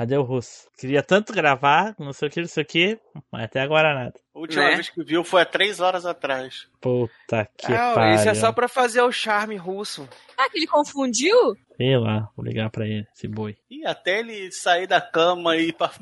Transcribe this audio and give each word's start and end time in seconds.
Cadê 0.00 0.16
o 0.16 0.22
russo? 0.22 0.66
Queria 0.78 1.02
tanto 1.02 1.30
gravar, 1.30 1.94
não 1.98 2.10
sei 2.14 2.28
o 2.28 2.30
que, 2.30 2.40
não 2.40 2.48
sei 2.48 2.62
o 2.62 2.66
que, 2.66 2.98
mas 3.30 3.44
até 3.44 3.60
agora 3.60 3.92
nada. 3.94 4.14
A 4.34 4.38
última 4.38 4.64
Né? 4.64 4.76
vez 4.76 4.88
que 4.88 5.04
viu 5.04 5.22
foi 5.22 5.42
há 5.42 5.44
três 5.44 5.78
horas 5.78 6.06
atrás. 6.06 6.66
Puta 6.80 7.46
que 7.58 7.70
Não, 7.70 7.92
pariu. 7.94 8.14
isso 8.14 8.26
é 8.30 8.34
só 8.34 8.50
pra 8.50 8.66
fazer 8.66 9.02
o 9.02 9.12
charme 9.12 9.56
russo. 9.58 10.08
Ah, 10.38 10.48
que 10.48 10.56
ele 10.56 10.66
confundiu? 10.66 11.36
Sei 11.76 11.98
lá, 11.98 12.30
vou 12.34 12.46
ligar 12.46 12.70
pra 12.70 12.86
ele, 12.86 13.06
esse 13.14 13.28
boi. 13.28 13.58
E 13.70 13.84
até 13.84 14.20
ele 14.20 14.50
sair 14.50 14.86
da 14.86 15.02
cama 15.02 15.54
e 15.58 15.68
ir 15.68 15.72
pra. 15.74 15.90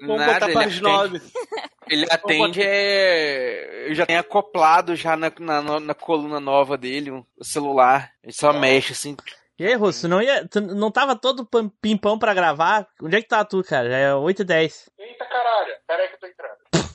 Vamos 0.00 0.16
Nada, 0.18 0.32
botar 0.48 0.52
pras 0.52 0.80
nove. 0.80 1.20
Ele 1.88 2.06
atende, 2.10 2.60
é... 2.60 3.86
já 3.92 4.04
tem 4.04 4.16
acoplado 4.16 4.96
já 4.96 5.16
na, 5.16 5.32
na, 5.38 5.78
na 5.78 5.94
coluna 5.94 6.40
nova 6.40 6.76
dele, 6.76 7.12
o 7.12 7.24
celular. 7.40 8.10
Ele 8.20 8.32
só 8.32 8.52
mexe 8.52 8.92
assim. 8.94 9.16
E 9.58 9.66
aí, 9.66 9.74
Russo, 9.74 10.06
não, 10.06 10.20
ia, 10.20 10.46
tu 10.46 10.60
não 10.60 10.90
tava 10.90 11.16
todo 11.16 11.48
pimpão 11.80 12.18
pra 12.18 12.34
gravar? 12.34 12.86
Onde 13.02 13.16
é 13.16 13.22
que 13.22 13.28
tá 13.28 13.42
tu, 13.42 13.62
cara? 13.64 13.88
Já 13.88 13.96
é 13.96 14.14
8 14.14 14.42
e 14.42 14.44
10. 14.44 14.90
Eita 14.98 15.24
caralho, 15.24 15.72
pera 15.86 16.02
aí 16.02 16.08
que 16.08 16.14
eu 16.14 16.20
tô 16.20 16.26
entrando. 16.26 16.86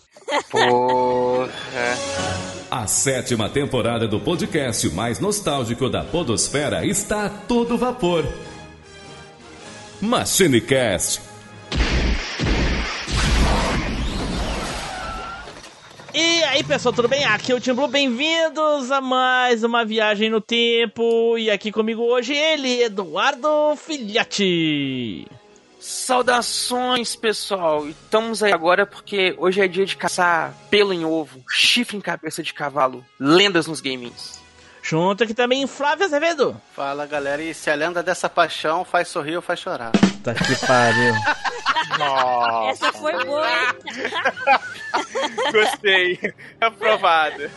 Porra. 0.52 1.50
A 2.70 2.86
sétima 2.86 3.50
temporada 3.50 4.08
do 4.08 4.20
podcast 4.20 4.88
mais 4.92 5.20
nostálgico 5.20 5.90
da 5.90 6.04
Podosfera 6.04 6.86
está 6.86 7.26
a 7.26 7.30
todo 7.30 7.78
vapor. 7.78 8.24
MachineCast. 10.00 11.31
E 16.14 16.44
aí, 16.44 16.62
pessoal, 16.62 16.94
tudo 16.94 17.08
bem? 17.08 17.24
Aqui 17.24 17.54
é 17.54 17.56
o 17.56 17.60
Tim 17.60 17.74
Blue, 17.74 17.88
bem-vindos 17.88 18.92
a 18.92 19.00
mais 19.00 19.64
uma 19.64 19.86
viagem 19.86 20.30
no 20.30 20.42
tempo. 20.42 21.38
E 21.38 21.50
aqui 21.50 21.72
comigo 21.72 22.02
hoje 22.02 22.34
ele, 22.34 22.84
Eduardo 22.84 23.48
Filhote. 23.78 25.26
Saudações, 25.80 27.16
pessoal! 27.16 27.88
Estamos 27.88 28.44
aí 28.44 28.52
agora 28.52 28.86
porque 28.86 29.34
hoje 29.38 29.62
é 29.62 29.68
dia 29.70 29.86
de 29.86 29.96
caçar 29.96 30.54
pelo 30.70 30.94
em 30.94 31.06
ovo, 31.06 31.42
chifre 31.50 31.96
em 31.96 32.02
cabeça 32.02 32.44
de 32.44 32.54
cavalo, 32.54 33.06
lendas 33.18 33.66
nos 33.66 33.80
gamings. 33.80 34.41
Junto 34.82 35.24
aqui 35.24 35.34
também 35.34 35.68
Flávio 35.68 36.06
Azevedo. 36.06 36.60
Fala 36.76 37.06
galera, 37.06 37.42
e 37.42 37.54
se 37.54 37.70
a 37.70 37.76
lenda 37.76 38.02
dessa 38.02 38.28
paixão 38.28 38.84
faz 38.84 39.08
sorrir 39.08 39.36
ou 39.36 39.42
faz 39.42 39.60
chorar? 39.60 39.92
Tá 40.24 40.34
que 40.34 40.66
pariu. 40.66 41.14
Nossa. 41.98 42.70
Essa 42.86 42.94
foi 42.94 43.26
boa? 43.26 43.48
Gostei, 45.52 46.20
aprovado. 46.60 47.50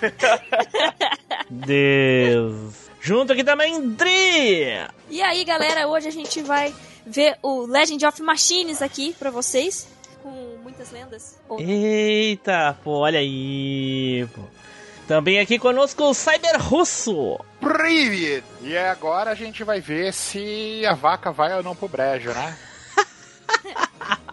Deus. 1.50 2.74
Junto 3.00 3.32
aqui 3.32 3.44
também 3.44 3.90
Dri. 3.90 4.86
E 5.10 5.22
aí, 5.22 5.44
galera, 5.44 5.86
hoje 5.86 6.08
a 6.08 6.12
gente 6.12 6.42
vai 6.42 6.74
ver 7.06 7.36
o 7.42 7.66
Legend 7.66 8.06
of 8.06 8.22
Machines 8.22 8.80
aqui 8.80 9.14
pra 9.18 9.30
vocês. 9.30 9.88
Com 10.22 10.56
muitas 10.62 10.90
lendas. 10.90 11.38
Eita, 11.58 12.76
pô, 12.82 13.00
olha 13.00 13.18
aí, 13.18 14.26
pô. 14.34 14.40
Também 15.06 15.38
aqui 15.38 15.58
conosco 15.58 16.04
o 16.04 16.14
Cyber 16.14 16.60
Russo. 16.60 17.38
Privet! 17.60 18.44
E 18.62 18.76
agora 18.76 19.30
a 19.30 19.34
gente 19.34 19.62
vai 19.62 19.80
ver 19.80 20.12
se 20.12 20.84
a 20.86 20.94
vaca 20.94 21.30
vai 21.30 21.54
ou 21.54 21.62
não 21.62 21.76
pro 21.76 21.88
brejo, 21.88 22.30
né? 22.30 22.56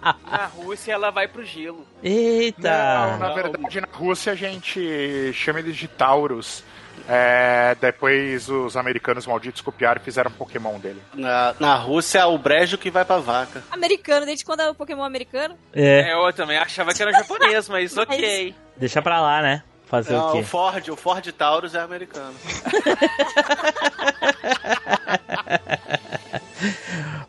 na 0.29 0.45
Rússia 0.45 0.93
ela 0.93 1.11
vai 1.11 1.27
pro 1.27 1.43
gelo. 1.43 1.85
Eita! 2.01 2.69
Não, 2.69 3.17
na 3.19 3.33
verdade, 3.33 3.81
na 3.81 3.87
Rússia 3.91 4.31
a 4.31 4.35
gente 4.35 5.33
chama 5.33 5.59
eles 5.59 5.75
de 5.75 5.87
Taurus. 5.87 6.63
É, 7.07 7.75
depois 7.81 8.47
os 8.47 8.77
americanos 8.77 9.25
malditos 9.25 9.61
copiaram 9.61 9.99
e 9.99 10.03
fizeram 10.03 10.29
um 10.29 10.33
Pokémon 10.33 10.79
dele. 10.79 11.01
Na, 11.13 11.55
na 11.59 11.75
Rússia, 11.75 12.25
o 12.27 12.37
brejo 12.37 12.77
que 12.77 12.91
vai 12.91 13.03
pra 13.03 13.17
vaca. 13.17 13.63
Americano, 13.71 14.25
desde 14.25 14.45
quando 14.45 14.61
é 14.61 14.69
o 14.69 14.75
Pokémon 14.75 15.03
americano? 15.03 15.57
É. 15.73 16.11
é 16.11 16.13
eu 16.13 16.31
também 16.33 16.57
achava 16.57 16.93
que 16.93 17.01
era 17.01 17.11
japonês, 17.11 17.67
mas, 17.67 17.95
mas... 17.95 17.97
ok. 17.97 18.55
Deixa 18.77 19.01
pra 19.01 19.19
lá, 19.19 19.41
né? 19.41 19.63
Fazer 19.91 20.13
Não, 20.13 20.27
o 20.27 20.29
o 20.29 20.31
quê? 20.31 20.43
Ford, 20.43 20.87
o 20.87 20.95
Ford 20.95 21.31
Taurus 21.33 21.75
é 21.75 21.81
americano. 21.81 22.33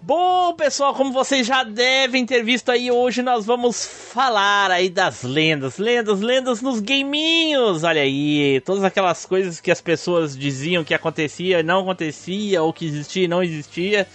Bom, 0.01 0.55
pessoal, 0.55 0.95
como 0.95 1.13
vocês 1.13 1.45
já 1.45 1.65
devem 1.65 2.25
ter 2.25 2.45
visto 2.45 2.71
aí, 2.71 2.89
hoje 2.89 3.21
nós 3.21 3.45
vamos 3.45 3.85
falar 3.85 4.71
aí 4.71 4.89
das 4.89 5.25
lendas, 5.25 5.79
lendas, 5.79 6.21
lendas 6.21 6.63
nos 6.63 6.79
gaminhos. 6.79 7.83
Olha 7.83 8.03
aí, 8.03 8.61
todas 8.61 8.85
aquelas 8.85 9.27
coisas 9.27 9.61
que 9.61 9.73
as 9.73 9.81
pessoas 9.81 10.39
diziam 10.39 10.85
que 10.85 10.95
acontecia 10.95 11.59
e 11.59 11.65
não 11.65 11.81
acontecia, 11.81 12.63
ou 12.63 12.73
que 12.73 12.87
existia 12.87 13.25
e 13.25 13.29
não 13.29 13.43
existia. 13.43 14.07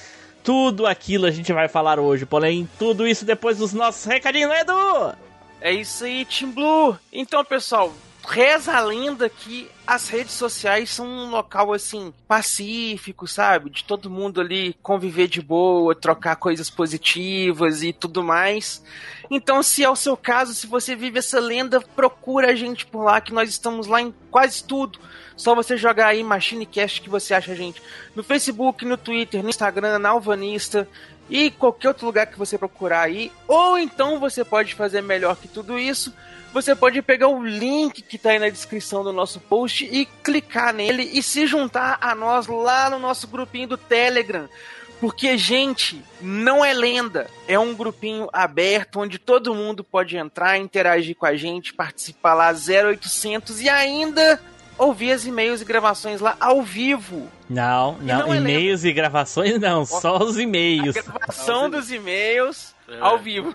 Tudo 0.42 0.86
aquilo 0.86 1.26
a 1.26 1.32
gente 1.32 1.52
vai 1.52 1.68
falar 1.68 2.00
hoje, 2.00 2.26
porém, 2.26 2.66
tudo 2.80 3.06
isso 3.06 3.26
depois 3.26 3.58
dos 3.58 3.74
nossos 3.74 4.06
recadinhos, 4.06 4.52
né, 4.52 4.62
Edu? 4.62 5.14
É 5.60 5.74
isso 5.74 6.06
aí, 6.06 6.24
Team 6.24 6.52
Blue. 6.52 6.98
Então, 7.12 7.44
pessoal, 7.44 7.92
reza 8.28 8.74
a 8.74 8.82
lenda 8.82 9.30
que 9.30 9.72
as 9.86 10.10
redes 10.10 10.34
sociais 10.34 10.90
são 10.90 11.08
um 11.08 11.30
local 11.30 11.74
assim 11.74 12.14
pacífico, 12.28 13.26
sabe? 13.26 13.70
De 13.70 13.86
todo 13.86 14.10
mundo 14.10 14.42
ali 14.42 14.76
conviver 14.84 15.30
de 15.30 15.42
boa, 15.42 15.96
trocar 15.96 16.36
coisas 16.36 16.70
positivas 16.70 17.84
e 17.84 17.94
tudo 17.94 18.22
mais. 18.22 18.84
Então, 19.32 19.64
se 19.64 19.82
é 19.82 19.90
o 19.90 19.96
seu 19.96 20.18
caso, 20.18 20.54
se 20.54 20.68
você 20.68 20.94
vive 20.94 21.20
essa 21.20 21.40
lenda, 21.40 21.80
procura 21.80 22.52
a 22.52 22.56
gente 22.56 22.86
por 22.86 23.04
lá, 23.04 23.22
que 23.22 23.34
nós 23.34 23.50
estamos 23.50 23.88
lá 23.88 24.02
em 24.02 24.14
quase 24.30 24.62
tudo. 24.62 25.00
Só 25.38 25.56
você 25.56 25.78
jogar 25.78 26.08
aí 26.08 26.22
MachineCast 26.22 27.02
que 27.02 27.10
você 27.10 27.34
acha 27.34 27.54
a 27.54 27.56
gente 27.56 27.82
no 28.14 28.24
Facebook, 28.24 28.84
no 28.84 28.98
Twitter, 28.98 29.42
no 29.42 29.50
Instagram, 29.50 30.00
na 30.00 30.10
Alvanista 30.10 30.88
e 31.30 31.52
qualquer 31.52 31.90
outro 31.90 32.06
lugar 32.06 32.28
que 32.28 32.38
você 32.38 32.58
procurar 32.58 33.02
aí. 33.02 33.32
Ou 33.48 33.78
então 33.78 34.20
você 34.20 34.44
pode 34.44 34.74
fazer 34.74 35.02
melhor 35.02 35.36
que 35.36 35.48
tudo 35.48 35.78
isso. 35.78 36.14
Você 36.54 36.76
pode 36.76 37.02
pegar 37.02 37.28
o 37.28 37.46
link 37.46 38.02
que 38.02 38.18
tá 38.18 38.32
aí 38.32 38.40
na 38.40 38.50
descrição 38.50 39.04
do 39.04 39.12
nosso 39.12 39.40
post 39.40 39.86
e 39.86 40.06
clicar 40.24 40.74
nele 40.74 41.04
e 41.14 41.22
se 41.22 41.46
juntar 41.46 41.98
a 42.02 42.16
nós 42.16 42.48
lá 42.48 42.90
no 42.90 42.98
nosso 42.98 43.28
grupinho 43.28 43.68
do 43.68 43.78
Telegram. 43.78 44.48
Porque, 45.00 45.38
gente, 45.38 46.04
não 46.20 46.66
é 46.66 46.74
lenda. 46.74 47.30
É 47.48 47.60
um 47.60 47.76
grupinho 47.76 48.28
aberto 48.34 49.00
onde 49.00 49.20
todo 49.20 49.54
mundo 49.54 49.84
pode 49.84 50.18
entrar, 50.18 50.58
interagir 50.58 51.16
com 51.16 51.26
a 51.26 51.36
gente, 51.36 51.74
participar 51.74 52.34
lá 52.34 52.52
0800 52.52 53.62
e 53.62 53.70
ainda 53.70 54.42
ouvir 54.78 55.12
as 55.12 55.26
e-mails 55.26 55.62
e 55.62 55.66
gravações 55.66 56.22
lá 56.22 56.36
ao 56.40 56.62
vivo. 56.62 57.28
Não, 57.50 57.94
não, 58.02 58.20
não 58.28 58.34
é 58.34 58.38
e-mails 58.38 58.84
e 58.84 58.92
gravações 58.94 59.60
não, 59.60 59.86
só 59.86 60.18
os 60.18 60.38
A 60.38 60.42
e-mails. 60.42 60.96
gravação 60.96 61.70
dos 61.70 61.92
e-mails 61.92 62.74
É. 62.90 62.98
ao 63.00 63.18
vivo. 63.20 63.54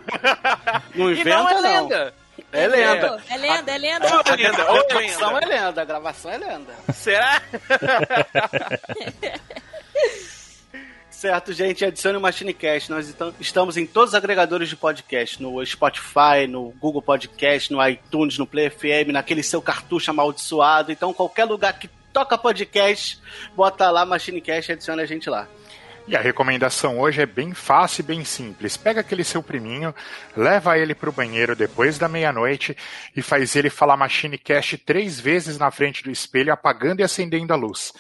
Não 0.95 1.11
E 1.11 1.15
não 1.15 1.21
inventa, 1.21 1.51
é 1.51 1.55
não. 1.55 1.63
lenda. 1.63 2.15
É 2.53 2.67
lenda. 2.67 3.23
É 3.31 3.37
lenda, 3.37 3.73
é 3.73 3.79
lenda. 3.79 4.07
É 4.07 4.17
lenda, 4.19 4.23
A 4.23 4.33
é 4.33 4.37
gravação 4.37 5.33
lenda. 5.33 5.47
é 5.47 5.47
lenda, 5.47 5.83
a 5.83 5.85
gravação 5.85 6.31
é 6.31 6.39
lenda. 6.39 6.73
Será? 6.93 7.43
Certo, 11.23 11.53
gente, 11.53 11.85
adicione 11.85 12.19
o 12.19 12.21
MachineCast. 12.21 12.91
Nós 12.91 13.09
então- 13.09 13.33
estamos 13.39 13.77
em 13.77 13.87
todos 13.87 14.09
os 14.09 14.15
agregadores 14.17 14.69
de 14.69 14.75
podcast, 14.75 15.41
no 15.41 15.65
Spotify, 15.65 16.49
no 16.49 16.71
Google 16.81 17.01
Podcast, 17.01 17.73
no 17.73 17.89
iTunes, 17.89 18.39
no 18.39 18.45
Play 18.45 18.69
FM, 18.69 19.13
naquele 19.13 19.41
seu 19.41 19.63
cartucho 19.63 20.11
amaldiçoado. 20.11 20.91
Então, 20.91 21.15
qualquer 21.15 21.45
lugar 21.45 21.79
que 21.79 21.89
toca 22.13 22.37
podcast, 22.37 23.21
bota 23.55 23.89
lá 23.89 24.05
MachineCast 24.05 24.69
e 24.69 24.75
adicione 24.75 25.01
a 25.01 25.07
gente 25.07 25.31
lá. 25.31 25.47
E 26.09 26.17
a 26.17 26.21
recomendação 26.21 26.99
hoje 26.99 27.23
é 27.23 27.27
bem 27.27 27.55
fácil 27.55 28.03
e 28.03 28.07
bem 28.07 28.25
simples. 28.25 28.77
Pega 28.77 29.01
aquele 29.01 29.23
seu 29.23 29.45
priminho, 29.45 29.95
leva 30.37 30.77
ele 30.77 30.93
pro 30.93 31.13
banheiro 31.13 31.55
depois 31.55 31.99
da 31.99 32.09
meia-noite 32.09 32.77
e 33.15 33.23
faz 33.23 33.55
ele 33.55 33.71
falar 33.71 33.97
Machine 33.97 34.37
Cast 34.37 34.77
três 34.79 35.21
vezes 35.21 35.57
na 35.57 35.71
frente 35.71 36.03
do 36.03 36.11
espelho, 36.11 36.53
apagando 36.53 36.99
e 36.99 37.05
acendendo 37.05 37.53
a 37.53 37.57
luz. 37.57 37.93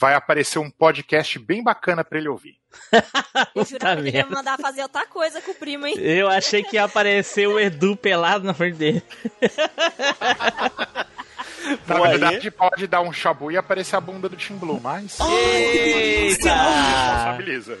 Vai 0.00 0.14
aparecer 0.14 0.58
um 0.58 0.70
podcast 0.70 1.38
bem 1.38 1.62
bacana 1.62 2.02
para 2.02 2.16
ele 2.18 2.28
ouvir. 2.28 2.56
Eu 3.54 3.66
jurava 3.66 4.00
que 4.00 4.08
ele 4.08 4.16
ia 4.16 4.24
mandar 4.24 4.56
fazer 4.58 4.80
outra 4.82 5.04
coisa 5.06 5.42
com 5.42 5.50
o 5.50 5.54
primo, 5.54 5.86
hein? 5.86 5.94
Eu 5.98 6.26
achei 6.26 6.62
que 6.62 6.76
ia 6.76 6.84
aparecer 6.84 7.46
o 7.46 7.60
Edu 7.60 7.94
pelado 7.96 8.46
na 8.46 8.54
frente 8.54 8.78
dele. 8.78 9.02
Na 11.86 11.96
aí- 11.96 12.02
verdade, 12.18 12.50
pode 12.50 12.86
dar 12.86 13.02
um 13.02 13.12
chabu 13.12 13.50
e 13.52 13.56
aparecer 13.58 13.94
a 13.96 14.00
bunda 14.00 14.26
do 14.28 14.36
Tim 14.36 14.56
Blue, 14.56 14.80
mas. 14.80 15.18
Eita! 15.20 16.50
Responsabiliza. 16.50 17.78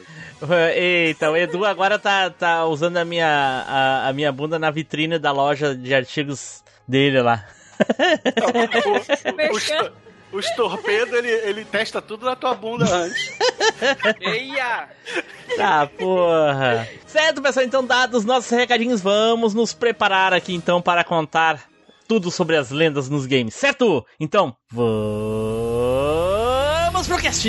Eita, 0.74 1.30
o 1.30 1.36
Edu 1.36 1.64
agora 1.64 1.98
tá, 1.98 2.28
tá 2.28 2.66
usando 2.66 2.98
a 2.98 3.04
minha, 3.04 3.26
a, 3.66 4.08
a 4.08 4.12
minha 4.12 4.30
bunda 4.30 4.58
na 4.58 4.70
vitrine 4.70 5.18
da 5.18 5.32
loja 5.32 5.74
de 5.74 5.94
artigos 5.94 6.62
dele 6.86 7.22
lá. 7.22 7.46
Os, 9.54 9.66
to- 9.66 9.92
os 10.32 10.48
torpedos, 10.50 11.12
ele, 11.14 11.28
ele 11.28 11.64
testa 11.64 12.00
tudo 12.00 12.26
na 12.26 12.36
tua 12.36 12.54
bunda 12.54 12.84
antes. 12.84 13.32
Eia! 14.20 14.88
Tá, 15.56 15.86
porra. 15.86 16.88
Certo, 17.06 17.42
pessoal, 17.42 17.66
então 17.66 17.84
dados 17.84 18.20
os 18.20 18.24
nossos 18.24 18.50
recadinhos, 18.50 19.00
vamos 19.00 19.54
nos 19.54 19.72
preparar 19.72 20.32
aqui 20.32 20.54
então 20.54 20.80
para 20.80 21.02
contar 21.04 21.68
tudo 22.06 22.30
sobre 22.30 22.56
as 22.56 22.70
lendas 22.70 23.08
nos 23.08 23.26
games, 23.26 23.54
certo? 23.54 24.04
Então, 24.18 24.56
vamos 24.70 24.88
pro 27.06 27.18
cast! 27.18 27.48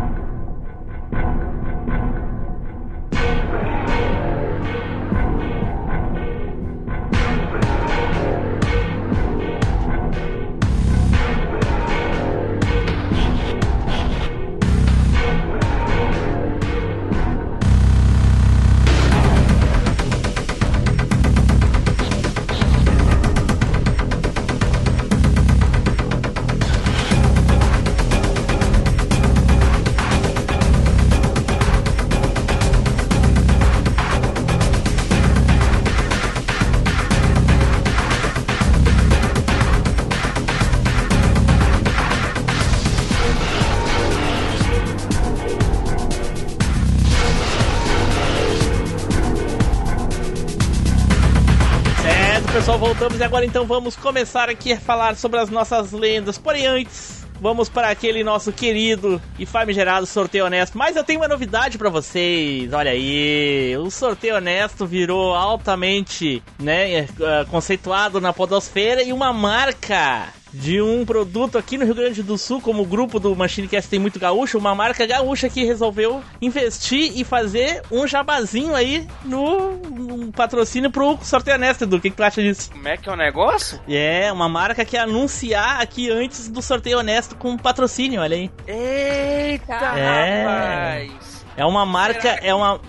Pessoal, 52.61 52.77
voltamos 52.77 53.19
e 53.19 53.23
agora 53.23 53.43
então 53.43 53.65
vamos 53.65 53.95
começar 53.95 54.47
aqui 54.47 54.73
a 54.73 54.79
falar 54.79 55.15
sobre 55.15 55.39
as 55.39 55.49
nossas 55.49 55.91
lendas. 55.91 56.37
Porém, 56.37 56.67
antes, 56.67 57.25
vamos 57.39 57.67
para 57.67 57.89
aquele 57.89 58.23
nosso 58.23 58.51
querido 58.51 59.19
e 59.39 59.47
famigerado 59.47 60.05
sorteio 60.05 60.45
honesto. 60.45 60.77
Mas 60.77 60.95
eu 60.95 61.03
tenho 61.03 61.21
uma 61.21 61.27
novidade 61.27 61.79
para 61.79 61.89
vocês. 61.89 62.71
Olha 62.71 62.91
aí, 62.91 63.75
o 63.77 63.89
sorteio 63.89 64.35
honesto 64.35 64.85
virou 64.85 65.33
altamente, 65.33 66.43
né, 66.59 66.99
eh, 66.99 67.07
conceituado 67.49 68.21
na 68.21 68.31
podosfera 68.31 69.01
e 69.01 69.11
uma 69.11 69.33
marca 69.33 70.27
de 70.53 70.81
um 70.81 71.05
produto 71.05 71.57
aqui 71.57 71.77
no 71.77 71.85
Rio 71.85 71.95
Grande 71.95 72.21
do 72.21 72.37
Sul, 72.37 72.59
como 72.61 72.83
o 72.83 72.85
grupo 72.85 73.19
do 73.19 73.35
MachineCast 73.35 73.89
tem 73.89 73.99
muito 73.99 74.19
gaúcho, 74.19 74.57
uma 74.57 74.75
marca 74.75 75.05
gaúcha 75.05 75.49
que 75.49 75.63
resolveu 75.63 76.21
investir 76.41 77.13
e 77.17 77.23
fazer 77.23 77.81
um 77.91 78.05
jabazinho 78.05 78.75
aí 78.75 79.07
no 79.23 79.79
um 79.89 80.31
patrocínio 80.31 80.91
pro 80.91 81.17
sorteio 81.23 81.55
honesto, 81.57 81.83
Edu. 81.83 81.97
O 81.97 82.01
que, 82.01 82.09
que 82.09 82.15
tu 82.15 82.23
acha 82.23 82.41
disso? 82.41 82.69
Como 82.71 82.87
é 82.87 82.97
que 82.97 83.07
é 83.07 83.11
o 83.11 83.15
negócio? 83.15 83.79
É, 83.87 84.31
uma 84.31 84.49
marca 84.49 84.83
que 84.83 84.97
anunciar 84.97 85.81
aqui 85.81 86.09
antes 86.09 86.47
do 86.49 86.61
sorteio 86.61 86.99
honesto 86.99 87.35
com 87.35 87.57
patrocínio, 87.57 88.21
olha 88.21 88.35
aí. 88.35 88.51
Eita, 88.67 89.73
É. 89.73 90.43
rapaz! 90.43 91.45
É 91.55 91.65
uma 91.65 91.85
marca, 91.85 92.21
Será 92.21 92.39
é 92.41 92.53
uma. 92.53 92.79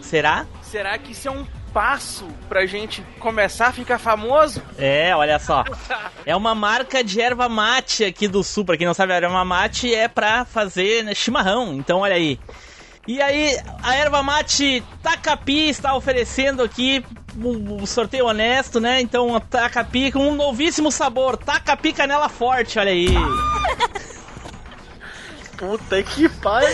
Será? 0.00 0.46
Será 0.62 0.96
que 0.98 1.12
isso 1.12 1.28
é 1.28 1.30
um 1.30 1.44
passo 1.72 2.26
pra 2.48 2.66
gente 2.66 3.02
começar 3.18 3.68
a 3.68 3.72
ficar 3.72 3.98
famoso? 3.98 4.62
É, 4.78 5.14
olha 5.14 5.38
só. 5.38 5.64
É 6.24 6.36
uma 6.36 6.54
marca 6.54 7.02
de 7.02 7.20
erva 7.20 7.48
mate 7.48 8.04
aqui 8.04 8.28
do 8.28 8.44
sul. 8.44 8.64
Pra 8.64 8.76
quem 8.76 8.86
não 8.86 8.94
sabe, 8.94 9.12
a 9.12 9.16
erva 9.16 9.44
mate 9.44 9.92
é 9.94 10.06
pra 10.06 10.44
fazer 10.44 11.02
né, 11.02 11.14
chimarrão. 11.14 11.74
Então, 11.74 12.00
olha 12.00 12.14
aí. 12.14 12.38
E 13.06 13.20
aí, 13.20 13.58
a 13.82 13.96
erva 13.96 14.22
mate 14.22 14.82
Tacapi 15.02 15.68
está 15.68 15.96
oferecendo 15.96 16.62
aqui 16.62 17.04
um, 17.36 17.84
sorteio 17.84 18.26
honesto, 18.26 18.78
né? 18.78 19.00
Então, 19.00 19.34
a 19.34 19.40
Tacapi 19.40 20.12
com 20.12 20.28
um 20.28 20.36
novíssimo 20.36 20.92
sabor. 20.92 21.36
Tacapi 21.36 21.92
Canela 21.92 22.28
Forte, 22.28 22.78
olha 22.78 22.92
aí. 22.92 23.08
Puta 25.62 26.02
que 26.02 26.28
pariu. 26.28 26.68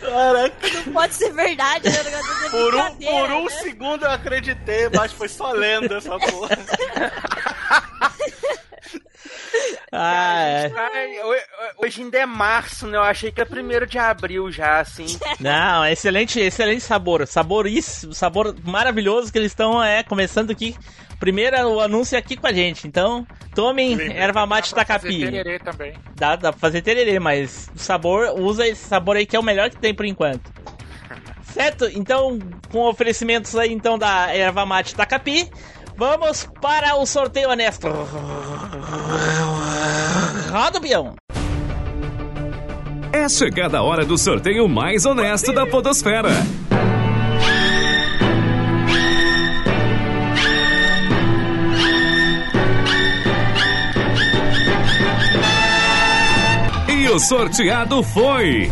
Caraca, 0.00 0.68
Não 0.84 0.92
pode 0.92 1.14
ser 1.14 1.32
verdade, 1.32 1.88
né? 1.88 1.96
É 1.96 2.50
por 2.50 2.74
um, 2.74 2.96
por 2.96 3.30
um 3.30 3.44
né? 3.44 3.50
segundo 3.62 4.04
eu 4.04 4.10
acreditei, 4.10 4.88
mas 4.92 5.12
foi 5.12 5.28
só 5.28 5.52
lenda 5.52 5.98
essa 5.98 6.18
porra. 6.18 6.58
Ah, 9.92 10.42
é. 10.44 10.72
Hoje 11.78 12.02
ainda 12.02 12.18
é 12.18 12.26
março, 12.26 12.86
né? 12.86 12.96
Eu 12.98 13.02
achei 13.02 13.30
que 13.30 13.40
era 13.40 13.48
primeiro 13.48 13.86
de 13.86 13.98
abril 13.98 14.50
já, 14.50 14.80
assim. 14.80 15.06
Não, 15.40 15.84
é 15.84 15.92
excelente, 15.92 16.40
excelente 16.40 16.82
sabor. 16.82 17.26
Saboríssimo, 17.26 18.12
sabor 18.12 18.54
maravilhoso 18.64 19.32
que 19.32 19.38
eles 19.38 19.52
estão 19.52 19.82
é, 19.82 20.02
começando 20.02 20.50
aqui. 20.50 20.76
Primeiro 21.18 21.56
o 21.68 21.80
anúncio 21.80 22.16
é 22.16 22.18
aqui 22.18 22.36
com 22.36 22.46
a 22.46 22.52
gente. 22.52 22.86
Então, 22.86 23.26
tomem 23.54 23.98
erva 24.12 24.44
mate 24.44 24.74
dá 24.74 24.84
pra 24.84 24.98
fazer 24.98 25.08
tacapi. 25.08 25.30
tererê 25.30 25.58
também. 25.58 25.94
Dá, 26.14 26.36
dá 26.36 26.52
pra 26.52 26.60
fazer 26.60 26.82
tererê, 26.82 27.18
mas 27.18 27.70
o 27.74 27.78
sabor, 27.78 28.38
usa 28.38 28.66
esse 28.66 28.84
sabor 28.84 29.16
aí 29.16 29.24
que 29.24 29.36
é 29.36 29.38
o 29.38 29.42
melhor 29.42 29.70
que 29.70 29.76
tem 29.76 29.94
por 29.94 30.04
enquanto. 30.04 30.52
Certo? 31.54 31.86
Então, 31.94 32.38
com 32.70 32.80
oferecimentos 32.80 33.56
aí 33.56 33.72
então 33.72 33.96
da 33.96 34.34
erva 34.34 34.66
mate 34.66 34.94
tacapi, 34.94 35.50
vamos 35.96 36.48
para 36.60 36.96
o 36.96 37.06
sorteio 37.06 37.50
honesto. 37.50 37.88
Roda 40.50 40.78
o 40.78 40.80
peão. 40.80 41.14
É 43.12 43.28
chegada 43.28 43.78
a 43.78 43.82
hora 43.82 44.04
do 44.04 44.18
sorteio 44.18 44.68
mais 44.68 45.06
honesto 45.06 45.52
da 45.52 45.66
Podosfera. 45.66 46.30
E 56.88 57.08
o 57.08 57.18
sorteado 57.18 58.02
foi. 58.02 58.70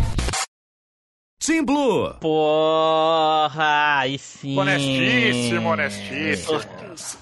Team 1.44 1.64
Blue. 1.64 2.14
Porra, 2.20 3.98
aí 3.98 4.18
sim. 4.18 4.58
Honestíssimo, 4.58 5.68
honestíssimo. 5.68 6.60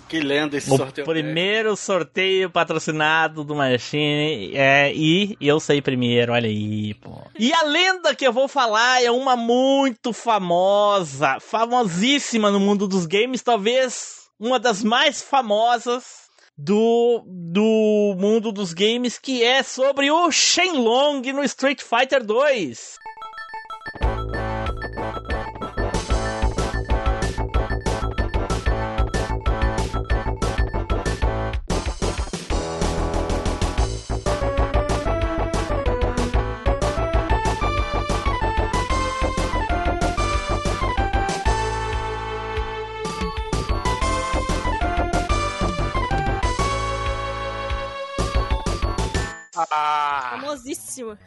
Que 0.08 0.20
lenda 0.20 0.56
esse 0.56 0.70
O 0.72 0.76
sorteio. 0.76 1.06
primeiro 1.06 1.74
sorteio 1.74 2.48
patrocinado 2.48 3.42
do 3.42 3.56
Machine 3.56 4.54
é 4.54 4.92
e 4.94 5.36
eu 5.40 5.58
sei 5.58 5.82
primeiro, 5.82 6.32
olha 6.34 6.48
aí, 6.48 6.94
pô. 6.94 7.18
E 7.36 7.52
a 7.52 7.62
lenda 7.62 8.14
que 8.14 8.24
eu 8.24 8.32
vou 8.32 8.46
falar 8.46 9.02
é 9.02 9.10
uma 9.10 9.34
muito 9.34 10.12
famosa, 10.12 11.40
famosíssima 11.40 12.50
no 12.50 12.60
mundo 12.60 12.86
dos 12.86 13.06
games, 13.06 13.42
talvez 13.42 14.28
uma 14.38 14.60
das 14.60 14.84
mais 14.84 15.20
famosas 15.20 16.22
do, 16.56 17.24
do 17.26 18.14
mundo 18.18 18.52
dos 18.52 18.72
games, 18.72 19.18
que 19.18 19.42
é 19.42 19.62
sobre 19.62 20.10
o 20.10 20.30
Shenlong 20.30 21.32
no 21.32 21.42
Street 21.42 21.80
Fighter 21.82 22.22
2. 22.22 23.01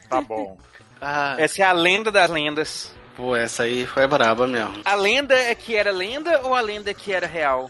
Tá 0.09 0.21
bom. 0.21 0.57
Ah, 1.01 1.35
Essa 1.37 1.61
é 1.61 1.65
a 1.65 1.73
lenda 1.73 2.09
das 2.09 2.29
lendas. 2.31 2.91
pô, 3.17 3.35
essa 3.35 3.63
aí 3.63 3.85
foi 3.85 4.07
braba 4.07 4.47
mesmo. 4.47 4.79
A 4.85 4.95
lenda 4.95 5.35
é 5.35 5.53
que 5.53 5.75
era 5.75 5.91
lenda 5.91 6.39
ou 6.43 6.55
a 6.55 6.61
lenda 6.61 6.89
é 6.89 6.93
que 6.93 7.11
era 7.11 7.27
real? 7.27 7.69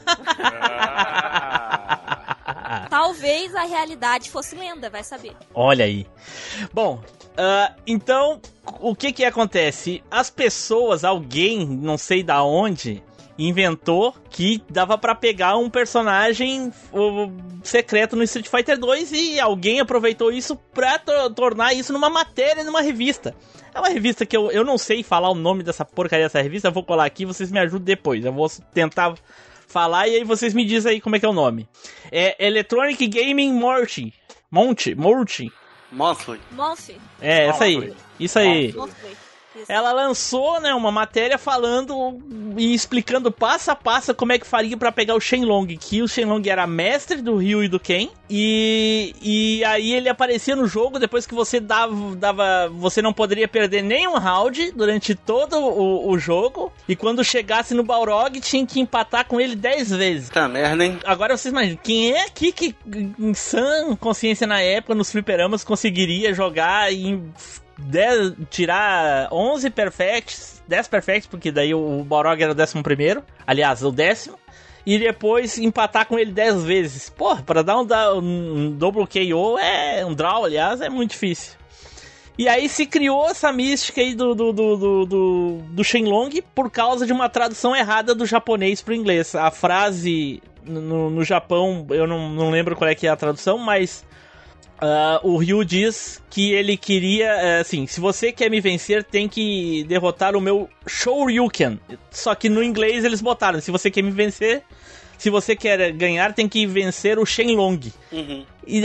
Ah, 1.45 2.85
Talvez 2.89 3.53
a 3.55 3.63
realidade 3.63 4.29
fosse 4.29 4.55
lenda, 4.55 4.89
vai 4.91 5.03
saber. 5.03 5.35
Olha 5.53 5.85
aí. 5.85 6.05
Bom, 6.71 7.01
ah, 7.35 7.73
então, 7.85 8.39
o 8.79 8.95
que 8.95 9.11
que 9.11 9.25
acontece? 9.25 10.03
As 10.09 10.29
pessoas, 10.29 11.03
alguém, 11.03 11.65
não 11.65 11.97
sei 11.97 12.23
da 12.23 12.43
onde, 12.43 13.03
inventou 13.37 14.13
que 14.29 14.63
dava 14.69 14.97
pra 14.97 15.13
pegar 15.13 15.57
um 15.57 15.69
personagem 15.69 16.71
o, 16.93 17.29
secreto 17.63 18.15
no 18.15 18.23
Street 18.23 18.47
Fighter 18.47 18.77
2 18.79 19.11
e 19.11 19.39
alguém 19.39 19.79
aproveitou 19.79 20.31
isso 20.31 20.55
pra 20.73 20.97
to- 20.99 21.29
tornar 21.33 21.73
isso 21.73 21.91
numa 21.91 22.09
matéria 22.09 22.63
numa 22.63 22.81
revista. 22.81 23.35
É 23.73 23.79
uma 23.79 23.89
revista 23.89 24.25
que 24.25 24.37
eu, 24.37 24.49
eu 24.51 24.63
não 24.63 24.77
sei 24.77 25.03
falar 25.03 25.29
o 25.29 25.35
nome 25.35 25.61
dessa 25.63 25.83
porcaria 25.83 26.25
dessa 26.25 26.41
revista, 26.41 26.69
eu 26.69 26.71
vou 26.71 26.83
colar 26.83 27.05
aqui, 27.05 27.25
vocês 27.25 27.51
me 27.51 27.59
ajudam 27.59 27.83
depois. 27.83 28.23
Eu 28.23 28.31
vou 28.31 28.49
tentar 28.73 29.15
falar 29.67 30.07
e 30.07 30.15
aí 30.15 30.23
vocês 30.23 30.53
me 30.53 30.63
dizem 30.63 30.93
aí 30.93 31.01
como 31.01 31.17
é 31.17 31.19
que 31.19 31.25
é 31.25 31.29
o 31.29 31.33
nome. 31.33 31.67
É 32.11 32.35
Electronic 32.47 33.05
Gaming 33.07 33.51
Monty. 33.51 34.13
Monty, 34.49 34.95
Monty. 34.95 35.51
Monthly. 35.91 36.39
Monthly. 36.51 36.97
É, 37.21 37.47
essa 37.47 37.65
aí. 37.65 37.93
Isso 38.19 38.39
aí. 38.39 38.71
Monthly. 38.73 39.17
Isso. 39.55 39.71
ela 39.71 39.91
lançou, 39.91 40.59
né, 40.59 40.73
uma 40.73 40.91
matéria 40.91 41.37
falando 41.37 42.19
e 42.57 42.73
explicando 42.73 43.31
passo 43.31 43.71
a 43.71 43.75
passo 43.75 44.13
como 44.13 44.31
é 44.31 44.39
que 44.39 44.45
faria 44.45 44.77
pra 44.77 44.91
pegar 44.91 45.15
o 45.15 45.19
Shenlong, 45.19 45.67
que 45.77 46.01
o 46.01 46.07
Shenlong 46.07 46.47
era 46.47 46.67
mestre 46.67 47.21
do 47.21 47.37
Ryu 47.37 47.63
e 47.63 47.67
do 47.67 47.79
Ken, 47.79 48.09
e, 48.29 49.15
e 49.21 49.63
aí 49.65 49.93
ele 49.93 50.09
aparecia 50.09 50.55
no 50.55 50.67
jogo 50.67 50.99
depois 50.99 51.25
que 51.25 51.33
você 51.33 51.59
dava, 51.59 52.15
dava 52.15 52.69
você 52.69 53.01
não 53.01 53.13
poderia 53.13 53.47
perder 53.47 53.81
nenhum 53.81 54.17
round 54.17 54.71
durante 54.71 55.15
todo 55.15 55.57
o, 55.57 56.09
o 56.09 56.17
jogo, 56.17 56.71
e 56.87 56.95
quando 56.95 57.23
chegasse 57.23 57.73
no 57.73 57.83
Balrog 57.83 58.39
tinha 58.41 58.65
que 58.65 58.79
empatar 58.79 59.25
com 59.25 59.39
ele 59.39 59.55
10 59.55 59.89
vezes. 59.91 60.29
Tá 60.29 60.47
merda, 60.47 60.83
hein? 60.85 60.99
Agora 61.05 61.37
vocês 61.37 61.51
imaginam, 61.51 61.79
quem 61.81 62.11
é 62.11 62.25
aqui 62.25 62.51
que 62.51 62.75
em 63.19 63.33
sã 63.33 63.95
consciência 63.95 64.47
na 64.47 64.61
época, 64.61 64.95
nos 64.95 65.11
fliperamas, 65.11 65.63
conseguiria 65.63 66.33
jogar 66.33 66.91
e 66.93 67.21
10 67.77 68.33
tirar 68.49 69.27
11 69.31 69.69
perfects, 69.69 70.63
10 70.67 70.87
perfects, 70.87 71.27
porque 71.27 71.51
daí 71.51 71.73
o 71.73 72.03
Balrog 72.03 72.41
era 72.41 72.51
o 72.51 72.55
décimo 72.55 72.83
primeiro, 72.83 73.23
aliás, 73.45 73.83
o 73.83 73.91
décimo, 73.91 74.37
e 74.85 74.99
depois 74.99 75.57
empatar 75.57 76.05
com 76.05 76.17
ele 76.17 76.31
10 76.31 76.63
vezes. 76.63 77.09
Porra, 77.09 77.41
pra 77.41 77.61
dar 77.61 77.77
um, 77.77 77.87
um 78.19 78.71
double 78.71 79.07
KO, 79.07 79.57
é 79.57 80.05
um 80.05 80.13
draw, 80.13 80.45
aliás, 80.45 80.79
é 80.81 80.89
muito 80.89 81.11
difícil. 81.11 81.53
E 82.37 82.49
aí 82.49 82.67
se 82.67 82.85
criou 82.85 83.29
essa 83.29 83.51
mística 83.51 84.01
aí 84.01 84.13
do, 84.13 84.35
do, 84.35 84.51
do, 84.51 84.77
do, 84.77 85.05
do, 85.05 85.57
do 85.69 85.83
Shenlong 85.83 86.41
por 86.53 86.69
causa 86.69 87.05
de 87.05 87.13
uma 87.13 87.29
tradução 87.29 87.73
errada 87.73 88.13
do 88.13 88.25
japonês 88.25 88.81
pro 88.81 88.93
inglês. 88.93 89.33
A 89.35 89.49
frase 89.49 90.43
no, 90.65 91.09
no 91.09 91.23
Japão, 91.23 91.85
eu 91.91 92.05
não, 92.05 92.29
não 92.29 92.51
lembro 92.51 92.75
qual 92.75 92.89
é 92.89 92.95
que 92.95 93.07
é 93.07 93.09
a 93.09 93.15
tradução, 93.15 93.57
mas 93.57 94.03
ah, 94.79 95.19
o 95.23 95.37
Ryu 95.37 95.63
diz 95.63 96.21
que 96.29 96.51
ele 96.51 96.75
queria, 96.75 97.27
eh, 97.27 97.59
assim, 97.61 97.87
se 97.87 98.01
você 98.01 98.31
quer 98.31 98.49
me 98.49 98.59
vencer, 98.59 99.03
tem 99.03 99.27
que 99.27 99.85
derrotar 99.85 100.35
o 100.35 100.41
meu 100.41 100.69
Shoryuken. 100.85 101.79
Só 102.11 102.35
que 102.35 102.49
no 102.49 102.61
inglês 102.61 103.05
eles 103.05 103.21
botaram, 103.21 103.61
se 103.61 103.71
você 103.71 103.89
quer 103.89 104.01
me 104.01 104.11
vencer, 104.11 104.63
se 105.17 105.29
você 105.29 105.55
quer 105.55 105.91
ganhar, 105.93 106.33
tem 106.33 106.47
que 106.47 106.65
vencer 106.67 107.17
o 107.17 107.25
Shenlong. 107.25 107.79
Uhum. 108.11 108.45
E, 108.67 108.83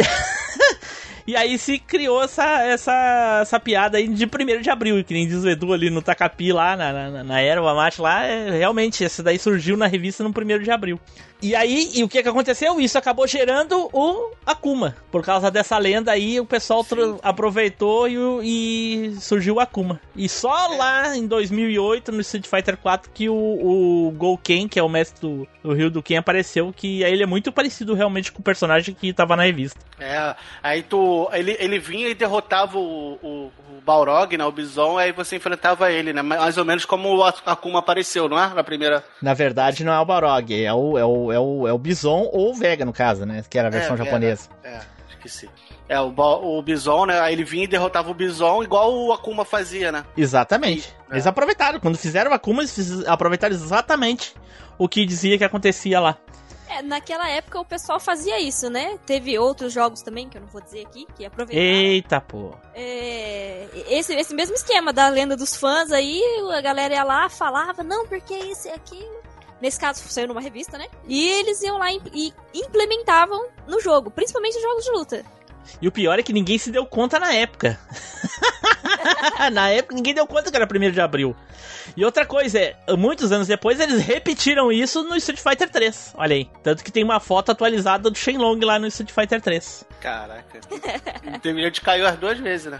e 1.27 1.37
aí 1.37 1.59
se 1.59 1.79
criou 1.79 2.23
essa, 2.23 2.63
essa, 2.63 3.41
essa 3.43 3.59
piada 3.59 3.99
aí 3.99 4.07
de 4.07 4.25
1 4.25 4.61
de 4.61 4.71
abril, 4.71 5.03
que 5.03 5.13
nem 5.13 5.27
diz 5.27 5.43
o 5.43 5.49
Edu 5.49 5.73
ali 5.73 5.91
no 5.91 6.03
Tacapi 6.03 6.53
lá, 6.53 6.77
na, 6.77 6.93
na, 6.93 7.25
na 7.25 7.41
erva 7.41 7.75
mate 7.75 8.01
lá, 8.01 8.25
é, 8.25 8.51
realmente, 8.51 9.05
essa 9.05 9.25
daí 9.25 9.41
surgiu 9.41 9.77
na 9.77 9.89
revista 9.89 10.23
no 10.23 10.31
1 10.31 10.63
de 10.63 10.71
abril. 10.71 11.01
E 11.43 11.57
aí, 11.57 11.91
e 11.95 12.05
o 12.05 12.09
que 12.09 12.23
que 12.23 12.29
aconteceu? 12.29 12.79
Isso 12.81 12.99
acabou 12.99 13.27
gerando 13.27 13.89
o 13.93 14.33
Akuma. 14.45 14.95
Por 15.11 15.25
causa 15.25 15.51
dessa 15.51 15.79
lenda 15.79 16.13
aí, 16.13 16.39
o 16.39 16.45
pessoal 16.45 16.85
aproveitou 17.23 18.09
e, 18.09 18.17
e 18.43 19.21
surgiu 19.21 19.55
o 19.55 19.61
Akuma. 19.61 20.01
E 20.15 20.29
só 20.29 20.69
lá 20.77 21.17
em 21.17 21.27
2008, 21.27 22.13
no 22.13 22.21
Street 22.21 22.47
Fighter 22.47 22.77
4, 22.77 23.11
que 23.13 23.29
o, 23.29 23.35
o 23.35 24.11
Gouken, 24.13 24.69
que 24.69 24.79
é 24.79 24.83
o 24.83 24.89
mestre 24.89 25.21
do, 25.21 25.49
do 25.63 25.73
Ryu 25.73 25.91
do 25.91 26.03
Ken, 26.03 26.19
apareceu, 26.19 26.73
que 26.77 27.03
aí 27.05 27.13
ele 27.13 27.23
é 27.23 27.27
muito 27.27 27.51
parecido 27.51 27.95
realmente 27.95 28.31
com 28.31 28.41
o 28.41 28.45
personagem 28.45 28.95
que 28.95 29.13
tava 29.13 29.35
na 29.35 29.45
revista. 29.45 29.81
É, 29.99 30.35
aí 30.63 30.83
tu. 30.83 31.29
Ele, 31.33 31.57
ele 31.59 31.79
vinha 31.79 32.09
e 32.09 32.15
derrotava 32.15 32.79
o, 32.79 33.19
o, 33.23 33.53
o 33.77 33.81
Balrog, 33.85 34.37
né? 34.37 34.45
O 34.45 34.53
Bison, 34.53 34.99
aí 34.99 35.13
você 35.13 35.37
enfrentava 35.37 35.91
ele, 35.93 36.13
né? 36.13 36.23
Mais 36.23 36.57
ou 36.57 36.65
menos 36.65 36.85
como 36.85 37.17
o 37.17 37.25
Akuma 37.25 37.79
apareceu, 37.79 38.29
não 38.29 38.39
é? 38.39 38.49
Na 38.55 38.65
primeira. 38.65 39.05
Na 39.21 39.35
verdade, 39.35 39.85
não 39.85 39.93
é 39.93 40.01
o 40.01 40.05
Balrog, 40.05 40.65
é 40.65 40.73
o, 40.73 40.99
é 40.99 41.05
o, 41.05 41.30
é 41.33 41.39
o, 41.39 41.67
é 41.67 41.73
o 41.73 41.79
Bison 41.79 42.29
ou 42.33 42.51
o 42.51 42.55
Vega, 42.55 42.85
no 42.85 42.93
caso, 42.93 43.25
né? 43.25 43.45
Que 43.49 43.59
era 43.59 43.69
a 43.69 43.71
versão 43.71 43.95
É, 43.95 43.99
japonesa. 43.99 44.49
É, 44.63 44.81
esqueci. 45.11 45.49
É, 45.89 46.01
o, 46.01 46.15
o 46.17 46.63
Bison, 46.63 47.07
né? 47.07 47.21
Aí 47.21 47.33
ele 47.33 47.45
vinha 47.45 47.65
e 47.65 47.69
derrotava 47.69 48.11
o 48.11 48.15
Bison, 48.15 48.63
igual 48.63 48.93
o 48.95 49.13
Akuma 49.13 49.45
fazia, 49.45 49.91
né? 49.91 50.05
Exatamente. 50.17 50.95
É. 51.11 51.15
Eles 51.15 51.27
aproveitaram. 51.27 51.81
Quando 51.81 51.99
fizeram 51.99 52.31
o 52.31 52.35
Akuma, 52.35 52.63
eles 52.63 53.05
aproveitaram 53.07 53.55
exatamente 53.55 54.35
o 54.79 54.89
que 54.89 55.05
dizia 55.05 55.37
que 55.37 55.45
acontecia 55.45 55.99
lá. 56.01 56.17
É, 56.69 56.83
naquela 56.83 57.29
época 57.29 57.59
o 57.59 57.65
pessoal 57.65 57.99
fazia 57.99 58.41
isso, 58.41 58.71
né? 58.71 58.97
Teve 59.05 59.37
outros 59.37 59.73
jogos 59.73 60.03
também, 60.03 60.29
que 60.29 60.39
eu 60.39 60.43
não 60.43 60.49
vou 60.49 60.61
dizer 60.61 60.87
aqui, 60.87 61.05
que 61.17 61.25
aproveitaram. 61.27 61.69
Eita, 61.69 62.21
pô. 62.21 62.55
É, 62.73 63.67
esse, 63.89 64.15
esse 64.15 64.33
mesmo 64.33 64.55
esquema 64.55 64.93
da 64.93 65.09
lenda 65.09 65.37
dos 65.37 65.57
fãs 65.57 65.91
aí, 65.91 66.23
a 66.57 66.61
galera 66.61 66.95
ia 66.95 67.03
lá, 67.03 67.29
falava, 67.29 67.83
não, 67.83 68.07
porque 68.07 68.35
isso 68.35 68.69
e 68.69 68.71
aquilo. 68.71 69.20
Nesse 69.61 69.79
caso, 69.79 70.03
saiu 70.09 70.29
numa 70.29 70.41
revista, 70.41 70.79
né? 70.79 70.87
E 71.07 71.29
eles 71.29 71.63
iam 71.63 71.79
lá 71.79 71.93
e 71.93 72.01
e 72.15 72.33
implementavam 72.55 73.49
no 73.67 73.81
jogo, 73.81 74.11
principalmente 74.11 74.55
nos 74.55 74.63
jogos 74.63 74.85
de 74.85 74.91
luta. 74.91 75.25
E 75.81 75.87
o 75.89 75.93
pior 75.93 76.19
é 76.19 76.23
que 76.23 76.33
ninguém 76.33 76.59
se 76.59 76.71
deu 76.71 76.87
conta 76.87 77.19
na 77.19 77.33
época. 77.33 77.79
na 79.53 79.71
época 79.71 79.95
ninguém 79.95 80.15
deu 80.15 80.27
conta 80.27 80.51
que 80.51 80.57
era 80.57 80.67
1 80.67 80.91
de 80.91 81.01
abril. 81.01 81.37
E 81.97 82.05
outra 82.05 82.25
coisa 82.25 82.59
é, 82.59 82.77
muitos 82.97 83.33
anos 83.33 83.47
depois 83.47 83.81
eles 83.81 84.01
repetiram 84.03 84.71
isso 84.71 85.03
no 85.03 85.17
Street 85.17 85.41
Fighter 85.41 85.69
3. 85.69 86.15
Olha 86.17 86.35
aí. 86.35 86.49
Tanto 86.63 86.85
que 86.85 86.93
tem 86.93 87.05
uma 87.05 87.21
foto 87.21 87.53
atualizada 87.53 88.11
do 88.11 88.17
Shenlong 88.17 88.65
lá 88.65 88.79
no 88.79 88.87
Street 88.87 89.11
Fighter 89.11 89.41
3. 89.41 89.85
Caraca. 90.01 90.61
Gente 91.43 91.81
que 91.81 91.85
caiu 91.85 92.07
as 92.07 92.17
duas 92.17 92.39
vezes, 92.39 92.71
né? 92.71 92.79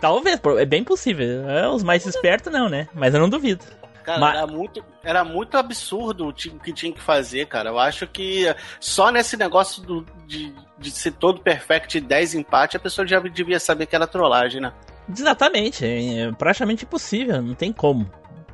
Talvez, 0.00 0.40
é 0.58 0.64
bem 0.64 0.82
possível. 0.82 1.48
É, 1.48 1.68
Os 1.68 1.82
mais 1.82 2.06
espertos 2.06 2.52
não, 2.52 2.68
né? 2.68 2.88
Mas 2.94 3.12
eu 3.14 3.20
não 3.20 3.28
duvido. 3.28 3.64
Cara, 4.08 4.20
Mas- 4.20 4.36
era, 4.38 4.46
muito, 4.46 4.84
era 5.04 5.22
muito 5.24 5.58
absurdo 5.58 6.28
o 6.28 6.32
que 6.32 6.72
tinha 6.72 6.90
que 6.90 7.00
fazer, 7.00 7.46
cara. 7.46 7.68
Eu 7.68 7.78
acho 7.78 8.06
que 8.06 8.46
só 8.80 9.10
nesse 9.10 9.36
negócio 9.36 9.82
do- 9.82 10.06
de, 10.26 10.50
de 10.78 10.90
ser 10.90 11.12
todo 11.12 11.42
perfect 11.42 11.98
e 11.98 12.00
10 12.00 12.34
empate, 12.34 12.74
a 12.74 12.80
pessoa 12.80 13.06
já 13.06 13.20
devia 13.20 13.60
saber 13.60 13.84
que 13.84 13.94
era 13.94 14.06
trollagem, 14.06 14.62
né? 14.62 14.72
Exatamente, 15.14 15.84
é 15.84 16.32
praticamente 16.32 16.84
impossível, 16.86 17.42
não 17.42 17.54
tem 17.54 17.70
como. 17.70 18.10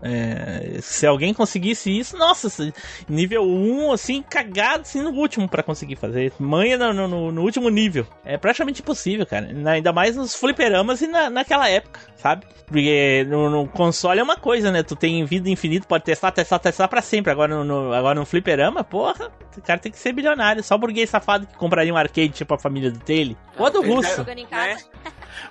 É, 0.06 0.80
se 0.82 1.06
alguém 1.06 1.32
conseguisse 1.32 1.90
isso, 1.90 2.14
nossa, 2.18 2.70
nível 3.08 3.42
1, 3.42 3.90
assim, 3.92 4.22
cagado 4.22 4.82
assim 4.82 5.00
no 5.00 5.10
último 5.10 5.48
pra 5.48 5.62
conseguir 5.62 5.96
fazer. 5.96 6.30
Manha 6.38 6.76
no, 6.76 7.08
no- 7.08 7.32
no 7.32 7.42
último 7.42 7.70
nível. 7.70 8.06
É 8.22 8.36
praticamente 8.36 8.82
impossível, 8.82 9.24
cara. 9.24 9.48
Ainda 9.70 9.92
mais 9.94 10.14
nos 10.14 10.34
fliperamas 10.34 11.00
e 11.00 11.06
na, 11.06 11.30
naquela 11.30 11.68
época, 11.70 12.00
sabe? 12.16 12.44
Porque 12.66 13.24
no, 13.28 13.48
no 13.48 13.66
console 13.68 14.20
é 14.20 14.22
uma 14.22 14.36
coisa, 14.36 14.70
né? 14.70 14.82
Tu 14.82 14.94
tem 14.94 15.24
vida 15.24 15.48
infinita, 15.48 15.86
pode 15.86 16.04
testar, 16.04 16.30
testar, 16.32 16.58
testar 16.58 16.86
pra 16.88 17.00
sempre. 17.00 17.32
Agora 17.32 17.54
no, 17.56 17.64
no- 17.64 17.92
agora 17.94 18.18
no 18.20 18.26
fliperama, 18.26 18.84
porra, 18.84 19.30
o 19.56 19.62
cara 19.62 19.80
tem 19.80 19.90
que 19.90 19.98
ser 19.98 20.12
bilionário. 20.12 20.62
Só 20.62 20.76
burguês 20.76 21.08
safado 21.08 21.46
que 21.46 21.54
compraria 21.56 21.92
um 21.92 21.96
arcade 21.96 22.28
tipo 22.28 22.52
a 22.52 22.58
família 22.58 22.90
do 22.90 22.98
Taylor. 22.98 23.36
Ou 23.58 23.70
do 23.70 23.82
Ele 23.82 23.94
russo. 23.94 24.20
Em 24.36 24.46
casa. 24.46 24.84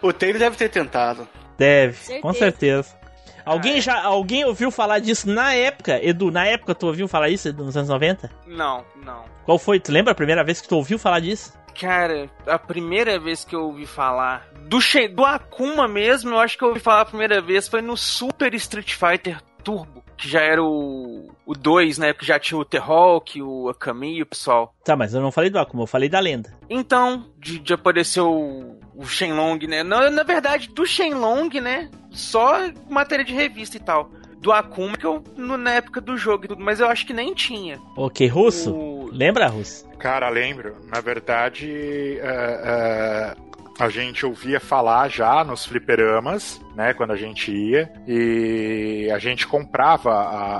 O 0.02 0.14
Taylor 0.14 0.38
deve 0.40 0.56
ter 0.58 0.70
tentado. 0.70 1.28
Deve, 1.58 1.94
Certeza. 1.98 2.22
com 2.22 2.34
certeza. 2.34 3.03
Alguém 3.46 3.82
já 3.82 4.02
alguém 4.04 4.46
ouviu 4.46 4.72
falar 4.72 5.00
disso 5.00 5.30
na 5.30 5.54
época? 5.54 6.00
Edu, 6.04 6.32
na 6.32 6.46
época 6.46 6.74
tu 6.76 6.88
ouviu 6.88 7.08
falar 7.08 7.30
isso, 7.30 7.48
Edu, 7.50 7.64
nos 7.66 7.76
anos 7.78 7.90
90? 7.90 8.30
Não, 8.48 8.84
não. 9.04 9.24
Qual 9.46 9.60
foi? 9.60 9.80
Tu 9.80 9.92
lembra 9.92 10.12
a 10.12 10.16
primeira 10.16 10.44
vez 10.44 10.62
que 10.62 10.68
tu 10.68 10.76
ouviu 10.76 10.98
falar 10.98 11.20
disso? 11.20 11.54
Cara, 11.80 12.30
a 12.46 12.60
primeira 12.60 13.20
vez 13.20 13.44
que 13.44 13.56
eu 13.56 13.64
ouvi 13.66 13.86
falar 13.88 14.48
do, 14.68 14.80
She- 14.80 15.08
do 15.08 15.26
Akuma 15.26 15.88
mesmo, 15.88 16.30
eu 16.32 16.40
acho 16.40 16.58
que 16.58 16.64
eu 16.64 16.68
ouvi 16.70 16.80
falar 16.80 17.02
a 17.02 17.06
primeira 17.06 17.42
vez 17.42 17.68
foi 17.68 17.82
no 17.82 17.98
Super 17.98 18.54
Street 18.54 18.94
Fighter 18.94 19.42
Turbo, 19.64 20.04
que 20.16 20.30
já 20.30 20.42
era 20.42 20.62
o 20.64 21.32
o 21.46 21.54
2, 21.54 21.98
né? 21.98 22.14
Que 22.14 22.26
já 22.26 22.40
tinha 22.40 22.58
o 22.58 22.64
T-Hawk, 22.64 23.42
o 23.42 23.68
Akami 23.70 24.18
e 24.18 24.22
o 24.22 24.26
pessoal. 24.26 24.74
Tá, 24.86 24.96
mas 24.96 25.14
eu 25.14 25.22
não 25.22 25.32
falei 25.32 25.50
do 25.50 25.60
Akuma, 25.60 25.84
eu 25.84 25.88
falei 25.88 26.08
da 26.08 26.20
lenda. 26.20 26.54
Então, 26.70 27.26
de, 27.38 27.60
de 27.60 27.74
aparecer 27.74 28.22
o, 28.22 28.80
o 28.96 29.06
Shenlong, 29.06 29.60
né? 29.68 29.84
Na, 29.84 30.10
na 30.10 30.24
verdade, 30.24 30.70
do 30.70 30.86
Shenlong, 30.86 31.50
né? 31.62 31.90
Só 32.12 32.58
matéria 32.90 33.26
de 33.26 33.34
revista 33.34 33.78
e 33.78 33.80
tal. 33.80 34.12
Do 34.40 34.52
Akuma, 34.52 34.98
que 34.98 35.06
eu, 35.06 35.24
no- 35.38 35.58
na 35.58 35.72
época 35.72 36.02
do 36.02 36.18
jogo 36.18 36.46
e 36.46 36.48
tudo, 36.50 36.62
mas 36.64 36.80
eu 36.82 36.88
acho 36.90 37.06
que 37.08 37.14
nem 37.14 37.34
tinha. 37.34 37.80
Ok, 37.96 38.28
russo? 38.28 38.74
O- 38.76 39.10
Lembra, 39.12 39.48
russo? 39.48 39.88
Cara, 40.00 40.28
lembro. 40.30 40.76
Na 40.94 41.00
verdade, 41.00 42.18
é, 42.20 42.26
é, 42.28 43.36
a 43.80 43.90
gente 43.90 44.26
ouvia 44.26 44.60
falar 44.60 45.08
já 45.10 45.44
nos 45.44 45.66
fliperamas, 45.66 46.60
né? 46.76 46.94
Quando 46.94 47.12
a 47.12 47.16
gente 47.16 47.52
ia. 47.52 47.90
E 48.08 49.10
a 49.14 49.18
gente 49.20 49.48
comprava 49.48 50.12
a. 50.12 50.58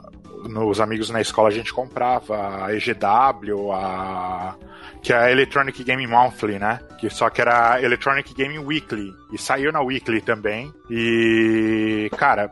a- 0.00 0.08
nos 0.48 0.80
amigos 0.80 1.10
na 1.10 1.20
escola 1.20 1.48
a 1.48 1.52
gente 1.52 1.72
comprava 1.72 2.66
a 2.66 2.74
EGW, 2.74 3.72
a. 3.72 4.56
Que 5.02 5.12
é 5.12 5.16
a 5.16 5.30
Electronic 5.30 5.84
Gaming 5.84 6.08
Monthly, 6.08 6.58
né? 6.58 6.80
Que 6.98 7.08
só 7.08 7.30
que 7.30 7.40
era 7.40 7.80
Electronic 7.80 8.34
Gaming 8.34 8.58
Weekly. 8.58 9.14
E 9.32 9.38
saiu 9.38 9.70
na 9.70 9.80
Weekly 9.80 10.20
também. 10.20 10.72
E. 10.90 12.10
Cara, 12.16 12.50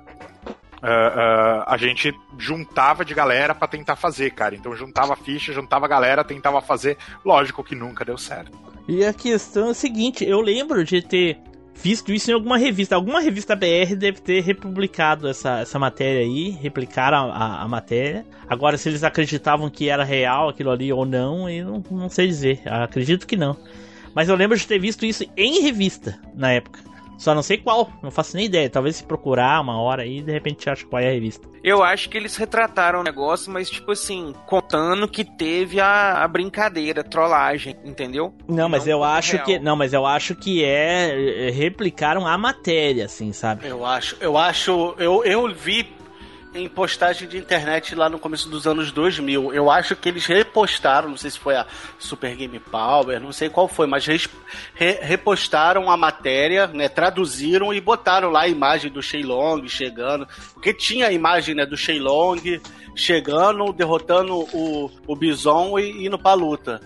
ah, 0.86 1.64
ah, 1.66 1.74
a 1.74 1.76
gente 1.78 2.14
juntava 2.38 3.06
de 3.06 3.14
galera 3.14 3.54
pra 3.54 3.66
tentar 3.66 3.96
fazer, 3.96 4.30
cara. 4.32 4.54
Então 4.54 4.76
juntava 4.76 5.16
ficha, 5.16 5.52
juntava 5.52 5.88
galera, 5.88 6.22
tentava 6.22 6.60
fazer. 6.60 6.98
Lógico 7.24 7.64
que 7.64 7.74
nunca 7.74 8.04
deu 8.04 8.18
certo. 8.18 8.52
E 8.86 9.02
a 9.02 9.14
questão 9.14 9.68
é 9.68 9.70
a 9.70 9.74
seguinte, 9.74 10.24
eu 10.24 10.42
lembro 10.42 10.84
de 10.84 11.00
ter 11.00 11.38
visto 11.74 12.12
isso 12.12 12.30
em 12.30 12.34
alguma 12.34 12.56
revista. 12.56 12.94
Alguma 12.94 13.20
revista 13.20 13.54
BR 13.56 13.94
deve 13.96 14.20
ter 14.20 14.42
republicado 14.42 15.28
essa, 15.28 15.60
essa 15.60 15.78
matéria 15.78 16.20
aí, 16.20 16.50
replicaram 16.50 17.30
a, 17.30 17.36
a, 17.36 17.62
a 17.62 17.68
matéria. 17.68 18.24
Agora, 18.48 18.78
se 18.78 18.88
eles 18.88 19.02
acreditavam 19.02 19.68
que 19.68 19.88
era 19.88 20.04
real 20.04 20.48
aquilo 20.48 20.70
ali 20.70 20.92
ou 20.92 21.04
não, 21.04 21.48
eu 21.48 21.66
não, 21.66 21.84
não 21.90 22.08
sei 22.08 22.26
dizer. 22.26 22.60
Acredito 22.66 23.26
que 23.26 23.36
não. 23.36 23.56
Mas 24.14 24.28
eu 24.28 24.36
lembro 24.36 24.56
de 24.56 24.66
ter 24.66 24.78
visto 24.78 25.04
isso 25.04 25.24
em 25.36 25.60
revista 25.62 26.18
na 26.34 26.52
época. 26.52 26.93
Só 27.18 27.34
não 27.34 27.42
sei 27.42 27.58
qual, 27.58 27.90
não 28.02 28.10
faço 28.10 28.36
nem 28.36 28.46
ideia. 28.46 28.68
Talvez 28.68 28.96
se 28.96 29.04
procurar 29.04 29.60
uma 29.60 29.80
hora 29.80 30.02
aí, 30.02 30.20
de 30.20 30.32
repente 30.32 30.68
acha 30.68 30.84
qual 30.86 31.00
é 31.00 31.08
a 31.08 31.12
revista. 31.12 31.48
Eu 31.62 31.82
acho 31.82 32.08
que 32.10 32.16
eles 32.18 32.36
retrataram 32.36 33.00
o 33.00 33.02
negócio, 33.02 33.50
mas 33.50 33.70
tipo 33.70 33.92
assim, 33.92 34.34
contando 34.46 35.08
que 35.08 35.24
teve 35.24 35.80
a, 35.80 36.22
a 36.22 36.28
brincadeira, 36.28 37.00
a 37.00 37.04
trollagem, 37.04 37.76
entendeu? 37.84 38.34
Não, 38.48 38.68
mas 38.68 38.84
Não 38.84 38.92
eu 38.92 39.04
acho 39.04 39.32
real. 39.32 39.44
que. 39.44 39.58
Não, 39.58 39.76
mas 39.76 39.92
eu 39.92 40.04
acho 40.04 40.34
que 40.34 40.64
é. 40.64 41.48
é, 41.48 41.50
Replicaram 41.50 42.26
a 42.26 42.36
matéria, 42.36 43.06
assim, 43.06 43.32
sabe? 43.32 43.66
Eu 43.66 43.84
acho, 43.86 44.16
eu 44.20 44.36
acho, 44.36 44.94
eu, 44.98 45.24
eu 45.24 45.54
vi 45.54 45.93
em 46.54 46.68
postagem 46.68 47.26
de 47.28 47.36
internet 47.36 47.94
lá 47.94 48.08
no 48.08 48.18
começo 48.18 48.48
dos 48.48 48.66
anos 48.66 48.92
2000. 48.92 49.52
Eu 49.52 49.70
acho 49.70 49.96
que 49.96 50.08
eles 50.08 50.24
repostaram, 50.26 51.08
não 51.08 51.16
sei 51.16 51.30
se 51.30 51.38
foi 51.38 51.56
a 51.56 51.66
Super 51.98 52.34
Game 52.36 52.58
Power, 52.60 53.20
não 53.20 53.32
sei 53.32 53.48
qual 53.48 53.66
foi, 53.66 53.86
mas 53.86 54.06
re- 54.06 54.98
repostaram 55.02 55.90
a 55.90 55.96
matéria, 55.96 56.66
né, 56.68 56.88
traduziram 56.88 57.74
e 57.74 57.80
botaram 57.80 58.30
lá 58.30 58.42
a 58.42 58.48
imagem 58.48 58.90
do 58.90 59.02
Shenlong 59.02 59.66
chegando, 59.68 60.26
porque 60.52 60.72
tinha 60.72 61.08
a 61.08 61.12
imagem, 61.12 61.54
né, 61.54 61.66
do 61.66 61.76
Shenlong 61.76 62.60
chegando, 62.94 63.72
derrotando 63.72 64.34
o, 64.52 64.90
o 65.06 65.16
Bison 65.16 65.78
e 65.78 66.06
indo 66.06 66.18
pra 66.18 66.34
luta. 66.34 66.80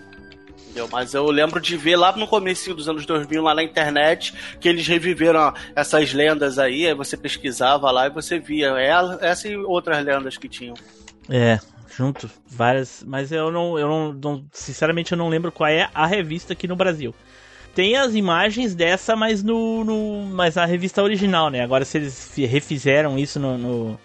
Entendeu? 0.69 0.87
Mas 0.91 1.13
eu 1.15 1.25
lembro 1.25 1.59
de 1.59 1.75
ver 1.75 1.95
lá 1.95 2.15
no 2.15 2.27
começo 2.27 2.73
dos 2.75 2.87
anos 2.87 3.05
2000, 3.05 3.41
lá 3.41 3.55
na 3.55 3.63
internet, 3.63 4.33
que 4.59 4.69
eles 4.69 4.85
reviveram 4.87 5.51
essas 5.75 6.13
lendas 6.13 6.59
aí, 6.59 6.85
aí 6.87 6.93
você 6.93 7.17
pesquisava 7.17 7.89
lá 7.89 8.05
e 8.07 8.11
você 8.11 8.37
via 8.39 8.67
ela- 8.79 9.17
essa 9.21 9.47
e 9.47 9.55
outras 9.57 10.03
lendas 10.05 10.37
que 10.37 10.47
tinham. 10.47 10.75
É, 11.27 11.59
junto, 11.97 12.29
várias. 12.47 13.03
Mas 13.05 13.31
eu 13.31 13.51
não, 13.51 13.79
eu 13.79 13.87
não, 13.87 14.13
não- 14.13 14.45
Sinceramente, 14.51 15.11
eu 15.11 15.17
não 15.17 15.27
lembro 15.29 15.51
qual 15.51 15.69
é 15.69 15.89
a 15.93 16.05
revista 16.05 16.53
aqui 16.53 16.67
no 16.67 16.75
Brasil. 16.75 17.15
Tem 17.73 17.95
as 17.95 18.13
imagens 18.13 18.75
dessa, 18.75 19.15
mas 19.15 19.41
no. 19.43 19.83
no 19.83 20.23
mas 20.25 20.57
a 20.57 20.65
revista 20.65 21.01
original, 21.03 21.49
né? 21.49 21.61
Agora, 21.61 21.85
se 21.85 21.97
eles 21.97 22.29
fi- 22.33 22.45
refizeram 22.45 23.17
isso 23.17 23.39
no, 23.39 23.57
no, 23.57 23.99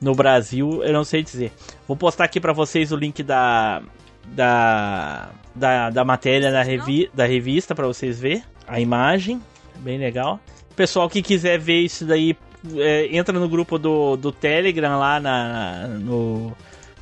no 0.00 0.14
Brasil, 0.14 0.82
eu 0.84 0.92
não 0.92 1.04
sei 1.04 1.22
dizer. 1.22 1.52
Vou 1.86 1.96
postar 1.96 2.24
aqui 2.24 2.40
pra 2.40 2.52
vocês 2.52 2.92
o 2.92 2.96
link 2.96 3.22
da. 3.22 3.80
Da, 4.26 5.30
da, 5.54 5.90
da 5.90 6.04
matéria 6.04 6.50
da, 6.50 6.62
revi, 6.62 7.10
da 7.14 7.26
revista 7.26 7.74
pra 7.74 7.86
vocês 7.86 8.18
ver 8.18 8.42
a 8.66 8.80
imagem, 8.80 9.40
bem 9.76 9.98
legal. 9.98 10.40
Pessoal 10.74 11.08
que 11.08 11.22
quiser 11.22 11.58
ver 11.58 11.80
isso 11.80 12.04
daí, 12.04 12.36
é, 12.76 13.16
entra 13.16 13.38
no 13.38 13.48
grupo 13.48 13.78
do, 13.78 14.16
do 14.16 14.32
Telegram 14.32 14.98
lá 14.98 15.20
na, 15.20 15.86
no. 15.88 16.52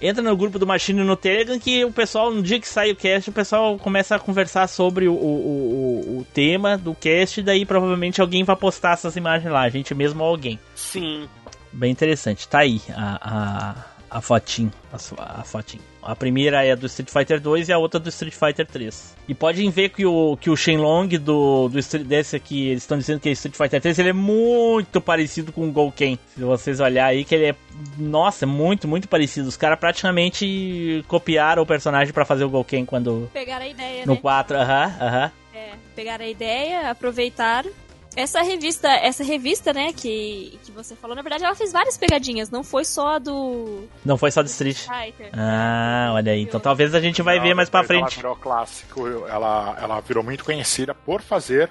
Entra 0.00 0.21
no 0.21 0.37
grupo 0.37 0.59
do 0.59 0.67
Machine 0.67 1.05
no 1.05 1.17
Telegram 1.17 1.59
que 1.61 1.85
o 1.85 1.93
pessoal, 1.93 2.35
no 2.35 2.43
dia 2.43 2.59
que 2.59 2.67
sai 2.67 2.91
o 2.91 2.97
cast, 2.97 3.31
o 3.31 3.33
pessoal 3.33 3.79
começa 3.79 4.17
a 4.17 4.19
conversar 4.19 4.67
sobre 4.67 5.07
o, 5.07 5.14
o, 5.14 5.17
o, 5.17 6.19
o 6.19 6.26
tema 6.35 6.76
do 6.76 6.93
cast, 6.93 7.38
e 7.38 7.43
daí 7.43 7.64
provavelmente 7.64 8.21
alguém 8.21 8.43
vai 8.43 8.57
postar 8.57 8.95
essas 8.95 9.14
imagens 9.14 9.50
lá, 9.50 9.61
a 9.61 9.69
gente 9.69 9.95
mesmo 9.95 10.25
ou 10.25 10.29
alguém. 10.29 10.59
Sim. 10.75 11.29
Bem 11.73 11.93
interessante. 11.93 12.49
Tá 12.49 12.59
aí 12.59 12.83
a, 12.91 13.19
a, 13.23 13.75
a 14.12 14.21
fotinho. 14.21 14.71
A, 14.92 15.40
a 15.40 15.45
fotinho. 15.45 15.83
A 16.02 16.16
primeira 16.16 16.64
é 16.64 16.75
do 16.75 16.87
Street 16.87 17.09
Fighter 17.11 17.40
2 17.40 17.69
e 17.69 17.73
a 17.73 17.78
outra 17.78 17.99
do 18.00 18.09
Street 18.09 18.35
Fighter 18.35 18.66
3. 18.66 19.14
E 19.28 19.35
podem 19.35 19.71
ver 19.71 19.90
que 19.90 20.04
o, 20.04 20.37
que 20.37 20.50
o 20.50 20.57
Shenlong 20.57 21.16
do, 21.16 21.69
do 21.69 21.78
Street, 21.78 22.04
desse 22.04 22.35
aqui, 22.35 22.69
eles 22.69 22.83
estão 22.83 22.99
dizendo 22.99 23.21
que 23.21 23.28
é 23.28 23.33
Street 23.33 23.57
Fighter 23.57 23.81
3, 23.81 23.99
ele 24.00 24.09
é 24.11 24.12
muito 24.12 25.00
parecido 25.00 25.52
com 25.52 25.69
o 25.69 25.73
Gouken. 25.73 26.19
Se 26.35 26.42
vocês 26.42 26.81
olharem 26.81 27.19
aí, 27.21 27.25
que 27.25 27.35
ele 27.35 27.47
é. 27.47 27.54
Nossa, 27.97 28.45
muito, 28.47 28.88
muito 28.88 29.09
parecido. 29.09 29.49
Os 29.49 29.57
caras 29.57 29.78
praticamente 29.78 31.04
copiaram 31.09 31.62
o 31.62 31.66
personagem 31.66 32.12
pra 32.12 32.25
fazer 32.25 32.45
o 32.45 32.50
Gouken 32.50 32.85
quando. 32.85 33.31
Pegaram 33.33 33.64
a 33.64 33.69
ideia, 33.69 34.04
No 34.04 34.14
né? 34.14 34.21
4, 34.21 34.57
aham, 34.57 34.97
aham. 35.00 35.33
É, 35.54 35.71
pegaram 35.95 36.25
a 36.25 36.28
ideia, 36.28 36.90
aproveitaram. 36.90 37.71
Essa 38.16 38.42
revista, 38.42 38.88
essa 38.88 39.25
revista, 39.25 39.73
né, 39.73 39.92
que, 39.92 40.59
que 40.64 40.70
você 40.72 40.94
falou, 40.94 41.16
na 41.16 41.22
verdade 41.22 41.44
ela 41.44 41.55
fez 41.55 41.72
várias 41.72 41.96
pegadinhas, 41.96 42.51
não 42.51 42.62
foi 42.62 42.85
só 42.85 43.16
a 43.16 43.18
do 43.18 43.88
Não 44.05 44.16
foi 44.18 44.31
só 44.31 44.42
do 44.42 44.46
Street. 44.46 44.79
Fighter. 44.79 45.31
Ah, 45.33 46.12
olha 46.14 46.33
aí. 46.33 46.42
Então 46.42 46.61
talvez 46.61 46.94
a 46.94 47.01
gente 47.01 47.22
vai 47.22 47.37
Não, 47.37 47.44
ver 47.44 47.55
mais 47.55 47.70
pra 47.70 47.85
frente. 47.85 48.03
Ela 48.03 48.11
virou 48.11 48.37
clássico, 48.37 49.07
ela, 49.29 49.79
ela 49.81 50.01
virou 50.01 50.22
muito 50.22 50.44
conhecida 50.44 50.94
por 50.94 51.22
fazer 51.22 51.70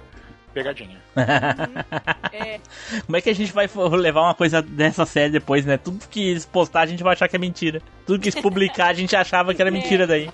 pegadinha. 0.53 0.99
É, 2.33 2.61
Como 3.05 3.17
é 3.17 3.21
que 3.21 3.29
a 3.29 3.35
gente 3.35 3.51
vai 3.51 3.69
levar 3.91 4.21
uma 4.21 4.33
coisa 4.33 4.61
dessa 4.61 5.05
série 5.05 5.31
depois, 5.33 5.65
né? 5.65 5.77
Tudo 5.77 6.07
que 6.07 6.29
eles 6.29 6.45
postar 6.45 6.81
a 6.81 6.85
gente 6.85 7.03
vai 7.03 7.11
achar 7.11 7.27
que 7.27 7.35
é 7.35 7.39
mentira. 7.39 7.81
Tudo 8.05 8.21
que 8.21 8.29
eles 8.29 8.41
publicar 8.41 8.87
a 8.87 8.93
gente 8.93 9.13
achava 9.15 9.53
que 9.53 9.61
era 9.61 9.69
mentira 9.71 10.07
daí. 10.07 10.29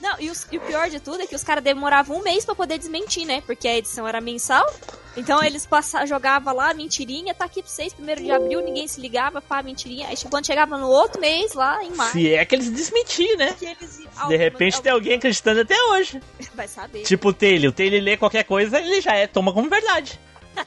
Não, 0.00 0.18
e, 0.18 0.30
os- 0.30 0.46
e 0.50 0.56
o 0.56 0.60
pior 0.62 0.88
de 0.88 0.98
tudo 0.98 1.22
é 1.22 1.26
que 1.26 1.34
os 1.36 1.44
caras 1.44 1.62
demoravam 1.62 2.18
um 2.18 2.22
mês 2.22 2.44
pra 2.44 2.54
poder 2.54 2.78
desmentir, 2.78 3.26
né? 3.26 3.42
Porque 3.46 3.68
a 3.68 3.76
edição 3.76 4.08
era 4.08 4.20
mensal. 4.20 4.64
Então 5.16 5.42
eles 5.42 5.66
passavam, 5.66 6.06
jogavam 6.06 6.54
lá, 6.54 6.72
mentirinha, 6.72 7.34
tá 7.34 7.44
aqui 7.44 7.62
pra 7.62 7.70
vocês, 7.70 7.92
primeiro 7.92 8.22
de 8.22 8.30
abril, 8.30 8.60
ninguém 8.62 8.86
se 8.86 9.00
ligava, 9.00 9.42
pá, 9.42 9.60
mentirinha. 9.62 10.06
Aí 10.08 10.14
quando 10.30 10.46
chegava 10.46 10.78
no 10.78 10.88
outro 10.88 11.20
mês, 11.20 11.52
lá 11.52 11.82
em 11.84 11.90
março, 11.90 12.12
Se 12.12 12.32
é 12.32 12.44
que 12.44 12.54
eles 12.54 12.72
desmentir, 12.72 13.36
né? 13.36 13.54
que 13.58 13.66
eles... 13.66 14.00
De 14.28 14.36
repente 14.36 14.80
tem 14.80 14.92
alguém 14.92 15.14
acreditando 15.14 15.60
até 15.62 15.74
hoje. 15.90 16.22
Vai 16.54 16.68
saber. 16.68 17.02
Tipo 17.02 17.28
o 17.30 17.32
Taylor. 17.34 17.70
O 17.70 17.72
Taylor 17.74 18.00
lê 18.00 18.16
qualquer 18.16 18.44
coisa, 18.44 18.78
ele 18.78 19.00
já 19.00 19.14
é, 19.14 19.26
toma 19.26 19.52
como 19.52 19.68
verdade. 19.68 20.18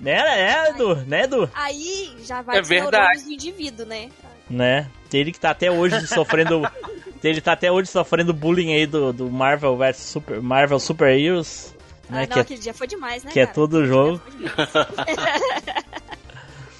né, 0.00 0.16
né, 0.22 0.68
Edu? 0.70 0.96
Né, 1.06 1.22
Edu? 1.24 1.50
Aí 1.54 2.14
já 2.24 2.42
vai 2.42 2.58
É 2.58 2.62
verdade. 2.62 3.22
do 3.22 3.30
indivíduo, 3.30 3.86
né? 3.86 4.10
Né? 4.50 4.90
Taylor 5.08 5.32
que 5.32 5.40
tá 5.40 5.50
até 5.50 5.70
hoje 5.70 6.06
sofrendo... 6.08 6.62
Taylor 7.16 7.42
tá 7.42 7.52
até 7.52 7.70
hoje 7.70 7.90
sofrendo 7.90 8.32
bullying 8.32 8.72
aí 8.72 8.86
do, 8.86 9.12
do 9.12 9.30
Marvel 9.30 9.76
vs 9.76 9.96
Super... 9.96 10.40
Marvel 10.40 10.78
Super 10.78 11.18
Heroes. 11.18 11.74
Né, 12.08 12.22
ah, 12.22 12.26
que 12.26 12.30
não, 12.30 12.38
é 12.38 12.40
aquele 12.40 12.60
dia 12.60 12.74
foi 12.74 12.86
demais, 12.86 13.24
né, 13.24 13.32
que 13.32 13.40
é 13.40 13.44
cara? 13.44 13.54
todo 13.54 13.86
jogo. 13.86 14.18
Foi 14.18 14.38
demais. 14.38 14.68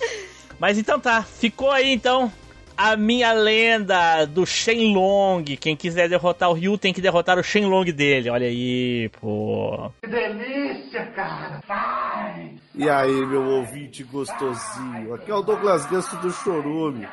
Mas 0.59 0.79
então 0.79 0.99
tá, 0.99 1.23
ficou 1.23 1.71
aí 1.71 1.93
então 1.93 2.33
a 2.77 2.97
minha 2.97 3.33
lenda 3.33 4.25
do 4.27 4.45
Shenlong. 4.45 5.57
Quem 5.57 5.75
quiser 5.75 6.09
derrotar 6.09 6.51
o 6.51 6.53
Ryu 6.53 6.77
tem 6.77 6.93
que 6.93 7.01
derrotar 7.01 7.39
o 7.39 7.43
Shenlong 7.43 7.91
dele. 7.91 8.29
Olha 8.29 8.47
aí, 8.47 9.09
pô. 9.21 9.91
E 12.75 12.89
aí, 12.91 13.27
meu 13.27 13.43
ouvinte 13.43 14.05
gostosinho? 14.05 15.15
Aqui 15.15 15.31
é 15.31 15.35
o 15.35 15.43
Douglas 15.43 15.87
Ganso 15.87 16.17
do 16.17 16.31
Chorume. 16.31 17.09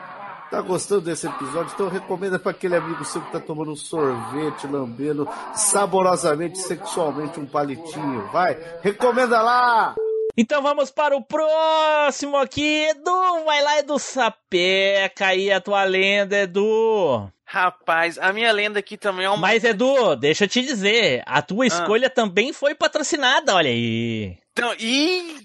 Tá 0.50 0.62
gostando 0.62 1.02
desse 1.02 1.26
episódio? 1.28 1.72
Então 1.74 1.90
recomenda 1.90 2.38
para 2.38 2.52
aquele 2.52 2.76
amigo 2.76 3.04
seu 3.04 3.22
que 3.22 3.32
tá 3.32 3.40
tomando 3.40 3.72
um 3.72 3.76
sorvete, 3.76 4.68
lambendo 4.68 5.28
saborosamente, 5.56 6.60
sexualmente 6.60 7.40
um 7.40 7.46
palitinho. 7.46 8.28
Vai, 8.32 8.58
recomenda 8.82 9.42
lá! 9.42 9.96
Então 10.38 10.62
vamos 10.62 10.92
para 10.92 11.16
o 11.16 11.24
próximo 11.24 12.38
aqui. 12.38 12.86
Edu, 12.90 13.46
vai 13.46 13.62
lá, 13.64 13.80
Edu 13.80 14.00
Sapeca 14.00 15.28
aí 15.28 15.52
a 15.52 15.62
tua 15.62 15.84
lenda, 15.84 16.38
Edu. 16.38 17.30
Rapaz, 17.46 18.18
a 18.18 18.34
minha 18.34 18.52
lenda 18.52 18.80
aqui 18.80 18.98
também 18.98 19.26
é 19.26 19.30
uma. 19.30 19.38
Mas, 19.38 19.64
Edu, 19.64 20.16
deixa 20.16 20.46
eu 20.46 20.48
te 20.48 20.62
dizer, 20.62 21.22
a 21.26 21.40
tua 21.40 21.68
escolha 21.68 22.10
também 22.10 22.52
foi 22.52 22.74
patrocinada, 22.74 23.54
olha 23.54 23.70
aí. 23.70 24.36
Então, 24.52 24.74
ih, 24.80 25.38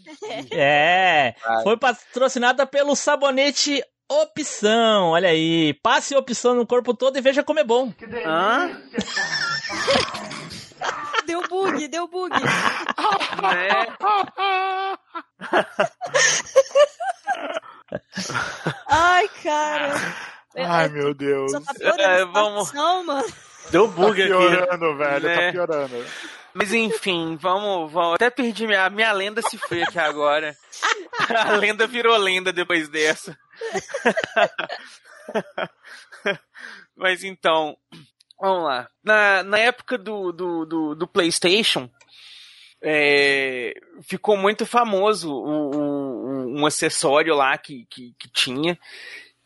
É, 0.51 1.35
foi 1.63 1.77
patrocinada 1.77 2.67
pelo 2.67 2.97
sabonete 2.97 3.83
Opção, 4.11 5.11
olha 5.11 5.29
aí. 5.29 5.75
Passe 5.83 6.17
opção 6.17 6.55
no 6.55 6.67
corpo 6.67 6.95
todo 6.95 7.19
e 7.19 7.21
veja 7.21 7.45
como 7.45 7.61
é 7.61 7.65
bom. 7.65 7.93
hã? 8.27 8.81
Deu 11.27 11.43
bug, 11.47 11.87
deu 11.89 12.09
bug. 12.09 12.31
Né? 12.41 13.87
Ai, 18.89 19.29
cara. 19.43 19.95
Ai, 20.57 20.89
meu 20.89 21.15
Deus. 21.15 21.53
Só 21.53 21.61
tá 21.61 21.75
piorando 21.75 22.03
É, 22.03 22.25
vamos- 22.25 22.69
situação, 22.69 23.05
mano. 23.05 23.27
Deu 23.71 23.87
Tá 23.89 23.95
bug 23.95 24.23
aqui. 24.23 24.31
piorando, 24.31 24.97
velho, 24.97 25.29
Né? 25.29 25.47
tá 25.47 25.53
piorando. 25.53 26.05
Mas 26.55 26.73
enfim, 26.73 27.37
vamos, 27.37 27.93
vamos. 27.93 28.15
Até 28.15 28.31
perdi 28.31 28.67
minha, 28.67 28.89
minha 28.91 29.13
lenda 29.13 29.43
se 29.43 29.59
foi 29.59 29.83
aqui 29.83 29.99
agora. 29.99 30.57
A 31.29 31.53
lenda 31.57 31.87
virou 31.87 32.17
lenda 32.17 32.53
depois 32.53 32.89
dessa. 32.89 33.37
Mas 36.97 37.23
então, 37.23 37.77
vamos 38.41 38.65
lá. 38.65 38.89
Na, 39.05 39.43
na 39.43 39.59
época 39.59 39.97
do, 39.99 40.33
do, 40.33 40.65
do, 40.67 40.95
do 40.95 41.07
PlayStation, 41.07 41.89
é, 42.83 43.75
ficou 44.03 44.37
muito 44.37 44.65
famoso 44.67 45.33
o, 45.33 45.71
o- 45.71 46.59
um 46.61 46.67
acessório 46.67 47.35
lá 47.35 47.57
que, 47.59 47.87
que, 47.91 48.15
que 48.19 48.29
tinha 48.33 48.79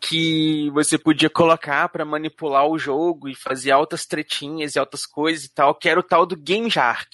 que 0.03 0.69
você 0.71 0.99
podia 0.99 1.31
colocar 1.31 1.89
pra 1.89 2.05
manipular 2.05 2.67
o 2.67 2.79
jogo 2.79 3.29
e 3.29 3.35
fazer 3.37 3.71
altas 3.71 4.05
tretinhas 4.05 4.75
e 4.75 4.79
altas 4.79 5.07
coisas 5.07 5.45
e 5.45 5.55
tal, 5.55 5.75
que 5.75 5.89
era 5.89 6.01
o 6.01 6.03
tal 6.03 6.27
do 6.27 6.37
Game 6.37 6.71
Shark. 6.71 7.09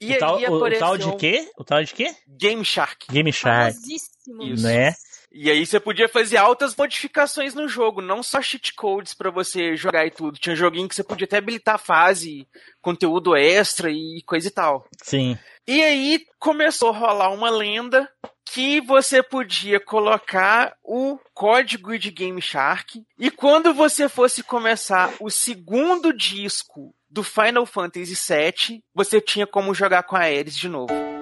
E 0.00 0.14
o, 0.14 0.18
tal, 0.18 0.38
o- 0.38 0.78
tal 0.78 0.96
de 0.96 1.16
quê? 1.16 1.50
O 1.58 1.64
tal 1.64 1.82
de 1.82 1.92
quê? 1.92 2.14
Game 2.28 2.64
Shark. 2.64 3.06
Game 3.10 3.32
Shark, 3.32 3.72
Famosíssimo. 3.74 4.42
Isso. 4.44 4.62
né? 4.64 4.92
E 5.36 5.50
aí 5.50 5.66
você 5.66 5.80
podia 5.80 6.08
fazer 6.08 6.36
altas 6.36 6.76
modificações 6.76 7.54
no 7.56 7.66
jogo, 7.66 8.00
não 8.00 8.22
só 8.22 8.40
cheat 8.40 8.72
codes 8.74 9.14
para 9.14 9.32
você 9.32 9.74
jogar 9.76 10.06
e 10.06 10.10
tudo. 10.12 10.38
Tinha 10.38 10.54
joguinho 10.54 10.88
que 10.88 10.94
você 10.94 11.02
podia 11.02 11.24
até 11.24 11.38
habilitar 11.38 11.76
fase, 11.76 12.46
conteúdo 12.80 13.34
extra 13.34 13.90
e 13.90 14.22
coisa 14.24 14.46
e 14.46 14.50
tal. 14.52 14.86
Sim. 15.02 15.36
E 15.66 15.82
aí 15.82 16.24
começou 16.38 16.90
a 16.90 16.96
rolar 16.96 17.30
uma 17.30 17.50
lenda 17.50 18.08
que 18.54 18.80
você 18.80 19.20
podia 19.20 19.80
colocar 19.80 20.76
o 20.84 21.18
código 21.34 21.98
de 21.98 22.08
Game 22.12 22.40
Shark 22.40 23.04
e 23.18 23.28
quando 23.28 23.74
você 23.74 24.08
fosse 24.08 24.44
começar 24.44 25.12
o 25.18 25.28
segundo 25.28 26.12
disco 26.12 26.94
do 27.10 27.24
Final 27.24 27.66
Fantasy 27.66 28.14
VII, 28.14 28.84
você 28.94 29.20
tinha 29.20 29.44
como 29.44 29.74
jogar 29.74 30.04
com 30.04 30.14
a 30.14 30.20
Ares 30.20 30.56
de 30.56 30.68
novo. 30.68 31.13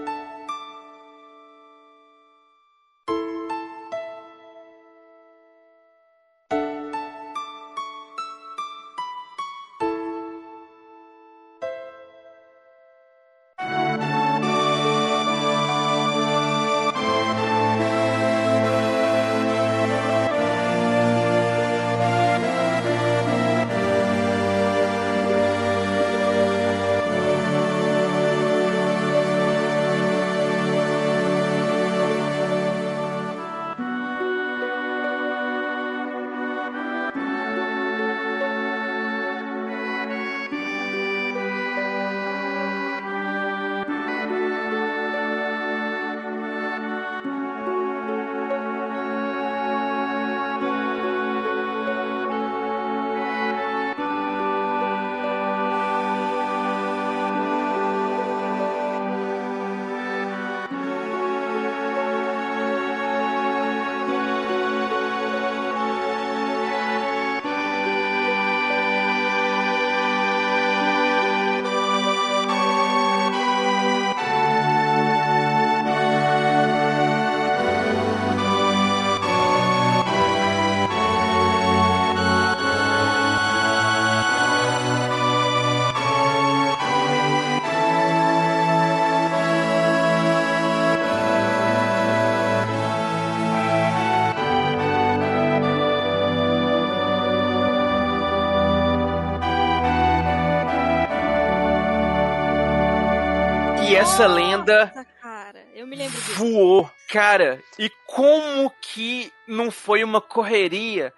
Essa 104.12 104.26
lenda 104.26 104.92
Nossa, 104.94 105.06
cara, 105.22 105.64
eu 105.74 105.86
me 105.86 105.96
lembro 105.96 106.20
disso. 106.20 106.34
voou. 106.34 106.90
Cara, 107.08 107.62
e 107.78 107.90
como 108.06 108.70
que 108.82 109.32
não 109.46 109.70
foi 109.70 110.04
uma 110.04 110.20
correria 110.20 111.14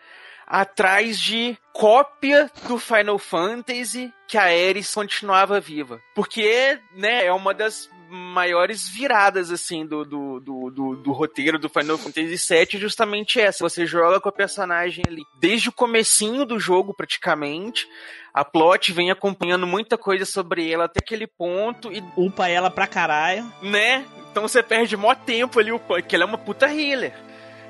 atrás 0.46 1.18
de 1.18 1.58
cópia 1.72 2.48
do 2.68 2.78
Final 2.78 3.18
Fantasy 3.18 4.12
que 4.28 4.38
a 4.38 4.44
Ares 4.44 4.94
continuava 4.94 5.58
viva? 5.58 6.00
Porque, 6.14 6.78
né, 6.92 7.24
é 7.24 7.32
uma 7.32 7.52
das 7.52 7.90
maiores 8.10 8.88
viradas, 8.88 9.50
assim, 9.50 9.86
do, 9.86 10.04
do, 10.04 10.40
do, 10.40 10.70
do, 10.70 10.96
do 10.96 11.12
roteiro 11.12 11.58
do 11.58 11.68
Final 11.68 11.98
Fantasy 11.98 12.36
VII, 12.36 12.80
justamente 12.80 13.40
essa. 13.40 13.62
Você 13.62 13.86
joga 13.86 14.20
com 14.20 14.28
a 14.28 14.32
personagem 14.32 15.02
ali 15.06 15.22
desde 15.40 15.68
o 15.68 15.72
comecinho 15.72 16.44
do 16.44 16.58
jogo, 16.58 16.94
praticamente. 16.94 17.86
A 18.32 18.44
plot 18.44 18.92
vem 18.92 19.10
acompanhando 19.10 19.66
muita 19.66 19.96
coisa 19.96 20.24
sobre 20.24 20.70
ela 20.70 20.86
até 20.86 21.00
aquele 21.00 21.26
ponto 21.26 21.92
e 21.92 22.02
Upa 22.16 22.48
ela 22.48 22.70
pra 22.70 22.86
caralho. 22.86 23.50
né? 23.62 24.04
Então 24.30 24.48
você 24.48 24.62
perde 24.62 24.96
mó 24.96 25.14
tempo 25.14 25.60
ali, 25.60 25.70
que 26.08 26.16
ela 26.16 26.24
é 26.24 26.26
uma 26.26 26.38
puta 26.38 26.66
healer. 26.66 27.14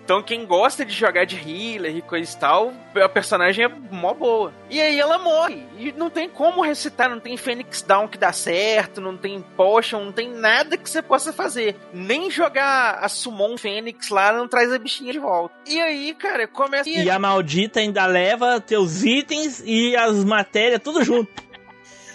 Então 0.05 0.23
quem 0.23 0.45
gosta 0.45 0.85
de 0.85 0.93
jogar 0.93 1.25
de 1.25 1.37
healer 1.37 1.97
e 1.97 2.03
coisa 2.03 2.31
e 2.31 2.37
tal, 2.39 2.75
a 2.95 3.09
personagem 3.09 3.65
é 3.65 3.69
mó 3.69 4.13
boa. 4.13 4.53
E 4.69 4.79
aí 4.79 5.01
ela 5.01 5.19
morre. 5.19 5.67
E 5.79 5.93
não 5.93 6.11
tem 6.11 6.29
como 6.29 6.61
recitar, 6.61 7.09
não 7.09 7.19
tem 7.19 7.39
Phoenix 7.39 7.81
Down 7.81 8.07
que 8.07 8.19
dá 8.19 8.31
certo, 8.31 9.01
não 9.01 9.17
tem 9.17 9.41
Potion, 9.57 10.05
não 10.05 10.13
tem 10.13 10.31
nada 10.31 10.77
que 10.77 10.91
você 10.91 11.01
possa 11.01 11.33
fazer. 11.33 11.77
Nem 11.93 12.31
jogar 12.31 12.99
a 13.01 13.09
Summon 13.09 13.57
Fênix 13.57 14.11
lá 14.11 14.31
não 14.31 14.47
traz 14.47 14.71
a 14.71 14.79
bichinha 14.79 15.11
de 15.11 15.19
volta. 15.19 15.55
E 15.67 15.81
aí, 15.81 16.15
cara, 16.15 16.47
começa... 16.47 16.91
E 16.91 17.09
a 17.09 17.19
maldita 17.19 17.81
ainda 17.81 18.05
leva 18.05 18.61
teus 18.61 19.05
itens 19.05 19.63
e 19.65 19.97
as 19.97 20.23
matérias 20.23 20.83
tudo 20.83 21.03
junto. 21.03 21.43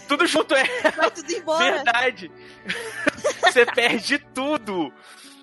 Tudo 0.07 0.25
junto 0.25 0.55
é 0.55 0.63
Vai 0.95 1.11
tudo 1.11 1.31
embora. 1.31 1.71
verdade. 1.73 2.31
você 3.41 3.65
perde 3.65 4.17
tudo. 4.33 4.91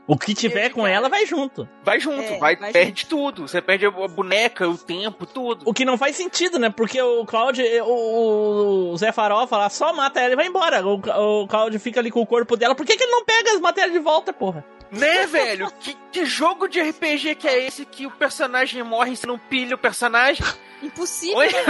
O 0.06 0.16
que 0.16 0.34
tiver 0.34 0.70
com 0.70 0.86
ela 0.86 1.08
vai 1.08 1.26
junto. 1.26 1.68
Vai 1.82 1.98
junto, 1.98 2.22
É, 2.22 2.38
vai, 2.38 2.54
vai 2.54 2.72
perde 2.72 3.06
tudo. 3.06 3.48
Você 3.48 3.60
perde 3.60 3.86
a 3.86 3.90
boneca, 3.90 4.68
o 4.68 4.78
tempo, 4.78 5.26
tudo. 5.26 5.64
O 5.68 5.74
que 5.74 5.84
não 5.84 5.98
faz 5.98 6.14
sentido, 6.16 6.58
né? 6.58 6.70
Porque 6.70 7.00
o 7.02 7.24
Cloud, 7.24 7.60
o, 7.82 8.92
o 8.92 8.96
Zé 8.96 9.10
Farofa 9.10 9.56
lá 9.56 9.68
só 9.68 9.92
mata 9.92 10.20
ela 10.20 10.34
e 10.34 10.36
vai 10.36 10.46
embora. 10.46 10.86
O, 10.86 10.94
o 11.42 11.48
Cloud 11.48 11.76
fica 11.80 11.98
ali 11.98 12.10
com 12.10 12.20
o 12.20 12.26
corpo 12.26 12.56
dela. 12.56 12.74
Por 12.74 12.86
que, 12.86 12.96
que 12.96 13.02
ele 13.02 13.12
não 13.12 13.24
pega 13.24 13.52
as 13.52 13.60
matérias 13.60 13.92
de 13.92 13.98
volta, 13.98 14.32
porra? 14.32 14.64
Né, 14.90 15.26
velho? 15.26 15.70
Que, 15.80 15.96
que 16.12 16.24
jogo 16.24 16.68
de 16.68 16.80
RPG 16.80 17.34
que 17.36 17.48
é 17.48 17.66
esse 17.66 17.84
que 17.84 18.06
o 18.06 18.10
personagem 18.10 18.82
morre 18.82 19.12
e 19.12 19.16
você 19.16 19.26
não 19.26 19.38
pilha 19.38 19.74
o 19.74 19.78
personagem? 19.78 20.44
Impossível 20.82 21.38
Oi? 21.38 21.48
né, 21.48 21.62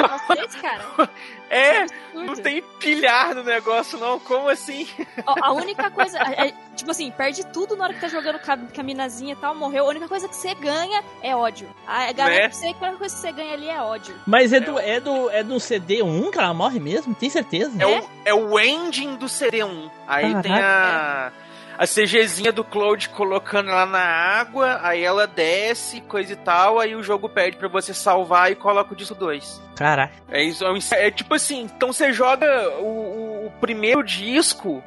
cara. 0.60 1.10
É, 1.48 1.86
não 2.12 2.34
tem 2.34 2.60
pilhar 2.80 3.32
no 3.32 3.44
negócio, 3.44 3.96
não. 3.98 4.18
Como 4.18 4.48
assim? 4.48 4.84
Ó, 5.24 5.36
a 5.40 5.52
única 5.52 5.88
coisa, 5.92 6.18
é, 6.18 6.48
é, 6.48 6.54
tipo 6.74 6.90
assim, 6.90 7.08
perde 7.12 7.46
tudo 7.46 7.76
na 7.76 7.84
hora 7.84 7.94
que 7.94 8.00
tá 8.00 8.08
jogando 8.08 8.40
com 8.40 8.80
a, 8.80 8.82
minazinha 8.82 9.32
e 9.32 9.36
tal, 9.36 9.54
morreu. 9.54 9.84
A 9.84 9.90
única 9.90 10.08
coisa 10.08 10.28
que 10.28 10.34
você 10.34 10.56
ganha 10.56 11.04
é 11.22 11.36
ódio. 11.36 11.68
A 11.86 12.10
galera 12.12 12.42
Né? 12.42 12.48
que 12.48 12.56
você, 12.56 12.66
a 12.66 12.70
única 12.70 12.96
coisa 12.96 13.14
que 13.14 13.20
você 13.20 13.30
ganha 13.30 13.52
ali 13.52 13.68
é 13.68 13.80
ódio. 13.80 14.16
Mas 14.26 14.52
é 14.52 14.58
do, 14.58 14.76
é 14.76 14.98
do, 14.98 15.30
é 15.30 15.44
do 15.44 15.54
CD1 15.54 16.32
que 16.32 16.38
ela 16.38 16.52
morre 16.52 16.80
mesmo? 16.80 17.14
Tem 17.14 17.30
certeza? 17.30 17.80
É, 17.80 17.86
o, 17.86 18.10
é 18.24 18.34
o 18.34 18.58
ending 18.58 19.14
do 19.14 19.26
CD1. 19.26 19.88
Aí 20.08 20.32
Caraca. 20.32 20.42
tem 20.42 20.52
a. 20.52 21.32
A 21.78 21.86
CGzinha 21.86 22.50
do 22.52 22.64
Cloud 22.64 23.08
colocando 23.10 23.70
ela 23.70 23.84
na 23.86 23.98
água, 24.02 24.80
aí 24.82 25.02
ela 25.02 25.26
desce, 25.26 26.00
coisa 26.00 26.32
e 26.32 26.36
tal, 26.36 26.80
aí 26.80 26.94
o 26.94 27.02
jogo 27.02 27.28
pede 27.28 27.56
pra 27.56 27.68
você 27.68 27.92
salvar 27.92 28.50
e 28.50 28.54
coloca 28.54 28.92
o 28.94 28.96
disco 28.96 29.14
2. 29.14 29.60
Caralho. 29.76 30.10
É 30.30 30.42
é, 30.42 31.06
é 31.06 31.10
tipo 31.10 31.34
assim, 31.34 31.62
então 31.62 31.92
você 31.92 32.12
joga 32.12 32.46
o- 32.78 33.46
o 33.46 33.52
primeiro 33.60 34.02
disco, 34.02 34.82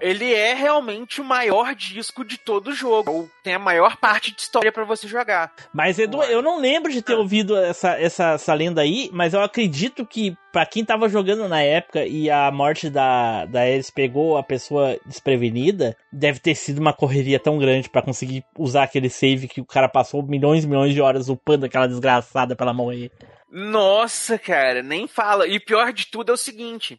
ele 0.00 0.32
é 0.32 0.54
realmente 0.54 1.20
o 1.20 1.24
maior 1.24 1.74
disco 1.74 2.24
de 2.24 2.38
todo 2.38 2.68
o 2.68 2.74
jogo. 2.74 3.10
Ou 3.10 3.30
Tem 3.42 3.54
a 3.54 3.58
maior 3.58 3.96
parte 3.96 4.32
de 4.34 4.40
história 4.42 4.70
pra 4.72 4.84
você 4.84 5.08
jogar. 5.08 5.52
Mas, 5.72 5.98
Edu, 5.98 6.22
eu 6.24 6.42
não 6.42 6.60
lembro 6.60 6.92
de 6.92 7.02
ter 7.02 7.14
Ah. 7.14 7.18
ouvido 7.18 7.56
essa, 7.56 7.90
essa, 7.98 8.30
essa 8.32 8.54
lenda 8.54 8.80
aí, 8.82 9.08
mas 9.12 9.34
eu 9.34 9.40
acredito 9.42 10.04
que 10.06 10.36
pra 10.52 10.66
quem 10.66 10.84
tava 10.84 11.08
jogando 11.08 11.48
na 11.48 11.62
época 11.62 12.04
e 12.04 12.30
a 12.30 12.50
morte 12.50 12.90
da, 12.90 13.44
da 13.46 13.60
Ares 13.60 13.90
pegou 13.90 14.36
a 14.38 14.42
pessoa 14.42 14.98
desprevenida, 15.06 15.96
deve 16.12 16.38
ter 16.40 16.54
sido 16.54 16.78
uma 16.78 16.92
correria 16.92 17.38
tão 17.38 17.58
grande 17.58 17.88
pra 17.88 18.02
conseguir 18.02 18.44
usar 18.58 18.84
aquele 18.84 19.08
save 19.10 19.48
que 19.48 19.60
o 19.60 19.66
cara 19.66 19.88
passou 19.88 20.22
milhões 20.22 20.64
e 20.64 20.66
milhões 20.66 20.94
de 20.94 21.00
horas 21.00 21.28
upando 21.28 21.66
aquela 21.66 21.86
desgraçada 21.86 22.56
pra 22.56 22.64
ela 22.66 22.74
morrer. 22.74 23.10
Nossa, 23.50 24.38
cara, 24.38 24.82
nem 24.82 25.06
fala. 25.08 25.46
E 25.48 25.58
pior 25.58 25.90
de 25.92 26.06
tudo 26.06 26.30
é 26.30 26.34
o 26.34 26.36
seguinte: 26.36 26.98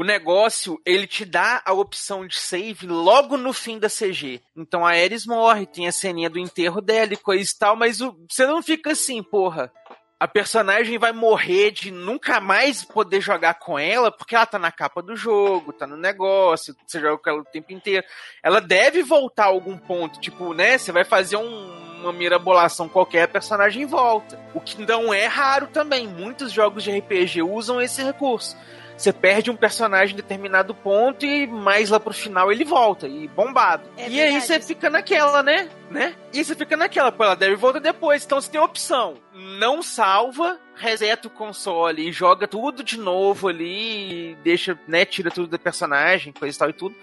o 0.00 0.04
negócio, 0.04 0.80
ele 0.86 1.08
te 1.08 1.24
dá 1.24 1.60
a 1.64 1.72
opção 1.72 2.24
de 2.24 2.36
save 2.38 2.86
logo 2.86 3.36
no 3.36 3.52
fim 3.52 3.80
da 3.80 3.88
CG. 3.88 4.40
Então 4.56 4.86
a 4.86 4.90
Ares 4.90 5.26
morre, 5.26 5.66
tem 5.66 5.88
a 5.88 5.92
ceninha 5.92 6.30
do 6.30 6.38
enterro 6.38 6.80
dela 6.80 7.14
e 7.14 7.16
coisa 7.16 7.50
e 7.52 7.58
tal, 7.58 7.74
mas 7.74 8.00
o- 8.00 8.14
você 8.30 8.46
não 8.46 8.62
fica 8.62 8.92
assim, 8.92 9.20
porra. 9.24 9.72
A 10.20 10.28
personagem 10.28 10.98
vai 10.98 11.12
morrer 11.12 11.72
de 11.72 11.90
nunca 11.90 12.38
mais 12.40 12.84
poder 12.84 13.20
jogar 13.20 13.54
com 13.54 13.76
ela, 13.76 14.12
porque 14.12 14.36
ela 14.36 14.46
tá 14.46 14.56
na 14.58 14.70
capa 14.70 15.02
do 15.02 15.16
jogo, 15.16 15.72
tá 15.72 15.84
no 15.84 15.96
negócio, 15.96 16.76
você 16.86 17.00
joga 17.00 17.18
com 17.18 17.30
ela 17.30 17.40
o 17.40 17.44
tempo 17.44 17.72
inteiro. 17.72 18.06
Ela 18.40 18.60
deve 18.60 19.02
voltar 19.02 19.44
a 19.44 19.48
algum 19.48 19.76
ponto, 19.76 20.20
tipo, 20.20 20.54
né? 20.54 20.78
Você 20.78 20.92
vai 20.92 21.04
fazer 21.04 21.36
um 21.36 21.88
uma 21.98 22.12
mirabolação 22.12 22.88
qualquer, 22.88 23.22
a 23.24 23.28
personagem 23.28 23.84
volta. 23.84 24.38
O 24.54 24.60
que 24.60 24.80
não 24.82 25.12
é 25.12 25.26
raro 25.26 25.66
também. 25.66 26.06
Muitos 26.06 26.52
jogos 26.52 26.84
de 26.84 26.92
RPG 26.96 27.42
usam 27.42 27.80
esse 27.80 28.00
recurso. 28.04 28.56
Você 28.98 29.12
perde 29.12 29.48
um 29.48 29.54
personagem 29.54 30.12
em 30.12 30.16
determinado 30.16 30.74
ponto 30.74 31.24
e 31.24 31.46
mais 31.46 31.88
lá 31.88 32.00
pro 32.00 32.12
final 32.12 32.50
ele 32.50 32.64
volta, 32.64 33.06
e 33.06 33.28
bombado. 33.28 33.88
É 33.96 34.02
e 34.02 34.04
aí 34.04 34.32
verdade 34.32 34.44
você 34.44 34.56
isso. 34.56 34.66
fica 34.66 34.90
naquela, 34.90 35.40
né? 35.40 35.68
né? 35.88 36.16
E 36.32 36.44
você 36.44 36.56
fica 36.56 36.76
naquela, 36.76 37.12
pô, 37.12 37.22
ela 37.22 37.36
deve 37.36 37.54
voltar 37.54 37.78
depois. 37.78 38.24
Então 38.24 38.40
você 38.40 38.50
tem 38.50 38.60
a 38.60 38.64
opção. 38.64 39.14
Não 39.32 39.84
salva, 39.84 40.58
reseta 40.74 41.28
o 41.28 41.30
console 41.30 42.08
e 42.08 42.12
joga 42.12 42.48
tudo 42.48 42.82
de 42.82 42.98
novo 42.98 43.46
ali, 43.46 44.36
deixa, 44.42 44.76
né, 44.88 45.04
tira 45.04 45.30
tudo 45.30 45.46
do 45.46 45.58
personagem, 45.60 46.32
coisa 46.32 46.56
e 46.56 46.58
tal 46.58 46.70
e 46.70 46.72
tudo. 46.72 46.96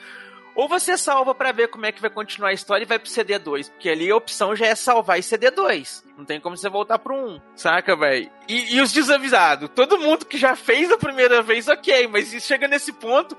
Ou 0.56 0.70
você 0.70 0.98
salva 0.98 1.36
pra 1.36 1.52
ver 1.52 1.68
como 1.68 1.86
é 1.86 1.92
que 1.92 2.02
vai 2.02 2.10
continuar 2.10 2.50
a 2.50 2.54
história 2.54 2.84
e 2.84 2.88
vai 2.88 2.98
pro 2.98 3.10
CD2, 3.10 3.70
porque 3.70 3.90
ali 3.90 4.10
a 4.10 4.16
opção 4.16 4.56
já 4.56 4.68
é 4.68 4.76
salvar 4.76 5.20
em 5.20 5.22
CD2. 5.22 6.04
Não 6.18 6.24
tem 6.24 6.40
como 6.40 6.56
você 6.56 6.70
voltar 6.70 6.98
pro 6.98 7.14
1, 7.14 7.42
saca, 7.56 7.96
velho? 7.96 8.32
E, 8.48 8.76
e 8.76 8.82
os 8.82 8.94
desavisados? 8.94 9.70
Todo 9.76 10.00
mundo 10.00 10.26
que 10.26 10.38
já 10.38 10.56
fez 10.56 10.90
a 10.92 10.98
primeira 10.98 11.42
vez, 11.42 11.68
ok, 11.68 12.08
mas 12.08 12.30
chega 12.42 12.70
nesse 12.70 12.94
ponto, 12.94 13.38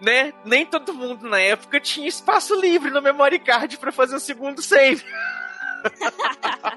né? 0.00 0.32
Nem 0.44 0.66
todo 0.66 0.92
mundo 0.92 1.28
na 1.28 1.38
época 1.38 1.80
tinha 1.80 2.08
espaço 2.08 2.58
livre 2.60 2.90
no 2.90 3.00
memory 3.00 3.38
card 3.38 3.78
pra 3.78 3.92
fazer 3.92 4.16
o 4.16 4.20
segundo 4.20 4.60
save. 4.60 5.04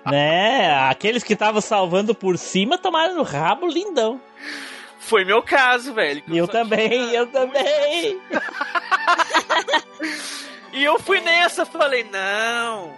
Né? 0.06 0.72
Aqueles 0.90 1.24
que 1.24 1.34
estavam 1.34 1.62
salvando 1.62 2.14
por 2.14 2.38
cima 2.38 2.78
tomaram 2.78 3.16
no 3.16 3.24
rabo 3.24 3.68
lindão. 3.68 4.22
Foi 5.10 5.26
meu 5.26 5.42
caso, 5.42 5.92
velho. 5.94 6.22
eu 6.28 6.46
só 6.46 6.52
também, 6.52 7.10
eu 7.16 7.26
também. 7.28 8.20
E 10.72 10.84
eu 10.84 11.00
fui 11.00 11.20
nessa, 11.20 11.66
falei, 11.66 12.04
não. 12.12 12.92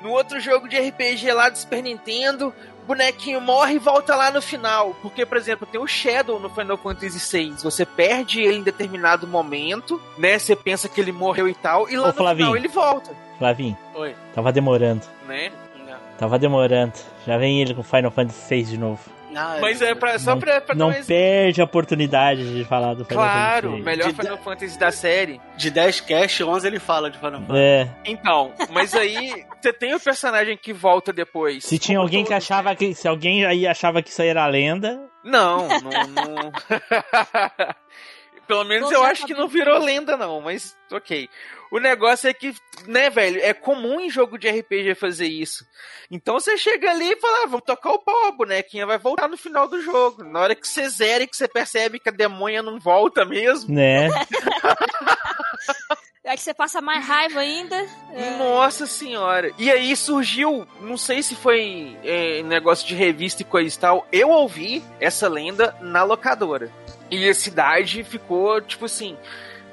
No 0.00 0.10
outro 0.12 0.38
jogo 0.38 0.68
de 0.68 0.78
RPG 0.78 1.32
lá 1.32 1.48
do 1.48 1.58
Super 1.58 1.82
Nintendo, 1.82 2.54
o 2.82 2.86
bonequinho 2.86 3.40
morre 3.40 3.74
e 3.74 3.78
volta 3.80 4.14
lá 4.14 4.30
no 4.30 4.40
final. 4.40 4.94
Porque, 5.02 5.26
por 5.26 5.36
exemplo, 5.36 5.66
tem 5.66 5.80
o 5.80 5.88
Shadow 5.88 6.38
no 6.38 6.48
Final 6.48 6.76
Fantasy 6.78 7.18
VI. 7.18 7.54
Você 7.64 7.84
perde 7.84 8.40
ele 8.40 8.58
em 8.58 8.62
determinado 8.62 9.26
momento, 9.26 10.00
né? 10.16 10.38
Você 10.38 10.54
pensa 10.54 10.88
que 10.88 11.00
ele 11.00 11.10
morreu 11.10 11.48
e 11.48 11.54
tal, 11.54 11.90
e 11.90 11.96
lá 11.96 12.04
Ô, 12.04 12.06
no 12.08 12.14
Flavinho. 12.14 12.46
final 12.46 12.56
ele 12.56 12.68
volta, 12.68 13.10
Flavinho, 13.38 13.76
Oi. 13.96 14.14
tava 14.32 14.52
demorando. 14.52 15.04
né? 15.26 15.50
Tava 16.16 16.38
demorando. 16.38 16.94
Já 17.26 17.36
vem 17.36 17.60
ele 17.60 17.74
com 17.74 17.82
Final 17.82 18.10
Fantasy 18.12 18.48
VI 18.48 18.62
de 18.62 18.78
novo. 18.78 19.00
Ah, 19.36 19.58
Mas 19.60 19.82
é 19.82 19.94
pra, 19.94 20.18
só 20.18 20.30
não 20.32 20.40
pra, 20.40 20.60
pra 20.60 20.74
não 20.74 20.92
perde 20.92 21.60
a 21.60 21.64
oportunidade 21.64 22.54
de 22.56 22.64
falar 22.64 22.94
do 22.94 23.04
Final 23.04 23.24
Claro, 23.24 23.68
Fantasy 23.68 23.76
VI. 23.76 23.82
melhor 23.84 24.08
De- 24.12 24.14
Final 24.22 24.38
Fantasy 24.38 24.78
da 24.78 24.90
série. 24.90 25.40
De 25.56 25.70
10 25.70 26.00
cast, 26.00 26.42
11 26.44 26.66
ele 26.66 26.78
fala 26.78 27.10
de 27.10 27.18
Final 27.18 27.40
Fantasy. 27.40 27.58
É, 27.58 27.88
Então, 28.04 28.52
mas 28.70 28.94
aí 28.94 29.44
você 29.60 29.72
tem 29.72 29.94
o 29.94 30.00
personagem 30.00 30.56
que 30.56 30.72
volta 30.72 31.12
depois. 31.12 31.64
se 31.64 31.78
tinha 31.78 31.98
alguém 31.98 32.24
que 32.24 32.30
todos, 32.30 32.44
achava 32.44 32.74
que. 32.74 32.94
Se 32.94 33.06
alguém 33.08 33.44
aí 33.44 33.66
achava 33.66 34.02
que 34.02 34.10
isso 34.10 34.22
aí 34.22 34.28
era 34.28 34.46
lenda. 34.46 35.00
Não, 35.22 35.66
não. 35.80 35.90
não... 35.90 36.52
Pelo 38.46 38.62
menos 38.64 38.92
eu 38.92 39.02
acho 39.02 39.26
que 39.26 39.34
não 39.34 39.48
virou 39.48 39.76
lenda, 39.78 40.16
não, 40.16 40.40
mas 40.40 40.76
ok. 40.92 41.28
O 41.70 41.78
negócio 41.78 42.28
é 42.28 42.34
que, 42.34 42.54
né, 42.86 43.10
velho, 43.10 43.40
é 43.42 43.52
comum 43.52 44.00
em 44.00 44.10
jogo 44.10 44.38
de 44.38 44.48
RPG 44.48 44.94
fazer 44.94 45.26
isso. 45.26 45.66
Então 46.10 46.34
você 46.34 46.56
chega 46.56 46.90
ali 46.90 47.12
e 47.12 47.20
fala, 47.20 47.44
ah, 47.44 47.46
vamos 47.46 47.64
tocar 47.66 47.90
o 47.90 47.98
pau, 47.98 48.26
a 48.28 48.32
bonequinha 48.32 48.86
vai 48.86 48.98
voltar 48.98 49.28
no 49.28 49.36
final 49.36 49.68
do 49.68 49.80
jogo. 49.82 50.22
Na 50.22 50.40
hora 50.40 50.54
que 50.54 50.66
você 50.66 50.88
zera 50.88 51.24
e 51.24 51.26
que 51.26 51.36
você 51.36 51.48
percebe 51.48 51.98
que 51.98 52.08
a 52.08 52.12
demônia 52.12 52.62
não 52.62 52.78
volta 52.78 53.24
mesmo. 53.24 53.74
Né? 53.74 54.08
É 56.28 56.34
que 56.34 56.42
você 56.42 56.52
passa 56.52 56.80
mais 56.80 57.06
raiva 57.06 57.38
ainda. 57.38 57.86
É, 58.12 58.36
Nossa 58.36 58.84
senhora. 58.84 59.52
E 59.56 59.70
aí 59.70 59.94
surgiu, 59.94 60.66
não 60.80 60.96
sei 60.96 61.22
se 61.22 61.36
foi 61.36 61.96
é, 62.02 62.42
negócio 62.42 62.84
de 62.84 62.96
revista 62.96 63.42
e 63.42 63.44
coisa 63.44 63.72
e 63.72 63.78
tal, 63.78 64.08
eu 64.10 64.30
ouvi 64.30 64.82
essa 64.98 65.28
lenda 65.28 65.76
na 65.80 66.02
locadora. 66.02 66.68
E 67.08 67.28
a 67.28 67.32
cidade 67.32 68.02
ficou, 68.02 68.60
tipo 68.60 68.86
assim, 68.86 69.16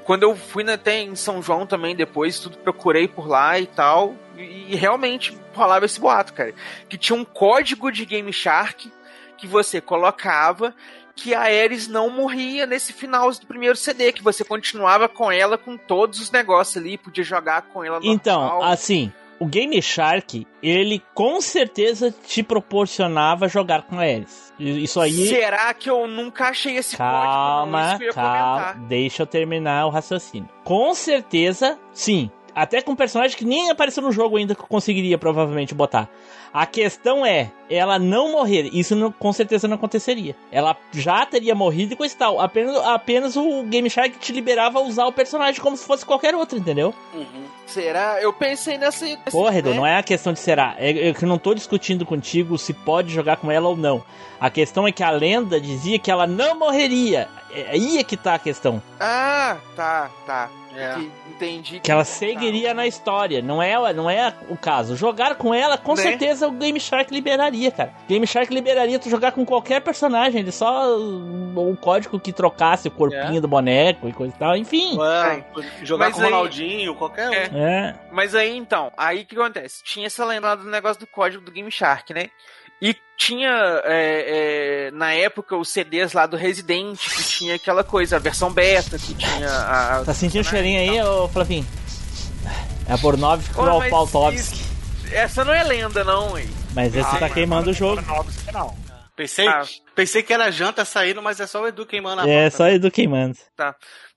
quando 0.04 0.22
eu 0.22 0.36
fui 0.36 0.68
até 0.70 1.00
em 1.00 1.16
São 1.16 1.42
João 1.42 1.66
também 1.66 1.96
depois, 1.96 2.38
tudo 2.38 2.58
procurei 2.58 3.08
por 3.08 3.26
lá 3.26 3.58
e 3.58 3.66
tal, 3.66 4.14
e, 4.36 4.72
e 4.72 4.76
realmente 4.76 5.36
rolava 5.54 5.86
esse 5.86 6.00
boato, 6.00 6.32
cara. 6.32 6.54
Que 6.88 6.98
tinha 6.98 7.18
um 7.18 7.24
código 7.24 7.90
de 7.90 8.04
Game 8.04 8.32
Shark 8.32 8.92
que 9.36 9.46
você 9.46 9.80
colocava 9.80 10.74
que 11.16 11.32
a 11.34 11.42
Ares 11.42 11.86
não 11.86 12.10
morria 12.10 12.66
nesse 12.66 12.92
final 12.92 13.30
do 13.30 13.46
primeiro 13.46 13.76
CD, 13.76 14.12
que 14.12 14.22
você 14.22 14.44
continuava 14.44 15.08
com 15.08 15.30
ela 15.30 15.56
com 15.56 15.76
todos 15.76 16.20
os 16.20 16.30
negócios 16.30 16.76
ali, 16.76 16.98
podia 16.98 17.22
jogar 17.22 17.62
com 17.62 17.84
ela 17.84 18.00
normal. 18.00 18.14
Então, 18.14 18.62
assim, 18.62 19.12
o 19.38 19.46
Game 19.46 19.80
Shark, 19.80 20.46
ele 20.62 21.02
com 21.14 21.40
certeza 21.40 22.14
te 22.26 22.42
proporcionava 22.42 23.48
jogar 23.48 23.82
com 23.82 23.98
Ares. 23.98 24.52
Isso 24.58 25.00
aí. 25.00 25.28
Será 25.28 25.74
que 25.74 25.90
eu 25.90 26.06
nunca 26.06 26.48
achei 26.48 26.76
esse 26.76 26.96
código? 26.96 27.12
Calma, 27.22 27.98
ia 28.00 28.12
calma. 28.12 28.54
comentar. 28.54 28.78
Deixa 28.86 29.22
eu 29.22 29.26
terminar 29.26 29.86
o 29.86 29.90
raciocínio. 29.90 30.48
Com 30.62 30.94
certeza, 30.94 31.78
sim. 31.92 32.30
Até 32.54 32.80
com 32.80 32.92
um 32.92 32.96
personagem 32.96 33.36
que 33.36 33.44
nem 33.44 33.70
apareceu 33.70 34.02
no 34.02 34.12
jogo 34.12 34.36
ainda 34.36 34.54
que 34.54 34.60
eu 34.62 34.66
conseguiria 34.66 35.18
provavelmente 35.18 35.74
botar. 35.74 36.08
A 36.52 36.66
questão 36.66 37.26
é, 37.26 37.50
ela 37.68 37.98
não 37.98 38.30
morrer. 38.30 38.70
Isso 38.72 38.94
não- 38.94 39.10
com 39.10 39.32
certeza 39.32 39.66
não 39.66 39.74
aconteceria. 39.74 40.36
Ela 40.52 40.76
já 40.92 41.26
teria 41.26 41.52
morrido 41.52 41.94
e 41.94 41.96
coisa 41.96 42.14
e 42.14 42.16
tal. 42.16 42.40
Apenas, 42.40 42.76
apenas 42.86 43.36
o 43.36 43.64
Game 43.64 43.90
Shark 43.90 44.16
te 44.20 44.32
liberava 44.32 44.78
a 44.78 44.82
usar 44.82 45.06
o 45.06 45.12
personagem 45.12 45.60
como 45.60 45.76
se 45.76 45.84
fosse 45.84 46.06
qualquer 46.06 46.32
outro, 46.34 46.56
entendeu? 46.56 46.94
Uhum. 47.12 47.44
Será? 47.66 48.22
Eu 48.22 48.32
pensei 48.32 48.78
nessa. 48.78 49.04
nesse- 49.04 49.18
Porra, 49.32 49.58
Edu, 49.58 49.70
né? 49.70 49.76
não 49.76 49.84
é 49.86 49.96
a 49.96 50.02
questão 50.04 50.32
de 50.32 50.38
será. 50.38 50.76
É, 50.78 51.08
é 51.08 51.12
que 51.12 51.24
eu 51.24 51.28
não 51.28 51.38
tô 51.38 51.54
discutindo 51.54 52.06
contigo 52.06 52.56
se 52.56 52.72
pode 52.72 53.12
jogar 53.12 53.36
com 53.38 53.50
ela 53.50 53.68
ou 53.68 53.76
não. 53.76 54.04
A 54.38 54.48
questão 54.48 54.86
é 54.86 54.92
que 54.92 55.02
a 55.02 55.10
lenda 55.10 55.60
dizia 55.60 55.98
que 55.98 56.10
ela 56.10 56.26
não 56.26 56.56
morreria. 56.56 57.26
É 57.52 57.70
aí 57.70 57.98
é 57.98 58.04
que 58.04 58.16
tá 58.16 58.34
a 58.34 58.38
questão. 58.38 58.80
Ah, 59.00 59.56
tá, 59.74 60.10
tá. 60.26 60.50
É. 60.76 60.94
Que- 60.94 61.10
entendi. 61.30 61.80
Que 61.80 61.90
ela 61.90 62.04
seguiria 62.04 62.72
na 62.74 62.86
história. 62.86 63.40
Não 63.42 63.62
é, 63.62 63.92
não 63.92 64.08
é 64.10 64.32
o 64.48 64.56
caso. 64.56 64.96
Jogar 64.96 65.34
com 65.36 65.52
ela, 65.54 65.76
com 65.78 65.94
Né? 65.94 66.02
certeza 66.02 66.48
o 66.48 66.52
Game 66.52 66.78
Shark 66.80 67.12
liberaria, 67.12 67.70
cara. 67.70 67.92
Game 68.08 68.26
Shark 68.26 68.52
liberaria 68.52 68.98
tu 68.98 69.08
jogar 69.10 69.32
com 69.32 69.44
qualquer 69.44 69.80
personagem. 69.80 70.40
Ele 70.40 70.52
só. 70.52 70.96
O 70.96 71.76
código 71.80 72.18
que 72.18 72.32
trocasse 72.32 72.88
o 72.88 72.90
corpinho 72.90 73.40
do 73.40 73.48
boneco 73.48 74.08
e 74.08 74.12
coisa 74.12 74.34
e 74.34 74.38
tal. 74.38 74.56
Enfim. 74.56 74.96
Ué, 74.98 75.44
jogar 75.82 76.06
Mas 76.06 76.14
com 76.14 76.20
o 76.20 76.24
Ronaldinho, 76.24 76.94
qualquer 76.94 77.28
um. 77.30 77.32
É. 77.34 77.50
É. 77.54 77.94
Mas 78.12 78.34
aí 78.34 78.56
então, 78.56 78.90
aí 78.96 79.22
o 79.22 79.26
que 79.26 79.36
acontece? 79.38 79.82
Tinha 79.84 80.06
essa 80.06 80.24
lenda 80.24 80.48
lá 80.48 80.54
do 80.54 80.64
negócio 80.64 80.98
do 81.00 81.06
código 81.06 81.44
do 81.44 81.52
Game 81.52 81.70
Shark, 81.70 82.12
né? 82.12 82.30
E 82.86 82.94
tinha, 83.16 83.48
é, 83.84 84.88
é, 84.88 84.90
na 84.90 85.14
época, 85.14 85.56
os 85.56 85.70
CDs 85.70 86.12
lá 86.12 86.26
do 86.26 86.36
Resident, 86.36 86.98
que 86.98 87.24
tinha 87.24 87.54
aquela 87.54 87.82
coisa, 87.82 88.16
a 88.16 88.18
versão 88.18 88.52
beta, 88.52 88.98
que 88.98 89.14
tinha 89.14 89.48
a. 89.48 90.04
Tá 90.04 90.12
sentindo 90.12 90.42
o 90.42 90.44
cheirinho 90.44 90.78
aí, 90.80 91.02
ô 91.02 91.26
Flavinho? 91.28 91.66
É 92.86 92.92
a 92.92 92.96
Bornov 92.98 93.42
com 93.54 93.62
o 93.62 94.30
isso- 94.32 94.62
Essa 95.10 95.44
não 95.46 95.54
é 95.54 95.62
lenda, 95.62 96.04
não, 96.04 96.36
hein? 96.38 96.46
Mas 96.74 96.94
esse 96.94 97.08
Ah, 97.16 97.18
tá 97.20 97.30
queimando 97.30 97.70
o 97.70 97.72
jogo. 97.72 98.02
Novos, 98.02 98.34
não. 98.52 98.76
Pensei, 99.16 99.48
Ah. 99.48 99.62
pensei 99.94 100.22
que 100.22 100.32
era 100.34 100.50
janta 100.50 100.84
saindo, 100.84 101.22
mas 101.22 101.40
é 101.40 101.46
só 101.46 101.62
o 101.62 101.68
Edu 101.68 101.86
queimando 101.86 102.20
a 102.20 102.28
É, 102.28 102.42
porta. 102.42 102.56
só 102.58 102.68
Edu 102.68 102.90
queimando. 102.90 103.38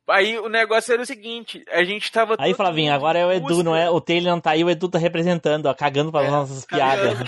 Aí 0.10 0.38
o 0.40 0.48
negócio 0.48 0.94
era 0.94 1.02
o 1.02 1.06
seguinte, 1.06 1.64
a 1.70 1.84
gente 1.84 2.12
tava. 2.12 2.36
Aí, 2.40 2.54
Flavinho, 2.54 2.94
agora 2.94 3.20
é 3.20 3.26
o 3.26 3.32
Edu, 3.32 3.62
não 3.64 3.76
é? 3.76 3.90
O 3.90 4.00
Taylor 4.00 4.32
não 4.32 4.40
tá 4.40 4.52
aí, 4.52 4.64
o 4.64 4.70
Edu 4.70 4.88
tá 4.88 4.98
representando, 4.98 5.66
ó, 5.66 5.74
cagando 5.74 6.12
para 6.12 6.28
É, 6.28 6.30
nossas 6.32 6.64
cagando. 6.64 7.18
piadas. 7.18 7.28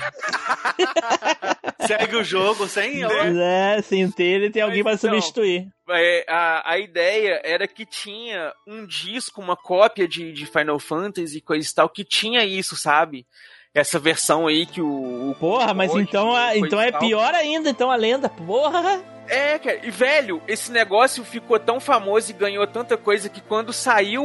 Segue 1.87 2.15
o 2.17 2.23
jogo 2.23 2.67
sem. 2.67 3.01
É, 3.03 3.81
sem 3.81 4.05
o 4.05 4.11
Taylor 4.11 4.51
tem 4.51 4.61
alguém 4.61 4.83
pra 4.83 4.93
Então, 4.93 5.09
substituir. 5.09 5.67
É, 5.89 6.25
a, 6.29 6.71
a 6.73 6.77
ideia 6.79 7.41
era 7.43 7.67
que 7.67 7.85
tinha 7.85 8.53
um 8.67 8.85
disco, 8.85 9.41
uma 9.41 9.55
cópia 9.55 10.07
de, 10.07 10.31
de 10.31 10.45
Final 10.45 10.77
Fantasy 10.79 11.37
e 11.37 11.41
coisa 11.41 11.67
e 11.67 11.73
tal, 11.73 11.89
que 11.89 12.03
tinha 12.03 12.45
isso, 12.45 12.75
sabe? 12.75 13.25
Essa 13.73 13.97
versão 13.99 14.47
aí 14.47 14.65
que 14.65 14.81
o. 14.81 15.31
o 15.31 15.35
Porra, 15.39 15.73
mas 15.73 15.93
então, 15.95 16.35
a- 16.35 16.55
então 16.57 16.79
é 16.81 16.91
tal. 16.91 16.99
pior 17.01 17.33
ainda, 17.33 17.69
então 17.69 17.89
a 17.91 17.95
lenda. 17.95 18.29
Porra! 18.29 19.03
É, 19.29 19.59
cara, 19.59 19.79
e 19.83 19.91
velho, 19.91 20.41
esse 20.47 20.71
negócio 20.71 21.23
ficou 21.23 21.59
tão 21.59 21.79
famoso 21.79 22.31
e 22.31 22.33
ganhou 22.33 22.65
tanta 22.65 22.97
coisa 22.97 23.29
que 23.29 23.39
quando 23.39 23.71
saiu 23.71 24.23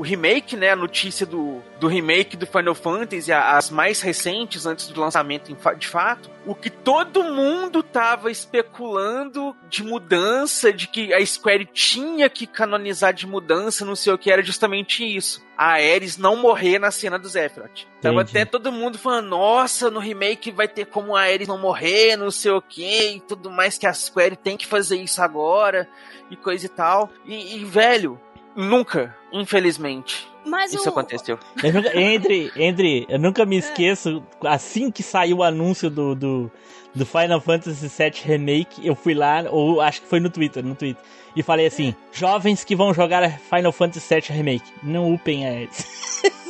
o 0.00 0.02
remake, 0.02 0.56
né, 0.56 0.70
a 0.70 0.76
notícia 0.76 1.26
do, 1.26 1.62
do 1.78 1.86
remake 1.86 2.34
do 2.34 2.46
Final 2.46 2.74
Fantasy, 2.74 3.30
as 3.30 3.68
mais 3.68 4.00
recentes 4.00 4.64
antes 4.64 4.88
do 4.88 4.98
lançamento 4.98 5.54
de 5.76 5.86
fato, 5.86 6.30
o 6.46 6.54
que 6.54 6.70
todo 6.70 7.22
mundo 7.22 7.82
tava 7.82 8.30
especulando 8.30 9.54
de 9.68 9.84
mudança, 9.84 10.72
de 10.72 10.88
que 10.88 11.12
a 11.12 11.24
Square 11.24 11.66
tinha 11.66 12.30
que 12.30 12.46
canonizar 12.46 13.12
de 13.12 13.26
mudança, 13.26 13.84
não 13.84 13.94
sei 13.94 14.10
o 14.10 14.16
que, 14.16 14.30
era 14.30 14.42
justamente 14.42 15.04
isso. 15.04 15.44
A 15.54 15.72
Ares 15.72 16.16
não 16.16 16.34
morrer 16.34 16.78
na 16.78 16.90
cena 16.90 17.18
do 17.18 17.28
Sephiroth. 17.28 17.86
Tava 18.00 18.22
até 18.22 18.46
todo 18.46 18.72
mundo 18.72 18.96
falando, 18.96 19.28
nossa, 19.28 19.90
no 19.90 20.00
remake 20.00 20.50
vai 20.50 20.66
ter 20.66 20.86
como 20.86 21.14
a 21.14 21.20
Ares 21.20 21.46
não 21.46 21.58
morrer, 21.58 22.16
não 22.16 22.30
sei 22.30 22.52
o 22.52 22.62
que, 22.62 23.16
e 23.16 23.20
tudo 23.20 23.50
mais 23.50 23.76
que 23.76 23.86
a 23.86 23.92
Square 23.92 24.36
tem 24.36 24.56
que 24.56 24.66
fazer 24.66 24.96
isso 24.96 25.20
agora, 25.20 25.86
e 26.30 26.36
coisa 26.36 26.64
e 26.64 26.70
tal. 26.70 27.10
E, 27.26 27.56
e, 27.56 27.64
velho, 27.66 28.18
nunca, 28.60 29.16
infelizmente, 29.32 30.28
Mas 30.44 30.72
Isso 30.72 30.86
o, 30.86 30.88
aconteceu. 30.88 31.38
Eu 31.62 31.72
nunca- 31.72 32.00
Entre, 32.00 32.50
entre, 32.56 33.06
eu 33.08 33.18
nunca 33.18 33.44
me 33.44 33.56
esqueço, 33.58 34.22
assim 34.44 34.90
que 34.90 35.02
saiu 35.02 35.38
o 35.38 35.42
anúncio 35.42 35.90
do, 35.90 36.14
do, 36.14 36.50
do 36.94 37.04
Final 37.06 37.40
Fantasy 37.40 37.88
VII 37.88 38.12
Remake, 38.24 38.86
eu 38.86 38.94
fui 38.94 39.14
lá, 39.14 39.44
ou 39.50 39.80
acho 39.80 40.00
que 40.02 40.08
foi 40.08 40.18
no 40.20 40.30
Twitter, 40.30 40.64
no 40.64 40.74
Twitter, 40.74 41.02
e 41.36 41.42
falei 41.42 41.66
assim, 41.66 41.94
jovens 42.12 42.64
que 42.64 42.74
vão 42.74 42.92
jogar 42.94 43.28
Final 43.38 43.70
Fantasy 43.72 44.14
VII 44.14 44.36
Remake, 44.36 44.72
não 44.82 45.12
upem 45.12 45.46
a 45.46 45.52
eles. 45.52 45.86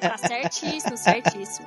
Tá 0.00 0.18
certíssimo, 0.18 0.96
certíssimo. 0.96 1.66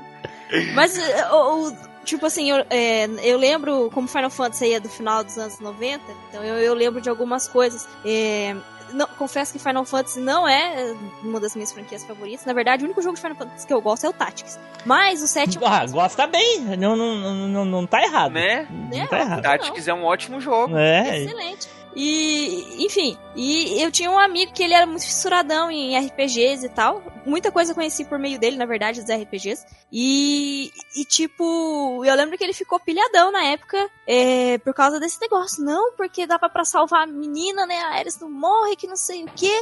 Mas, 0.73 0.97
eh, 0.97 1.31
o, 1.31 1.69
o- 1.69 1.77
tipo 2.07 2.25
assim, 2.25 2.49
eu, 2.49 2.65
é, 2.69 3.05
eu 3.21 3.37
lembro 3.37 3.91
como 3.93 4.07
Final 4.07 4.29
Fantasy 4.29 4.63
aí 4.65 4.73
é 4.73 4.79
do 4.79 4.89
final 4.89 5.23
dos 5.23 5.37
anos 5.37 5.59
90, 5.59 6.01
então 6.29 6.43
eu, 6.43 6.55
eu 6.55 6.73
lembro 6.73 6.99
de 7.01 7.09
algumas 7.09 7.47
coisas. 7.47 7.87
É, 8.05 8.55
não- 8.93 9.05
confesso 9.17 9.51
que 9.51 9.59
Final 9.59 9.83
Fantasy 9.85 10.19
não 10.19 10.47
é 10.47 10.95
uma 11.21 11.39
das 11.39 11.53
minhas 11.55 11.71
franquias 11.71 12.03
favoritas. 12.05 12.45
Na 12.45 12.53
verdade, 12.53 12.83
o 12.83 12.85
único 12.85 13.01
jogo 13.01 13.15
de 13.15 13.21
Final 13.21 13.35
Fantasy 13.37 13.67
que 13.67 13.73
eu 13.73 13.81
gosto 13.81 14.05
é 14.05 14.09
o 14.09 14.13
Tactics. 14.13 14.57
Mas 14.85 15.21
o 15.21 15.27
7 15.27 15.59
Ah, 15.65 15.85
gosta 15.85 16.25
bem, 16.25 16.61
não, 16.77 16.95
não, 16.95 17.15
não, 17.47 17.65
não, 17.65 17.85
tá 17.85 18.01
errado. 18.01 18.31
Né? 18.33 18.65
Não 18.71 19.05
tá 19.07 19.19
errado. 19.19 19.41
Tactics 19.41 19.87
é 19.87 19.93
um 19.93 20.03
ótimo 20.05 20.39
jogo. 20.39 20.75
É, 20.77 21.23
Excelente. 21.23 21.67
E, 21.99 22.85
enfim, 22.85 23.17
e 23.35 23.81
eu 23.81 23.91
tinha 23.91 24.09
um 24.11 24.19
amigo 24.19 24.53
que 24.53 24.61
ele 24.63 24.73
era 24.73 24.85
muito 24.85 25.03
fissuradão 25.03 25.71
em 25.71 25.97
RPGs 25.97 26.65
e 26.65 26.69
tal. 26.69 27.01
Muita 27.27 27.51
coisa 27.51 27.71
eu 27.71 27.75
conheci 27.75 28.05
por 28.05 28.17
meio 28.17 28.39
dele, 28.39 28.55
na 28.55 28.65
verdade, 28.65 29.01
dos 29.01 29.13
RPGs. 29.13 29.65
E, 29.91 30.71
e 30.95 31.03
tipo, 31.03 32.05
eu 32.05 32.15
lembro 32.15 32.37
que 32.37 32.43
ele 32.43 32.53
ficou 32.53 32.79
pilhadão 32.79 33.31
na 33.33 33.43
época 33.43 33.89
é, 34.07 34.57
por 34.59 34.73
causa 34.73 34.97
desse 34.97 35.19
negócio. 35.19 35.61
Não, 35.61 35.91
porque 35.91 36.25
dá 36.25 36.39
pra, 36.39 36.47
pra 36.47 36.63
salvar 36.63 37.03
a 37.03 37.05
menina, 37.05 37.65
né? 37.65 37.79
A 37.79 37.95
Ares 37.95 38.17
não 38.17 38.31
morre, 38.31 38.77
que 38.77 38.87
não 38.87 38.95
sei 38.95 39.25
o 39.25 39.27
quê. 39.35 39.61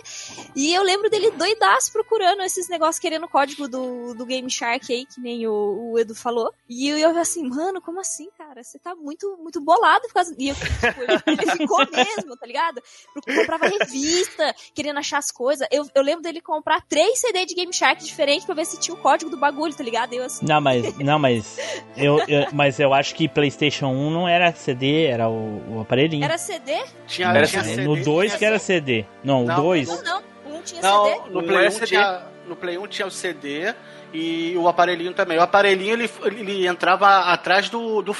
E 0.55 0.75
eu 0.75 0.83
lembro 0.83 1.09
dele 1.09 1.31
doidaço 1.31 1.91
procurando 1.91 2.43
esses 2.43 2.69
negócios, 2.69 2.99
querendo 2.99 3.25
o 3.25 3.29
código 3.29 3.67
do, 3.67 4.13
do 4.13 4.27
Game 4.27 4.49
Shark 4.49 4.93
aí, 4.93 5.07
que 5.07 5.19
nem 5.19 5.47
o, 5.47 5.91
o 5.91 5.99
Edu 5.99 6.13
falou. 6.13 6.53
E 6.69 6.87
eu, 6.87 6.99
eu 6.99 7.17
assim, 7.17 7.49
mano, 7.49 7.81
como 7.81 7.99
assim, 7.99 8.29
cara? 8.37 8.63
Você 8.63 8.77
tá 8.77 8.93
muito, 8.93 9.37
muito 9.41 9.59
bolado 9.59 10.07
por 10.07 10.13
causa. 10.13 10.35
E 10.37 10.49
eu, 10.49 10.55
tipo, 10.55 11.01
ele, 11.01 11.51
ficou 11.57 11.79
mesmo, 11.91 12.37
tá 12.37 12.45
ligado? 12.45 12.79
Porque 13.11 13.35
comprava 13.35 13.67
revista, 13.67 14.55
querendo 14.75 14.99
achar 14.99 15.17
as 15.17 15.31
coisas. 15.31 15.67
Eu, 15.71 15.89
eu 15.95 16.03
lembro 16.03 16.21
dele 16.21 16.41
comprar 16.41 16.85
três 16.87 17.19
CD 17.19 17.45
de 17.45 17.54
Game 17.55 17.73
Shark 17.73 18.03
diferentes 18.03 18.45
pra 18.45 18.53
ver 18.53 18.65
se 18.65 18.79
tinha 18.79 18.93
o 18.93 18.97
código 18.97 19.31
do 19.31 19.37
bagulho, 19.37 19.73
tá 19.73 19.83
ligado? 19.83 20.13
Eu 20.13 20.23
assim. 20.25 20.45
Não, 20.45 20.59
mas, 20.59 20.95
não, 20.99 21.17
mas 21.17 21.57
eu, 21.95 22.19
eu- 22.27 22.47
mas 22.51 22.79
eu 22.79 22.93
acho 22.93 23.15
que 23.15 23.27
PlayStation 23.27 23.87
1 23.87 24.09
não 24.11 24.27
era 24.27 24.51
CD, 24.53 25.05
era 25.05 25.29
o, 25.29 25.77
o 25.77 25.81
aparelhinho. 25.81 26.23
Era 26.23 26.37
CD? 26.37 26.83
Tinha, 27.07 27.29
Era 27.29 27.47
tinha 27.47 27.63
CD. 27.63 27.75
CD, 27.75 27.87
no 27.87 28.03
2 28.03 28.27
tinha 28.31 28.37
que 28.39 28.45
era 28.45 28.59
CD. 28.59 28.75
CD. 29.03 29.05
Não, 29.23 29.43
o 29.43 29.47
Não, 29.47 29.55
2. 29.55 29.87
Não, 29.87 30.03
não. 30.03 30.21
Um 30.57 30.61
tinha 30.61 30.81
CD. 30.81 30.81
Não, 30.83 31.27
no 31.29 31.39
Um 31.39 31.43
Play, 31.43 31.57
1 31.57 31.61
SD. 31.67 31.85
tinha, 31.87 32.21
no 32.47 32.55
Play 32.55 32.77
1 32.77 32.87
tinha 32.87 33.07
o 33.07 33.11
CD 33.11 33.73
e 34.13 34.53
o 34.57 34.67
aparelhinho 34.67 35.13
também. 35.13 35.37
O 35.37 35.41
aparelhinho 35.41 35.93
ele, 35.93 36.09
ele 36.25 36.67
entrava 36.67 37.19
atrás 37.31 37.69
do. 37.69 38.01
do 38.01 38.15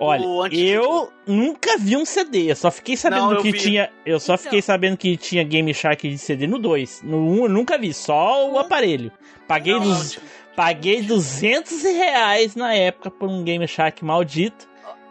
Olha, 0.00 0.24
eu 0.54 1.12
nunca 1.26 1.76
vi 1.76 1.96
um 1.96 2.04
CD, 2.04 2.50
eu 2.50 2.56
só 2.56 2.70
fiquei 2.70 2.96
sabendo 2.96 3.34
Não, 3.34 3.42
que 3.42 3.50
vi. 3.50 3.58
tinha. 3.58 3.90
Eu 4.06 4.20
só 4.20 4.34
Então. 4.34 4.44
fiquei 4.44 4.62
sabendo 4.62 4.96
que 4.96 5.16
tinha 5.16 5.42
Game 5.42 5.72
Shark 5.74 6.08
de 6.08 6.16
CD 6.18 6.46
no 6.46 6.58
2. 6.58 7.02
No 7.02 7.18
1 7.18 7.42
eu 7.44 7.48
nunca 7.48 7.76
vi, 7.76 7.92
só 7.92 8.48
o 8.50 8.58
aparelho. 8.58 9.10
Paguei, 9.48 9.72
Não, 9.74 9.80
não, 9.84 9.94
dos, 9.94 10.12
tinha- 10.12 10.22
paguei 10.54 11.02
200 11.02 11.82
reais 11.82 12.54
na 12.54 12.72
época 12.74 13.10
por 13.10 13.28
um 13.28 13.42
Game 13.42 13.66
Shark 13.66 14.04
maldito. 14.04 14.68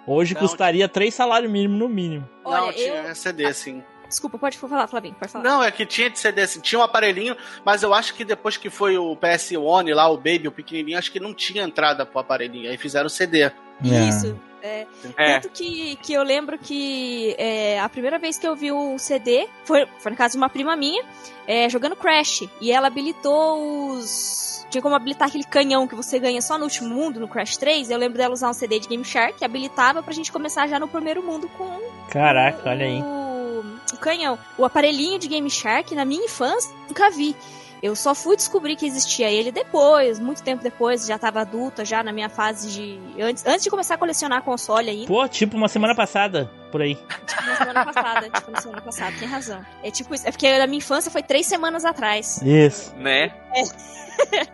Hoje 0.07 0.33
Não, 0.33 0.41
custaria 0.41 0.87
3 0.87 1.13
salários 1.13 1.51
mínimos 1.51 1.77
no 1.79 1.89
mínimo. 1.89 2.29
não, 2.45 2.51
Olha, 2.51 2.73
tinha 2.73 2.93
eu. 3.07 3.15
CD, 3.15 3.45
assim. 3.45 3.83
Desculpa, 4.07 4.37
pode 4.37 4.57
falar, 4.57 4.87
Flavinho, 4.87 5.15
pode 5.19 5.29
falar. 5.29 5.43
Não, 5.43 5.61
é 5.61 5.69
que 5.69 5.85
tinha 5.85 6.09
de 6.09 6.17
CD, 6.17 6.43
assim, 6.43 6.61
tinha 6.61 6.79
um 6.79 6.81
aparelhinho, 6.81 7.35
mas 7.65 7.83
eu 7.83 7.93
acho 7.93 8.13
que 8.15 8.23
depois 8.23 8.55
que 8.55 8.69
foi 8.69 8.97
o 8.97 9.17
PS 9.17 9.51
One 9.57 9.93
lá, 9.93 10.07
o 10.09 10.15
Baby, 10.15 10.47
o 10.47 10.51
pequenininho, 10.53 10.97
acho 10.97 11.11
que 11.11 11.19
não 11.19 11.33
tinha 11.33 11.61
entrada 11.61 12.05
pro 12.05 12.19
aparelhinho. 12.21 12.69
Aí 12.71 12.77
fizeram 12.77 13.07
o 13.07 13.09
CD. 13.09 13.51
Isso. 13.83 14.39
É, 14.67 14.87
É. 15.17 15.39
Tanto 15.39 15.49
que, 15.49 15.95
que 15.97 16.13
eu 16.13 16.23
lembro 16.23 16.57
que 16.57 17.35
é, 17.37 17.79
a 17.79 17.87
primeira 17.89 18.19
vez 18.19 18.37
que 18.37 18.47
eu 18.47 18.55
vi 18.55 18.71
um 18.71 18.97
CD 18.97 19.47
foi, 19.65 19.85
foi 19.99 20.11
na 20.11 20.17
casa 20.17 20.33
de 20.33 20.37
uma 20.37 20.49
prima 20.49 20.75
minha, 20.75 21.03
é, 21.47 21.69
jogando 21.69 21.95
Crash. 21.95 22.43
E 22.61 22.71
ela 22.71 22.87
habilitou 22.87 23.91
os. 23.91 24.65
Tinha 24.69 24.81
como 24.81 24.95
habilitar 24.95 25.29
aquele 25.29 25.45
canhão 25.45 25.87
que 25.87 25.95
você 25.95 26.19
ganha 26.19 26.41
só 26.41 26.57
no 26.57 26.65
último 26.65 26.89
mundo, 26.93 27.21
no 27.21 27.27
Crash 27.27 27.55
3. 27.55 27.89
Eu 27.89 27.97
lembro 27.97 28.17
dela 28.17 28.33
usar 28.33 28.49
um 28.49 28.53
CD 28.53 28.79
de 28.79 28.87
Game 28.89 29.03
Shark 29.05 29.37
que 29.37 29.45
habilitava 29.45 30.03
pra 30.03 30.13
gente 30.13 30.29
começar 30.31 30.67
já 30.67 30.77
no 30.77 30.89
primeiro 30.89 31.23
mundo 31.23 31.47
com 31.57 31.79
Caraca, 32.09 32.69
olha 32.69 32.85
aí. 32.85 33.01
o, 33.01 33.63
o 33.93 33.97
canhão. 33.97 34.37
O 34.57 34.65
aparelhinho 34.65 35.17
de 35.17 35.29
Game 35.29 35.49
Shark, 35.49 35.95
na 35.95 36.03
minha 36.03 36.25
infância, 36.25 36.69
nunca 36.87 37.09
vi. 37.09 37.33
Eu 37.81 37.95
só 37.95 38.15
fui 38.15 38.35
descobrir 38.35 38.75
que 38.75 38.85
existia 38.85 39.29
ele 39.29 39.51
depois, 39.51 40.19
muito 40.19 40.41
tempo 40.41 40.63
depois, 40.63 41.05
já 41.05 41.17
tava 41.17 41.41
adulta, 41.41 41.85
já 41.85 42.01
na 42.01 42.11
minha 42.11 42.29
fase 42.29 42.69
de. 42.71 43.21
Antes, 43.21 43.45
antes 43.45 43.63
de 43.63 43.69
começar 43.69 43.95
a 43.95 43.97
colecionar 43.97 44.41
console 44.41 44.89
ainda. 44.89 45.07
Pô, 45.07 45.27
tipo 45.27 45.55
uma 45.55 45.67
semana 45.67 45.93
passada, 45.93 46.49
por 46.71 46.81
aí. 46.81 46.95
Tipo, 46.95 47.45
na 47.45 47.55
semana 47.55 47.85
passada. 47.85 48.29
tipo, 48.29 48.51
na 48.51 48.61
semana 48.61 48.81
passada, 48.81 49.17
tem 49.19 49.27
razão. 49.27 49.65
É 49.83 49.91
tipo 49.91 50.13
isso. 50.15 50.27
É 50.27 50.31
porque 50.31 50.57
na 50.57 50.65
minha 50.65 50.79
infância 50.79 51.11
foi 51.11 51.21
três 51.21 51.45
semanas 51.45 51.85
atrás. 51.85 52.41
Isso. 52.41 52.95
Né? 52.95 53.31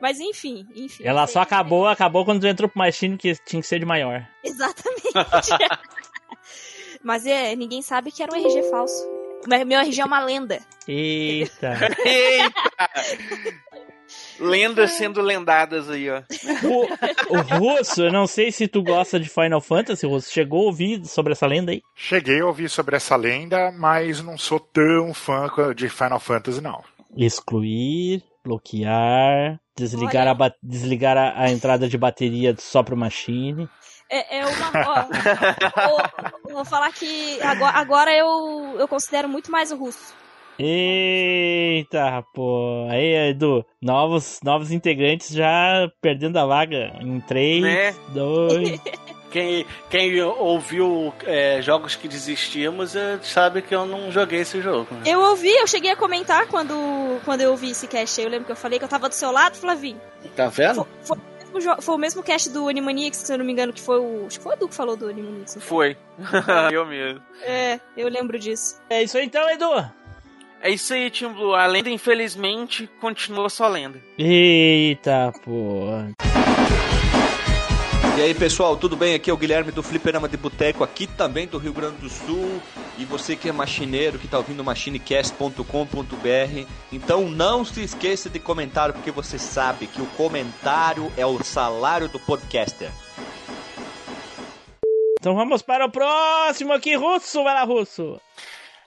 Mas 0.00 0.18
enfim, 0.18 0.66
enfim. 0.74 1.02
Ela 1.04 1.26
só 1.26 1.40
acabou, 1.40 1.86
acabou 1.86 2.24
quando 2.24 2.46
entrou 2.46 2.68
pro 2.68 2.78
Machine 2.78 3.16
que 3.18 3.34
tinha 3.44 3.60
que 3.60 3.68
ser 3.68 3.78
de 3.78 3.84
maior. 3.86 4.26
Exatamente. 4.42 5.12
Mas 7.02 7.24
é, 7.26 7.54
ninguém 7.56 7.82
sabe 7.82 8.10
que 8.10 8.22
era 8.22 8.32
um 8.32 8.36
RG 8.36 8.62
falso. 8.70 9.19
Meu 9.46 9.66
meu 9.66 9.80
RG 9.80 10.00
é 10.00 10.04
uma 10.04 10.20
lenda. 10.20 10.60
Eita. 10.86 11.76
Eita! 12.04 12.90
Lendas 14.40 14.92
sendo 14.92 15.20
lendadas 15.20 15.88
aí, 15.88 16.08
ó. 16.10 16.22
O, 16.64 17.36
o 17.36 17.58
Russo, 17.58 18.02
eu 18.02 18.12
não 18.12 18.26
sei 18.26 18.50
se 18.50 18.66
tu 18.66 18.82
gosta 18.82 19.20
de 19.20 19.28
Final 19.28 19.60
Fantasy, 19.60 20.06
Russo. 20.06 20.32
Chegou 20.32 20.62
a 20.62 20.66
ouvir 20.66 21.04
sobre 21.04 21.32
essa 21.32 21.46
lenda 21.46 21.72
aí? 21.72 21.82
Cheguei 21.94 22.40
a 22.40 22.46
ouvir 22.46 22.68
sobre 22.68 22.96
essa 22.96 23.16
lenda, 23.16 23.70
mas 23.70 24.22
não 24.22 24.38
sou 24.38 24.58
tão 24.58 25.12
fã 25.12 25.48
de 25.76 25.88
Final 25.88 26.18
Fantasy, 26.18 26.60
não. 26.60 26.82
Excluir, 27.16 28.22
bloquear, 28.42 29.60
desligar, 29.76 30.26
Olha. 30.26 30.46
a, 30.46 30.52
desligar 30.62 31.16
a, 31.16 31.42
a 31.44 31.50
entrada 31.50 31.88
de 31.88 31.98
bateria 31.98 32.54
só 32.58 32.82
pro 32.82 32.96
Machine. 32.96 33.68
É, 34.10 34.38
é 34.38 34.46
uma. 34.46 34.70
Ó, 34.88 35.88
vou, 35.88 36.52
vou 36.56 36.64
falar 36.64 36.92
que 36.92 37.40
agora, 37.42 37.76
agora 37.78 38.12
eu, 38.16 38.76
eu 38.78 38.88
considero 38.88 39.28
muito 39.28 39.50
mais 39.52 39.70
o 39.70 39.76
russo. 39.76 40.14
Eita, 40.58 42.22
pô. 42.34 42.86
Aí, 42.90 43.30
Edu, 43.30 43.64
novos, 43.80 44.40
novos 44.42 44.70
integrantes 44.72 45.30
já 45.30 45.88
perdendo 46.02 46.36
a 46.38 46.44
vaga 46.46 46.92
em 47.00 47.20
3, 47.20 47.62
Né? 47.62 47.94
2. 48.10 48.80
Quem, 49.30 49.64
quem 49.88 50.20
ouviu 50.24 51.14
é, 51.24 51.62
jogos 51.62 51.94
que 51.94 52.08
desistimos 52.08 52.96
eh, 52.96 53.16
sabe 53.22 53.62
que 53.62 53.72
eu 53.72 53.86
não 53.86 54.10
joguei 54.10 54.40
esse 54.40 54.60
jogo. 54.60 54.92
né? 54.92 55.02
Eu 55.06 55.20
ouvi, 55.20 55.48
eu 55.50 55.68
cheguei 55.68 55.92
a 55.92 55.96
comentar 55.96 56.48
quando, 56.48 56.74
quando 57.24 57.40
eu 57.40 57.52
ouvi 57.52 57.70
esse 57.70 57.86
cast 57.86 58.18
aí. 58.20 58.26
Eu 58.26 58.30
lembro 58.32 58.46
que 58.46 58.50
eu 58.50 58.56
falei 58.56 58.80
que 58.80 58.84
eu 58.84 58.88
tava 58.88 59.08
do 59.08 59.14
seu 59.14 59.30
lado, 59.30 59.54
Flavinho. 59.56 60.00
Tá 60.34 60.48
vendo? 60.48 60.84
Foi, 61.04 61.16
foi, 61.16 61.18
mesmo 61.60 61.82
foi 61.82 61.94
o 61.94 61.98
mesmo 61.98 62.22
cast 62.22 62.50
do 62.50 62.68
Animaniacs, 62.68 63.18
se 63.18 63.32
eu 63.32 63.38
não 63.38 63.44
me 63.44 63.52
engano, 63.52 63.72
que 63.72 63.80
foi 63.80 63.98
o. 63.98 64.26
Acho 64.26 64.38
que 64.38 64.42
foi 64.42 64.52
o 64.52 64.56
Edu 64.56 64.68
que 64.68 64.74
falou 64.74 64.96
do 64.96 65.08
Animaniacs. 65.08 65.56
não 65.56 65.62
foi? 65.62 65.96
Foi. 66.18 66.72
Eu 66.74 66.86
mesmo. 66.86 67.22
É, 67.42 67.80
eu 67.96 68.08
lembro 68.08 68.38
disso. 68.38 68.80
É 68.90 69.02
isso 69.02 69.16
aí 69.16 69.24
então, 69.24 69.48
Edu. 69.50 69.70
É 70.62 70.68
isso 70.70 70.92
aí, 70.92 71.10
Team 71.10 71.32
Blue. 71.32 71.54
A 71.54 71.66
lenda, 71.66 71.88
infelizmente, 71.88 72.86
continua 73.00 73.48
só 73.48 73.66
lenda. 73.66 73.98
Eita, 74.18 75.32
pô. 75.42 75.86
E 78.16 78.22
aí 78.22 78.34
pessoal, 78.34 78.76
tudo 78.76 78.96
bem? 78.96 79.14
Aqui 79.14 79.30
é 79.30 79.32
o 79.32 79.36
Guilherme 79.36 79.70
do 79.70 79.82
Fliperama 79.82 80.28
de 80.28 80.36
Boteco, 80.36 80.84
aqui 80.84 81.06
também 81.06 81.46
do 81.46 81.58
Rio 81.58 81.72
Grande 81.72 81.98
do 81.98 82.08
Sul. 82.08 82.60
E 82.98 83.04
você 83.04 83.36
que 83.36 83.48
é 83.48 83.52
machineiro, 83.52 84.18
que 84.18 84.26
está 84.26 84.36
ouvindo 84.36 84.64
machinecast.com.br, 84.64 86.66
então 86.92 87.30
não 87.30 87.64
se 87.64 87.82
esqueça 87.82 88.28
de 88.28 88.38
comentar, 88.38 88.92
porque 88.92 89.10
você 89.10 89.38
sabe 89.38 89.86
que 89.86 90.02
o 90.02 90.06
comentário 90.06 91.10
é 91.16 91.24
o 91.24 91.42
salário 91.42 92.08
do 92.08 92.18
podcaster. 92.18 92.90
Então 95.18 95.34
vamos 95.34 95.62
para 95.62 95.86
o 95.86 95.90
próximo 95.90 96.72
aqui, 96.72 96.96
Russo. 96.96 97.44
Vai 97.44 97.54
lá, 97.54 97.64
Russo. 97.64 98.20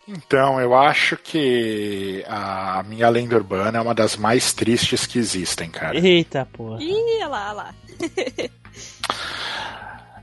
Então, 0.08 0.60
eu 0.60 0.76
acho 0.76 1.16
que 1.16 2.26
a 2.28 2.84
minha 2.84 3.08
lenda 3.08 3.36
urbana 3.36 3.78
é 3.78 3.82
uma 3.82 3.96
das 3.96 4.18
mais 4.18 4.52
tristes 4.52 5.08
que 5.08 5.18
existem, 5.18 5.70
cara. 5.70 5.98
Eita, 5.98 6.48
pô. 6.52 6.78
Ih, 6.78 6.92
olha 6.92 7.28
lá, 7.28 7.46
olha 7.46 7.54
lá. 7.54 7.76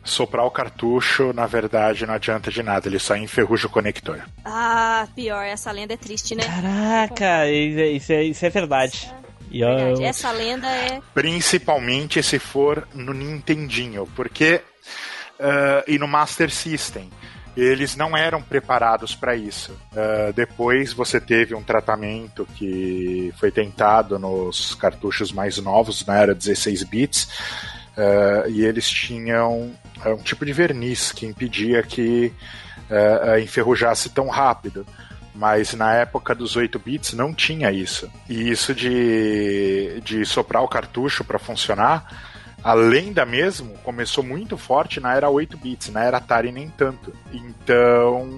Soprar 0.03 0.45
o 0.47 0.51
cartucho, 0.51 1.33
na 1.33 1.47
verdade, 1.47 2.07
não 2.07 2.15
adianta 2.15 2.51
de 2.51 2.63
nada, 2.63 2.89
ele 2.89 2.99
só 2.99 3.15
enferruja 3.17 3.67
o 3.67 3.71
conector. 3.71 4.19
Ah, 4.45 5.07
pior, 5.15 5.45
essa 5.45 5.71
lenda 5.71 5.93
é 5.95 5.97
triste, 5.97 6.35
né? 6.35 6.43
Caraca, 6.45 7.47
isso 7.51 7.79
é, 7.79 7.87
isso 7.89 8.13
é, 8.13 8.25
isso 8.25 8.47
é 8.47 8.51
verdade. 8.51 9.13
E 9.51 9.61
eu- 9.61 9.77
Verdade. 9.77 10.05
Essa 10.05 10.33
lenda 10.33 10.67
é. 10.69 11.01
Principalmente 11.13 12.23
se 12.23 12.39
for 12.39 12.89
no 12.95 13.13
Nintendinho, 13.13 14.09
porque. 14.17 14.63
ah, 15.39 15.85
e 15.87 15.99
no 15.99 16.09
Master 16.09 16.51
System. 16.51 17.11
eles 17.57 17.95
não 17.97 18.17
eram 18.17 18.41
preparados 18.41 19.15
para 19.15 19.35
isso. 19.35 19.73
Uh, 19.93 20.33
depois 20.33 20.93
você 20.93 21.21
teve 21.21 21.53
um 21.55 21.63
tratamento 21.65 22.47
que 22.55 23.35
foi 23.39 23.51
tentado 23.51 24.19
nos 24.21 24.75
cartuchos 24.77 25.33
mais 25.33 25.59
novos, 25.59 26.07
na 26.07 26.17
era 26.17 26.35
16 26.35 26.85
bits, 26.85 27.29
uh, 28.01 28.49
e 28.49 28.65
eles 28.65 28.89
tinham 28.89 29.71
uh, 30.05 30.11
um 30.11 30.23
tipo 30.23 30.45
de 30.45 30.53
verniz 30.53 31.13
que 31.13 31.27
impedia 31.27 31.83
que 31.83 32.33
enferrujasse 33.41 34.09
tão 34.09 34.27
rápido 34.27 34.85
mas 35.33 35.75
na 35.75 35.95
época 35.95 36.35
dos 36.35 36.57
8 36.57 36.79
bits 36.79 37.13
não 37.13 37.33
tinha 37.33 37.71
isso. 37.71 38.11
E 38.29 38.51
isso 38.51 38.75
de, 38.75 40.01
de 40.03 40.25
soprar 40.27 40.63
o 40.63 40.69
cartucho 40.69 41.25
para 41.25 41.39
funcionar, 41.39 42.05
a 42.63 42.75
lenda 42.75 43.25
mesmo 43.25 43.73
começou 43.79 44.23
muito 44.23 44.59
forte 44.59 45.01
na 45.01 45.15
era 45.15 45.31
8 45.31 45.57
bits, 45.57 45.89
na 45.91 46.05
era 46.05 46.19
Atari 46.19 46.53
nem 46.53 46.69
tanto. 46.69 47.13
Então 47.33 48.29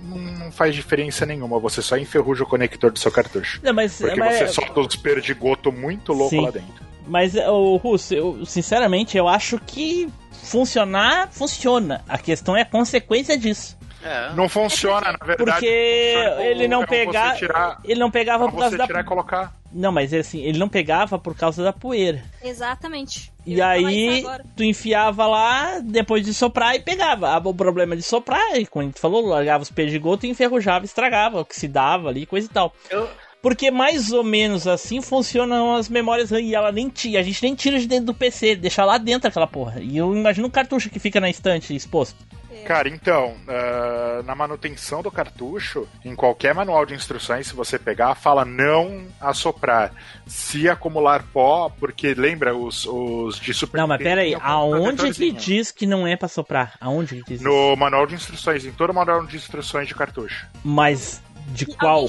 não 0.00 0.52
faz 0.52 0.74
diferença 0.74 1.26
nenhuma, 1.26 1.58
você 1.58 1.82
só 1.82 1.96
enferruja 1.96 2.44
o 2.44 2.46
conector 2.46 2.92
do 2.92 2.98
seu 2.98 3.10
cartucho. 3.10 3.60
Não, 3.62 3.72
mas, 3.72 3.98
porque 3.98 4.20
mas... 4.20 4.38
você 4.38 4.48
solta 4.48 4.80
uns 4.80 4.96
perdigoto 4.96 5.72
muito 5.72 6.12
louco 6.12 6.30
Sim. 6.30 6.44
lá 6.44 6.50
dentro. 6.50 6.84
Mas, 7.06 7.34
o 7.34 7.76
Russo, 7.76 8.14
eu, 8.14 8.46
sinceramente, 8.46 9.16
eu 9.16 9.28
acho 9.28 9.58
que 9.58 10.08
funcionar, 10.32 11.28
funciona. 11.30 12.04
A 12.08 12.18
questão 12.18 12.56
é 12.56 12.62
a 12.62 12.66
consequência 12.66 13.36
disso. 13.36 13.76
É. 14.04 14.34
Não 14.34 14.48
funciona, 14.48 15.16
na 15.18 15.26
verdade. 15.26 15.50
Porque 15.50 15.66
ele 15.66 16.68
não 16.68 16.84
pegava. 16.84 17.78
Ele 17.82 17.98
não 17.98 18.10
pegava 18.10 18.50
por 18.50 18.58
causa 18.58 18.76
da. 18.76 18.86
Tirar 18.86 19.00
e 19.00 19.04
colocar. 19.04 19.54
Não, 19.72 19.90
mas 19.90 20.12
assim, 20.12 20.42
ele 20.42 20.58
não 20.58 20.68
pegava 20.68 21.18
por 21.18 21.34
causa 21.34 21.64
da 21.64 21.72
poeira. 21.72 22.22
Exatamente. 22.42 23.32
E 23.46 23.60
aí, 23.60 24.24
tu 24.54 24.62
enfiava 24.62 25.26
lá, 25.26 25.80
depois 25.80 26.24
de 26.24 26.32
soprar 26.32 26.76
e 26.76 26.80
pegava. 26.80 27.30
Ah, 27.30 27.42
o 27.42 27.54
problema 27.54 27.96
de 27.96 28.02
soprar, 28.02 28.56
e 28.56 28.66
como 28.66 28.84
a 28.84 28.86
gente 28.86 29.00
falou, 29.00 29.26
largava 29.26 29.62
os 29.62 29.70
perdigotos 29.70 30.24
e 30.24 30.28
enferrujava, 30.28 30.84
estragava, 30.84 31.40
oxidava 31.40 32.08
ali, 32.08 32.24
coisa 32.24 32.46
e 32.46 32.50
tal. 32.50 32.72
Eu... 32.90 33.08
Porque 33.44 33.70
mais 33.70 34.10
ou 34.10 34.24
menos 34.24 34.66
assim 34.66 35.02
funcionam 35.02 35.76
as 35.76 35.90
memórias 35.90 36.30
e 36.30 36.54
ela 36.54 36.72
nem 36.72 36.88
tira, 36.88 37.20
a 37.20 37.22
gente 37.22 37.42
nem 37.42 37.54
tira 37.54 37.78
de 37.78 37.86
dentro 37.86 38.06
do 38.06 38.14
PC, 38.14 38.56
deixa 38.56 38.82
lá 38.86 38.96
dentro 38.96 39.28
aquela 39.28 39.46
porra. 39.46 39.82
E 39.82 39.98
eu 39.98 40.16
imagino 40.16 40.46
um 40.46 40.50
cartucho 40.50 40.88
que 40.88 40.98
fica 40.98 41.20
na 41.20 41.28
estante 41.28 41.76
exposto. 41.76 42.16
Cara, 42.64 42.88
então, 42.88 43.36
uh, 43.46 44.22
na 44.22 44.34
manutenção 44.34 45.02
do 45.02 45.10
cartucho, 45.10 45.86
em 46.02 46.16
qualquer 46.16 46.54
manual 46.54 46.86
de 46.86 46.94
instruções, 46.94 47.48
se 47.48 47.54
você 47.54 47.78
pegar, 47.78 48.14
fala 48.14 48.46
não 48.46 49.06
assoprar. 49.20 49.92
Se 50.26 50.66
acumular 50.66 51.22
pó, 51.30 51.70
porque 51.78 52.14
lembra 52.14 52.56
os, 52.56 52.86
os 52.86 53.38
de 53.38 53.52
Super 53.52 53.76
Não, 53.76 53.86
mas 53.86 54.02
pera 54.02 54.22
aí, 54.22 54.34
aonde 54.40 55.12
que 55.12 55.30
diz 55.32 55.70
que 55.70 55.84
não 55.84 56.06
é 56.06 56.16
pra 56.16 56.28
soprar? 56.28 56.78
Aonde 56.80 57.16
que 57.16 57.34
diz 57.34 57.42
No 57.42 57.72
isso? 57.72 57.76
manual 57.76 58.06
de 58.06 58.14
instruções, 58.14 58.64
em 58.64 58.72
todo 58.72 58.88
o 58.88 58.94
manual 58.94 59.26
de 59.26 59.36
instruções 59.36 59.86
de 59.86 59.94
cartucho. 59.94 60.46
Mas 60.64 61.20
de 61.46 61.64
e 61.64 61.74
qual? 61.74 62.06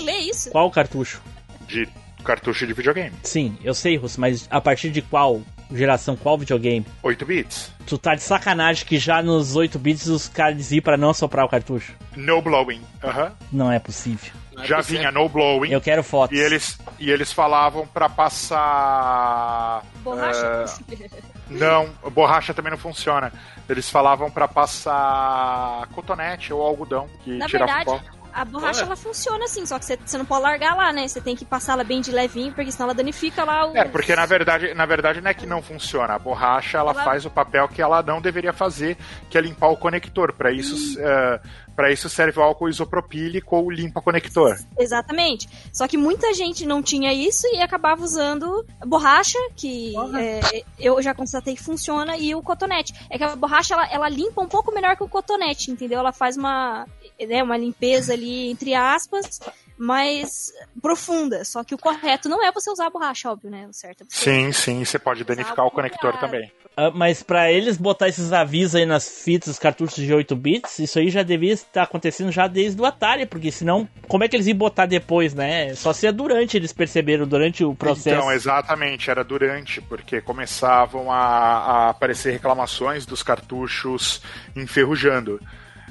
Qual 0.52 0.72
cartucho? 0.72 1.22
De 1.68 1.88
cartucho 2.24 2.66
de 2.66 2.74
videogame. 2.74 3.14
Sim, 3.24 3.58
eu 3.64 3.74
sei, 3.74 3.98
Russo, 3.98 4.20
mas 4.20 4.48
a 4.50 4.60
partir 4.60 4.90
de 4.90 5.02
qual 5.02 5.42
geração, 5.72 6.16
qual 6.16 6.38
videogame? 6.38 6.86
8 7.02 7.26
bits. 7.26 7.72
Tu 7.86 7.98
tá 7.98 8.16
de 8.16 8.22
sacanagem 8.22 8.86
que 8.86 8.98
já 8.98 9.22
nos 9.22 9.56
8 9.56 9.78
bits 9.80 10.08
os 10.08 10.28
caras 10.28 10.58
diziam 10.58 10.82
pra 10.82 10.98
não 10.98 11.14
soprar 11.14 11.46
o 11.46 11.50
cartucho. 11.50 11.94
No 12.16 12.42
blowing. 12.42 12.82
Uhum. 13.04 13.32
Não 13.52 13.72
é 13.72 13.80
possível. 13.80 14.32
É 14.58 14.66
já 14.66 14.82
vinha 14.82 15.12
no 15.12 15.28
blowing. 15.28 15.72
Eu 15.72 15.82
quero 15.82 16.04
fotos. 16.04 16.38
E 16.38 16.42
eles, 16.42 16.78
e 17.00 17.12
eles 17.12 17.32
falavam 17.32 17.86
pra 17.88 18.08
passar. 18.10 19.84
Borracha? 20.04 20.66
Uh, 20.66 21.06
não, 21.50 21.90
borracha 22.12 22.54
também 22.54 22.72
não 22.72 22.78
funciona. 22.78 23.32
Eles 23.68 23.90
falavam 23.90 24.32
para 24.32 24.48
passar 24.48 25.88
cotonete 25.94 26.54
ou 26.54 26.62
algodão 26.62 27.08
que 27.24 27.32
Na 27.38 27.48
tirava 27.48 27.74
verdade, 27.74 27.90
o 27.90 28.12
pó. 28.12 28.15
A 28.36 28.44
borracha 28.44 28.82
ela 28.82 28.98
funciona 28.98 29.46
assim, 29.46 29.66
só 29.66 29.80
que 29.80 29.86
você, 29.86 29.98
você 30.06 30.18
não 30.18 30.26
pode 30.26 30.44
largar 30.44 30.76
lá, 30.76 30.92
né? 30.92 31.08
Você 31.08 31.22
tem 31.22 31.38
que 31.38 31.46
passar 31.46 31.72
ela 31.72 31.86
bem 31.86 32.02
de 32.02 32.12
levinho, 32.12 32.52
porque 32.52 32.70
senão 32.70 32.88
ela 32.88 32.94
danifica 32.94 33.46
lá 33.46 33.66
o. 33.66 33.78
É, 33.78 33.86
porque 33.86 34.14
na 34.14 34.26
verdade, 34.26 34.74
na 34.74 34.86
verdade 34.86 35.22
não 35.22 35.32
é 35.32 35.34
que 35.34 35.46
não 35.46 35.62
funciona. 35.62 36.16
A 36.16 36.20
borracha 36.20 36.78
ela, 36.78 36.92
ela... 36.92 37.02
faz 37.02 37.26
o 37.26 37.30
papel 37.30 37.66
que 37.70 37.82
ela 37.82 38.04
não 38.04 38.20
deveria 38.20 38.52
fazer, 38.52 38.98
que 39.30 39.38
é 39.38 39.42
limpar 39.42 39.70
o 39.70 39.78
conector. 39.78 40.34
Para 40.34 40.52
isso, 40.52 41.00
uh, 41.00 41.40
para 41.76 41.92
isso 41.92 42.10
serve 42.10 42.40
o 42.40 42.44
álcool 42.44 42.70
isopropílico 42.70 43.56
ou 43.56 43.70
limpa 43.70 44.02
conector. 44.02 44.58
Exatamente. 44.80 45.48
Só 45.74 45.88
que 45.88 45.98
muita 45.98 46.34
gente 46.34 46.66
não 46.66 46.82
tinha 46.82 47.14
isso 47.14 47.46
e 47.48 47.62
acabava 47.62 48.04
usando 48.04 48.66
borracha, 48.86 49.38
que 49.56 49.94
é, 50.18 50.64
eu 50.80 51.02
já 51.02 51.14
constatei 51.14 51.56
que 51.56 51.64
funciona, 51.64 52.18
e 52.18 52.34
o 52.34 52.42
cotonete. 52.42 52.94
É 53.10 53.18
que 53.18 53.24
a 53.24 53.36
borracha 53.36 53.74
ela, 53.74 53.88
ela 53.92 54.10
limpa 54.10 54.42
um 54.42 54.48
pouco 54.48 54.74
melhor 54.74 54.96
que 54.96 55.04
o 55.04 55.10
cotonete, 55.10 55.72
entendeu? 55.72 56.00
Ela 56.00 56.14
faz 56.14 56.38
uma, 56.38 56.86
né, 57.20 57.44
uma 57.44 57.58
limpeza 57.58 58.14
ali, 58.14 58.50
entre 58.50 58.74
aspas, 58.74 59.40
mais 59.78 60.54
profunda. 60.82 61.44
Só 61.44 61.64
que 61.64 61.76
o 61.76 61.78
correto 61.78 62.30
não 62.30 62.44
é 62.44 62.52
você 62.52 62.70
usar 62.70 62.88
a 62.88 62.90
borracha, 62.90 63.30
óbvio, 63.30 63.50
né? 63.50 63.68
O 63.68 63.74
certo 63.74 64.04
é 64.04 64.06
sim, 64.10 64.52
sim, 64.52 64.84
você 64.84 64.98
pode 64.98 65.24
danificar 65.24 65.66
o 65.66 65.72
conector 65.72 66.18
também. 66.18 66.52
Uh, 66.78 66.92
mas 66.94 67.24
para 67.24 67.50
eles 67.52 67.78
botar 67.78 68.10
esses 68.10 68.34
avisos 68.34 68.76
aí 68.76 68.86
nas 68.86 69.24
fitas, 69.24 69.50
os 69.50 69.60
cartuchos 69.60 69.96
de 69.96 70.14
8 70.14 70.36
bits, 70.36 70.80
isso 70.80 71.00
aí 71.00 71.10
já 71.10 71.24
devia 71.24 71.54
estar 71.54 71.84
acontecendo 71.84 72.32
já 72.32 72.48
desde 72.48 72.82
o 72.82 72.86
Atari, 72.86 73.26
porque 73.26 73.50
senão, 73.50 73.88
como 74.08 74.24
é 74.24 74.28
que 74.28 74.36
eles 74.36 74.48
iam 74.48 74.58
botar 74.58 74.86
depois, 74.86 75.34
né? 75.34 75.74
Só 75.76 75.94
se 75.94 76.06
é 76.06 76.12
durante, 76.12 76.58
eles 76.58 76.74
perceberam, 76.74 77.26
durante 77.26 77.64
o 77.64 77.74
processo. 77.74 78.18
Então, 78.18 78.32
exatamente, 78.32 79.10
era 79.10 79.24
durante, 79.24 79.80
porque 79.82 80.20
começavam 80.20 81.10
a, 81.10 81.18
a 81.18 81.90
aparecer 81.92 82.34
reclamações 82.34 83.06
dos 83.06 83.24
cartuchos 83.24 84.22
enferrujando. 84.54 85.40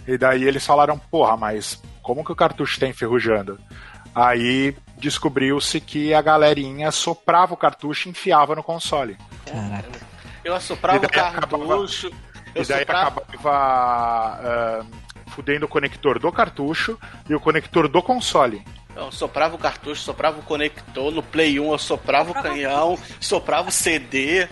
E 0.06 0.18
daí 0.18 0.44
eles 0.44 0.66
falaram, 0.66 0.98
porra, 0.98 1.34
mas 1.34 1.80
como 2.04 2.22
que 2.22 2.30
o 2.30 2.36
cartucho 2.36 2.74
está 2.74 2.86
enferrujando? 2.86 3.58
Aí 4.14 4.76
descobriu-se 4.98 5.80
que 5.80 6.14
a 6.14 6.22
galerinha 6.22 6.92
soprava 6.92 7.54
o 7.54 7.56
cartucho 7.56 8.06
e 8.06 8.10
enfiava 8.10 8.54
no 8.54 8.62
console. 8.62 9.16
Caraca. 9.44 10.00
Eu 10.44 10.54
assoprava 10.54 11.04
o 11.04 11.08
cartucho. 11.08 12.08
Acabava, 12.08 12.24
e 12.54 12.64
daí 12.64 12.80
soprava... 12.80 13.22
acabava 13.26 14.84
uh, 14.84 15.30
fudendo 15.30 15.64
o 15.64 15.68
conector 15.68 16.18
do 16.18 16.30
cartucho 16.30 16.98
e 17.28 17.34
o 17.34 17.40
conector 17.40 17.88
do 17.88 18.02
console. 18.02 18.62
Eu 18.94 19.10
soprava 19.10 19.56
o 19.56 19.58
cartucho, 19.58 20.02
soprava 20.02 20.38
o 20.38 20.42
conector, 20.42 21.10
no 21.10 21.22
Play 21.22 21.58
1 21.58 21.72
eu 21.72 21.78
soprava 21.78 22.30
o 22.30 22.34
canhão, 22.34 22.96
soprava 23.18 23.68
o 23.68 23.72
CD, 23.72 24.46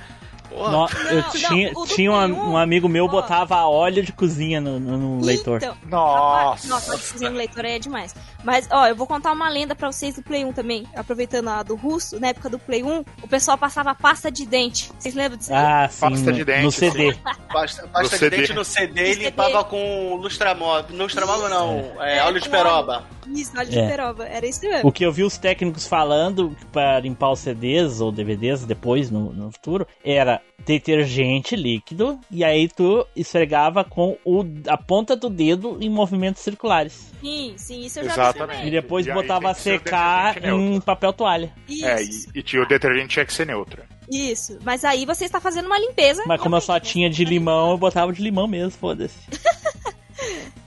no, 0.53 0.88
eu 1.11 1.22
tinha, 1.30 1.72
tinha 1.86 2.12
um, 2.12 2.53
um, 2.53 2.57
amigo 2.57 2.88
meu 2.88 3.09
botava 3.09 3.64
óleo 3.66 4.03
de 4.03 4.12
cozinha 4.12 4.61
no, 4.61 4.78
no, 4.78 4.96
no 4.96 5.16
então, 5.16 5.26
leitor. 5.26 5.76
Nossa! 5.88 6.68
Nossa, 6.68 6.92
óleo 6.92 7.00
de 7.00 7.12
cozinha 7.12 7.30
no 7.30 7.36
leitor 7.36 7.64
é 7.64 7.78
demais. 7.78 8.14
Mas, 8.44 8.68
ó, 8.70 8.86
eu 8.86 8.96
vou 8.96 9.07
contar 9.07 9.32
uma 9.32 9.48
lenda 9.48 9.74
pra 9.74 9.90
vocês 9.90 10.16
do 10.16 10.22
Play 10.22 10.44
1 10.44 10.53
também. 10.53 10.86
Aproveitando 10.94 11.48
a 11.48 11.62
do 11.62 11.76
russo, 11.76 12.18
na 12.20 12.28
época 12.28 12.48
do 12.48 12.59
Play 12.59 12.82
1, 12.82 13.05
o 13.22 13.28
pessoal 13.28 13.57
passava 13.57 13.94
pasta 13.94 14.30
de 14.30 14.46
dente. 14.46 14.90
Vocês 14.98 15.14
lembram 15.14 15.38
disso? 15.38 15.53
Ah, 15.55 15.88
sim. 15.90 16.00
Pasta 16.00 16.32
de 16.32 16.44
dente. 16.44 16.62
No 16.64 16.72
CD. 16.72 17.16
Pasta, 17.53 17.88
pasta 17.88 18.09
de 18.09 18.18
CD. 18.18 18.36
dente 18.36 18.53
no 18.53 18.64
CD 18.64 19.12
e 19.12 19.14
limpava 19.14 19.64
com 19.64 20.16
lustramóvel. 20.16 20.96
Lustramóvel 20.96 21.48
não, 21.48 22.03
é, 22.03 22.18
é 22.18 22.24
óleo 22.24 22.40
de 22.40 22.48
peroba. 22.48 23.05
Isso, 23.29 23.57
óleo 23.57 23.70
de 23.70 23.79
é. 23.79 23.89
peroba. 23.89 24.25
Era 24.25 24.47
isso 24.47 24.61
mesmo. 24.61 24.89
O 24.89 24.93
que 24.93 25.05
eu 25.05 25.12
vi 25.12 25.23
os 25.23 25.39
técnicos 25.39 25.87
falando 25.87 26.57
para 26.73 27.01
limpar 27.01 27.33
os 27.33 27.41
CDs 27.41 28.01
ou 28.01 28.11
DVDs 28.11 28.64
depois, 28.64 29.11
no, 29.11 29.33
no 29.33 29.51
futuro, 29.53 29.87
era 30.05 30.41
detergente 30.64 31.57
líquido 31.57 32.18
e 32.31 32.45
aí 32.45 32.68
tu 32.68 33.07
esfregava 33.16 33.85
com 33.85 34.16
o, 34.25 34.45
a 34.68 34.77
ponta 34.77 35.16
do 35.16 35.29
dedo 35.29 35.79
em 35.81 35.91
movimentos 35.91 36.43
circulares. 36.43 37.12
Sim, 37.20 37.55
sim, 37.57 37.81
isso 37.81 38.01
eu 38.01 38.05
já 38.05 38.12
Exatamente. 38.12 38.66
E 38.66 38.70
depois 38.70 39.07
e 39.07 39.12
botava 39.12 39.51
a 39.51 39.55
secar 39.55 40.45
em 40.45 40.81
papel 40.81 41.12
toalha. 41.12 41.53
Isso. 41.68 41.87
É, 41.87 42.03
e, 42.03 42.39
e 42.41 42.43
tinha 42.43 42.62
o 42.62 42.66
detergente 42.66 43.09
tinha 43.09 43.25
que 43.25 43.33
ser 43.33 43.47
neutro. 43.47 43.83
Isso, 44.11 44.59
mas 44.64 44.85
aí 44.85 45.07
você 45.07 45.25
está 45.25 45.41
fazendo 45.41 45.66
uma 45.66 45.79
limpeza. 45.79 46.23
Mas 46.27 46.41
como 46.41 46.57
eu 46.57 46.61
só 46.61 46.79
tinha 46.79 47.09
de 47.09 47.25
limão, 47.25 47.70
eu 47.70 47.79
botava 47.79 48.12
de 48.12 48.23
limão 48.23 48.47
mesmo, 48.47 48.73
foda-se. 48.73 49.18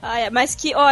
Ah, 0.02 0.20
é, 0.20 0.30
mas 0.30 0.54
que, 0.54 0.72
ó, 0.74 0.86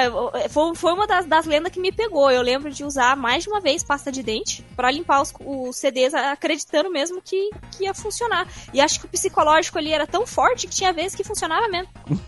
foi, 0.48 0.74
foi 0.74 0.92
uma 0.92 1.06
das, 1.06 1.26
das 1.26 1.46
lendas 1.46 1.70
que 1.70 1.78
me 1.78 1.92
pegou. 1.92 2.30
Eu 2.30 2.42
lembro 2.42 2.70
de 2.70 2.84
usar 2.84 3.16
mais 3.16 3.44
de 3.44 3.50
uma 3.50 3.60
vez 3.60 3.82
pasta 3.82 4.10
de 4.10 4.22
dente 4.22 4.64
para 4.74 4.90
limpar 4.90 5.20
os, 5.22 5.32
os, 5.40 5.76
CDs, 5.76 6.14
acreditando 6.14 6.90
mesmo 6.90 7.20
que, 7.22 7.50
que 7.72 7.84
ia 7.84 7.94
funcionar. 7.94 8.48
E 8.72 8.80
acho 8.80 9.00
que 9.00 9.06
o 9.06 9.08
psicológico 9.08 9.78
ali 9.78 9.92
era 9.92 10.06
tão 10.06 10.26
forte 10.26 10.66
que 10.66 10.74
tinha 10.74 10.92
vezes 10.92 11.14
que 11.14 11.22
funcionava 11.22 11.68
mesmo. 11.68 11.92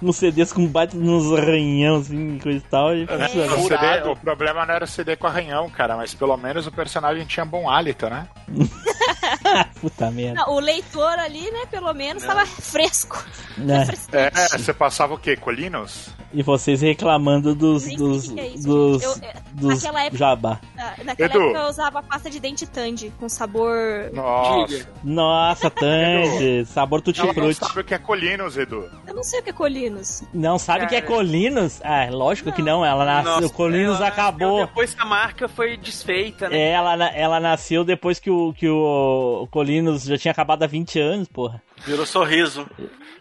nos 0.00 0.16
CDs 0.16 0.52
com 0.52 0.66
bate 0.66 0.96
nos 0.96 1.32
arranhão, 1.32 1.96
assim, 1.96 2.38
coisa 2.38 2.58
e 2.58 2.62
tal. 2.62 2.94
E 2.94 3.06
é, 3.08 3.54
o, 3.54 3.66
CD, 3.66 4.08
o 4.08 4.16
problema 4.16 4.66
não 4.66 4.74
era 4.74 4.84
o 4.84 4.88
CD 4.88 5.16
com 5.16 5.26
arranhão, 5.26 5.68
cara, 5.70 5.96
mas 5.96 6.14
pelo 6.14 6.36
menos 6.36 6.66
o 6.66 6.72
personagem 6.72 7.24
tinha 7.26 7.44
bom 7.44 7.70
hálito, 7.70 8.08
né? 8.08 8.28
Puta 9.80 10.10
merda. 10.10 10.40
Não, 10.40 10.54
o 10.54 10.60
leitor 10.60 11.18
ali, 11.18 11.50
né, 11.50 11.66
pelo 11.70 11.92
menos, 11.92 12.22
não. 12.22 12.34
tava 12.34 12.46
fresco. 12.46 13.24
Né? 13.60 13.86
É, 14.12 14.56
você 14.56 14.72
passava 14.72 15.12
o 15.12 15.18
quê? 15.18 15.36
Colinos? 15.36 16.14
E 16.32 16.42
vocês 16.44 16.80
reclamando 16.80 17.54
dos. 17.56 17.84
Dos. 17.96 18.28
que 18.30 18.38
é 18.38 18.48
isso, 18.48 18.66
dos. 18.68 19.02
Eu- 19.02 19.12
é, 19.22 19.34
dos 19.52 19.82
naquela 19.82 20.02
época- 20.04 20.16
jabá. 20.18 20.60
Ah, 20.78 20.94
Naquela 21.04 21.28
Edu. 21.28 21.42
época 21.42 21.58
eu 21.58 21.68
usava 21.68 22.02
pasta 22.04 22.30
de 22.30 22.38
dente 22.38 22.66
Tandy, 22.68 23.12
com 23.18 23.28
sabor. 23.28 23.76
Nossa. 24.12 24.88
Nossa, 25.02 25.70
Tandy, 25.70 26.64
sabor 26.66 27.00
tutti 27.02 27.18
Ela 27.20 27.28
não 27.28 27.34
frutti. 27.34 27.56
sabe 27.58 27.80
o 27.80 27.84
que 27.84 27.94
é 27.94 27.98
Colinos, 27.98 28.56
Edu. 28.56 28.88
Eu 29.08 29.14
não 29.14 29.22
sei 29.24 29.40
o 29.40 29.42
que 29.42 29.50
é 29.50 29.52
Colinos. 29.52 30.22
Não 30.32 30.56
sabe 30.58 30.84
o 30.84 30.88
que 30.88 30.94
é. 30.94 31.00
Colinos? 31.02 31.80
Ah, 31.82 32.06
lógico 32.10 32.52
que 32.52 32.62
não. 32.62 32.84
Ela 32.84 33.04
nasceu. 33.04 33.32
Nossa, 33.32 33.46
o 33.46 33.50
Colinos 33.52 33.96
ela 33.96 34.06
acabou. 34.08 34.50
nasceu 34.60 34.66
Depois 34.68 34.94
que 34.94 35.02
a 35.02 35.04
marca 35.04 35.48
foi 35.48 35.76
desfeita, 35.76 36.48
né? 36.48 36.56
É, 36.56 36.70
ela, 36.70 37.06
ela 37.08 37.40
nasceu 37.40 37.82
depois 37.84 38.20
que 38.20 38.30
o, 38.30 38.52
que 38.52 38.68
o 38.68 39.48
Colinos 39.50 40.04
já 40.04 40.16
tinha 40.16 40.30
acabado 40.30 40.62
há 40.62 40.66
20 40.68 40.98
anos, 41.00 41.26
porra. 41.28 41.60
Virou 41.86 42.06
sorriso. 42.06 42.68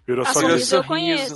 Virou 0.06 0.24
A 0.24 0.34
só 0.34 0.40
sorriso. 0.40 0.66
sorriso 0.66 0.76
eu 0.76 0.84
conheço. 0.84 1.36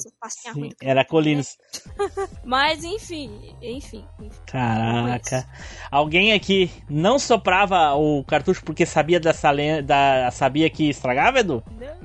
Sim, 0.53 0.71
era 0.81 1.05
Colinos. 1.05 1.57
Mas 2.43 2.83
enfim, 2.83 3.55
enfim. 3.61 4.05
enfim. 4.19 4.39
Caraca. 4.47 5.47
Alguém 5.91 6.33
aqui 6.33 6.71
não 6.89 7.19
soprava 7.19 7.93
o 7.93 8.23
cartucho 8.23 8.63
porque 8.63 8.85
sabia 8.85 9.19
dessa 9.19 9.51
lenda, 9.51 9.83
da, 9.83 10.31
sabia 10.31 10.69
que 10.69 10.89
estragava, 10.89 11.39
Edu? 11.39 11.63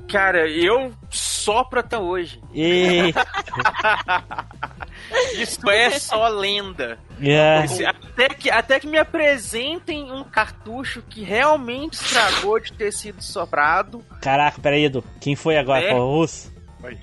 Cara, 0.09 0.47
eu 0.47 0.93
sopro 1.09 1.79
até 1.79 1.97
hoje. 1.97 2.41
E... 2.53 3.13
Isso 5.37 5.69
é 5.69 5.89
só 5.91 6.27
lenda. 6.27 6.97
Esse- 7.21 7.85
Até 7.85 8.29
que, 8.29 8.49
até 8.49 8.79
que 8.79 8.87
me 8.87 8.97
apresentem 8.97 10.11
um 10.11 10.23
cartucho 10.23 11.01
que 11.09 11.23
realmente 11.23 11.93
estragou 11.93 12.59
de 12.59 12.73
ter 12.73 12.91
sido 12.91 13.21
soprado. 13.21 14.03
Caraca, 14.21 14.59
peraí, 14.61 14.85
Edu. 14.85 15.03
Quem 15.19 15.35
foi 15.35 15.57
agora? 15.57 15.83
É. 15.83 15.91
Foi 15.91 15.99
o 15.99 16.11
Russo? 16.19 16.59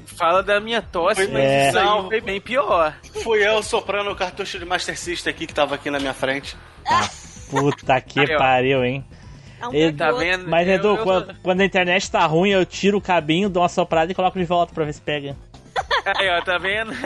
Fala 0.07 0.43
da 0.43 0.59
minha 0.59 0.81
tosse, 0.81 1.17
Foi- 1.25 1.29
mas 1.33 1.43
É. 1.45 1.69
isso 1.69 1.79
aí 1.79 2.03
foi 2.09 2.21
bem 2.21 2.41
pior. 2.41 2.95
Fui 3.23 3.47
eu 3.47 3.63
soprando 3.63 4.11
o 4.11 4.17
cartucho 4.17 4.59
de 4.59 4.65
Master 4.65 4.99
System 4.99 5.31
aqui 5.33 5.47
que 5.47 5.53
tava 5.55 5.75
aqui 5.75 5.91
na 5.91 5.99
minha 5.99 6.15
frente. 6.15 6.57
Puta 7.51 8.01
que 8.01 8.21
Aí, 8.21 8.37
pariu, 8.39 8.85
hein? 8.85 9.05
É 9.61 9.67
um 9.69 9.97
Tá 9.97 10.13
vendo? 10.13 10.49
Mas, 10.49 10.67
Eu- 10.69 10.75
Edu, 10.75 10.89
eu- 10.89 10.99
quando, 10.99 11.35
quando 11.43 11.61
a 11.61 11.65
internet 11.65 12.11
tá 12.11 12.25
ruim, 12.27 12.51
eu 12.51 12.65
tiro 12.67 12.99
o 12.99 13.01
cabinho, 13.01 13.49
dou 13.49 13.63
uma 13.63 13.69
soprada 13.69 14.11
e 14.11 14.15
coloco 14.15 14.39
de 14.39 14.45
volta 14.45 14.73
pra 14.75 14.85
ver 14.85 14.93
se 14.95 15.01
pega. 15.01 15.37
Aí, 16.17 16.29
ó, 16.31 16.43
tá 16.43 16.59
vendo? 16.59 16.93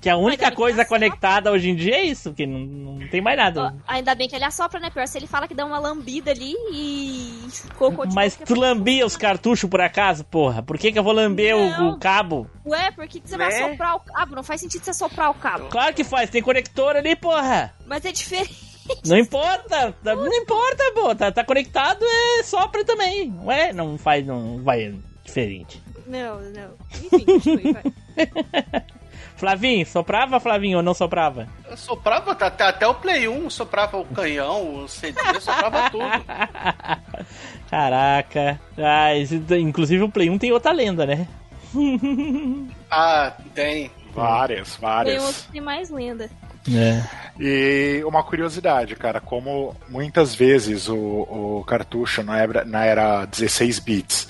Que 0.00 0.08
a 0.08 0.16
única 0.16 0.52
coisa 0.52 0.84
conectada 0.84 1.50
hoje 1.50 1.70
em 1.70 1.74
dia 1.74 1.96
é 1.96 2.04
isso, 2.04 2.32
que 2.32 2.46
não, 2.46 2.60
não 2.60 3.08
tem 3.08 3.20
mais 3.20 3.36
nada. 3.36 3.74
Ainda 3.86 4.14
bem 4.14 4.28
que 4.28 4.36
ele 4.36 4.44
assopra, 4.44 4.78
né? 4.78 4.90
Pior 4.90 5.06
se 5.08 5.18
ele 5.18 5.26
fala 5.26 5.48
que 5.48 5.54
dá 5.56 5.64
uma 5.66 5.78
lambida 5.80 6.30
ali 6.30 6.54
e 6.72 7.48
cocô 7.76 8.06
de 8.06 8.14
Mas 8.14 8.34
boca. 8.36 8.46
tu 8.46 8.54
lambia 8.54 9.04
os 9.04 9.16
cartuchos 9.16 9.68
por 9.68 9.80
acaso, 9.80 10.22
porra? 10.24 10.62
Por 10.62 10.78
que, 10.78 10.92
que 10.92 10.98
eu 11.00 11.02
vou 11.02 11.12
lamber 11.12 11.56
o, 11.56 11.88
o 11.88 11.98
cabo? 11.98 12.48
Ué, 12.64 12.92
por 12.92 13.08
que, 13.08 13.18
que 13.18 13.28
você 13.28 13.36
Né? 13.36 13.50
vai 13.50 13.70
soprar 13.70 13.96
o 13.96 14.00
cabo? 14.00 14.36
Não 14.36 14.44
faz 14.44 14.60
sentido 14.60 14.84
você 14.84 14.94
soprar 14.94 15.30
o 15.30 15.34
cabo. 15.34 15.66
Claro 15.66 15.92
que 15.92 16.04
faz, 16.04 16.30
tem 16.30 16.42
conector 16.42 16.94
ali, 16.94 17.16
porra. 17.16 17.74
Mas 17.84 18.04
é 18.04 18.12
diferente. 18.12 18.68
Não 19.04 19.18
importa, 19.18 19.92
tá- 20.02 20.14
não 20.14 20.32
importa, 20.32 20.92
pô. 20.94 21.12
Tá, 21.16 21.32
tá 21.32 21.42
conectado, 21.44 22.04
é 22.04 22.42
sopra 22.44 22.84
também. 22.84 23.34
Ué, 23.44 23.72
não 23.72 23.98
faz, 23.98 24.24
não 24.24 24.62
vai 24.62 24.94
diferente. 25.24 25.82
Não, 26.08 26.40
não. 26.40 26.70
Enfim, 27.12 27.24
continue, 27.24 27.72
vai. 27.72 27.82
Flavinho, 29.36 29.86
soprava, 29.86 30.40
Flavinho, 30.40 30.78
ou 30.78 30.82
não 30.82 30.92
soprava? 30.94 31.46
Eu 31.70 31.76
soprava 31.76 32.32
até, 32.32 32.64
até 32.64 32.86
o 32.88 32.94
Play 32.94 33.28
1, 33.28 33.48
soprava 33.50 33.96
o 33.96 34.04
canhão, 34.04 34.82
o 34.82 34.88
CD, 34.88 35.20
soprava 35.40 35.88
tudo. 35.90 36.02
Caraca. 37.70 38.58
Ah, 38.76 39.14
esse- 39.14 39.36
inclusive 39.60 40.02
o 40.02 40.08
Play 40.10 40.28
1 40.30 40.38
tem 40.38 40.50
outra 40.52 40.72
lenda, 40.72 41.06
né? 41.06 41.28
Ah, 42.90 43.34
tem. 43.54 43.90
Várias, 44.14 44.72
Tem 44.76 44.80
várias. 44.80 45.22
outro 45.24 45.42
que 45.44 45.52
tem 45.52 45.60
mais 45.60 45.90
lenda. 45.90 46.28
É. 46.74 47.02
E 47.38 48.02
uma 48.04 48.24
curiosidade, 48.24 48.96
cara, 48.96 49.20
como 49.20 49.76
muitas 49.88 50.34
vezes 50.34 50.88
o, 50.88 50.96
o 50.96 51.64
cartucho 51.66 52.22
na 52.22 52.38
era, 52.38 52.64
na 52.64 52.84
era 52.84 53.24
16 53.26 53.78
bits 53.78 54.28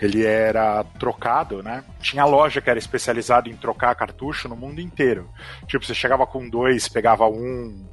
ele 0.00 0.24
era 0.24 0.84
trocado, 0.98 1.62
né? 1.62 1.84
Tinha 2.00 2.24
loja 2.24 2.60
que 2.60 2.68
era 2.68 2.78
especializada 2.78 3.48
em 3.48 3.56
trocar 3.56 3.94
cartucho 3.94 4.48
no 4.48 4.56
mundo 4.56 4.80
inteiro. 4.80 5.30
Tipo, 5.66 5.84
você 5.84 5.94
chegava 5.94 6.26
com 6.26 6.48
dois, 6.48 6.88
pegava 6.88 7.26
um 7.26 7.86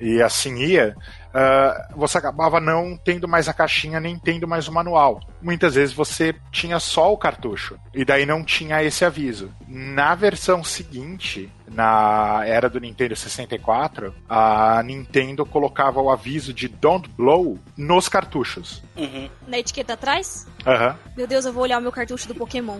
e 0.00 0.20
assim 0.22 0.56
ia. 0.56 0.94
ah, 1.32 1.88
você 1.94 2.18
acabava 2.18 2.60
não 2.60 2.96
tendo 2.96 3.28
mais 3.28 3.48
a 3.48 3.52
caixinha 3.52 4.00
nem 4.00 4.18
tendo 4.18 4.46
mais 4.48 4.68
o 4.68 4.72
manual. 4.72 5.20
Muitas 5.42 5.74
vezes 5.74 5.94
você 5.94 6.34
tinha 6.50 6.78
só 6.80 7.12
o 7.12 7.16
cartucho 7.18 7.78
e 7.94 8.04
daí 8.04 8.24
não 8.24 8.42
tinha 8.42 8.82
esse 8.82 9.04
aviso. 9.04 9.50
Na 9.68 10.14
versão 10.14 10.64
seguinte, 10.64 11.52
na 11.68 12.42
era 12.46 12.68
do 12.70 12.80
Nintendo 12.80 13.14
64, 13.14 14.14
a 14.28 14.82
Nintendo 14.82 15.44
colocava 15.44 16.00
o 16.00 16.10
aviso 16.10 16.52
de 16.54 16.68
Don't 16.68 17.08
Blow 17.10 17.58
nos 17.76 18.08
cartuchos. 18.08 18.82
Uhum. 18.96 19.28
Na 19.46 19.58
etiqueta 19.58 19.92
atrás? 19.92 20.46
Aham. 20.66 20.96
Meu 21.16 21.26
Deus, 21.26 21.44
eu 21.44 21.52
vou 21.52 21.62
olhar 21.62 21.78
o 21.78 21.82
meu 21.82 21.92
cartucho 21.92 22.28
do 22.28 22.34
Pokémon. 22.34 22.78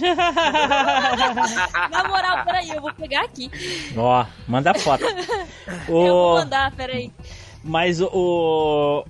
Na 1.90 2.04
moral, 2.08 2.44
peraí, 2.44 2.70
eu 2.70 2.80
vou 2.80 2.92
pegar 2.94 3.22
aqui. 3.22 3.50
Ó, 3.96 4.24
manda 4.46 4.74
foto. 4.74 5.04
Eu 5.88 5.94
vou 5.94 6.32
O, 6.32 6.34
mandar, 6.38 6.72
peraí. 6.72 7.12
mas 7.62 8.00
o, 8.00 8.08
o, 8.12 9.04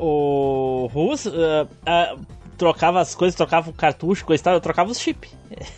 o 0.85 0.87
Russo 0.87 1.33
ah, 1.35 1.67
ah, 1.87 2.17
trocava 2.57 3.01
as 3.01 3.15
coisas, 3.15 3.37
trocava 3.37 3.71
o 3.71 3.73
cartucho, 3.73 4.25
coisa 4.25 4.41
e 4.41 4.45
tal, 4.45 4.55
eu 4.55 4.61
trocava 4.61 4.91
os 4.91 5.01
chip. 5.01 5.29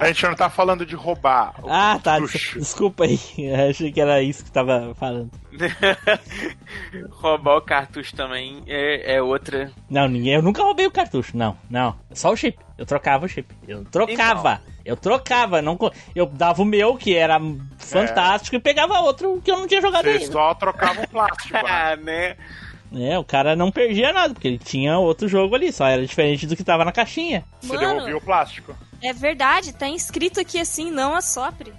A 0.00 0.06
gente 0.06 0.24
não 0.24 0.34
tá 0.34 0.48
falando 0.48 0.86
de 0.86 0.94
roubar. 0.94 1.54
Ah, 1.68 2.00
tá. 2.02 2.18
Desculpa 2.56 3.04
aí. 3.04 3.20
Eu 3.36 3.68
achei 3.68 3.92
que 3.92 4.00
era 4.00 4.22
isso 4.22 4.42
que 4.42 4.50
tava 4.50 4.94
falando. 4.94 5.30
Roubar 7.10 7.58
o 7.58 7.60
cartucho 7.60 8.16
também 8.16 8.62
é, 8.66 9.16
é 9.16 9.22
outra. 9.22 9.70
Não, 9.90 10.08
ninguém. 10.08 10.32
Eu 10.32 10.42
nunca 10.42 10.62
roubei 10.62 10.86
o 10.86 10.90
cartucho. 10.90 11.36
Não, 11.36 11.54
não. 11.68 11.94
Só 12.14 12.32
o 12.32 12.36
chip. 12.36 12.58
Eu 12.78 12.86
trocava 12.86 13.26
o 13.26 13.28
chip. 13.28 13.54
Eu 13.68 13.84
trocava. 13.84 14.62
Eu 14.86 14.96
trocava. 14.96 15.60
Não, 15.60 15.78
eu 16.14 16.24
dava 16.24 16.62
o 16.62 16.64
meu, 16.64 16.96
que 16.96 17.14
era 17.14 17.38
fantástico, 17.76 18.56
e 18.56 18.58
pegava 18.58 19.00
outro 19.00 19.38
que 19.44 19.50
eu 19.50 19.58
não 19.58 19.66
tinha 19.66 19.82
jogado 19.82 20.04
Você 20.04 20.10
ainda. 20.10 20.32
só 20.32 20.54
trocava 20.54 21.02
o 21.02 21.08
plástico. 21.08 21.52
né? 21.62 21.62
Ah, 21.66 21.96
né? 21.96 22.36
É, 22.94 23.16
o 23.18 23.24
cara 23.24 23.54
não 23.54 23.70
perdia 23.70 24.12
nada, 24.12 24.34
porque 24.34 24.48
ele 24.48 24.58
tinha 24.58 24.98
outro 24.98 25.28
jogo 25.28 25.54
ali, 25.54 25.72
só 25.72 25.86
era 25.86 26.04
diferente 26.04 26.46
do 26.46 26.56
que 26.56 26.64
tava 26.64 26.84
na 26.84 26.90
caixinha. 26.92 27.44
Você 27.60 27.74
Mano. 27.74 27.88
devolvia 27.88 28.16
o 28.16 28.20
plástico. 28.20 28.74
É 29.02 29.12
verdade, 29.12 29.72
tá 29.72 29.88
escrito 29.88 30.40
aqui 30.40 30.58
assim, 30.60 30.90
não 30.90 31.14
assopre. 31.14 31.72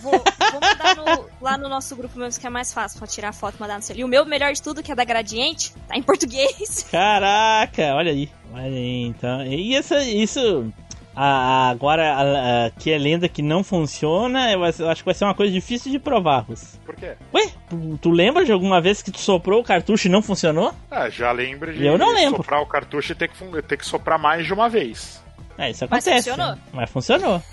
Vou, 0.00 0.12
vou 0.12 0.60
mandar 0.60 0.96
no- 0.96 1.26
lá 1.42 1.58
no 1.58 1.68
nosso 1.68 1.94
grupo 1.96 2.18
mesmo, 2.18 2.40
que 2.40 2.46
é 2.46 2.50
mais 2.50 2.72
fácil 2.72 2.98
pra 2.98 3.06
tirar 3.06 3.32
foto 3.32 3.56
e 3.58 3.60
mandar 3.60 3.76
no 3.76 3.82
seu. 3.82 3.94
E 3.96 4.04
o 4.04 4.08
meu 4.08 4.24
melhor 4.24 4.52
de 4.52 4.62
tudo, 4.62 4.82
que 4.82 4.90
é 4.90 4.94
da 4.94 5.04
Gradiente, 5.04 5.74
tá 5.88 5.96
em 5.96 6.02
português. 6.02 6.86
Caraca, 6.90 7.94
olha 7.94 8.10
aí. 8.12 8.28
Olha 8.54 8.64
aí, 8.66 9.02
então. 9.04 9.44
E 9.44 9.74
essa, 9.74 10.02
isso. 10.02 10.72
a- 11.14 11.68
agora, 11.70 12.14
a- 12.14 12.66
a- 12.66 12.70
que 12.70 12.90
é 12.90 12.96
lenda 12.98 13.28
que 13.28 13.42
não 13.42 13.62
funciona, 13.62 14.50
eu 14.50 14.64
acho 14.64 14.82
eu 14.82 14.88
acho 14.88 15.02
que 15.02 15.06
vai 15.06 15.14
ser 15.14 15.24
uma 15.24 15.34
coisa 15.34 15.52
difícil 15.52 15.90
de 15.92 15.98
provar, 15.98 16.40
Russo. 16.48 16.80
Por 16.86 16.94
quê? 16.96 17.16
Ué, 17.34 17.50
tu, 17.72 17.98
tu 17.98 18.10
lembra 18.10 18.44
de 18.44 18.52
alguma 18.52 18.80
vez 18.80 19.02
que 19.02 19.10
tu 19.10 19.18
soprou 19.18 19.60
o 19.60 19.64
cartucho 19.64 20.06
e 20.08 20.10
não 20.10 20.22
funcionou? 20.22 20.74
Ah, 20.90 21.08
já 21.08 21.32
lembro 21.32 21.72
de 21.72 21.84
Eu 21.84 21.96
não 21.96 22.12
lembro. 22.14 22.36
soprar 22.38 22.60
o 22.60 22.66
cartucho 22.66 23.12
e 23.12 23.14
ter 23.14 23.28
que, 23.28 23.62
ter 23.62 23.76
que 23.76 23.86
soprar 23.86 24.18
mais 24.18 24.46
de 24.46 24.52
uma 24.52 24.68
vez. 24.68 25.22
É, 25.58 25.70
isso 25.70 25.86
Mas 25.90 26.06
acontece. 26.06 26.30
funcionou? 26.30 26.54
né? 26.56 26.62
Mas 26.72 26.90
funcionou. 26.90 27.42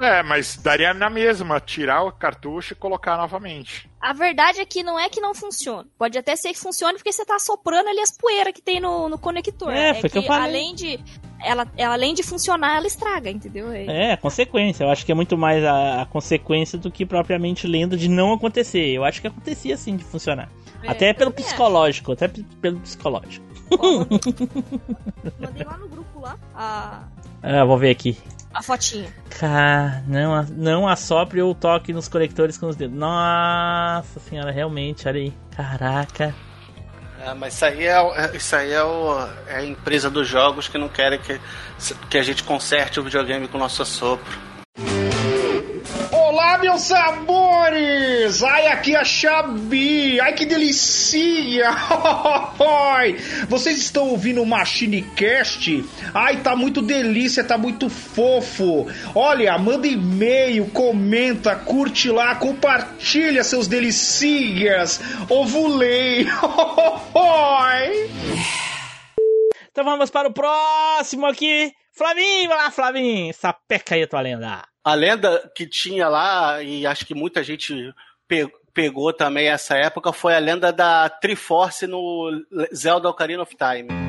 É, 0.00 0.22
mas 0.22 0.56
daria 0.56 0.92
na 0.92 1.08
mesma, 1.08 1.60
tirar 1.60 2.02
o 2.02 2.12
cartucho 2.12 2.72
e 2.72 2.76
colocar 2.76 3.16
novamente. 3.16 3.88
A 4.00 4.12
verdade 4.12 4.60
é 4.60 4.66
que 4.66 4.82
não 4.82 4.98
é 4.98 5.08
que 5.08 5.20
não 5.20 5.34
funciona. 5.34 5.86
Pode 5.96 6.18
até 6.18 6.34
ser 6.36 6.52
que 6.52 6.58
funcione 6.58 6.94
porque 6.98 7.12
você 7.12 7.24
tá 7.24 7.38
soprando 7.38 7.88
ali 7.88 8.00
as 8.00 8.10
poeiras 8.16 8.52
que 8.52 8.60
tem 8.60 8.80
no, 8.80 9.08
no 9.08 9.16
conector. 9.18 9.72
É, 9.72 9.94
foi 9.94 10.10
que 10.10 10.18
eu 10.18 10.22
falei. 10.24 10.42
além 10.60 10.74
de. 10.74 10.98
Ela, 11.44 11.66
ela, 11.76 11.94
além 11.94 12.14
de 12.14 12.22
funcionar, 12.22 12.76
ela 12.76 12.86
estraga, 12.86 13.30
entendeu? 13.30 13.70
É. 13.70 13.84
É, 13.86 14.12
a 14.12 14.16
consequência. 14.16 14.84
Eu 14.84 14.90
acho 14.90 15.04
que 15.04 15.12
é 15.12 15.14
muito 15.14 15.36
mais 15.36 15.62
a, 15.64 16.02
a 16.02 16.06
consequência 16.06 16.78
do 16.78 16.90
que 16.90 17.04
propriamente 17.04 17.66
lenda 17.66 17.96
de 17.96 18.08
não 18.08 18.32
acontecer. 18.32 18.88
Eu 18.88 19.04
acho 19.04 19.20
que 19.20 19.26
acontecia 19.26 19.76
sim 19.76 19.96
de 19.96 20.04
funcionar. 20.04 20.48
É, 20.82 20.90
até 20.90 21.12
pelo 21.12 21.30
psicológico, 21.32 22.12
até 22.12 22.28
pelo 22.60 22.80
psicológico. 22.80 23.44
Ó, 23.78 23.98
mandei, 25.40 25.64
lá 25.64 25.78
no 25.78 25.88
grupo 25.88 26.20
lá 26.20 26.36
a, 26.54 27.04
Ah, 27.42 27.64
vou 27.64 27.78
ver 27.78 27.90
aqui. 27.90 28.16
a 28.52 28.62
fotinha. 28.62 29.08
Cara, 29.30 30.02
não, 30.06 30.42
não 30.44 30.88
assopre 30.88 31.40
ou 31.40 31.54
toque 31.54 31.92
nos 31.92 32.08
conectores 32.08 32.58
com 32.58 32.66
os 32.66 32.76
dedos. 32.76 32.96
Nossa 32.96 34.20
senhora, 34.20 34.50
realmente, 34.50 35.08
olha 35.08 35.20
aí. 35.20 35.32
Caraca. 35.50 36.34
É, 37.24 37.32
mas 37.32 37.54
isso 37.54 37.64
aí, 37.64 37.86
é, 37.86 37.92
é- 37.92 38.36
isso 38.36 38.54
aí 38.56 38.72
é, 38.72 38.82
o- 38.82 39.28
é 39.46 39.56
a 39.56 39.64
empresa 39.64 40.10
dos 40.10 40.28
jogos 40.28 40.68
que 40.68 40.76
não 40.76 40.88
querem 40.88 41.18
que, 41.18 41.40
que 42.10 42.18
a 42.18 42.22
gente 42.22 42.42
conserte 42.42 43.00
o 43.00 43.02
videogame 43.02 43.48
com 43.48 43.56
o 43.56 43.60
nosso 43.60 43.84
sopro. 43.86 44.38
Olá, 46.44 46.58
meus 46.58 46.82
sabores! 46.82 48.42
Ai, 48.42 48.66
aqui 48.66 48.94
é 48.94 48.98
a 48.98 49.04
Xabi! 49.04 50.20
Ai, 50.20 50.34
que 50.34 50.44
delícia! 50.44 51.70
Vocês 53.48 53.78
estão 53.78 54.10
ouvindo 54.10 54.42
o 54.42 54.46
Machine 54.46 55.00
Cast? 55.16 55.82
Ai, 56.12 56.42
tá 56.42 56.54
muito 56.54 56.82
delícia, 56.82 57.42
tá 57.42 57.56
muito 57.56 57.88
fofo! 57.88 58.86
Olha, 59.14 59.56
manda 59.56 59.86
e-mail, 59.86 60.66
comenta, 60.66 61.56
curte 61.56 62.10
lá, 62.10 62.34
compartilha 62.34 63.42
seus 63.42 63.66
delicias! 63.66 65.00
Ovulei! 65.30 66.26
Então 69.70 69.84
vamos 69.84 70.08
para 70.08 70.28
o 70.28 70.32
próximo 70.32 71.26
aqui. 71.26 71.72
Flavinho, 71.90 72.48
vai 72.48 72.58
lá, 72.58 72.70
Flavinho. 72.70 73.34
Sapeca 73.34 73.96
aí 73.96 74.04
a 74.04 74.06
tua 74.06 74.20
lenda. 74.20 74.73
A 74.84 74.94
lenda 74.94 75.50
que 75.56 75.66
tinha 75.66 76.08
lá, 76.08 76.62
e 76.62 76.86
acho 76.86 77.06
que 77.06 77.14
muita 77.14 77.42
gente 77.42 77.74
pe- 78.28 78.52
pegou 78.74 79.12
também 79.14 79.48
essa 79.48 79.76
época, 79.76 80.12
foi 80.12 80.34
a 80.34 80.38
lenda 80.38 80.70
da 80.72 81.08
Triforce 81.08 81.86
no 81.86 82.30
Zelda 82.74 83.08
Ocarina 83.08 83.42
of 83.42 83.56
Time. 83.56 84.03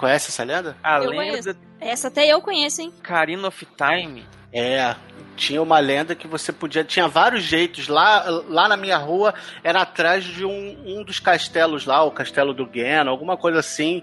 Conhece 0.00 0.30
essa 0.30 0.42
lenda? 0.42 0.76
A 0.82 0.96
Eu 0.96 1.10
lenda 1.10 1.16
conheço. 1.16 1.56
Essa 1.78 2.08
até 2.08 2.26
eu 2.26 2.40
conheço, 2.40 2.80
hein? 2.80 2.92
Ocarina 2.98 3.48
of 3.48 3.66
Time. 3.76 4.24
É, 4.52 4.96
tinha 5.36 5.62
uma 5.62 5.78
lenda 5.78 6.14
que 6.14 6.26
você 6.26 6.52
podia. 6.52 6.82
Tinha 6.82 7.06
vários 7.06 7.44
jeitos. 7.44 7.86
Lá, 7.86 8.24
lá 8.48 8.66
na 8.66 8.76
minha 8.76 8.96
rua 8.96 9.34
era 9.62 9.82
atrás 9.82 10.24
de 10.24 10.44
um, 10.44 10.76
um 10.84 11.04
dos 11.04 11.20
castelos 11.20 11.86
lá, 11.86 12.02
o 12.02 12.10
castelo 12.10 12.52
do 12.52 12.68
Geno, 12.72 13.10
alguma 13.10 13.36
coisa 13.36 13.60
assim. 13.60 14.02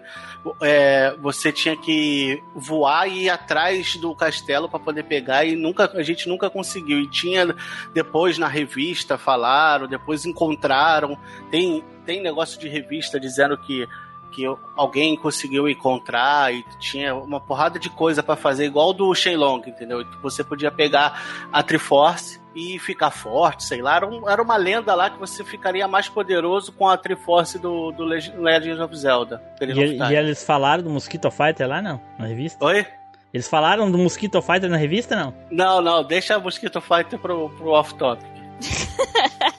É, 0.61 1.13
você 1.19 1.51
tinha 1.51 1.75
que 1.75 2.39
voar 2.55 3.07
e 3.07 3.25
ir 3.25 3.29
atrás 3.29 3.97
do 3.97 4.15
castelo 4.15 4.69
para 4.69 4.79
poder 4.79 5.03
pegar 5.03 5.43
e 5.43 5.55
nunca 5.55 5.91
a 5.93 6.03
gente 6.03 6.29
nunca 6.29 6.49
conseguiu. 6.49 6.99
E 6.99 7.09
tinha 7.09 7.53
depois 7.93 8.37
na 8.37 8.47
revista 8.47 9.17
falaram, 9.17 9.87
depois 9.87 10.25
encontraram. 10.25 11.17
Tem, 11.51 11.83
tem 12.05 12.21
negócio 12.21 12.59
de 12.59 12.69
revista 12.69 13.19
dizendo 13.19 13.57
que 13.57 13.85
que 14.31 14.43
alguém 14.75 15.15
conseguiu 15.15 15.67
encontrar 15.67 16.53
e 16.53 16.63
tinha 16.79 17.15
uma 17.15 17.39
porrada 17.39 17.79
de 17.79 17.89
coisa 17.89 18.21
pra 18.21 18.35
fazer, 18.35 18.65
igual 18.65 18.93
do 18.93 19.13
Shenlong, 19.15 19.61
entendeu? 19.67 20.05
Você 20.21 20.43
podia 20.43 20.69
pegar 20.71 21.21
a 21.51 21.63
Triforce 21.63 22.39
e 22.55 22.79
ficar 22.79 23.11
forte, 23.11 23.63
sei 23.63 23.81
lá. 23.81 23.95
Era, 23.97 24.07
um- 24.07 24.29
era 24.29 24.41
uma 24.41 24.57
lenda 24.57 24.93
lá 24.95 25.09
que 25.09 25.17
você 25.19 25.43
ficaria 25.43 25.87
mais 25.87 26.09
poderoso 26.09 26.71
com 26.71 26.87
a 26.87 26.97
Triforce 26.97 27.59
do, 27.59 27.91
do 27.91 28.03
Leg- 28.03 28.33
Legend 28.37 28.81
of 28.81 28.95
Zelda. 28.95 29.41
E, 29.61 29.97
e 30.11 30.15
eles 30.15 30.43
falaram 30.43 30.83
do 30.83 30.89
Mosquito 30.89 31.29
Fighter 31.31 31.67
lá, 31.67 31.81
não? 31.81 31.99
Na 32.17 32.25
revista? 32.25 32.63
Oi? 32.65 32.85
Eles 33.33 33.47
falaram 33.47 33.91
do 33.91 33.97
Mosquito 33.97 34.41
Fighter 34.41 34.69
na 34.69 34.77
revista, 34.77 35.15
não? 35.15 35.33
Não, 35.51 35.81
não, 35.81 36.03
deixa 36.03 36.35
a 36.35 36.39
Mosquito 36.39 36.79
Fighter 36.81 37.19
pro, 37.19 37.49
pro 37.51 37.69
off-topic. 37.71 38.25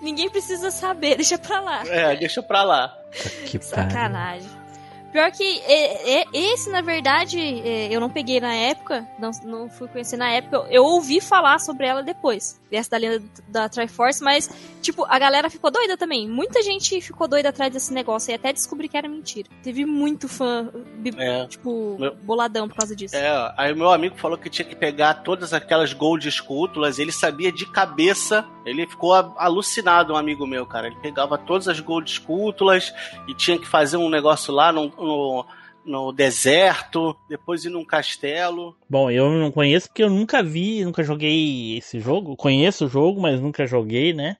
Ninguém 0.00 0.28
precisa 0.30 0.70
saber, 0.70 1.16
deixa 1.16 1.38
pra 1.38 1.60
lá. 1.60 1.82
É, 1.86 2.16
deixa 2.16 2.42
pra 2.42 2.62
lá. 2.62 2.98
Que 3.46 3.58
Sacanagem. 3.62 4.48
Pior 5.12 5.30
que 5.32 5.42
é, 5.60 6.20
é, 6.20 6.24
esse, 6.32 6.68
na 6.70 6.80
verdade, 6.80 7.38
é, 7.40 7.88
eu 7.90 7.98
não 8.00 8.10
peguei 8.10 8.40
na 8.40 8.54
época, 8.54 9.06
não, 9.18 9.30
não 9.44 9.68
fui 9.70 9.88
conhecer 9.88 10.16
na 10.16 10.30
época, 10.30 10.56
eu, 10.56 10.66
eu 10.66 10.84
ouvi 10.84 11.20
falar 11.20 11.58
sobre 11.60 11.86
ela 11.86 12.02
depois, 12.02 12.60
dessa 12.70 12.90
da 12.90 12.96
lenda 12.98 13.22
da 13.48 13.68
Triforce, 13.68 14.22
mas, 14.22 14.50
tipo, 14.82 15.04
a 15.08 15.18
galera 15.18 15.48
ficou 15.48 15.70
doida 15.70 15.96
também. 15.96 16.28
Muita 16.28 16.62
gente 16.62 17.00
ficou 17.00 17.26
doida 17.26 17.48
atrás 17.48 17.72
desse 17.72 17.92
negócio 17.92 18.30
e 18.30 18.34
até 18.34 18.52
descobri 18.52 18.88
que 18.88 18.96
era 18.98 19.08
mentira. 19.08 19.48
Teve 19.62 19.86
muito 19.86 20.28
fã, 20.28 20.68
É. 21.16 21.46
tipo, 21.46 21.96
Meu- 21.98 22.14
boladão 22.16 22.68
por 22.68 22.76
causa 22.76 22.94
disso. 22.94 23.16
É, 23.16 23.54
aí 23.56 23.74
meu 23.74 23.90
amigo 23.90 24.16
falou 24.16 24.36
que 24.36 24.50
tinha 24.50 24.66
que 24.66 24.76
pegar 24.76 25.14
todas 25.22 25.52
aquelas 25.54 25.92
gold 25.92 26.28
escútulas, 26.28 26.98
ele 26.98 27.12
sabia 27.12 27.50
de 27.50 27.64
cabeça, 27.66 28.44
ele 28.66 28.86
ficou 28.86 29.14
alucinado, 29.14 30.12
um 30.12 30.16
amigo 30.16 30.46
meu, 30.46 30.66
cara. 30.66 30.86
Ele 30.88 30.96
pegava 30.96 31.38
todas 31.38 31.66
as 31.68 31.80
gold 31.80 32.10
escútulas 32.10 32.92
e 33.26 33.34
tinha 33.34 33.58
que 33.58 33.66
fazer 33.66 33.96
um 33.96 34.10
negócio 34.10 34.52
lá 34.52 34.70
no, 34.72 34.92
no, 34.98 35.46
no 35.84 36.12
deserto, 36.12 37.16
depois 37.28 37.64
ir 37.64 37.70
num 37.70 37.84
castelo. 37.84 38.76
Bom, 38.88 39.10
eu 39.10 39.30
não 39.30 39.50
conheço 39.50 39.88
porque 39.88 40.02
eu 40.02 40.10
nunca 40.10 40.42
vi, 40.42 40.84
nunca 40.84 41.02
joguei 41.02 41.78
esse 41.78 41.98
jogo. 42.00 42.36
Conheço 42.36 42.86
o 42.86 42.88
jogo, 42.88 43.20
mas 43.20 43.40
nunca 43.40 43.66
joguei, 43.66 44.12
né? 44.12 44.36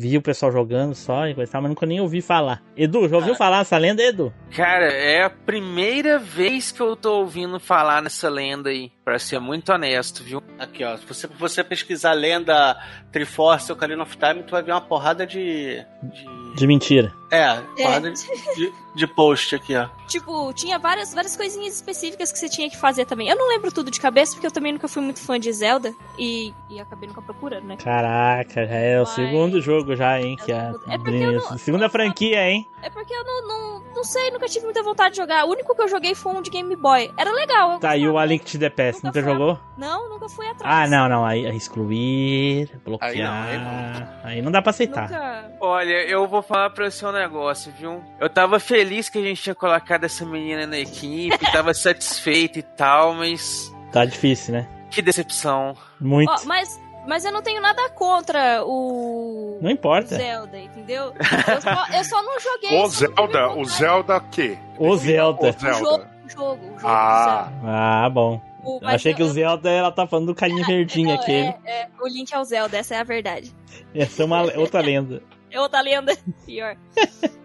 Vi 0.00 0.16
o 0.16 0.22
pessoal 0.22 0.52
jogando 0.52 0.94
só 0.94 1.26
e 1.26 1.34
coisa 1.34 1.60
mas 1.60 1.70
nunca 1.70 1.84
nem 1.84 2.00
ouvi 2.00 2.22
falar. 2.22 2.62
Edu, 2.76 3.08
já 3.08 3.16
ouviu 3.16 3.34
falar 3.34 3.62
essa 3.62 3.76
lenda, 3.76 4.00
Edu? 4.00 4.32
Cara, 4.54 4.86
é 4.92 5.24
a 5.24 5.30
primeira 5.30 6.20
vez 6.20 6.70
que 6.70 6.80
eu 6.80 6.94
tô 6.94 7.18
ouvindo 7.18 7.58
falar 7.58 8.00
nessa 8.00 8.28
lenda 8.28 8.70
aí, 8.70 8.92
pra 9.04 9.18
ser 9.18 9.40
muito 9.40 9.72
honesto, 9.72 10.22
viu? 10.22 10.40
Aqui, 10.56 10.84
ó, 10.84 10.96
se 10.96 11.04
você, 11.04 11.26
você 11.26 11.64
pesquisar 11.64 12.12
lenda 12.12 12.76
Triforce 13.10 13.72
Ocarina 13.72 14.04
of 14.04 14.16
Time, 14.16 14.44
tu 14.44 14.52
vai 14.52 14.62
ver 14.62 14.70
uma 14.70 14.80
porrada 14.80 15.26
de... 15.26 15.84
de... 16.04 16.38
De 16.56 16.66
mentira. 16.66 17.12
É, 17.30 17.60
porrada 17.76 18.10
de, 18.10 18.54
de, 18.56 18.72
de 18.94 19.06
post 19.06 19.54
aqui, 19.54 19.76
ó. 19.76 19.88
Tipo, 20.06 20.50
tinha 20.54 20.78
várias, 20.78 21.12
várias 21.12 21.36
coisinhas 21.36 21.74
específicas 21.74 22.32
que 22.32 22.38
você 22.38 22.48
tinha 22.48 22.70
que 22.70 22.76
fazer 22.78 23.04
também. 23.04 23.28
Eu 23.28 23.36
não 23.36 23.48
lembro 23.48 23.70
tudo 23.70 23.90
de 23.90 24.00
cabeça, 24.00 24.32
porque 24.32 24.46
eu 24.46 24.50
também 24.50 24.72
nunca 24.72 24.88
fui 24.88 25.02
muito 25.02 25.20
fã 25.20 25.38
de 25.38 25.52
Zelda 25.52 25.92
e, 26.18 26.54
e 26.70 26.80
acabei 26.80 27.06
nunca 27.06 27.20
procurando, 27.20 27.64
né? 27.64 27.76
Caraca, 27.76 28.66
já 28.66 28.74
é 28.74 28.96
o 28.96 29.00
Mas- 29.04 29.10
segundo 29.10 29.60
jogo 29.60 29.94
já, 29.94 30.18
hein? 30.18 30.36
Que 30.42 30.52
é, 30.52 30.72
É 30.88 30.96
porque 30.96 31.10
eu 31.10 31.32
não- 31.32 31.58
segunda 31.58 31.88
franquia, 31.90 32.48
hein? 32.48 32.66
É 32.82 32.88
porque 32.88 33.12
eu 33.12 33.24
não, 33.24 33.46
não, 33.48 33.82
não 33.96 34.04
sei, 34.04 34.30
nunca 34.30 34.46
tive 34.46 34.64
muita 34.64 34.82
vontade 34.82 35.10
de 35.10 35.16
jogar. 35.20 35.44
O 35.44 35.50
único 35.50 35.74
que 35.74 35.82
eu 35.82 35.88
joguei 35.88 36.14
foi 36.14 36.32
um 36.32 36.40
de 36.40 36.48
Game 36.48 36.74
Boy. 36.76 37.10
Era 37.18 37.30
legal. 37.32 37.78
Tá 37.78 37.90
aí 37.90 38.08
o. 38.08 38.16
A 38.16 38.24
Link 38.24 38.44
to 38.50 38.58
the 38.58 38.70
Past, 38.70 39.04
nunca 39.04 39.20
fui- 39.22 39.30
jogou? 39.30 39.58
Não, 39.76 40.08
nunca 40.08 40.28
fui 40.28 40.46
Ah, 40.46 40.50
atrás. 40.52 40.90
não, 40.90 41.08
não. 41.08 41.24
Aí, 41.26 41.44
excluir, 41.54 42.70
bloquear. 42.84 43.10
Aí 43.12 43.20
Aí 43.52 43.58
não, 43.58 44.00
não, 44.44 44.48
aí 44.48 44.52
dá 44.52 44.62
pra 44.62 44.70
aceitar. 44.70 45.02
Nunca. 45.10 45.52
Olha, 45.60 46.04
eu 46.08 46.26
vou 46.28 46.40
falar 46.42 46.70
pra 46.70 46.90
você 46.90 47.04
um 47.04 47.12
negócio, 47.18 47.72
viu? 47.78 48.02
Eu 48.20 48.30
tava 48.30 48.58
feliz 48.60 49.08
que 49.08 49.18
a 49.18 49.22
gente 49.22 49.42
tinha 49.42 49.54
colocado 49.54 50.04
essa 50.04 50.24
menina 50.24 50.66
na 50.66 50.78
equipe, 50.78 51.38
tava 51.52 51.74
satisfeito 51.74 52.58
e 52.58 52.62
tal, 52.62 53.14
mas 53.14 53.72
Tá 53.92 54.04
difícil, 54.04 54.54
né? 54.54 54.68
que 54.90 55.02
decepção. 55.02 55.74
Muito. 56.00 56.30
Ó, 56.30 56.36
mas, 56.46 56.80
mas 57.06 57.24
eu 57.24 57.30
não 57.32 57.42
tenho 57.42 57.60
nada 57.60 57.88
contra 57.90 58.62
o. 58.64 59.58
Não 59.60 59.70
importa. 59.70 60.16
Zelda, 60.16 60.58
entendeu? 60.58 61.12
Eu 61.46 61.60
só, 61.60 61.86
eu 61.98 62.04
só 62.04 62.22
não 62.22 62.40
joguei. 62.40 62.78
O 62.80 62.86
Zelda, 62.88 63.48
o. 63.52 63.64
Zelda 63.66 64.20
que? 64.20 64.58
O 64.78 64.96
Zelda. 64.96 65.42
O 65.42 65.50
O 65.50 65.52
jogo, 65.52 65.60
Zelda. 65.60 66.10
o 66.24 66.30
jogo, 66.30 66.64
o 66.74 66.78
jogo 66.78 66.86
Ah. 66.88 67.24
Zelda. 67.50 67.70
Ah, 67.70 68.10
bom. 68.10 68.40
O- 68.64 68.80
achei 68.82 69.14
que 69.14 69.22
eu- 69.22 69.26
o 69.26 69.30
Zelda, 69.30 69.70
ela 69.70 69.92
tá 69.92 70.06
falando 70.06 70.26
do 70.26 70.34
carinha 70.34 70.64
verdinho 70.66 71.08
não, 71.08 71.14
aquele. 71.14 71.54
É, 71.64 71.82
é, 71.82 71.88
o 72.00 72.08
Link 72.08 72.32
é 72.32 72.38
o 72.38 72.44
Zelda, 72.44 72.76
essa 72.78 72.94
é 72.94 72.98
a 73.00 73.04
verdade. 73.04 73.54
Essa 73.94 74.22
é 74.22 74.24
uma 74.26 74.42
outra 74.58 74.80
lenda. 74.80 75.22
É 75.50 75.60
outra 75.60 75.80
lenda 75.80 76.16
pior. 76.46 76.76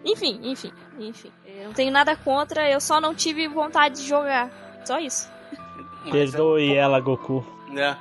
enfim, 0.04 0.40
enfim, 0.44 0.72
enfim. 1.00 1.32
Eu 1.46 1.66
não 1.66 1.74
tenho 1.74 1.92
nada 1.92 2.16
contra, 2.16 2.70
eu 2.70 2.82
só 2.82 3.00
não 3.00 3.14
tive 3.16 3.48
vontade 3.48 4.02
de 4.02 4.08
jogar. 4.08 4.50
Só 4.86 5.00
isso. 5.00 5.32
Perdoe 6.12 6.76
ela, 6.76 7.00
Goku. 7.00 7.46
Né? 7.74 7.98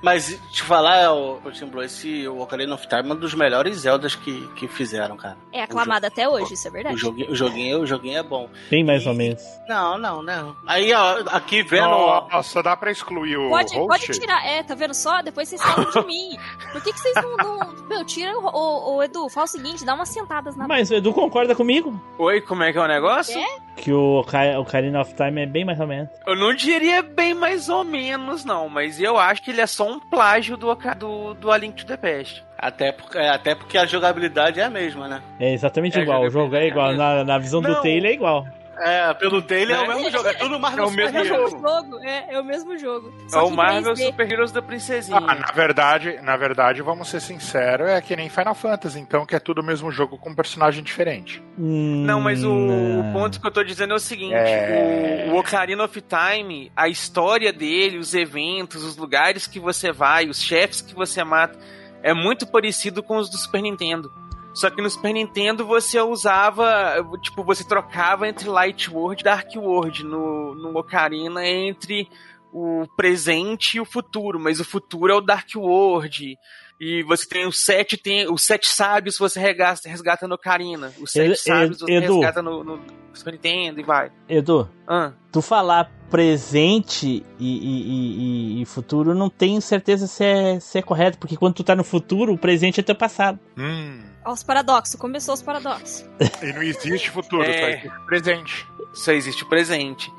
Mas 0.00 0.40
te 0.50 0.62
falar, 0.62 1.12
o 1.12 1.40
Tim 1.52 1.66
Blue, 1.66 1.82
esse 1.82 2.26
o 2.26 2.40
Ocarina 2.40 2.74
of 2.74 2.86
Time 2.88 3.10
é 3.10 3.12
um 3.12 3.16
dos 3.16 3.34
melhores 3.34 3.76
Zeldas 3.78 4.14
que, 4.14 4.46
que 4.56 4.66
fizeram, 4.66 5.16
cara. 5.16 5.36
É 5.52 5.62
aclamado 5.62 6.04
até 6.06 6.28
hoje, 6.28 6.54
isso 6.54 6.66
é 6.66 6.70
O 6.70 6.72
verdade. 6.72 6.96
joguinho, 6.96 7.30
o, 7.30 7.34
joguinho, 7.34 7.80
o 7.80 7.86
joguinho 7.86 8.18
é 8.18 8.22
bom. 8.22 8.48
Bem 8.70 8.84
mais 8.84 9.06
ou 9.06 9.14
menos. 9.14 9.42
Não, 9.68 9.96
não, 9.98 10.22
não. 10.22 10.56
Aí, 10.66 10.92
ó, 10.92 11.22
aqui 11.30 11.62
vendo. 11.62 11.88
Nossa, 11.88 12.62
dá 12.62 12.76
pra 12.76 12.90
excluir 12.90 13.36
o 13.36 13.48
Pode, 13.48 13.74
host? 13.76 13.88
pode 14.06 14.18
tirar, 14.20 14.44
é, 14.46 14.62
tá 14.62 14.74
vendo 14.74 14.94
só? 14.94 15.22
Depois 15.22 15.48
vocês 15.48 15.62
falam 15.62 15.90
de 15.90 16.06
mim. 16.06 16.36
Por 16.72 16.82
que, 16.82 16.92
que 16.92 16.98
vocês 17.00 17.14
não, 17.16 17.36
não. 17.36 17.72
Meu, 17.88 18.04
tira 18.04 18.36
o, 18.38 18.44
o, 18.46 18.96
o 18.96 19.02
Edu, 19.02 19.28
fala 19.28 19.44
o 19.44 19.48
seguinte, 19.48 19.84
dá 19.84 19.94
umas 19.94 20.08
sentadas 20.08 20.56
na 20.56 20.66
Mas 20.66 20.90
o 20.90 20.94
Edu 20.94 21.12
concorda 21.12 21.54
comigo 21.54 22.00
Oi, 22.18 22.40
como 22.40 22.62
é 22.62 22.72
que 22.72 22.78
é 22.78 22.80
o 22.80 22.86
negócio? 22.88 23.38
É? 23.38 23.72
que 23.74 23.90
o 23.90 24.20
Oca- 24.20 24.58
Ocarina 24.60 25.00
of 25.00 25.14
Time 25.14 25.42
é 25.42 25.46
bem 25.46 25.64
mais 25.64 25.80
ou 25.80 25.86
menos. 25.86 26.10
Eu 26.26 26.36
não 26.36 26.54
diria 26.54 27.02
bem 27.02 27.32
mais 27.32 27.70
ou 27.70 27.82
menos, 27.82 28.44
não, 28.44 28.61
mas 28.68 29.00
eu 29.00 29.18
acho 29.18 29.42
que 29.42 29.50
ele 29.50 29.60
é 29.60 29.66
só 29.66 29.88
um 29.90 29.98
plágio 29.98 30.56
do, 30.56 30.74
do, 30.98 31.34
do 31.34 31.50
A 31.50 31.56
Link 31.58 31.84
to 31.84 31.86
the 31.86 31.96
Past. 31.96 32.44
Até, 32.58 32.92
porque, 32.92 33.18
é, 33.18 33.28
até 33.28 33.54
porque 33.54 33.76
a 33.76 33.84
jogabilidade 33.86 34.60
é 34.60 34.64
a 34.64 34.70
mesma, 34.70 35.08
né? 35.08 35.22
É 35.40 35.52
exatamente 35.52 35.98
É, 35.98 36.02
igual, 36.02 36.22
o 36.22 36.30
jogo 36.30 36.54
é 36.54 36.66
igual. 36.68 36.94
Na, 36.94 37.24
na 37.24 37.38
visão 37.38 37.60
do 37.60 37.68
Não. 37.68 37.82
Taylor 37.82 38.08
é 38.10 38.14
igual. 38.14 38.46
É, 38.84 39.14
pelo 39.14 39.40
trailer 39.42 39.76
é 39.76 39.80
o 39.80 39.86
Né? 39.88 39.94
mesmo 39.94 40.10
jogo, 40.10 40.28
é 40.28 40.34
tudo 40.34 40.58
mais 40.58 40.76
É 40.76 40.82
o 40.82 40.90
mesmo 40.90 41.24
jogo. 41.24 41.50
jogo, 41.60 41.98
é, 42.04 42.34
é 42.34 42.40
o 42.40 42.44
mesmo 42.44 42.76
jogo. 42.76 43.12
É 43.32 43.38
o 43.38 43.50
Marvel 43.50 43.92
3D. 43.94 44.06
Super 44.06 44.32
Heroes 44.32 44.50
da 44.52 44.60
Princesinha. 44.60 45.18
Ah, 45.18 45.34
na 45.34 45.52
verdade, 45.52 46.18
na 46.22 46.36
verdade, 46.36 46.82
vamos 46.82 47.08
ser 47.08 47.20
sinceros, 47.20 47.88
é 47.88 48.00
que 48.00 48.16
nem 48.16 48.28
Final 48.28 48.54
Fantasy, 48.54 48.98
então 48.98 49.24
que 49.24 49.36
é 49.36 49.38
tudo 49.38 49.60
o 49.60 49.64
mesmo 49.64 49.90
jogo 49.92 50.18
com 50.18 50.30
um 50.30 50.34
personagem 50.34 50.82
diferente. 50.82 51.42
Não, 51.56 52.20
mas 52.20 52.42
o, 52.42 52.50
Hum, 52.50 53.10
o 53.10 53.12
ponto 53.12 53.40
que 53.40 53.46
eu 53.46 53.50
tô 53.52 53.62
dizendo 53.62 53.92
é 53.92 53.96
o 53.96 54.00
seguinte: 54.00 54.34
É. 54.34 55.26
o, 55.28 55.32
o 55.34 55.38
Ocarina 55.38 55.84
of 55.84 56.02
Time, 56.02 56.72
a 56.74 56.88
história 56.88 57.52
dele, 57.52 57.98
os 57.98 58.14
eventos, 58.14 58.82
os 58.84 58.96
lugares 58.96 59.46
que 59.46 59.60
você 59.60 59.92
vai, 59.92 60.26
os 60.28 60.42
chefes 60.42 60.80
que 60.80 60.94
você 60.94 61.22
mata, 61.22 61.58
é 62.02 62.12
muito 62.12 62.46
parecido 62.46 63.02
com 63.02 63.16
os 63.16 63.30
do 63.30 63.36
Super 63.36 63.62
Nintendo. 63.62 64.10
Só 64.54 64.68
que 64.68 64.82
no 64.82 64.90
Super 64.90 65.12
Nintendo 65.12 65.64
você 65.66 66.00
usava, 66.00 66.96
tipo, 67.22 67.42
você 67.42 67.64
trocava 67.64 68.28
entre 68.28 68.48
Light 68.48 68.90
World 68.90 69.20
e 69.20 69.24
Dark 69.24 69.48
World. 69.56 70.04
No, 70.04 70.54
no 70.54 70.76
Ocarina 70.78 71.46
entre 71.46 72.08
o 72.52 72.86
presente 72.94 73.78
e 73.78 73.80
o 73.80 73.84
futuro, 73.84 74.38
mas 74.38 74.60
o 74.60 74.64
futuro 74.64 75.12
é 75.12 75.16
o 75.16 75.22
Dark 75.22 75.48
World. 75.56 76.36
E 76.84 77.00
você 77.04 77.24
tem 77.28 77.46
os 77.46 77.62
sete, 77.64 77.96
tem 77.96 78.28
os 78.28 78.42
sete 78.42 78.66
sábios 78.66 79.16
você 79.16 79.38
resgata, 79.38 79.88
resgata 79.88 80.26
no 80.26 80.34
Ocarina. 80.34 80.92
Os 81.00 81.12
sete 81.12 81.26
Edu- 81.26 81.36
sábios 81.36 81.78
você 81.78 81.92
Edu. 81.92 82.14
resgata 82.14 82.42
no, 82.42 82.64
no 82.64 82.80
Super 83.14 83.34
Nintendo 83.34 83.78
e 83.78 83.84
vai. 83.84 84.10
Edu, 84.28 84.68
Ah, 84.88 85.12
tu 85.30 85.40
falar 85.40 85.88
presente 86.10 87.24
e, 87.38 87.46
e- 87.46 88.58
e- 88.58 88.62
e- 88.62 88.64
futuro, 88.64 89.14
não 89.14 89.30
tenho 89.30 89.62
certeza 89.62 90.08
se 90.08 90.24
é, 90.24 90.58
se 90.58 90.78
é 90.78 90.82
correto, 90.82 91.18
porque 91.18 91.36
quando 91.36 91.54
tu 91.54 91.62
tá 91.62 91.76
no 91.76 91.84
futuro, 91.84 92.32
o 92.32 92.38
presente 92.38 92.80
é 92.80 92.82
teu 92.82 92.96
passado. 92.96 93.38
Hum. 93.56 94.02
Os 94.26 94.42
paradoxos, 94.42 94.96
começou 94.96 95.34
os 95.34 95.42
paradoxos. 95.42 96.04
E 96.42 96.52
não 96.52 96.62
existe 96.64 97.10
futuro, 97.10 97.44
É. 97.44 97.60
só 97.60 97.68
existe 97.68 98.06
presente. 98.06 98.66
só 98.94 99.12
existe 99.12 99.42
o 99.44 99.48
presente. 99.48 100.12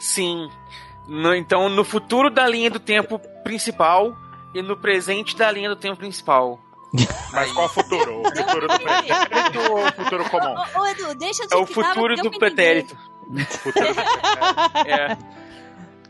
Sim. 0.00 0.48
No- 1.08 1.34
então, 1.34 1.68
no 1.68 1.84
futuro 1.84 2.28
da 2.28 2.46
linha 2.48 2.70
do 2.70 2.80
tempo 2.80 3.20
principal 3.44 4.16
e 4.54 4.62
no 4.62 4.76
presente 4.76 5.36
da 5.36 5.50
linha 5.50 5.68
do 5.68 5.76
tempo 5.76 5.96
principal. 5.96 6.58
Mas 7.32 7.52
qual 7.52 7.68
futuro? 7.68 8.20
O 8.20 8.24
futuro 8.24 8.68
do 8.68 8.78
pretérito 8.78 9.72
ou 9.72 9.86
o 9.86 9.92
futuro 9.92 10.30
comum? 10.30 10.54
Ô, 10.74 10.80
ô, 10.80 10.86
Edu, 10.86 11.14
deixa 11.14 11.46
de 11.46 11.54
É 11.54 11.56
o 11.56 11.66
futuro 11.66 12.16
do 12.16 12.30
pretérito. 12.30 12.96
Futuro 13.62 13.88
do 13.88 13.94
pretérito. 13.94 14.88
É. 14.88 15.18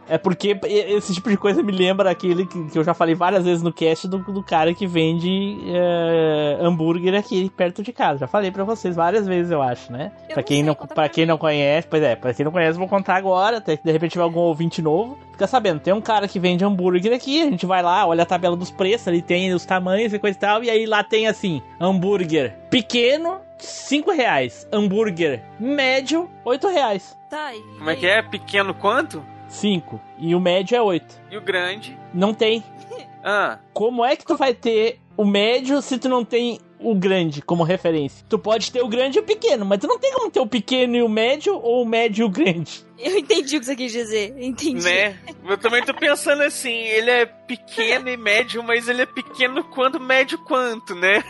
É 0.08 0.16
porque 0.18 0.58
esse 0.64 1.14
tipo 1.14 1.28
de 1.28 1.36
coisa 1.36 1.62
me 1.62 1.72
lembra 1.72 2.10
aquele 2.10 2.46
que, 2.46 2.70
que 2.70 2.78
eu 2.78 2.84
já 2.84 2.94
falei 2.94 3.14
várias 3.14 3.44
vezes 3.44 3.62
no 3.62 3.72
cast 3.72 4.08
do, 4.08 4.18
do 4.18 4.42
cara 4.42 4.72
que 4.72 4.86
vende 4.86 5.58
é, 5.66 6.58
hambúrguer 6.60 7.14
aqui 7.14 7.50
perto 7.50 7.82
de 7.82 7.92
casa. 7.92 8.20
Já 8.20 8.26
falei 8.26 8.50
pra 8.50 8.64
vocês 8.64 8.96
várias 8.96 9.26
vezes, 9.26 9.52
eu 9.52 9.62
acho, 9.62 9.92
né? 9.92 10.12
Eu 10.28 10.34
Pra 10.34 10.36
não 10.36 10.42
quem 10.42 10.62
não, 10.62 10.74
pra 10.74 10.86
pra 10.86 11.08
quem 11.08 11.26
não 11.26 11.38
conhece, 11.38 11.86
pois 11.88 12.02
é, 12.02 12.16
pra 12.16 12.32
quem 12.32 12.44
não 12.44 12.52
conhece, 12.52 12.72
eu 12.74 12.78
vou 12.80 12.88
contar 12.88 13.16
agora, 13.16 13.58
até 13.58 13.76
que 13.76 13.84
de 13.84 13.92
repente 13.92 14.12
tiver 14.12 14.24
algum 14.24 14.40
ouvinte 14.40 14.80
novo. 14.80 15.18
Fica 15.32 15.46
sabendo, 15.46 15.80
tem 15.80 15.94
um 15.94 16.00
cara 16.00 16.26
que 16.26 16.40
vende 16.40 16.64
hambúrguer 16.64 17.12
aqui, 17.14 17.42
a 17.42 17.50
gente 17.50 17.64
vai 17.66 17.82
lá, 17.82 18.06
olha 18.06 18.22
a 18.24 18.26
tabela 18.26 18.56
dos 18.56 18.70
preços, 18.70 19.08
ali 19.08 19.22
tem 19.22 19.52
os 19.52 19.64
tamanhos 19.64 20.12
e 20.12 20.18
coisa 20.18 20.36
e 20.36 20.40
tal, 20.40 20.64
e 20.64 20.70
aí 20.70 20.84
lá 20.86 21.04
tem 21.04 21.28
assim, 21.28 21.62
hambúrguer 21.80 22.54
pequeno, 22.70 23.38
5 23.58 24.10
reais. 24.12 24.66
Hambúrguer 24.72 25.42
médio, 25.58 26.28
8 26.44 26.68
reais. 26.68 27.16
Tá, 27.28 27.54
e 27.54 27.60
Como 27.78 27.90
é 27.90 27.96
que 27.96 28.06
é? 28.06 28.22
Pequeno 28.22 28.72
quanto? 28.74 29.22
5. 29.48 30.00
E 30.18 30.34
o 30.34 30.40
médio 30.40 30.76
é 30.76 30.82
8. 30.82 31.22
E 31.30 31.36
o 31.36 31.40
grande? 31.40 31.96
Não 32.14 32.32
tem. 32.34 32.62
Ah, 33.30 33.58
Como 33.74 34.04
é 34.04 34.14
que 34.14 34.24
tu 34.24 34.36
vai 34.36 34.54
ter 34.54 35.00
o 35.16 35.24
médio 35.24 35.82
se 35.82 35.98
tu 35.98 36.08
não 36.08 36.24
tem 36.24 36.60
o 36.78 36.94
grande 36.94 37.42
como 37.42 37.64
referência? 37.64 38.24
Tu 38.28 38.38
pode 38.38 38.70
ter 38.70 38.80
o 38.80 38.86
grande 38.88 39.18
e 39.18 39.20
o 39.20 39.24
pequeno, 39.24 39.66
mas 39.66 39.80
tu 39.80 39.88
não 39.88 39.98
tem 39.98 40.12
como 40.12 40.30
ter 40.30 40.38
o 40.38 40.46
pequeno 40.46 40.94
e 40.96 41.02
o 41.02 41.08
médio 41.08 41.56
ou 41.60 41.82
o 41.82 41.86
médio 41.86 42.22
e 42.22 42.24
o 42.24 42.28
grande. 42.30 42.80
Eu 42.96 43.18
entendi 43.18 43.56
o 43.56 43.60
que 43.60 43.66
você 43.66 43.74
quis 43.76 43.90
dizer. 43.90 44.34
Entendi. 44.38 44.84
né? 44.84 45.18
Eu 45.44 45.58
também 45.58 45.84
tô 45.84 45.92
pensando 45.92 46.42
assim, 46.44 46.72
ele 46.72 47.10
é 47.10 47.26
pequeno 47.26 48.08
e 48.08 48.16
médio, 48.16 48.62
mas 48.62 48.88
ele 48.88 49.02
é 49.02 49.06
pequeno 49.06 49.64
quanto, 49.64 49.98
médio 49.98 50.38
quanto, 50.44 50.94
né? 50.94 51.22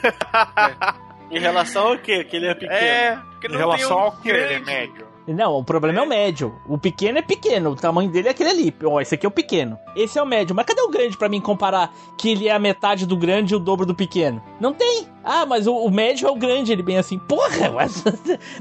Em 1.32 1.40
relação 1.40 1.88
ao 1.88 1.98
quê? 1.98 2.22
Que 2.22 2.36
ele 2.36 2.46
é 2.48 2.54
pequeno. 2.54 2.74
É, 2.74 3.16
porque 3.32 3.48
Em 3.48 3.56
relação 3.56 3.88
tem 3.88 3.96
um 3.96 4.00
ao 4.00 4.12
que 4.18 4.28
ele 4.28 4.54
é 4.54 4.58
médio? 4.60 5.07
Não, 5.34 5.58
o 5.58 5.64
problema 5.64 6.00
é. 6.00 6.02
o 6.02 6.08
médio. 6.08 6.58
O 6.66 6.78
pequeno 6.78 7.18
é 7.18 7.22
pequeno, 7.22 7.70
o 7.70 7.76
tamanho 7.76 8.10
dele 8.10 8.28
é 8.28 8.30
aquele 8.30 8.50
ali. 8.50 8.74
Ó, 8.82 9.00
esse 9.00 9.14
aqui 9.14 9.26
é 9.26 9.28
o 9.28 9.32
pequeno. 9.32 9.78
Esse 9.94 10.18
é 10.18 10.22
o 10.22 10.26
médio. 10.26 10.56
Mas 10.56 10.64
cadê 10.64 10.80
o 10.80 10.88
grande 10.88 11.16
pra 11.16 11.28
mim 11.28 11.40
comparar 11.40 11.92
que 12.16 12.30
ele 12.30 12.48
é 12.48 12.52
a 12.52 12.58
metade 12.58 13.06
do 13.06 13.16
grande 13.16 13.52
e 13.52 13.56
o 13.56 13.60
dobro 13.60 13.84
do 13.84 13.94
pequeno? 13.94 14.42
Não 14.58 14.72
tem. 14.72 15.06
Ah, 15.22 15.44
mas 15.44 15.66
o, 15.66 15.74
o 15.76 15.90
médio 15.90 16.26
é 16.26 16.30
o 16.30 16.36
grande, 16.36 16.72
ele 16.72 16.82
bem 16.82 16.96
assim. 16.96 17.18
Porra, 17.18 17.70
mas... 17.74 18.02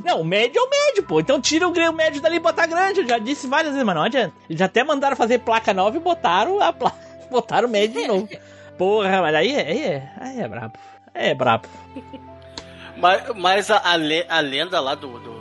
Não, 0.03 0.21
o 0.21 0.25
médio 0.25 0.59
é 0.59 0.61
o 0.61 0.69
médio, 0.69 1.03
pô. 1.03 1.19
Então 1.19 1.39
tira 1.39 1.67
o, 1.67 1.71
o 1.71 1.93
médio 1.93 2.21
dali 2.21 2.35
e 2.35 2.39
bota 2.39 2.65
grande. 2.65 2.99
Eu 2.99 3.07
já 3.07 3.17
disse 3.17 3.47
várias 3.47 3.71
vezes, 3.71 3.85
mas 3.85 3.95
não 3.95 4.03
adianta. 4.03 4.33
Eles 4.49 4.59
já 4.59 4.65
até 4.65 4.83
mandaram 4.83 5.15
fazer 5.15 5.39
placa 5.39 5.73
nova 5.73 5.95
e 5.95 5.99
botaram 5.99 6.61
a 6.61 6.73
placa. 6.73 6.97
Botaram 7.31 7.67
o 7.67 7.71
médio 7.71 8.01
de 8.01 8.07
novo. 8.07 8.29
Porra, 8.77 9.21
mas 9.21 9.35
aí 9.35 9.51
é, 9.51 9.67
aí 9.67 9.83
é, 9.83 10.11
aí 10.17 10.39
é 10.39 10.47
brabo. 10.47 10.73
Aí 11.13 11.27
é 11.29 11.33
brabo. 11.33 11.67
Mas, 12.95 13.23
mas 13.35 13.71
a, 13.71 13.81
a 13.83 14.39
lenda 14.39 14.79
lá 14.79 14.95
do, 14.95 15.19
do, 15.19 15.36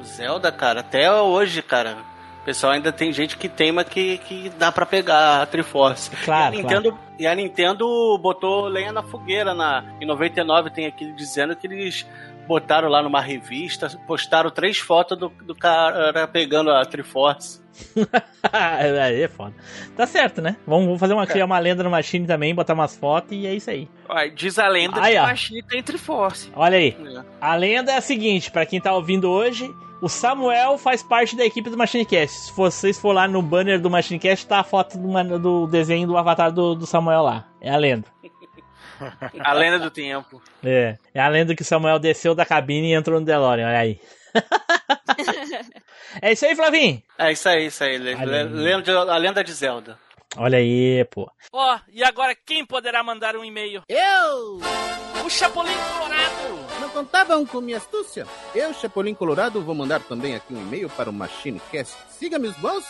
do 0.00 0.04
Zelda, 0.04 0.50
cara, 0.50 0.80
até 0.80 1.12
hoje, 1.12 1.62
cara, 1.62 1.98
o 2.40 2.44
pessoal 2.44 2.72
ainda 2.72 2.90
tem 2.90 3.12
gente 3.12 3.36
que 3.36 3.48
teima 3.48 3.84
que, 3.84 4.18
que 4.18 4.48
dá 4.58 4.72
pra 4.72 4.86
pegar 4.86 5.42
a 5.42 5.46
Triforce. 5.46 6.10
Claro, 6.24 6.54
e, 6.54 6.58
a 6.58 6.62
Nintendo, 6.62 6.98
e 7.18 7.26
a 7.26 7.34
Nintendo 7.34 8.18
botou 8.18 8.66
lenha 8.66 8.92
na 8.92 9.02
fogueira. 9.02 9.54
Na, 9.54 9.84
em 10.00 10.06
99 10.06 10.70
tem 10.70 10.86
aquele 10.86 11.12
dizendo 11.12 11.54
que 11.54 11.66
eles 11.66 12.06
botaram 12.50 12.88
lá 12.88 13.00
numa 13.00 13.20
revista, 13.20 13.88
postaram 14.08 14.50
três 14.50 14.76
fotos 14.76 15.16
do, 15.16 15.28
do 15.28 15.54
cara 15.54 16.26
pegando 16.26 16.72
a 16.72 16.84
Triforce. 16.84 17.62
aí 18.52 19.22
é 19.22 19.28
foda. 19.28 19.54
Tá 19.96 20.04
certo, 20.04 20.42
né? 20.42 20.56
Vamos, 20.66 20.86
vamos 20.86 20.98
fazer 20.98 21.14
uma, 21.14 21.28
criar 21.28 21.44
uma 21.44 21.60
lenda 21.60 21.84
no 21.84 21.90
Machine 21.90 22.26
também, 22.26 22.52
botar 22.52 22.74
umas 22.74 22.96
fotos 22.96 23.30
e 23.30 23.46
é 23.46 23.54
isso 23.54 23.70
aí. 23.70 23.88
Diz 24.34 24.58
a 24.58 24.66
lenda 24.66 25.00
Aí, 25.00 25.12
que 25.12 25.18
a 25.18 25.28
Machine 25.28 25.62
tem 25.62 25.80
Triforce. 25.80 26.50
Olha 26.56 26.76
aí. 26.76 26.96
É. 27.00 27.22
A 27.40 27.54
lenda 27.54 27.92
é 27.92 27.98
a 27.98 28.00
seguinte, 28.00 28.50
pra 28.50 28.66
quem 28.66 28.80
tá 28.80 28.92
ouvindo 28.92 29.30
hoje, 29.30 29.72
o 30.02 30.08
Samuel 30.08 30.76
faz 30.76 31.04
parte 31.04 31.36
da 31.36 31.46
equipe 31.46 31.70
do 31.70 31.78
MachineCast. 31.78 32.46
Se 32.46 32.52
vocês 32.52 32.98
for 32.98 33.12
lá 33.12 33.28
no 33.28 33.40
banner 33.40 33.80
do 33.80 33.88
MachineCast, 33.88 34.44
tá 34.44 34.58
a 34.58 34.64
foto 34.64 34.98
do, 34.98 35.38
do 35.38 35.66
desenho 35.68 36.08
do 36.08 36.16
avatar 36.16 36.50
do, 36.50 36.74
do 36.74 36.84
Samuel 36.84 37.22
lá. 37.22 37.46
É 37.60 37.70
a 37.70 37.76
lenda. 37.76 38.08
A 39.44 39.52
lenda 39.52 39.78
do 39.78 39.90
tempo. 39.90 40.42
É. 40.62 40.96
É 41.14 41.20
a 41.20 41.28
lenda 41.28 41.54
que 41.54 41.62
o 41.62 41.64
Samuel 41.64 41.98
desceu 41.98 42.34
da 42.34 42.44
cabine 42.46 42.90
e 42.90 42.94
entrou 42.94 43.18
no 43.18 43.26
DeLorean, 43.26 43.68
olha 43.68 43.78
aí. 43.78 44.00
é 46.22 46.32
isso 46.32 46.46
aí, 46.46 46.54
Flavinho. 46.54 47.02
É 47.18 47.32
isso 47.32 47.48
aí, 47.48 47.66
isso 47.66 47.82
aí. 47.82 47.98
lenda 47.98 48.98
a 49.12 49.16
lenda 49.16 49.42
de 49.42 49.52
Zelda. 49.52 49.98
Olha 50.36 50.58
aí, 50.58 51.04
pô. 51.06 51.28
Ó, 51.52 51.78
e 51.92 52.04
agora 52.04 52.36
quem 52.46 52.64
poderá 52.64 53.02
mandar 53.02 53.34
um 53.36 53.44
e-mail? 53.44 53.82
Eu! 53.88 54.60
O 55.24 55.28
Chapolin 55.28 55.74
Colorado! 55.92 56.80
Não 56.80 56.88
contavam 56.90 57.44
com 57.44 57.60
minha 57.60 57.78
astúcia? 57.78 58.26
Eu, 58.54 58.72
Chapolin 58.72 59.12
Colorado, 59.12 59.60
vou 59.60 59.74
mandar 59.74 60.00
também 60.00 60.36
aqui 60.36 60.54
um 60.54 60.60
e-mail 60.60 60.88
para 60.90 61.10
o 61.10 61.12
MachineCast. 61.12 61.96
Siga 62.10 62.38
meus 62.38 62.56
bons. 62.56 62.84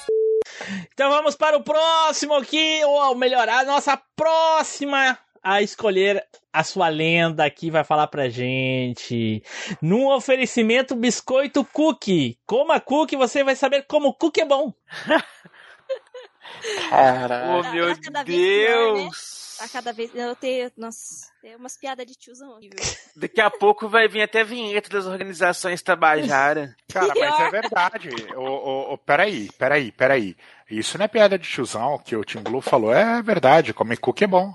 Então 0.93 1.11
vamos 1.11 1.35
para 1.35 1.57
o 1.57 1.63
próximo 1.63 2.35
aqui, 2.35 2.83
ou 2.85 3.15
melhor, 3.15 3.49
a 3.49 3.65
nossa 3.65 3.97
próxima 4.15 5.19
a 5.43 5.63
escolher 5.63 6.25
a 6.53 6.65
sua 6.65 6.89
lenda 6.89 7.45
aqui 7.45 7.71
vai 7.71 7.85
falar 7.85 8.07
pra 8.09 8.29
gente. 8.29 9.43
Num 9.81 10.09
oferecimento 10.09 10.95
biscoito 10.95 11.65
cookie. 11.65 12.39
Coma 12.47 12.81
cookie, 12.81 13.17
você 13.17 13.43
vai 13.45 13.55
saber 13.57 13.83
como 13.87 14.15
cookie 14.15 14.41
é 14.43 14.45
bom. 14.47 14.73
Oh, 16.93 17.63
Tá- 17.63 17.73
meu 17.73 17.95
tá 17.95 18.25
pior, 18.25 18.95
né? 18.95 19.05
Deus! 19.05 19.59
A 19.61 19.69
cada 19.69 19.93
vez. 19.93 20.11
Eu 20.15 20.35
tenho. 20.35 20.71
Nossa, 20.77 21.27
tem 21.41 21.55
umas 21.55 21.77
piadas 21.77 22.07
de 22.07 22.15
tiozão 22.15 22.51
horrível. 22.51 22.79
Daqui 23.15 23.41
a 23.41 23.51
pouco 23.51 23.89
vai 23.89 24.09
vir 24.09 24.23
até 24.23 24.43
vinheta 24.43 24.89
das 24.89 25.07
organizações 25.07 25.83
Tabajara. 25.83 26.75
Cara, 26.93 27.13
mas 27.15 27.41
é 27.41 27.51
verdade. 27.51 28.09
Ô, 28.35 28.43
ô, 28.43 28.93
ô, 28.95 28.99
peraí, 28.99 29.51
peraí, 29.59 29.93
peraí. 29.93 30.37
Isso 30.71 30.97
não 30.99 31.05
é 31.05 31.09
piada 31.09 31.39
de 31.39 31.49
tiozão, 31.49 31.95
o 31.95 31.99
que 31.99 32.17
o 32.17 32.25
Tim 32.25 32.41
Blue 32.43 32.61
falou 32.61 32.93
é 32.93 33.23
verdade. 33.23 33.75
Comer 33.75 33.99
cookie 33.99 34.25
é 34.25 34.27
bom. 34.29 34.55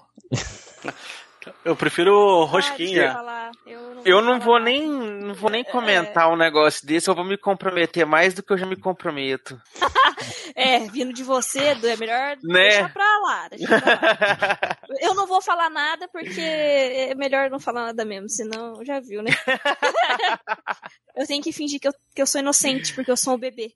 Eu 1.64 1.76
prefiro 1.76 2.42
Ah, 2.42 2.46
rosquinha. 2.46 3.14
falar, 3.14 3.52
Eu 3.68 3.80
não, 3.96 4.02
Eu 4.04 4.22
não 4.22 4.40
vou 4.40 4.54
nada. 4.58 4.66
nem, 4.66 4.88
não 4.90 5.36
vou 5.36 5.50
nem 5.52 5.64
comentar 5.64 6.28
um 6.32 6.36
negócio 6.36 6.86
desse, 6.88 7.08
eu 7.08 7.14
vou 7.14 7.24
me 7.24 7.38
comprometer 7.38 8.04
mais 8.04 8.34
do 8.34 8.42
que 8.42 8.52
eu 8.52 8.58
já 8.58 8.66
me 8.66 8.76
comprometo. 8.76 9.60
É, 10.58 10.80
vindo 10.88 11.12
de 11.12 11.22
você, 11.22 11.60
Edu, 11.72 11.86
é 11.86 11.98
melhor 11.98 12.38
Né? 12.42 12.70
deixar 12.70 12.94
pra 12.94 13.20
lá. 13.20 13.50
Deixar 13.50 13.82
pra 13.82 13.92
lá. 13.92 14.78
Eu 15.02 15.14
não 15.14 15.28
vou 15.28 15.42
falar 15.42 15.70
nada 15.70 16.08
porque 16.08 16.40
é 16.40 17.14
melhor 17.14 17.50
não 17.50 17.60
falar 17.60 17.88
nada 17.88 18.06
mesmo, 18.06 18.30
senão 18.30 18.84
já 18.86 19.02
viu, 19.02 19.22
né? 19.22 19.32
eu 21.16 21.28
tenho 21.28 21.44
que 21.44 21.52
fingir 21.52 21.80
que 21.80 21.88
eu, 21.88 21.94
que 22.16 22.22
eu 22.22 22.26
sou 22.28 22.40
inocente 22.40 22.94
porque 22.94 23.12
eu 23.12 23.18
sou 23.18 23.36
um 23.36 23.38
bebê. 23.38 23.74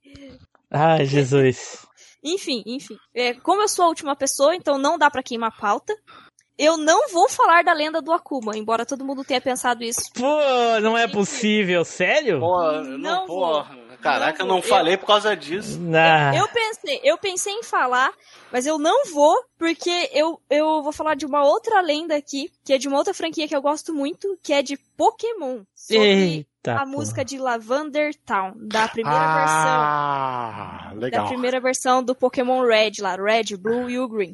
Ai, 0.70 1.04
Jesus. 1.04 1.86
Enfim, 2.24 2.62
enfim. 2.66 2.96
É, 3.14 3.34
como 3.34 3.60
eu 3.62 3.68
sou 3.68 3.84
a 3.84 3.88
última 3.88 4.16
pessoa, 4.16 4.54
então 4.56 4.78
não 4.78 4.96
dá 4.98 5.10
pra 5.10 5.22
queimar 5.22 5.54
pauta. 5.56 5.94
Eu 6.62 6.76
não 6.76 7.08
vou 7.08 7.26
falar 7.28 7.64
da 7.64 7.72
lenda 7.72 8.02
do 8.02 8.12
Akuma, 8.12 8.54
embora 8.56 8.84
todo 8.84 9.02
mundo 9.04 9.24
tenha 9.24 9.40
pensado 9.40 9.82
isso. 9.82 10.10
Pô, 10.14 10.38
não 10.82 10.96
é 10.98 11.08
possível, 11.08 11.84
sério? 11.86 12.38
Pô, 12.38 12.70
Não 12.82 12.98
não, 12.98 13.26
vou. 13.26 13.64
Caraca, 14.02 14.42
eu 14.42 14.46
Não 14.46 14.56
não 14.56 14.60
vou. 14.62 14.68
falei 14.70 14.96
por 14.96 15.06
causa 15.06 15.34
disso. 15.36 15.78
Ah, 15.94 16.34
Eu 16.36 16.46
pensei, 16.48 17.00
eu 17.02 17.16
pensei 17.18 17.52
em 17.52 17.62
falar, 17.62 18.10
mas 18.52 18.66
eu 18.66 18.78
não 18.78 19.06
vou, 19.12 19.34
porque 19.58 20.10
eu, 20.12 20.40
eu 20.50 20.82
vou 20.82 20.92
falar 20.92 21.14
de 21.14 21.24
uma 21.26 21.44
outra 21.44 21.80
lenda 21.80 22.14
aqui, 22.16 22.50
que 22.64 22.72
é 22.74 22.78
de 22.78 22.88
uma 22.88 22.96
outra 22.98 23.12
franquia 23.14 23.46
que 23.48 23.54
eu 23.56 23.60
gosto 23.62 23.92
muito, 23.94 24.38
que 24.42 24.52
é 24.54 24.62
de 24.62 24.76
Pokémon. 24.96 25.60
Sobre 25.74 26.06
Eita, 26.06 26.74
a 26.76 26.80
pô. 26.84 26.86
música 26.92 27.24
de 27.24 27.38
Lavender 27.38 28.14
Town, 28.26 28.52
da 28.56 28.86
primeira 28.88 29.18
versão. 29.18 29.66
Ah, 29.66 30.90
Da 30.94 31.00
legal. 31.00 31.26
primeira 31.28 31.60
versão 31.60 32.02
do 32.02 32.14
Pokémon 32.14 32.62
Red 32.66 32.92
lá, 33.00 33.16
Red, 33.16 33.56
Blue 33.58 33.88
e 33.90 33.98
o 33.98 34.08
Green. 34.08 34.32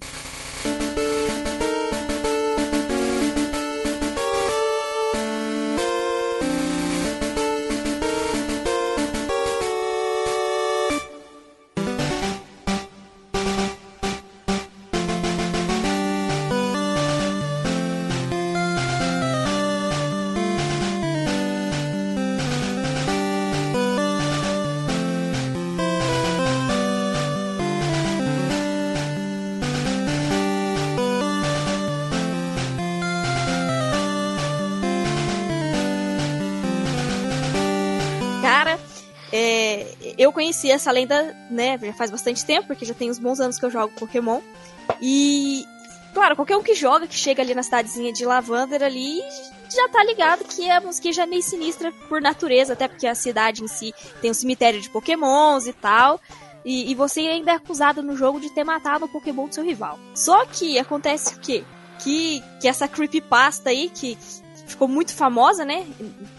Conheci 40.36 40.70
essa 40.70 40.92
lenda, 40.92 41.34
né, 41.48 41.78
já 41.78 41.94
faz 41.94 42.10
bastante 42.10 42.44
tempo, 42.44 42.66
porque 42.66 42.84
já 42.84 42.92
tem 42.92 43.10
uns 43.10 43.18
bons 43.18 43.40
anos 43.40 43.58
que 43.58 43.64
eu 43.64 43.70
jogo 43.70 43.94
Pokémon. 43.98 44.42
E, 45.00 45.64
claro, 46.12 46.36
qualquer 46.36 46.58
um 46.58 46.62
que 46.62 46.74
joga, 46.74 47.06
que 47.06 47.14
chega 47.14 47.42
ali 47.42 47.54
na 47.54 47.62
cidadezinha 47.62 48.12
de 48.12 48.22
Lavander 48.26 48.82
ali, 48.82 49.22
já 49.74 49.88
tá 49.88 50.04
ligado 50.04 50.44
que 50.44 50.70
a 50.70 50.78
musiquinha 50.78 51.14
já 51.14 51.22
é 51.22 51.26
meio 51.26 51.42
sinistra 51.42 51.90
por 52.06 52.20
natureza, 52.20 52.74
até 52.74 52.86
porque 52.86 53.06
a 53.06 53.14
cidade 53.14 53.64
em 53.64 53.66
si 53.66 53.94
tem 54.20 54.30
um 54.30 54.34
cemitério 54.34 54.78
de 54.78 54.90
Pokémons 54.90 55.66
e 55.66 55.72
tal. 55.72 56.20
E, 56.62 56.90
e 56.90 56.94
você 56.94 57.20
ainda 57.20 57.52
é 57.52 57.54
acusado 57.54 58.02
no 58.02 58.14
jogo 58.14 58.38
de 58.38 58.50
ter 58.50 58.62
matado 58.64 59.06
o 59.06 59.08
Pokémon 59.08 59.48
do 59.48 59.54
seu 59.54 59.64
rival. 59.64 59.98
Só 60.14 60.44
que 60.44 60.78
acontece 60.78 61.34
o 61.34 61.38
quê? 61.38 61.64
Que, 62.00 62.42
que 62.60 62.68
essa 62.68 62.86
creepypasta 62.86 63.70
aí, 63.70 63.88
que, 63.88 64.18
ficou 64.66 64.88
muito 64.88 65.14
famosa, 65.14 65.64
né? 65.64 65.86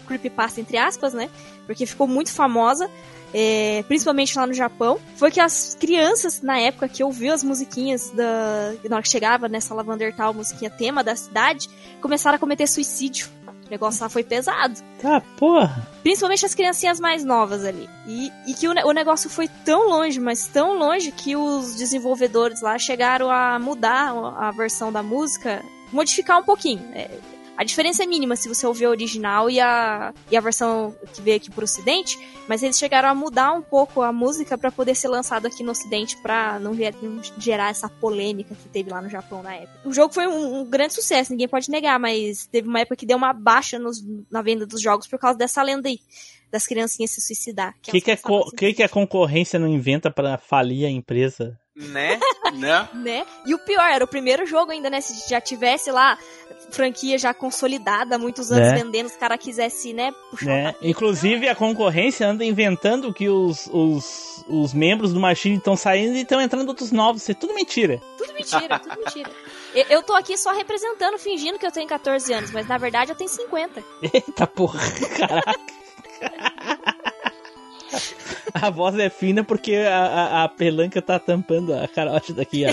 Creepypasta 0.06 0.60
entre 0.60 0.76
aspas, 0.76 1.14
né? 1.14 1.28
Porque 1.66 1.86
ficou 1.86 2.06
muito 2.06 2.30
famosa, 2.32 2.88
é, 3.32 3.84
principalmente 3.86 4.36
lá 4.36 4.46
no 4.46 4.54
Japão, 4.54 4.98
foi 5.16 5.30
que 5.30 5.40
as 5.40 5.76
crianças, 5.78 6.40
na 6.40 6.58
época 6.58 6.88
que 6.88 7.04
ouviu 7.04 7.32
as 7.32 7.44
musiquinhas 7.44 8.10
da. 8.10 8.74
Na 8.88 8.96
hora 8.96 9.02
que 9.02 9.08
chegava 9.08 9.48
nessa 9.48 9.74
Lavander 9.74 10.14
Tal, 10.14 10.32
musiquinha 10.32 10.70
tema 10.70 11.04
da 11.04 11.14
cidade, 11.14 11.68
começaram 12.00 12.36
a 12.36 12.38
cometer 12.38 12.66
suicídio. 12.66 13.28
O 13.66 13.70
negócio 13.70 14.02
lá 14.02 14.08
foi 14.08 14.24
pesado. 14.24 14.80
Tá, 15.00 15.20
porra. 15.36 15.86
Principalmente 16.02 16.46
as 16.46 16.54
criancinhas 16.54 16.98
mais 16.98 17.22
novas 17.22 17.66
ali. 17.66 17.88
E, 18.06 18.32
e 18.46 18.54
que 18.54 18.66
o, 18.66 18.70
o 18.70 18.92
negócio 18.92 19.28
foi 19.28 19.46
tão 19.46 19.90
longe, 19.90 20.18
mas 20.18 20.46
tão 20.46 20.78
longe, 20.78 21.12
que 21.12 21.36
os 21.36 21.74
desenvolvedores 21.74 22.62
lá 22.62 22.78
chegaram 22.78 23.30
a 23.30 23.58
mudar 23.58 24.14
a 24.38 24.50
versão 24.52 24.90
da 24.90 25.02
música, 25.02 25.62
modificar 25.92 26.38
um 26.38 26.44
pouquinho. 26.44 26.82
É, 26.94 27.10
a 27.58 27.64
diferença 27.64 28.04
é 28.04 28.06
mínima 28.06 28.36
se 28.36 28.48
você 28.48 28.64
ouvir 28.64 28.84
a 28.84 28.90
original 28.90 29.50
e 29.50 29.58
a, 29.58 30.14
e 30.30 30.36
a 30.36 30.40
versão 30.40 30.94
que 31.12 31.20
veio 31.20 31.36
aqui 31.38 31.50
pro 31.50 31.64
ocidente, 31.64 32.16
mas 32.48 32.62
eles 32.62 32.78
chegaram 32.78 33.08
a 33.08 33.14
mudar 33.16 33.52
um 33.52 33.60
pouco 33.60 34.00
a 34.00 34.12
música 34.12 34.56
pra 34.56 34.70
poder 34.70 34.94
ser 34.94 35.08
lançado 35.08 35.46
aqui 35.46 35.64
no 35.64 35.72
ocidente 35.72 36.16
pra 36.22 36.60
não, 36.60 36.72
não 37.02 37.20
gerar 37.36 37.70
essa 37.70 37.88
polêmica 37.88 38.54
que 38.54 38.68
teve 38.68 38.90
lá 38.90 39.02
no 39.02 39.10
Japão 39.10 39.42
na 39.42 39.54
época. 39.56 39.80
O 39.84 39.92
jogo 39.92 40.14
foi 40.14 40.28
um, 40.28 40.60
um 40.60 40.64
grande 40.64 40.94
sucesso, 40.94 41.32
ninguém 41.32 41.48
pode 41.48 41.68
negar, 41.68 41.98
mas 41.98 42.46
teve 42.46 42.68
uma 42.68 42.78
época 42.78 42.94
que 42.94 43.04
deu 43.04 43.16
uma 43.16 43.32
baixa 43.32 43.76
nos- 43.76 44.04
na 44.30 44.40
venda 44.40 44.64
dos 44.64 44.80
jogos 44.80 45.08
por 45.08 45.18
causa 45.18 45.36
dessa 45.36 45.60
lenda 45.60 45.88
aí. 45.88 45.98
Das 46.50 46.64
criancinhas 46.66 47.10
se 47.10 47.20
suicidar. 47.20 47.74
O 47.86 47.90
que, 47.90 48.00
que, 48.00 48.10
a 48.12 48.16
co- 48.16 48.50
que, 48.56 48.72
que 48.72 48.82
a 48.82 48.88
concorrência 48.88 49.58
não 49.58 49.68
inventa 49.68 50.10
pra 50.10 50.38
falir 50.38 50.86
a 50.86 50.90
empresa? 50.90 51.58
Né? 51.76 52.18
né? 52.54 52.88
né? 52.94 53.26
E 53.44 53.54
o 53.54 53.58
pior, 53.58 53.84
era 53.90 54.02
o 54.02 54.08
primeiro 54.08 54.46
jogo 54.46 54.72
ainda, 54.72 54.88
né? 54.88 55.00
Se 55.02 55.28
já 55.28 55.40
tivesse 55.42 55.90
lá 55.90 56.18
franquia 56.70 57.18
já 57.18 57.32
consolidada 57.32 58.16
há 58.16 58.18
muitos 58.18 58.50
anos 58.52 58.68
Né? 58.68 58.82
vendendo, 58.82 59.06
os 59.06 59.16
caras 59.16 59.38
quisessem, 59.38 59.92
né? 59.92 60.12
Puxar 60.30 60.46
o 60.46 60.48
Né? 60.48 60.74
Inclusive 60.82 61.48
a 61.48 61.54
concorrência 61.54 62.28
anda 62.28 62.44
inventando 62.44 63.12
que 63.12 63.28
os, 63.28 63.68
os, 63.72 64.44
os 64.48 64.72
membros 64.74 65.12
do 65.12 65.20
Machine 65.20 65.56
estão 65.56 65.76
saindo 65.76 66.16
e 66.16 66.22
estão 66.22 66.40
entrando 66.40 66.68
outros 66.68 66.92
novos. 66.92 67.22
Isso 67.22 67.30
é 67.32 67.34
tudo 67.34 67.54
mentira. 67.54 68.00
Tudo 68.16 68.32
mentira, 68.34 68.78
tudo 68.78 68.98
mentira. 68.98 69.30
Eu, 69.74 69.84
eu 69.90 70.02
tô 70.02 70.14
aqui 70.14 70.36
só 70.36 70.52
representando, 70.52 71.18
fingindo 71.18 71.58
que 71.58 71.66
eu 71.66 71.72
tenho 71.72 71.88
14 71.88 72.32
anos, 72.32 72.50
mas 72.50 72.66
na 72.66 72.78
verdade 72.78 73.12
eu 73.12 73.16
tenho 73.16 73.30
50. 73.30 73.82
Eita 74.12 74.46
porra, 74.46 74.80
caraca. 75.16 75.78
A 78.54 78.70
voz 78.70 78.98
é 78.98 79.08
fina 79.08 79.44
porque 79.44 79.76
a, 79.76 79.98
a, 80.04 80.44
a 80.44 80.48
pelanca 80.48 81.00
tá 81.00 81.18
tampando 81.18 81.74
a 81.74 81.86
carote 81.88 82.32
daqui 82.32 82.64
a-. 82.64 82.72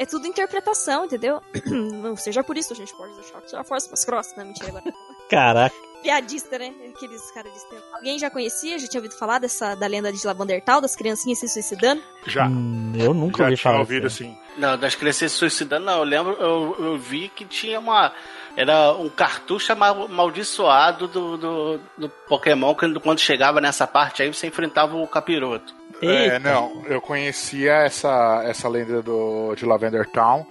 É 0.00 0.06
tudo 0.06 0.26
interpretação, 0.26 1.04
entendeu? 1.04 1.42
Não 1.66 2.16
seja 2.16 2.42
por 2.42 2.56
isso, 2.56 2.72
a 2.72 2.76
gente 2.76 2.94
pode 2.96 3.12
deixar 3.14 3.40
que 3.42 3.54
a 3.54 3.62
força 3.62 3.88
mais 3.90 4.02
grossa. 4.04 4.34
Não, 4.36 4.46
mentira 4.46 4.68
agora. 4.68 4.84
Caraca. 5.28 5.74
Piadista, 6.02 6.58
né? 6.58 6.72
Aqueles 6.96 7.30
caras 7.30 7.52
de 7.52 7.60
tempo. 7.68 7.82
Alguém 7.92 8.18
já 8.18 8.30
conhecia, 8.30 8.78
já 8.78 8.88
tinha 8.88 8.98
ouvido 9.02 9.18
falar 9.18 9.38
dessa, 9.38 9.74
da 9.74 9.86
lenda 9.86 10.10
de 10.10 10.26
Lavander 10.26 10.64
Tal, 10.64 10.80
das 10.80 10.96
criancinhas 10.96 11.38
se 11.40 11.46
suicidando? 11.48 12.02
Já. 12.26 12.46
Hum, 12.46 12.94
eu 12.98 13.12
nunca 13.12 13.38
Já 13.38 13.44
ouvi 13.44 13.56
falar. 13.58 13.78
ouvido 13.80 14.08
disso. 14.08 14.22
assim. 14.22 14.34
Não, 14.56 14.78
das 14.78 14.94
crianças 14.94 15.30
se 15.32 15.38
suicidando, 15.38 15.84
não. 15.84 15.98
Eu 15.98 16.04
lembro, 16.04 16.32
eu, 16.40 16.76
eu 16.78 16.98
vi 16.98 17.28
que 17.28 17.44
tinha 17.44 17.78
uma. 17.78 18.14
Era 18.56 18.92
um 18.94 19.10
cartucho 19.10 19.72
amal- 19.72 20.04
amaldiçoado 20.06 21.06
do, 21.06 21.36
do, 21.36 21.80
do 21.98 22.08
Pokémon, 22.08 22.74
que 22.74 22.98
quando 23.00 23.18
chegava 23.18 23.60
nessa 23.60 23.86
parte 23.86 24.22
aí 24.22 24.32
você 24.32 24.46
enfrentava 24.46 24.96
o 24.96 25.06
capiroto. 25.06 25.74
É, 26.02 26.38
não, 26.38 26.82
eu 26.86 27.00
conhecia 27.00 27.72
essa, 27.74 28.42
essa 28.44 28.68
lenda 28.68 29.02
do, 29.02 29.54
de 29.54 29.64
Lavender 29.66 30.06
Town, 30.10 30.46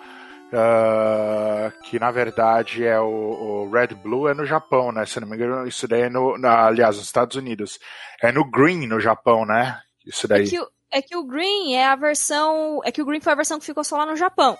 ah, 0.53 1.71
que 1.83 1.99
na 1.99 2.11
verdade 2.11 2.85
é 2.85 2.99
o, 2.99 3.05
o 3.65 3.71
Red 3.71 3.87
Blue 3.95 4.27
é 4.27 4.33
no 4.33 4.45
Japão, 4.45 4.91
né? 4.91 5.05
Se 5.05 5.19
não 5.19 5.27
me 5.27 5.35
engano, 5.35 5.67
isso 5.67 5.87
daí 5.87 6.01
é 6.03 6.09
no. 6.09 6.37
na- 6.37 6.65
aliás, 6.67 6.97
nos 6.97 7.05
Estados 7.05 7.35
Unidos. 7.35 7.79
É 8.21 8.31
no 8.31 8.43
Green 8.49 8.87
no 8.87 8.99
Japão, 8.99 9.45
né? 9.45 9.79
Isso 10.05 10.25
É 10.25 10.29
daí. 10.29 10.47
que, 10.49 10.59
o, 10.59 10.67
é 10.91 11.01
que 11.01 11.15
o 11.15 11.23
Green 11.23 11.75
é 11.75 11.85
a 11.85 11.95
versão. 11.95 12.81
É 12.83 12.91
que 12.91 13.01
o 13.01 13.05
Green 13.05 13.21
foi 13.21 13.33
a 13.33 13.35
versão 13.35 13.59
que 13.59 13.65
ficou 13.65 13.83
só 13.83 13.97
lá 13.97 14.05
no 14.05 14.15
Japão. 14.15 14.57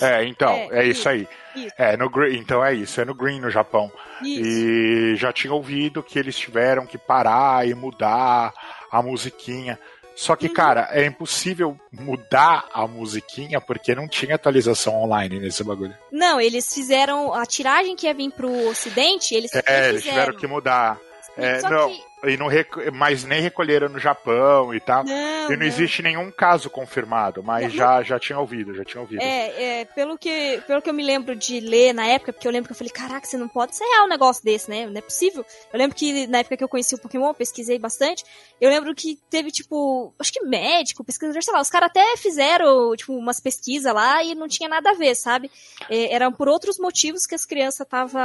É, 0.00 0.24
então, 0.24 0.50
É, 0.52 0.68
é, 0.80 0.82
isso 0.86 1.00
isso, 1.00 1.08
aí. 1.08 1.28
isso. 1.56 1.74
É, 1.76 1.96
no 1.96 2.08
Green, 2.08 2.38
então 2.38 2.64
é 2.64 2.72
isso, 2.74 3.00
é 3.00 3.04
no 3.04 3.14
Green 3.14 3.40
no 3.40 3.50
Japão. 3.50 3.90
Isso. 4.22 4.42
E 4.48 5.16
já 5.16 5.32
tinha 5.32 5.52
ouvido 5.52 6.02
que 6.02 6.18
eles 6.18 6.36
tiveram 6.38 6.86
que 6.86 6.96
parar 6.98 7.66
e 7.66 7.74
mudar 7.74 8.52
a 8.90 9.02
musiquinha. 9.02 9.78
Só 10.14 10.32
Uhum. 10.32 10.36
que, 10.36 10.48
cara, 10.48 10.88
é 10.92 11.04
impossível 11.06 11.76
mudar 11.90 12.68
a 12.72 12.86
musiquinha 12.86 13.60
porque 13.60 13.94
não 13.94 14.06
tinha 14.06 14.34
atualização 14.34 14.94
online 15.02 15.38
nesse 15.40 15.64
bagulho. 15.64 15.96
Não, 16.10 16.40
eles 16.40 16.72
fizeram. 16.72 17.32
A 17.32 17.46
tiragem 17.46 17.96
que 17.96 18.06
ia 18.06 18.14
vir 18.14 18.30
pro 18.32 18.68
ocidente, 18.68 19.34
eles 19.34 19.50
É, 19.54 19.88
eles 19.88 20.02
tiveram 20.02 20.36
que 20.36 20.46
mudar. 20.46 20.98
É, 21.36 21.60
Só 21.60 21.70
não, 21.70 21.88
que 21.90 22.02
e 22.24 22.36
não 22.36 22.46
rec- 22.46 22.90
mas 22.92 23.24
nem 23.24 23.40
recolheram 23.40 23.88
no 23.88 23.98
Japão 23.98 24.74
e 24.74 24.80
tal. 24.80 25.04
Não, 25.04 25.12
e 25.12 25.50
não, 25.50 25.56
não. 25.56 25.66
existe 25.66 26.02
nenhum 26.02 26.30
caso 26.30 26.70
confirmado, 26.70 27.42
mas 27.42 27.64
Não, 27.64 27.70
já, 27.70 28.02
já 28.02 28.18
tinha 28.18 28.38
ouvido, 28.38 28.74
já 28.74 28.84
tinha 28.84 29.00
ouvido. 29.00 29.20
É, 29.20 29.80
é, 29.80 29.84
pelo 29.86 30.16
que, 30.16 30.62
pelo 30.66 30.80
que 30.80 30.88
eu 30.88 30.94
me 30.94 31.02
lembro 31.02 31.34
de 31.34 31.60
ler 31.60 31.92
na 31.92 32.06
época, 32.06 32.32
porque 32.32 32.46
eu 32.46 32.52
lembro 32.52 32.68
que 32.68 32.72
eu 32.72 32.76
falei, 32.76 32.92
caraca, 32.92 33.26
você 33.26 33.36
não 33.36 33.48
pode 33.48 33.76
ser 33.76 33.84
real 33.84 34.06
um 34.06 34.08
negócio 34.08 34.44
desse, 34.44 34.70
né? 34.70 34.86
Não 34.86 34.96
é 34.96 35.00
possível. 35.00 35.44
Eu 35.72 35.78
lembro 35.78 35.96
que 35.96 36.26
na 36.26 36.38
época 36.38 36.56
que 36.56 36.64
eu 36.64 36.68
conheci 36.68 36.94
o 36.94 36.98
Pokémon, 36.98 37.28
eu 37.28 37.34
pesquisei 37.34 37.78
bastante. 37.78 38.24
Eu 38.60 38.70
lembro 38.70 38.94
que 38.94 39.18
teve, 39.28 39.50
tipo, 39.50 40.14
acho 40.18 40.32
que 40.32 40.44
médico, 40.44 41.04
pesquisador, 41.04 41.42
sei 41.42 41.52
lá, 41.52 41.60
os 41.60 41.70
caras 41.70 41.88
até 41.90 42.16
fizeram, 42.16 42.94
tipo, 42.96 43.14
umas 43.16 43.40
pesquisas 43.40 43.92
lá 43.92 44.22
e 44.22 44.34
não 44.34 44.48
tinha 44.48 44.68
nada 44.68 44.90
a 44.90 44.94
ver, 44.94 45.14
sabe? 45.14 45.50
É, 45.90 46.14
eram 46.14 46.32
por 46.32 46.48
outros 46.48 46.78
motivos 46.78 47.26
que 47.26 47.34
as 47.34 47.44
crianças 47.44 47.80
estavam. 47.80 48.20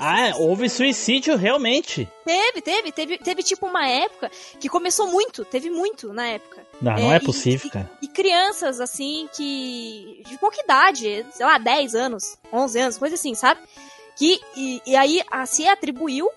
Ah, 0.00 0.32
houve 0.36 0.68
suicídio 0.68 1.36
realmente. 1.36 2.08
Teve, 2.24 2.60
teve, 2.60 2.92
teve, 2.98 3.18
teve 3.18 3.42
tipo 3.44 3.64
uma 3.66 3.86
época 3.86 4.28
que 4.58 4.68
começou 4.68 5.06
muito, 5.06 5.44
teve 5.44 5.70
muito 5.70 6.12
na 6.12 6.26
época. 6.26 6.62
Não, 6.82 6.96
não 6.96 7.12
é 7.12 7.18
e- 7.18 7.24
possível, 7.24 7.70
cara. 7.70 7.88
E 8.02 8.08
crianças, 8.08 8.80
assim, 8.80 9.28
que. 9.32 10.22
de 10.26 10.36
pouca 10.38 10.60
idade, 10.60 11.24
sei 11.30 11.46
lá, 11.46 11.58
10 11.58 11.94
anos, 11.94 12.36
11 12.52 12.80
anos, 12.80 12.98
coisa 12.98 13.14
assim, 13.14 13.34
sabe? 13.34 13.60
Que. 14.16 14.40
E, 14.56 14.82
e 14.84 14.96
aí 14.96 15.22
a, 15.30 15.46
se 15.46 15.68
atribuiu 15.68 16.28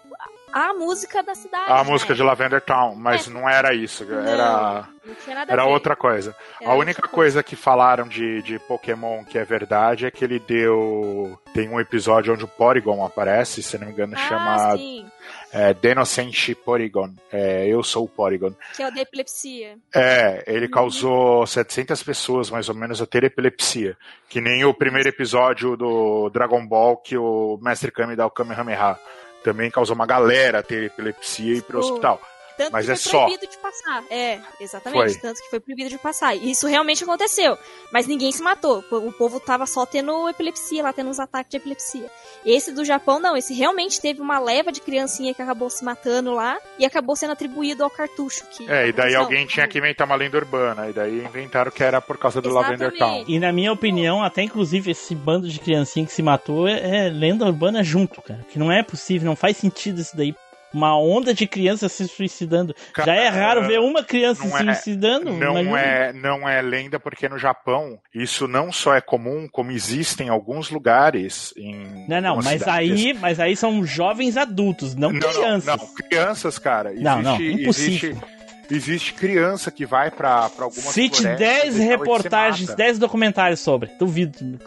a, 0.53 0.73
música 0.73 1.23
da 1.23 1.33
cidade. 1.33 1.71
A 1.71 1.83
né? 1.83 1.89
música 1.89 2.13
de 2.13 2.21
Lavender 2.21 2.61
Town, 2.61 2.95
mas 2.95 3.27
não 3.27 3.49
era 3.49 3.73
isso, 3.73 4.03
era, 4.03 4.87
Não 5.03 5.15
tinha 5.15 5.35
nada 5.35 5.51
a 5.51 5.53
era 5.53 5.63
ver. 5.65 5.71
outra 5.71 5.95
coisa. 5.95 6.35
Era 6.59 6.71
a 6.71 6.75
única 6.75 7.07
coisa 7.07 7.41
que 7.41 7.55
falaram 7.55 8.07
de, 8.07 8.43
de 8.43 8.59
Pokémon 8.59 9.23
que 9.23 9.37
é 9.37 9.43
verdade 9.43 10.05
é 10.05 10.11
que 10.11 10.23
ele 10.23 10.39
deu. 10.39 11.39
Tem 11.53 11.67
um 11.69 11.79
episódio 11.79 12.33
onde 12.33 12.43
o 12.43 12.47
Porygon 12.47 13.03
aparece, 13.03 13.63
se 13.63 13.77
não 13.79 13.87
me 13.87 13.93
engano, 13.93 14.13
Ah, 14.15 14.27
chama 14.27 14.77
sim. 14.77 15.10
É, 15.53 15.73
Denocente 15.73 16.55
Porygon. 16.55 17.13
É, 17.31 17.67
eu 17.67 17.83
sou 17.83 18.05
o 18.05 18.09
Porygon. 18.09 18.53
Que 18.75 18.83
é 18.83 18.87
o 18.87 18.91
da 18.93 19.01
epilepsia. 19.01 19.77
É, 19.93 20.43
ele 20.47 20.65
Uhum. 20.65 20.71
causou 20.71 21.45
700 21.47 22.01
pessoas, 22.03 22.49
mais 22.49 22.69
ou 22.69 22.75
menos, 22.75 23.01
a 23.01 23.05
ter 23.05 23.23
epilepsia. 23.23 23.97
Que 24.29 24.39
nem 24.41 24.63
o 24.65 24.73
primeiro 24.73 25.09
episódio 25.09 25.75
do 25.75 26.29
Dragon 26.29 26.65
Ball 26.65 26.97
que 26.97 27.17
o 27.17 27.59
Mestre 27.61 27.91
Kami 27.91 28.15
dá 28.15 28.25
o 28.25 28.31
Kamehameha. 28.31 28.97
Também 29.43 29.71
causou 29.71 29.95
uma 29.95 30.05
galera 30.05 30.59
a 30.59 30.63
ter 30.63 30.83
epilepsia 30.83 31.53
e 31.53 31.57
ir 31.57 31.61
pro 31.63 31.77
Oh. 31.77 31.81
hospital. 31.81 32.21
Tanto 32.61 32.73
Mas 32.73 32.85
que 32.85 32.91
é 32.91 32.95
foi 32.95 33.11
só. 33.11 33.25
proibido 33.25 33.51
de 33.51 33.57
passar. 33.57 34.03
É, 34.11 34.39
exatamente. 34.59 35.13
Foi. 35.13 35.21
Tanto 35.21 35.41
que 35.41 35.49
foi 35.49 35.59
proibido 35.59 35.89
de 35.89 35.97
passar. 35.97 36.35
E 36.35 36.51
isso 36.51 36.67
realmente 36.67 37.03
aconteceu. 37.03 37.57
Mas 37.91 38.05
ninguém 38.05 38.31
se 38.31 38.43
matou. 38.43 38.83
O 38.91 39.11
povo 39.11 39.39
tava 39.39 39.65
só 39.65 39.83
tendo 39.83 40.29
epilepsia 40.29 40.83
lá, 40.83 40.93
tendo 40.93 41.09
uns 41.09 41.19
ataques 41.19 41.49
de 41.49 41.57
epilepsia. 41.57 42.07
Esse 42.45 42.71
do 42.71 42.85
Japão, 42.85 43.19
não. 43.19 43.35
Esse 43.35 43.55
realmente 43.55 43.99
teve 43.99 44.21
uma 44.21 44.37
leva 44.37 44.71
de 44.71 44.79
criancinha 44.79 45.33
que 45.33 45.41
acabou 45.41 45.71
se 45.71 45.83
matando 45.83 46.33
lá 46.33 46.55
e 46.77 46.85
acabou 46.85 47.15
sendo 47.15 47.31
atribuído 47.31 47.83
ao 47.83 47.89
cartucho. 47.89 48.45
Que 48.51 48.69
É, 48.69 48.89
e 48.89 48.91
daí 48.91 49.15
alguém 49.15 49.47
tinha 49.47 49.67
que 49.67 49.79
inventar 49.79 50.05
uma 50.05 50.15
lenda 50.15 50.37
urbana. 50.37 50.87
E 50.87 50.93
daí 50.93 51.25
inventaram 51.25 51.71
que 51.71 51.83
era 51.83 51.99
por 51.99 52.19
causa 52.19 52.39
do 52.39 52.49
Lavender 52.49 52.95
Town. 52.95 53.23
E 53.27 53.39
na 53.39 53.51
minha 53.51 53.73
opinião, 53.73 54.23
até 54.23 54.43
inclusive 54.43 54.91
esse 54.91 55.15
bando 55.15 55.49
de 55.49 55.59
criancinha 55.59 56.05
que 56.05 56.13
se 56.13 56.21
matou 56.21 56.67
é, 56.67 57.07
é 57.07 57.09
lenda 57.09 57.43
urbana 57.43 57.83
junto, 57.83 58.21
cara. 58.21 58.45
Que 58.51 58.59
não 58.59 58.71
é 58.71 58.83
possível, 58.83 59.25
não 59.27 59.35
faz 59.35 59.57
sentido 59.57 59.99
isso 59.99 60.15
daí. 60.15 60.35
Uma 60.73 60.97
onda 60.97 61.33
de 61.33 61.45
crianças 61.47 61.91
se 61.91 62.07
suicidando. 62.07 62.73
Já 63.05 63.13
é 63.13 63.27
raro 63.27 63.67
ver 63.67 63.79
uma 63.79 64.03
criança 64.03 64.43
se 64.43 64.47
não 64.49 64.57
é- 64.57 64.73
suicidando. 64.73 65.31
Não 65.33 65.59
imagina. 65.59 65.79
é, 65.79 66.13
não 66.13 66.47
é 66.47 66.61
lenda 66.61 66.99
porque 66.99 67.27
no 67.27 67.37
Japão 67.37 67.99
isso 68.15 68.47
não 68.47 68.71
só 68.71 68.95
é 68.95 69.01
comum, 69.01 69.47
como 69.51 69.71
existe 69.71 70.23
em 70.23 70.29
alguns 70.29 70.69
lugares. 70.69 71.53
Em 71.57 72.05
Não, 72.07 72.21
não, 72.21 72.35
mas 72.37 72.59
cidades. 72.61 72.71
aí, 73.05 73.13
mas 73.13 73.39
aí 73.39 73.55
são 73.55 73.85
jovens 73.85 74.37
adultos, 74.37 74.95
não, 74.95 75.11
Não, 75.11 75.19
crianças. 75.19 75.65
Não, 75.65 75.77
não, 75.77 75.93
crianças, 75.93 76.57
cara. 76.57 76.89
Existe, 76.91 77.03
Não, 77.03 77.21
não, 77.21 77.41
impossível. 77.41 78.09
Existe, 78.11 78.73
existe 78.73 79.13
criança 79.13 79.69
que 79.71 79.85
vai 79.85 80.09
pra, 80.09 80.49
pra 80.49 80.63
algumas 80.65 80.93
Cite 80.93 81.21
florestas 81.21 81.47
10 81.47 81.59
e 81.59 81.61
tal, 81.63 81.67
e 81.67 81.73
se 81.73 81.87
reportagens, 81.89 82.69
mata. 82.69 82.77
10 82.77 82.97
documentários 82.99 83.59
sobre. 83.59 83.89
Duvido. 83.99 84.57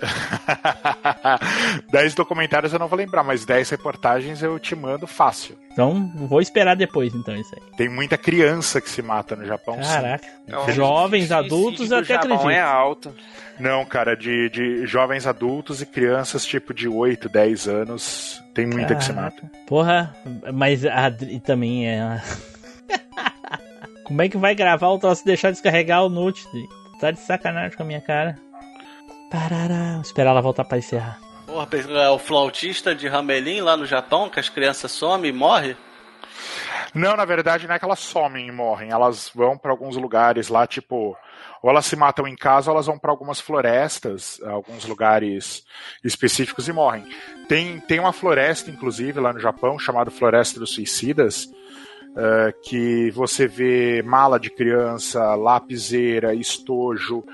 10 1.90 2.14
documentários 2.14 2.72
eu 2.72 2.78
não 2.78 2.88
vou 2.88 2.98
lembrar, 2.98 3.22
mas 3.22 3.44
10 3.44 3.70
reportagens 3.70 4.42
eu 4.42 4.58
te 4.58 4.74
mando 4.74 5.06
fácil. 5.06 5.56
Então, 5.72 6.10
vou 6.14 6.40
esperar 6.40 6.74
depois, 6.76 7.14
então, 7.14 7.34
isso 7.36 7.54
aí. 7.54 7.62
Tem 7.76 7.88
muita 7.88 8.18
criança 8.18 8.80
que 8.80 8.90
se 8.90 9.02
mata 9.02 9.36
no 9.36 9.44
Japão. 9.46 9.82
sim. 9.82 9.92
Caraca. 9.92 10.26
Então, 10.46 10.70
Jovens, 10.72 11.30
adultos, 11.30 11.90
eu 11.90 11.98
até 11.98 12.14
Japão 12.14 12.32
acredito. 12.34 12.50
é 12.50 12.60
alto. 12.60 13.14
Não, 13.58 13.84
cara, 13.84 14.16
de, 14.16 14.48
de 14.48 14.86
jovens 14.86 15.26
adultos 15.26 15.82
e 15.82 15.86
crianças 15.86 16.44
tipo 16.46 16.72
de 16.72 16.88
8, 16.88 17.28
10 17.28 17.68
anos, 17.68 18.42
tem 18.54 18.66
muita 18.66 18.94
que 18.94 19.04
se 19.04 19.12
Caraca. 19.12 19.36
mata. 19.42 19.52
Porra, 19.66 20.16
mas 20.52 20.84
a 20.86 21.10
também 21.44 21.86
é. 21.88 22.22
Como 24.04 24.22
é 24.22 24.28
que 24.28 24.36
vai 24.36 24.54
gravar 24.54 24.88
o 24.88 24.98
troço 24.98 25.22
e 25.22 25.26
deixar 25.26 25.50
descarregar 25.50 26.04
o 26.04 26.08
note? 26.08 26.44
Tá 27.00 27.10
de 27.10 27.20
sacanagem 27.20 27.76
com 27.76 27.82
a 27.82 27.86
minha 27.86 28.00
cara. 28.00 28.36
Parará. 29.30 30.00
Esperar 30.02 30.30
ela 30.30 30.42
voltar 30.42 30.64
pra 30.64 30.78
encerrar. 30.78 31.18
Porra, 31.46 31.68
é 32.02 32.10
o 32.10 32.18
flautista 32.18 32.94
de 32.94 33.08
Ramelin 33.08 33.60
lá 33.60 33.76
no 33.76 33.86
Japão, 33.86 34.28
que 34.28 34.40
as 34.40 34.48
crianças 34.48 34.90
somem 34.90 35.30
e 35.30 35.32
morrem? 35.32 35.76
Não, 36.94 37.16
na 37.16 37.24
verdade 37.24 37.66
não 37.66 37.74
é 37.74 37.78
que 37.78 37.84
elas 37.84 38.00
somem 38.00 38.48
e 38.48 38.52
morrem, 38.52 38.90
elas 38.90 39.30
vão 39.34 39.56
pra 39.56 39.70
alguns 39.70 39.96
lugares 39.96 40.48
lá, 40.48 40.66
tipo, 40.66 41.16
ou 41.62 41.70
elas 41.70 41.86
se 41.86 41.94
matam 41.94 42.26
em 42.26 42.34
casa 42.34 42.70
ou 42.70 42.74
elas 42.74 42.86
vão 42.86 42.98
pra 42.98 43.10
algumas 43.10 43.40
florestas, 43.40 44.40
alguns 44.42 44.84
lugares 44.84 45.64
específicos 46.02 46.66
e 46.68 46.72
morrem. 46.72 47.04
Tem, 47.48 47.78
tem 47.80 48.00
uma 48.00 48.12
floresta, 48.12 48.70
inclusive, 48.70 49.20
lá 49.20 49.32
no 49.32 49.40
Japão, 49.40 49.78
chamada 49.78 50.10
Floresta 50.10 50.58
dos 50.58 50.74
Suicidas, 50.74 51.48
eh, 52.16 52.54
que 52.62 53.10
você 53.12 53.46
vê 53.46 54.02
mala 54.02 54.40
de 54.40 54.50
criança, 54.50 55.34
lapiseira, 55.36 56.34
estojo, 56.34 57.24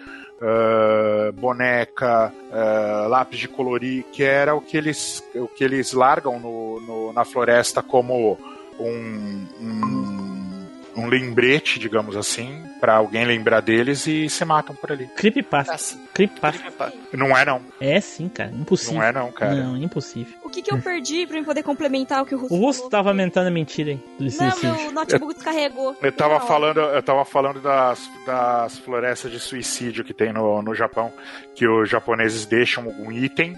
eh, 0.41 1.33
boneca, 1.35 2.33
eh, 2.53 3.07
lápis 3.09 3.41
de 3.41 3.49
colorir, 3.49 4.05
que 4.13 4.23
era 4.25 4.55
o 4.55 4.61
que 4.61 4.77
eles, 4.77 5.25
o 5.35 5.49
que 5.49 5.65
eles 5.65 5.93
largam 5.93 6.39
no, 6.39 6.81
no- 6.81 7.13
na 7.13 7.25
floresta 7.25 7.83
como 7.83 8.39
um, 8.79 9.47
um, 9.61 10.26
um 10.97 11.07
lembrete, 11.07 11.79
digamos 11.79 12.17
assim, 12.17 12.63
pra 12.81 12.95
alguém 12.95 13.25
lembrar 13.25 13.61
deles 13.61 14.07
e 14.07 14.29
se 14.29 14.45
matam 14.45 14.75
por 14.75 14.91
ali. 14.91 15.07
Creepypasta. 15.09 15.99
Creepypasta. 16.15 16.93
Não 17.13 17.37
é 17.37 17.45
não. 17.45 17.61
É 17.81 18.01
sim, 18.01 18.29
cara. 18.29 18.51
Impossível. 18.51 18.95
Não 18.95 19.03
é 19.03 19.13
não, 19.13 19.31
cara. 19.31 19.55
Não, 19.55 19.77
impossível. 19.77 20.33
O 20.43 20.49
que, 20.49 20.63
que 20.63 20.73
eu 20.73 20.81
perdi 20.81 21.27
pra 21.27 21.39
eu 21.39 21.45
poder 21.45 21.63
complementar 21.63 22.23
o 22.23 22.27
que 22.27 22.35
o 22.35 22.39
Russo 22.39 22.55
O 22.55 22.59
Russo 22.59 22.89
tava 22.89 23.11
aumentando 23.11 23.49
a 23.49 23.51
mentira. 23.51 23.99
Do 24.19 24.25
Não, 24.25 24.81
meu 24.83 24.93
notebook 24.93 25.35
descarregou. 25.35 25.97
Eu 26.01 26.13
tava 26.13 26.41
falando, 26.41 26.81
eu 26.81 27.03
tava 27.03 27.25
falando 27.25 27.61
das, 27.61 28.11
das 28.25 28.79
florestas 28.79 29.31
de 29.31 29.39
suicídio 29.39 30.05
que 30.05 30.15
tem 30.15 30.33
no, 30.33 30.63
no 30.63 30.75
Japão, 30.75 31.13
que 31.55 31.69
os 31.69 31.89
japoneses 31.89 32.47
deixam 32.47 32.85
algum 32.85 33.13
item 33.13 33.57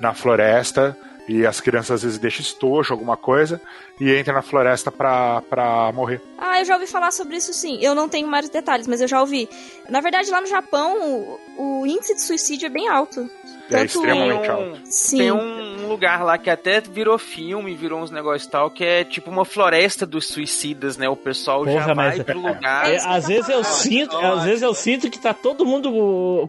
na 0.00 0.12
floresta 0.12 0.96
e 1.28 1.46
as 1.46 1.60
crianças 1.60 1.90
às 1.96 2.02
vezes 2.02 2.18
deixam 2.18 2.42
estojo, 2.42 2.92
alguma 2.92 3.16
coisa, 3.16 3.60
e 4.00 4.12
entram 4.18 4.34
na 4.34 4.42
floresta 4.42 4.90
pra, 4.90 5.40
pra 5.48 5.92
morrer. 5.92 6.20
Ah, 6.38 6.58
eu 6.60 6.64
já 6.64 6.74
ouvi 6.74 6.86
falar 6.86 7.10
sobre 7.12 7.36
isso 7.36 7.52
sim. 7.54 7.78
Eu 7.80 7.94
não 7.94 8.08
tenho 8.08 8.26
mais 8.28 8.48
detalhes, 8.48 8.86
mas 8.88 9.00
eu 9.00 9.08
já 9.08 9.20
ouvi. 9.20 9.48
Na 9.88 10.00
verdade, 10.00 10.30
lá 10.30 10.40
no 10.40 10.46
Japão, 10.48 11.38
o, 11.56 11.80
o 11.82 11.86
índice 11.86 12.14
de 12.14 12.22
suicídio 12.22 12.66
é 12.66 12.70
bem 12.70 12.88
alto. 12.88 13.28
É 13.70 13.76
Tanto- 13.78 13.84
extremamente 13.86 14.48
um- 14.48 14.52
alto. 14.52 14.80
Sim. 14.84 15.18
Tem 15.18 15.32
um 15.32 15.86
lugar 15.88 16.24
lá 16.24 16.36
que 16.36 16.50
até 16.50 16.80
virou 16.80 17.16
filme, 17.18 17.74
virou 17.74 18.00
uns 18.00 18.10
negócios 18.10 18.44
e 18.46 18.50
tal, 18.50 18.68
que 18.70 18.84
é 18.84 19.04
tipo 19.04 19.30
uma 19.30 19.44
floresta 19.44 20.04
dos 20.04 20.26
suicidas, 20.26 20.96
né? 20.96 21.08
O 21.08 21.16
pessoal 21.16 21.64
já 21.64 21.72
Porra, 21.72 21.94
mas- 21.94 22.16
vai 22.16 22.24
pro 22.24 22.40
lugar. 22.40 22.90
É, 22.90 22.96
às 23.06 23.28
vezes 23.28 23.48
eu 23.48 23.62
sinto, 23.64 24.16
às 24.16 24.44
vezes 24.44 24.62
eu 24.62 24.74
sinto 24.74 25.08
que 25.10 25.18
tá 25.18 25.32
todo 25.32 25.64
mundo 25.64 26.48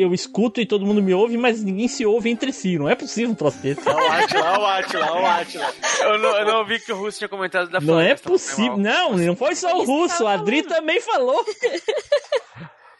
eu 0.00 0.14
escuto 0.14 0.60
e 0.60 0.66
todo 0.66 0.86
mundo 0.86 1.02
me 1.02 1.12
ouve, 1.12 1.36
mas 1.36 1.62
ninguém 1.62 1.88
se 1.88 2.06
ouve 2.06 2.30
entre 2.30 2.52
si. 2.52 2.78
Não 2.78 2.88
é 2.88 2.94
possível 2.94 3.30
um 3.30 3.34
troço 3.34 3.58
desse. 3.58 3.86
É 3.88 3.92
o 3.92 3.98
Atila, 4.10 4.46
é 4.46 4.58
o 4.58 4.66
Atila, 4.66 5.06
é 5.06 5.12
o 5.12 5.26
Atila. 5.26 5.74
Eu 6.00 6.18
não, 6.18 6.36
eu 6.38 6.46
não 6.46 6.64
vi 6.64 6.78
que 6.80 6.92
o 6.92 6.96
Russo 6.96 7.18
tinha 7.18 7.28
comentado 7.28 7.68
da 7.70 7.80
Não 7.80 7.98
é 8.00 8.16
floresta. 8.16 8.28
possível. 8.30 8.76
Não, 8.78 9.16
não 9.16 9.36
foi 9.36 9.54
só 9.54 9.76
o 9.76 9.84
russo. 9.84 10.26
A 10.26 10.34
Adri 10.34 10.62
também 10.62 11.00
falou. 11.00 11.44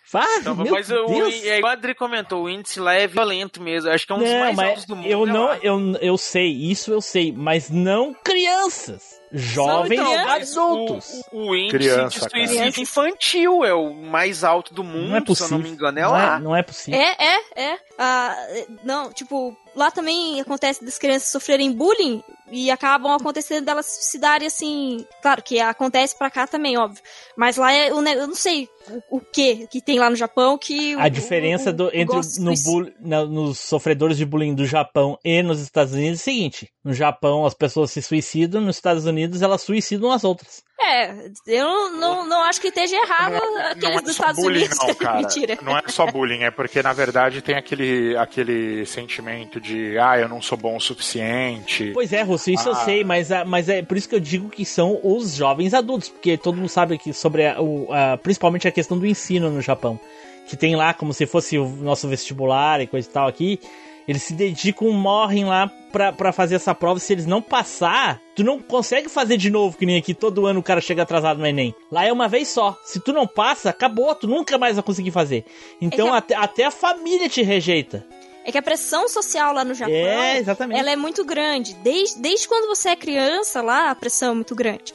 Faz, 0.02 0.40
Então, 0.40 0.54
mas 0.54 0.90
o, 0.90 1.04
é 1.44 1.60
a 1.62 1.70
Adri 1.72 1.94
comentou, 1.94 2.44
o 2.44 2.48
índice 2.48 2.80
lá 2.80 2.94
é 2.94 3.06
violento 3.06 3.60
mesmo. 3.62 3.90
Acho 3.90 4.06
que 4.06 4.12
é 4.12 4.16
um 4.16 4.18
dos 4.20 4.30
Não, 4.30 4.38
mais 4.54 4.58
altos 4.58 4.84
do 4.86 4.96
mundo. 4.96 5.06
eu 5.06 5.26
não, 5.26 5.52
eu, 5.56 5.78
eu 6.00 6.16
sei, 6.16 6.48
isso 6.50 6.90
eu 6.90 7.02
sei, 7.02 7.30
mas 7.30 7.68
não 7.68 8.14
crianças. 8.14 9.17
Jovens 9.32 10.00
Então, 10.00 10.28
adultos. 10.30 11.22
O, 11.32 11.50
o 11.50 11.56
índice 11.56 11.70
Criança, 11.76 12.08
de 12.08 12.30
suicídio 12.30 12.56
cara. 12.72 12.80
infantil 12.80 13.64
é 13.64 13.74
o 13.74 13.92
mais 13.92 14.42
alto 14.44 14.72
do 14.74 14.82
mundo, 14.82 15.08
Não 15.10 15.16
é 15.16 15.20
se 15.20 15.42
eu 15.42 15.48
não 15.50 15.58
possível. 15.58 15.58
me 15.58 15.68
engano, 15.70 15.98
é 15.98 16.02
não, 16.02 16.10
lá. 16.12 16.36
é, 16.36 16.40
não 16.40 16.56
é 16.56 16.62
possível. 16.62 17.00
É, 17.00 17.16
é, 17.18 17.70
é. 17.72 17.78
Ah, 17.98 18.36
não, 18.84 19.12
tipo, 19.12 19.56
lá 19.78 19.90
também 19.90 20.40
acontece 20.40 20.84
das 20.84 20.98
crianças 20.98 21.30
sofrerem 21.30 21.72
bullying 21.72 22.22
e 22.50 22.70
acabam 22.70 23.12
acontecendo 23.12 23.64
delas 23.64 23.86
se 23.86 23.96
suicidarem 24.02 24.46
assim. 24.46 25.06
Claro 25.22 25.42
que 25.42 25.60
acontece 25.60 26.16
pra 26.16 26.30
cá 26.30 26.46
também, 26.46 26.76
óbvio. 26.78 27.02
Mas 27.36 27.56
lá 27.56 27.72
é 27.72 27.90
eu 27.90 28.00
não 28.02 28.34
sei 28.34 28.68
o, 29.10 29.16
o 29.18 29.20
que 29.20 29.66
que 29.68 29.80
tem 29.80 29.98
lá 29.98 30.10
no 30.10 30.16
Japão 30.16 30.58
que 30.58 30.94
A 30.94 31.06
o- 31.06 31.10
diferença 31.10 31.70
o- 31.70 31.72
do, 31.72 31.90
entre 31.94 32.18
no 32.40 32.52
na- 33.00 33.24
nos 33.24 33.58
sofredores 33.60 34.16
de 34.16 34.24
bullying 34.26 34.54
do 34.54 34.66
Japão 34.66 35.18
e 35.24 35.42
nos 35.42 35.60
Estados 35.60 35.92
Unidos 35.94 36.20
é 36.20 36.22
o 36.22 36.24
seguinte: 36.24 36.70
no 36.84 36.92
Japão 36.92 37.46
as 37.46 37.54
pessoas 37.54 37.90
se 37.90 38.02
suicidam, 38.02 38.60
nos 38.60 38.76
Estados 38.76 39.04
Unidos 39.06 39.42
elas 39.42 39.62
suicidam 39.62 40.10
as 40.10 40.24
outras. 40.24 40.62
É, 40.80 41.12
eu 41.46 41.64
não, 41.64 41.90
não, 41.98 42.26
não 42.28 42.42
acho 42.44 42.60
que 42.60 42.68
esteja 42.68 42.94
errado 42.96 43.34
aqueles 43.70 43.82
Não 43.82 43.90
é 43.98 44.02
dos 44.02 44.14
só 44.16 44.22
Estados 44.22 44.42
bullying, 44.42 44.58
Unidos. 44.60 44.78
não, 44.78 44.94
cara. 44.94 45.16
Mentira. 45.22 45.58
Não 45.60 45.76
é 45.76 45.82
só 45.88 46.06
bullying, 46.06 46.42
é 46.44 46.50
porque 46.52 46.80
na 46.82 46.92
verdade 46.92 47.42
tem 47.42 47.56
aquele, 47.56 48.16
aquele 48.16 48.86
sentimento 48.86 49.60
de 49.60 49.98
ah, 49.98 50.18
eu 50.18 50.28
não 50.28 50.40
sou 50.40 50.56
bom 50.56 50.76
o 50.76 50.80
suficiente. 50.80 51.90
Pois 51.92 52.12
é, 52.12 52.22
Russo, 52.22 52.50
isso 52.50 52.68
eu 52.68 52.72
Ah. 52.74 52.84
sei, 52.84 53.02
mas, 53.04 53.32
a- 53.32 53.44
mas 53.44 53.68
é 53.68 53.82
por 53.82 53.96
isso 53.96 54.08
que 54.08 54.14
eu 54.14 54.20
digo 54.20 54.48
que 54.48 54.64
são 54.64 55.00
os 55.02 55.34
jovens 55.34 55.74
adultos, 55.74 56.08
porque 56.08 56.36
todo 56.36 56.56
mundo 56.56 56.68
sabe 56.68 56.96
que 56.96 57.12
sobre 57.12 57.46
a, 57.48 57.60
o, 57.60 57.88
a- 57.92 58.16
principalmente 58.16 58.68
a 58.68 58.70
questão 58.72 58.96
do 58.98 59.06
ensino 59.06 59.50
no 59.50 59.60
Japão, 59.60 59.98
que 60.46 60.56
tem 60.56 60.76
lá 60.76 60.94
como 60.94 61.12
se 61.12 61.26
fosse 61.26 61.58
o 61.58 61.66
nosso 61.68 62.06
vestibular 62.08 62.80
e 62.80 62.86
coisa 62.86 63.08
e 63.08 63.12
tal 63.12 63.26
aqui, 63.26 63.60
eles 64.08 64.22
se 64.22 64.32
dedicam, 64.32 64.90
morrem 64.90 65.44
lá 65.44 65.70
pra, 65.92 66.12
pra 66.12 66.32
fazer 66.32 66.54
essa 66.56 66.74
prova, 66.74 66.98
se 66.98 67.12
eles 67.12 67.26
não 67.26 67.40
passar, 67.40 68.20
tu 68.34 68.42
não 68.42 68.58
consegue 68.58 69.08
fazer 69.08 69.36
de 69.36 69.50
novo, 69.50 69.76
que 69.76 69.86
nem 69.86 69.96
aqui, 69.98 70.14
todo 70.14 70.46
ano 70.46 70.60
o 70.60 70.62
cara 70.62 70.80
chega 70.80 71.02
atrasado 71.02 71.38
no 71.38 71.46
Enem. 71.46 71.74
Lá 71.92 72.04
é 72.04 72.12
uma 72.12 72.26
vez 72.28 72.48
só, 72.48 72.76
se 72.84 72.98
tu 73.00 73.12
não 73.12 73.26
passa, 73.26 73.70
acabou, 73.70 74.14
tu 74.14 74.26
nunca 74.26 74.56
mais 74.58 74.74
vai 74.76 74.82
conseguir 74.82 75.10
fazer. 75.10 75.44
Então 75.80 76.06
que 76.08 76.12
a- 76.12 76.16
até, 76.16 76.34
até 76.34 76.64
a 76.64 76.70
família 76.70 77.28
te 77.28 77.42
rejeita. 77.42 78.04
É 78.44 78.50
que 78.50 78.56
a 78.56 78.62
pressão 78.62 79.06
social 79.08 79.52
lá 79.52 79.62
no 79.62 79.74
Japão, 79.74 79.92
É, 79.94 80.38
ela 80.78 80.90
é 80.90 80.96
muito 80.96 81.22
grande. 81.22 81.74
Desde, 81.82 82.18
desde 82.18 82.48
quando 82.48 82.66
você 82.66 82.88
é 82.90 82.96
criança 82.96 83.60
lá, 83.60 83.90
a 83.90 83.94
pressão 83.94 84.32
é 84.32 84.34
muito 84.34 84.54
grande. 84.54 84.94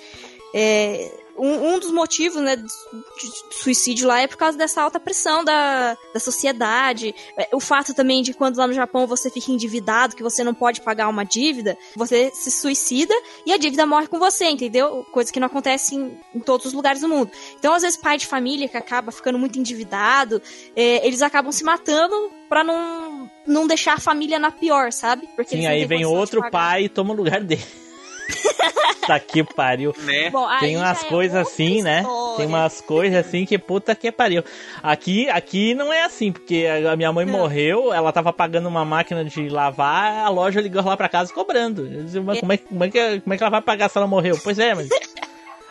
É, 0.56 1.12
um, 1.38 1.74
um 1.74 1.80
dos 1.80 1.92
motivos 1.92 2.42
né, 2.42 2.56
de, 2.56 2.64
de 2.64 3.56
suicídio 3.56 4.08
lá 4.08 4.22
é 4.22 4.28
por 4.28 4.38
causa 4.38 4.58
dessa 4.58 4.82
alta 4.82 5.00
pressão 5.00 5.44
da, 5.44 5.98
da 6.14 6.20
sociedade. 6.20 7.14
É, 7.38 7.50
o 7.54 7.60
fato 7.60 7.94
também 7.94 8.22
de 8.22 8.34
quando 8.34 8.58
lá 8.58 8.68
no 8.68 8.74
Japão 8.74 9.08
você 9.08 9.30
fica 9.30 9.52
endividado, 9.52 10.16
que 10.16 10.24
você 10.24 10.44
não 10.44 10.54
pode 10.54 10.82
pagar 10.82 11.08
uma 11.08 11.24
dívida, 11.24 11.78
você 11.96 12.32
se 12.34 12.52
suicida 12.52 13.14
e 13.46 13.54
a 13.54 13.58
dívida 13.58 13.86
morre 13.86 14.08
com 14.08 14.20
você, 14.20 14.46
entendeu? 14.46 15.06
Coisa 15.12 15.32
que 15.32 15.40
não 15.40 15.48
acontece 15.48 15.96
em, 15.96 16.18
em 16.36 16.40
todos 16.40 16.68
os 16.68 16.74
lugares 16.74 17.02
do 17.02 17.10
mundo. 17.10 17.32
Então, 17.58 17.74
às 17.74 17.82
vezes, 17.82 17.98
pai 17.98 18.18
de 18.18 18.28
família 18.28 18.68
que 18.68 18.78
acaba 18.78 19.12
ficando 19.12 19.40
muito 19.40 19.58
endividado, 19.58 20.42
é, 20.76 21.06
eles 21.06 21.22
acabam 21.22 21.52
se 21.52 21.64
matando 21.64 22.32
pra 22.48 22.64
não, 22.64 23.30
não 23.48 23.66
deixar 23.66 23.94
a 23.94 24.00
família 24.00 24.38
na 24.38 24.52
pior, 24.52 24.92
sabe? 24.92 25.28
Porque 25.36 25.56
Sim, 25.56 25.66
aí 25.66 25.86
vem 25.86 26.06
outro 26.06 26.50
pai 26.52 26.84
e 26.84 26.90
toma 26.90 27.14
o 27.14 27.18
lugar 27.18 27.42
dele. 27.42 27.83
tá 29.08 29.20
que 29.20 29.44
pariu. 29.44 29.94
Né? 30.00 30.30
Bom, 30.30 30.46
aí 30.48 30.60
Tem 30.62 30.78
umas 30.78 31.04
é 31.04 31.08
coisas 31.08 31.38
outra 31.40 31.52
assim, 31.54 31.82
né? 31.82 32.02
história. 32.02 32.38
Tem 32.38 32.46
umas 32.48 32.82
coisas 32.82 33.26
assim 33.26 33.46
que 33.46 33.58
puta 33.58 33.94
que 33.96 34.12
pariu. 34.12 34.44
Aqui, 34.82 35.30
aqui 35.30 35.74
não 35.74 35.92
é 35.92 36.04
assim, 36.04 36.32
porque 36.32 36.66
a 36.92 36.96
minha 36.96 37.12
mãe 37.12 37.26
Não. 37.26 37.34
morreu, 37.34 37.94
ela 37.94 38.12
tava 38.12 38.32
pagando 38.32 38.68
uma 38.70 38.86
máquina 38.86 39.24
de 39.26 39.50
lavar, 39.50 40.26
a 40.26 40.30
loja 40.30 40.62
ligou 40.62 40.84
lá 40.84 40.96
pra 40.98 41.10
casa 41.10 41.34
cobrando. 41.34 41.86
Eu 41.86 42.04
disse, 42.06 42.20
mas 42.20 42.40
como 42.40 42.54
é, 42.54 42.58
que- 42.58 42.66
como, 42.66 42.84
é 42.84 42.90
que, 42.90 43.22
como 43.22 43.34
é 43.34 43.38
que 43.38 43.44
ela 43.44 43.52
vai 43.52 43.62
pagar 43.62 43.90
se 43.90 43.98
ela 43.98 44.08
morreu? 44.08 44.40
Pois 44.44 44.58
é, 44.58 44.74
mas. 44.74 44.90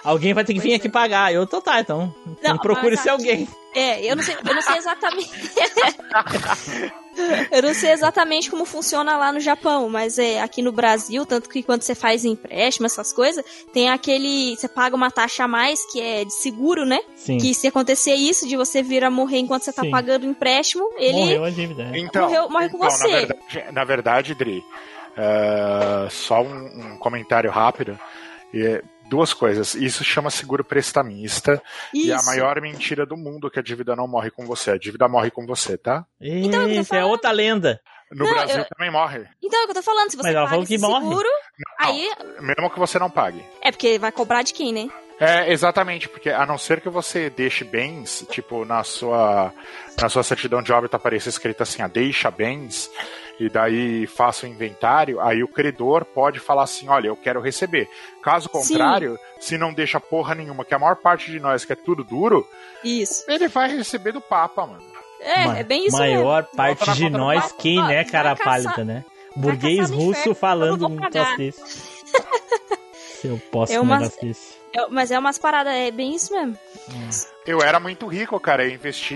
Alguém 0.05 0.35
vai 0.35 0.45
ter 0.45 0.53
que 0.53 0.59
vir 0.61 0.75
aqui 0.75 0.89
pagar. 0.89 1.33
Eu 1.33 1.47
tô 1.47 1.61
tá, 1.61 1.79
então. 1.81 2.13
então 2.27 2.55
Não, 2.55 2.59
procure 2.59 2.97
mas 2.97 3.01
se 3.01 3.09
aqui- 3.09 3.29
alguém. 3.31 3.49
É, 3.75 4.05
eu 4.11 4.17
não 4.17 4.23
sei, 4.23 4.37
eu 4.45 4.55
não 4.55 4.61
sei 4.63 4.77
exatamente. 4.77 5.31
eu 7.51 7.63
não 7.63 7.75
sei 7.75 7.91
exatamente 7.93 8.51
como 8.51 8.65
funciona 8.65 9.17
lá 9.17 9.33
no 9.33 9.41
Japão, 9.41 9.89
mas 9.89 10.19
é 10.19 10.41
aqui 10.41 10.63
no 10.63 10.73
Brasil, 10.73 11.25
tanto 11.27 11.49
que 11.49 11.63
quando 11.63 11.83
você 11.83 11.95
faz 11.95 12.25
empréstimo, 12.25 12.87
essas 12.87 13.13
coisas, 13.13 13.45
tem 13.73 13.91
aquele. 13.91 14.57
Você 14.57 14.69
paga 14.69 14.97
uma 14.97 15.11
taxa 15.11 15.45
a 15.45 15.49
mais 15.49 15.85
que 15.93 16.01
é 16.01 16.25
de 16.25 16.33
seguro, 16.35 16.85
né? 16.85 17.01
Sim. 17.17 17.39
Que 17.39 17.55
se 17.55 17.67
acontecer 17.69 18.15
isso, 18.15 18.47
de 18.49 18.57
você 18.57 18.83
vir 18.83 19.05
a 19.05 19.11
morrer 19.11 19.39
enquanto 19.39 19.63
você 19.65 19.73
tá 19.73 19.83
Sim. 19.83 19.91
pagando 19.91 20.25
o 20.25 20.31
empréstimo, 20.31 20.89
ele. 20.97 21.13
Morreu 21.21 21.45
a 21.45 21.51
dívida. 21.51 21.85
né? 21.85 21.99
Então, 21.99 22.23
Morreu- 22.29 22.49
morre 22.49 22.69
com 22.69 22.77
então, 22.79 22.91
você. 22.91 23.09
Na 23.09 23.17
verdade, 23.19 23.73
na 23.73 23.85
verdade 23.85 24.35
Dri, 24.35 24.65
é, 25.17 26.09
só 26.11 26.41
um, 26.43 26.93
um 26.93 26.97
comentário 26.99 27.51
rápido. 27.51 27.99
É, 28.55 28.83
duas 29.13 29.35
coisas. 29.35 29.75
Isso 29.75 30.03
chama 30.03 30.31
seguro 30.31 30.65
prestamista. 30.65 31.63
E 31.93 32.11
é 32.11 32.15
a 32.15 32.17
Isso. 32.17 32.27
maior 32.27 32.59
mentira 32.63 33.05
do 33.05 33.15
mundo 33.17 33.51
que 33.51 33.59
a 33.59 33.63
dívida 33.63 33.95
não 33.95 34.09
morre 34.09 34.31
com 34.31 34.47
você. 34.47 34.71
A 34.71 34.79
dívida 34.79 35.07
morre 35.07 35.31
com 35.31 35.45
você, 35.47 35.77
tá? 35.77 36.05
Então, 36.19 36.67
Eita, 36.67 36.97
é 36.97 37.05
outra 37.05 37.31
lenda. 37.31 37.79
No 38.11 38.25
Não, 38.25 38.33
Brasil 38.33 38.59
eu- 38.59 38.65
também 38.67 38.91
morre. 38.91 39.27
Então 39.43 39.61
é 39.61 39.65
o 39.65 39.67
que 39.67 39.71
eu 39.73 39.75
tô 39.77 39.83
falando, 39.83 40.11
se 40.11 40.17
você 40.17 40.29
Mas 40.29 40.35
ela 40.37 40.49
paga 40.49 40.67
que 40.67 40.79
morre. 40.79 41.07
seguro, 41.09 41.29
aí. 41.79 42.11
Mesmo 42.41 42.71
que 42.71 42.79
você 42.79 42.99
não 42.99 43.11
pague. 43.11 43.43
É 43.63 43.71
porque 43.71 43.99
vai 43.99 44.13
cobrar 44.13 44.43
de 44.43 44.53
quem, 44.55 44.73
né? 44.73 44.89
É, 45.21 45.53
exatamente, 45.53 46.09
porque 46.09 46.31
a 46.31 46.45
não 46.45 46.59
ser 46.59 46.81
que 46.81 46.89
você 46.89 47.31
deixe 47.31 47.65
bens, 47.65 48.27
tipo, 48.31 48.65
na 48.65 48.83
sua, 48.83 49.53
na 50.01 50.09
sua 50.09 50.23
certidão 50.23 50.61
de 50.63 50.73
óbito 50.73 50.97
apareça 50.97 51.29
escrito 51.29 51.63
assim, 51.63 51.81
ah, 51.81 51.87
deixa 51.87 52.31
bens, 52.31 52.91
e 53.41 53.49
daí 53.49 54.07
faça 54.07 54.47
o 54.47 54.49
inventário, 54.49 55.21
aí 55.21 55.43
o 55.43 55.49
credor 55.49 56.05
pode 56.05 56.39
falar 56.39 56.65
assim, 56.65 56.89
olha, 56.89 57.09
eu 57.09 57.17
quero 57.17 57.41
receber. 57.41 57.89
Caso 58.23 58.49
contrário, 58.49 59.19
se 59.41 59.59
não 59.59 59.73
deixa 59.73 59.99
porra 59.99 60.35
nenhuma, 60.35 60.65
que 60.65 60.75
a 60.75 60.79
maior 60.79 60.97
parte 60.97 61.31
de 61.31 61.41
nós 61.41 61.65
que 61.65 61.73
é 61.73 61.77
tudo 61.77 62.05
duro, 62.05 62.47
Isso. 62.85 63.25
ele 63.29 63.49
vai 63.49 63.69
receber 63.77 64.13
do 64.13 64.21
Papa, 64.21 64.67
mano. 64.67 64.83
É, 65.21 65.47
Ma- 65.47 65.59
é 65.59 65.63
bem 65.63 65.87
isso 65.87 65.99
mesmo. 65.99 66.17
Maior 66.25 66.45
parte 66.57 66.79
Volta 66.79 66.87
na 66.91 66.97
de 66.97 67.11
nós, 67.11 67.53
quem, 67.53 67.83
né, 67.83 68.05
cara 68.05 68.35
pálida, 68.35 68.85
né? 68.85 69.05
Burguês 69.37 69.89
no 69.89 69.97
russo 69.97 70.11
inferno, 70.21 70.35
falando 70.35 70.87
um 70.87 70.97
troço 70.97 71.37
desse. 71.37 71.92
Se 73.23 73.29
eu 73.29 73.41
posso 73.53 73.73
É 73.73 73.79
um 73.81 73.85
uma- 73.85 73.99
negócio 74.01 74.21
desse. 74.21 74.61
É, 74.75 74.87
mas 74.89 75.11
é 75.11 75.19
umas 75.19 75.39
paradas, 75.39 75.73
é 75.75 75.91
bem 75.91 76.15
isso 76.15 76.33
mesmo. 76.35 76.59
Eu 77.47 77.61
era 77.63 77.79
muito 77.79 78.07
rico, 78.07 78.39
cara, 78.41 78.65
eu 78.65 78.71
investi, 78.73 79.15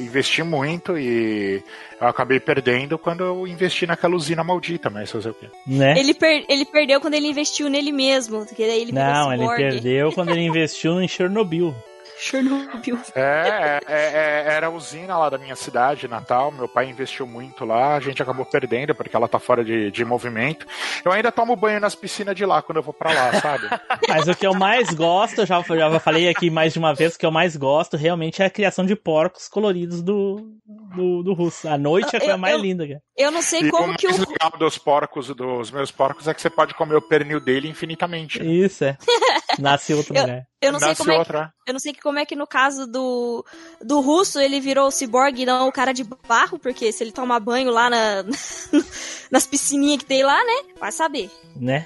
investi 0.00 0.42
muito 0.42 0.98
e 0.98 1.62
eu 2.00 2.08
acabei 2.08 2.38
perdendo 2.40 2.98
quando 2.98 3.22
eu 3.24 3.46
investi 3.46 3.86
naquela 3.86 4.14
usina 4.16 4.42
maldita, 4.44 4.90
mas 4.90 5.10
fazer 5.10 5.30
o 5.30 5.34
quê? 5.34 5.46
Né? 5.66 5.98
Ele, 5.98 6.12
per- 6.14 6.44
ele 6.48 6.64
perdeu 6.64 7.00
quando 7.00 7.14
ele 7.14 7.28
investiu 7.28 7.68
nele 7.70 7.92
mesmo. 7.92 8.44
Que 8.46 8.66
daí 8.66 8.80
ele 8.82 8.92
Não, 8.92 9.32
ele 9.32 9.46
perdeu 9.56 10.12
quando 10.12 10.30
ele 10.30 10.42
investiu 10.46 11.00
em 11.00 11.08
Chernobyl. 11.08 11.74
Chernobyl. 12.18 12.98
É, 13.14 13.80
é, 13.86 13.94
é, 13.94 14.44
era 14.54 14.66
a 14.66 14.70
usina 14.70 15.16
lá 15.18 15.28
da 15.28 15.38
minha 15.38 15.54
cidade, 15.56 16.08
Natal. 16.08 16.50
Meu 16.50 16.68
pai 16.68 16.88
investiu 16.88 17.26
muito 17.26 17.64
lá, 17.64 17.94
a 17.96 18.00
gente 18.00 18.22
acabou 18.22 18.44
perdendo 18.46 18.94
porque 18.94 19.14
ela 19.14 19.28
tá 19.28 19.38
fora 19.38 19.64
de, 19.64 19.90
de 19.90 20.04
movimento. 20.04 20.66
Eu 21.04 21.12
ainda 21.12 21.30
tomo 21.30 21.54
banho 21.56 21.80
nas 21.80 21.94
piscinas 21.94 22.34
de 22.34 22.44
lá 22.46 22.62
quando 22.62 22.76
eu 22.78 22.82
vou 22.82 22.94
pra 22.94 23.12
lá, 23.12 23.32
sabe? 23.40 23.68
Mas 24.08 24.26
o 24.28 24.34
que 24.34 24.46
eu 24.46 24.54
mais 24.54 24.90
gosto, 24.90 25.40
eu 25.42 25.46
já, 25.46 25.60
já 25.62 26.00
falei 26.00 26.28
aqui 26.28 26.50
mais 26.50 26.72
de 26.72 26.78
uma 26.78 26.94
vez, 26.94 27.14
o 27.14 27.18
que 27.18 27.26
eu 27.26 27.30
mais 27.30 27.56
gosto 27.56 27.96
realmente 27.96 28.42
é 28.42 28.46
a 28.46 28.50
criação 28.50 28.84
de 28.86 28.96
porcos 28.96 29.48
coloridos 29.48 30.02
do, 30.02 30.52
do, 30.94 31.22
do 31.22 31.34
russo. 31.34 31.68
A 31.68 31.76
noite 31.78 32.14
é 32.14 32.16
a 32.16 32.20
coisa 32.20 32.34
Eu- 32.34 32.38
mais 32.38 32.54
eu- 32.54 32.60
linda, 32.60 32.86
cara. 32.86 33.00
Eu 33.18 33.30
não 33.30 33.40
sei 33.40 33.62
E 33.62 33.68
o 33.68 33.70
como 33.70 33.86
mais 33.88 33.96
que 33.96 34.06
o. 34.06 34.10
legal 34.10 34.50
dos 34.58 34.76
porcos, 34.76 35.28
dos 35.28 35.70
meus 35.70 35.90
porcos, 35.90 36.28
é 36.28 36.34
que 36.34 36.40
você 36.42 36.50
pode 36.50 36.74
comer 36.74 36.96
o 36.96 37.00
pernil 37.02 37.40
dele 37.40 37.66
infinitamente. 37.68 38.42
Isso, 38.42 38.84
é. 38.84 38.96
Nasce 39.58 39.94
outra 39.94 40.14
Eu- 40.18 40.22
mulher. 40.22 40.42
Eu 40.60 40.72
não 40.72 40.78
sei 40.78 40.88
Nasce 40.88 40.98
como 41.00 41.10
é 41.10 41.14
que, 41.14 41.18
outra. 41.20 41.52
eu 41.66 41.72
não 41.72 41.80
sei 41.80 41.92
que 41.92 42.00
como 42.06 42.20
é 42.20 42.24
que 42.24 42.36
no 42.36 42.46
caso 42.46 42.86
do 42.86 43.44
do 43.82 44.00
russo 44.00 44.38
ele 44.38 44.60
virou 44.60 44.86
o 44.86 44.90
ciborgue 44.92 45.42
e 45.42 45.44
não 45.44 45.66
o 45.66 45.72
cara 45.72 45.92
de 45.92 46.04
barro, 46.04 46.56
porque 46.56 46.92
se 46.92 47.02
ele 47.02 47.10
tomar 47.10 47.40
banho 47.40 47.68
lá 47.72 47.90
na, 47.90 48.24
nas 49.28 49.44
piscininhas 49.44 49.98
que 49.98 50.04
tem 50.04 50.22
lá, 50.22 50.38
né? 50.44 50.72
Vai 50.78 50.92
saber. 50.92 51.28
Né? 51.56 51.84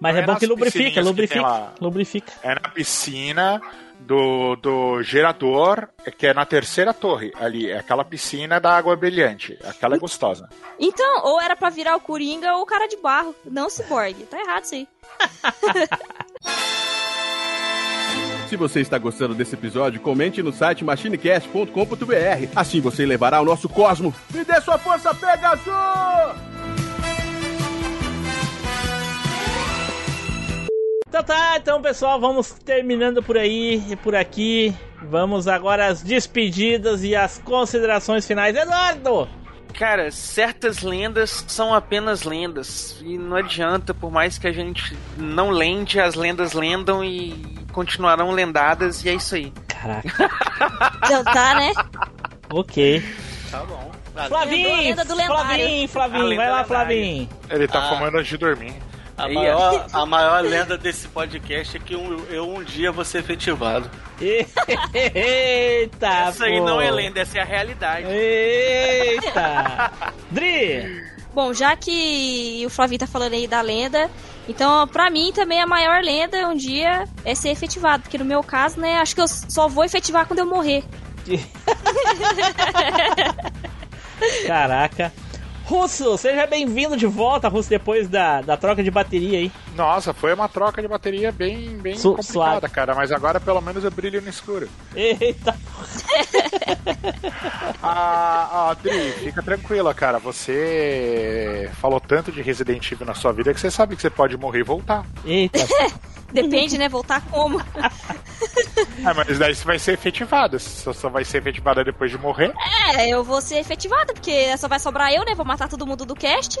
Mas 0.00 0.14
Não 0.14 0.20
é 0.20 0.24
é 0.24 0.26
bom 0.26 0.36
que 0.36 0.46
lubrifica, 0.46 0.72
piscininhas 0.72 0.94
que 0.94 1.00
lubrifica, 1.02 1.42
lá. 1.42 1.74
lubrifica. 1.78 2.32
É 2.42 2.54
na 2.54 2.70
piscina 2.70 3.60
do, 3.98 4.56
do 4.56 5.02
gerador, 5.02 5.90
que 6.16 6.28
é 6.28 6.32
na 6.32 6.46
terceira 6.46 6.94
torre 6.94 7.30
ali. 7.38 7.70
É 7.70 7.80
aquela 7.80 8.02
piscina 8.02 8.58
da 8.58 8.74
água 8.74 8.96
brilhante. 8.96 9.58
Aquela 9.62 9.96
é 9.96 9.98
gostosa. 9.98 10.48
Então, 10.78 11.20
ou 11.24 11.38
era 11.38 11.54
pra 11.54 11.68
virar 11.68 11.96
o 11.96 12.00
Coringa 12.00 12.56
ou 12.56 12.62
o 12.62 12.66
cara 12.66 12.86
de 12.86 12.96
barro, 12.96 13.34
não 13.44 13.66
o 13.66 13.70
ciborgue. 13.70 14.24
Tá 14.24 14.40
errado 14.40 14.64
isso 14.64 14.74
aí. 14.74 14.88
Se 18.50 18.56
você 18.56 18.80
está 18.80 18.98
gostando 18.98 19.32
desse 19.32 19.54
episódio, 19.54 20.00
comente 20.00 20.42
no 20.42 20.52
site 20.52 20.84
machinecast.com.br. 20.84 22.50
Assim 22.56 22.80
você 22.80 23.06
levará 23.06 23.36
ao 23.36 23.44
nosso 23.44 23.68
cosmo. 23.68 24.12
Me 24.34 24.44
dê 24.44 24.60
sua 24.60 24.76
força, 24.76 25.14
Pegasus! 25.14 25.72
Então 31.08 31.22
tá, 31.22 31.56
então 31.58 31.80
pessoal, 31.80 32.20
vamos 32.20 32.50
terminando 32.50 33.22
por 33.22 33.38
aí 33.38 33.84
e 33.88 33.94
por 33.94 34.16
aqui. 34.16 34.74
Vamos 35.00 35.46
agora 35.46 35.86
às 35.86 36.02
despedidas 36.02 37.04
e 37.04 37.14
às 37.14 37.38
considerações 37.38 38.26
finais. 38.26 38.56
Eduardo! 38.56 39.28
Cara, 39.74 40.10
certas 40.10 40.82
lendas 40.82 41.44
são 41.48 41.72
apenas 41.74 42.24
lendas. 42.24 42.98
E 43.02 43.16
não 43.16 43.36
adianta, 43.36 43.94
por 43.94 44.10
mais 44.10 44.36
que 44.38 44.46
a 44.46 44.52
gente 44.52 44.96
não 45.16 45.50
lende, 45.50 45.98
as 46.00 46.14
lendas 46.14 46.52
lendam 46.52 47.02
e 47.04 47.32
continuarão 47.72 48.30
lendadas, 48.30 49.04
e 49.04 49.08
é 49.08 49.14
isso 49.14 49.34
aí. 49.34 49.52
Caraca, 49.68 50.08
Então 51.04 51.24
tá, 51.24 51.54
né? 51.54 51.72
ok. 52.50 53.02
Tá 53.50 53.64
bom. 53.64 53.90
Flavinho, 54.28 54.68
lenda 54.76 55.04
do 55.04 55.14
lendário. 55.14 55.44
Flavinho, 55.44 55.88
Flavinho, 55.88 56.36
vai 56.36 56.50
lá. 56.50 56.64
Flavinho. 56.64 57.28
Ele 57.48 57.66
tá 57.68 57.78
Ah. 57.78 57.88
fumando 57.94 58.18
antes 58.18 58.28
de 58.28 58.36
dormir. 58.36 58.74
A 59.24 59.28
maior, 59.28 59.86
a 59.92 60.06
maior 60.06 60.40
lenda 60.42 60.78
desse 60.78 61.06
podcast 61.08 61.76
é 61.76 61.80
que 61.80 61.94
um- 61.96 62.24
eu 62.30 62.48
um 62.48 62.62
dia 62.64 62.90
vou 62.90 63.04
ser 63.04 63.18
efetivado. 63.18 63.90
Eita, 64.94 66.06
Essa 66.28 66.44
aí 66.46 66.60
não 66.60 66.80
é 66.80 66.90
lenda, 66.90 67.20
essa 67.20 67.38
é 67.38 67.42
a 67.42 67.44
realidade. 67.44 68.06
Eita! 68.08 69.92
Dri! 70.30 71.04
Bom, 71.34 71.52
já 71.54 71.76
que 71.76 72.62
o 72.66 72.70
Flavinho 72.70 72.98
tá 72.98 73.06
falando 73.06 73.34
aí 73.34 73.46
da 73.46 73.60
lenda, 73.60 74.10
então 74.48 74.86
pra 74.88 75.08
mim 75.10 75.30
também 75.32 75.60
a 75.60 75.66
maior 75.66 76.02
lenda 76.02 76.48
um 76.48 76.56
dia 76.56 77.04
é 77.24 77.34
ser 77.36 77.50
efetivado, 77.50 78.02
porque 78.02 78.18
no 78.18 78.24
meu 78.24 78.42
caso, 78.42 78.80
né, 78.80 78.96
acho 78.96 79.14
que 79.14 79.20
eu 79.20 79.28
só 79.28 79.68
vou 79.68 79.84
efetivar 79.84 80.26
quando 80.26 80.40
eu 80.40 80.46
morrer. 80.46 80.82
Caraca. 84.46 85.12
Russo, 85.70 86.18
seja 86.18 86.48
bem-vindo 86.48 86.96
de 86.96 87.06
volta, 87.06 87.46
Russo, 87.46 87.70
depois 87.70 88.08
da, 88.08 88.40
da 88.40 88.56
troca 88.56 88.82
de 88.82 88.90
bateria 88.90 89.38
aí. 89.38 89.52
Nossa, 89.80 90.12
foi 90.12 90.34
uma 90.34 90.46
troca 90.46 90.82
de 90.82 90.86
bateria 90.88 91.32
bem, 91.32 91.70
bem 91.78 91.96
Su- 91.96 92.10
complicada, 92.14 92.32
suave. 92.60 92.68
cara. 92.68 92.94
Mas 92.94 93.10
agora 93.10 93.40
pelo 93.40 93.60
menos 93.62 93.82
eu 93.82 93.90
brilho 93.90 94.20
no 94.20 94.28
escuro. 94.28 94.68
Eita! 94.94 95.56
Ah, 97.82 98.48
ah, 98.70 98.74
Dri, 98.74 99.12
fica 99.12 99.42
tranquila, 99.42 99.94
cara. 99.94 100.18
Você 100.18 101.70
falou 101.80 101.98
tanto 101.98 102.30
de 102.30 102.42
Resident 102.42 102.92
Evil 102.92 103.06
na 103.06 103.14
sua 103.14 103.32
vida 103.32 103.54
que 103.54 103.60
você 103.60 103.70
sabe 103.70 103.96
que 103.96 104.02
você 104.02 104.10
pode 104.10 104.36
morrer 104.36 104.60
e 104.60 104.64
voltar. 104.64 105.04
Eita! 105.24 105.58
Depende, 106.30 106.76
né, 106.78 106.88
voltar 106.88 107.20
como. 107.30 107.60
Ah, 109.04 109.14
mas 109.14 109.38
daí 109.38 109.54
você 109.54 109.64
vai 109.64 109.78
ser 109.78 109.92
efetivado. 109.92 110.58
Você 110.58 110.92
só 110.92 111.08
vai 111.08 111.24
ser 111.24 111.38
efetivada 111.38 111.82
depois 111.82 112.10
de 112.10 112.18
morrer. 112.18 112.52
É, 112.94 113.08
eu 113.08 113.24
vou 113.24 113.40
ser 113.40 113.56
efetivada, 113.58 114.12
porque 114.12 114.56
só 114.58 114.68
vai 114.68 114.78
sobrar 114.78 115.10
eu, 115.12 115.24
né, 115.24 115.34
vou 115.34 115.44
matar 115.44 115.68
todo 115.68 115.86
mundo 115.86 116.04
do 116.04 116.14
cast. 116.14 116.60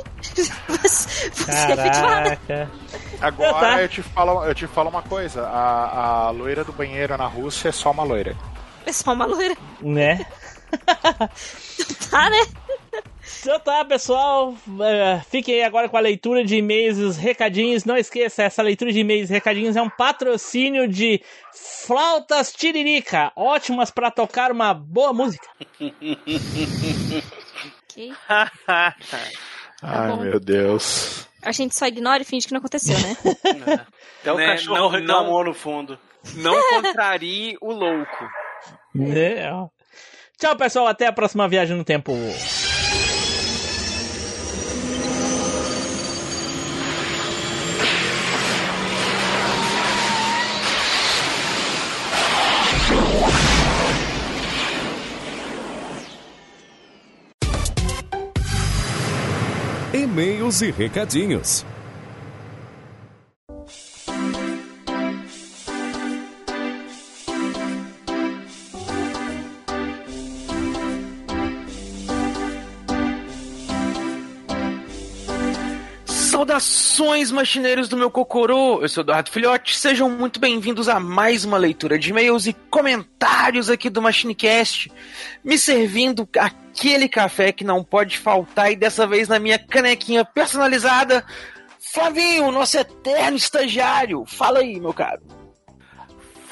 vou 0.66 0.78
ser 0.88 1.26
efetivada. 1.28 2.38
Agora 3.20 3.52
Tá. 3.76 3.82
eu 3.82 3.88
te 3.88 4.02
falo, 4.02 4.44
eu 4.44 4.54
te 4.54 4.66
falo 4.66 4.88
uma 4.90 5.02
coisa. 5.02 5.42
A, 5.46 6.26
a 6.26 6.30
loira 6.30 6.64
do 6.64 6.72
banheiro 6.72 7.16
na 7.16 7.26
Rússia 7.26 7.68
é 7.68 7.72
só 7.72 7.90
uma 7.90 8.02
loira. 8.02 8.34
É 8.86 8.92
só 8.92 9.12
uma 9.12 9.26
loira. 9.26 9.56
Né? 9.80 10.24
Tá, 12.10 12.28
né? 12.30 12.38
Então 13.40 13.58
tá, 13.60 13.84
pessoal. 13.84 14.54
eh, 14.82 15.20
fiquem 15.30 15.54
aí 15.56 15.62
agora 15.62 15.88
com 15.88 15.96
a 15.96 16.00
leitura 16.00 16.44
de 16.44 16.56
e-mails 16.56 16.98
e 16.98 17.02
os 17.02 17.16
recadinhos. 17.16 17.84
Não 17.84 17.96
esqueça, 17.96 18.42
essa 18.42 18.62
leitura 18.62 18.92
de 18.92 19.00
e-mails 19.00 19.30
e 19.30 19.32
recadinhos 19.32 19.76
é 19.76 19.82
um 19.82 19.88
patrocínio 19.90 20.86
de 20.88 21.22
Flautas 21.52 22.52
Tiririca. 22.52 23.32
Ótimas 23.36 23.90
pra 23.90 24.10
tocar 24.10 24.50
uma 24.52 24.72
boa 24.74 25.12
música. 25.12 25.46
Ai, 29.82 30.08
bom. 30.08 30.16
meu 30.18 30.38
Deus. 30.40 31.26
A 31.42 31.52
gente 31.52 31.74
só 31.74 31.86
ignora 31.86 32.22
e 32.22 32.24
finge 32.26 32.46
que 32.46 32.52
não 32.52 32.58
aconteceu, 32.58 32.96
né? 32.98 33.16
Até 34.20 34.32
o 34.32 34.36
Né, 34.36 34.46
cachorro 34.46 34.78
não- 34.78 34.88
reclamou 34.88 35.44
no 35.44 35.54
fundo. 35.54 35.98
Não 36.34 36.54
contrarie 36.70 37.56
o 37.60 37.72
louco. 37.72 38.28
Ó. 39.52 39.68
Tchau, 40.38 40.56
pessoal. 40.56 40.86
Até 40.86 41.06
a 41.06 41.12
próxima 41.12 41.48
viagem 41.48 41.76
no 41.76 41.84
tempo. 41.84 42.12
E-mails 59.92 60.62
e 60.62 60.70
recadinhos. 60.70 61.66
Saudações, 76.60 77.30
machineiros 77.30 77.88
do 77.88 77.96
meu 77.96 78.10
Cocorô! 78.10 78.82
Eu 78.82 78.88
sou 78.88 79.02
Eduardo 79.02 79.30
Filhote, 79.30 79.76
sejam 79.78 80.10
muito 80.10 80.38
bem-vindos 80.38 80.88
a 80.90 81.00
mais 81.00 81.42
uma 81.42 81.56
leitura 81.56 81.98
de 81.98 82.10
e-mails 82.10 82.46
e 82.46 82.52
comentários 82.52 83.70
aqui 83.70 83.88
do 83.88 84.02
MachineCast, 84.02 84.92
me 85.42 85.56
servindo 85.56 86.28
aquele 86.38 87.08
café 87.08 87.50
que 87.50 87.64
não 87.64 87.82
pode 87.82 88.18
faltar 88.18 88.70
e 88.70 88.76
dessa 88.76 89.06
vez 89.06 89.26
na 89.26 89.38
minha 89.38 89.58
canequinha 89.58 90.22
personalizada. 90.22 91.24
Flavinho, 91.78 92.52
nosso 92.52 92.76
eterno 92.76 93.38
estagiário, 93.38 94.24
fala 94.26 94.58
aí, 94.58 94.78
meu 94.78 94.92
caro. 94.92 95.22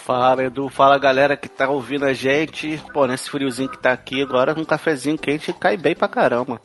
Fala, 0.09 0.43
Edu. 0.43 0.70
Fala, 0.70 0.98
galera 0.98 1.36
que 1.36 1.51
tá 1.51 1.68
ouvindo 1.68 2.06
a 2.06 2.14
gente. 2.14 2.82
Pô, 2.94 3.06
nesse 3.06 3.28
friozinho 3.28 3.68
que 3.68 3.76
tá 3.76 3.93
aqui 3.93 4.22
agora, 4.22 4.59
um 4.59 4.64
cafezinho 4.64 5.18
quente 5.18 5.52
cai 5.52 5.76
bem 5.76 5.94
pra 5.94 6.09
caramba. 6.09 6.59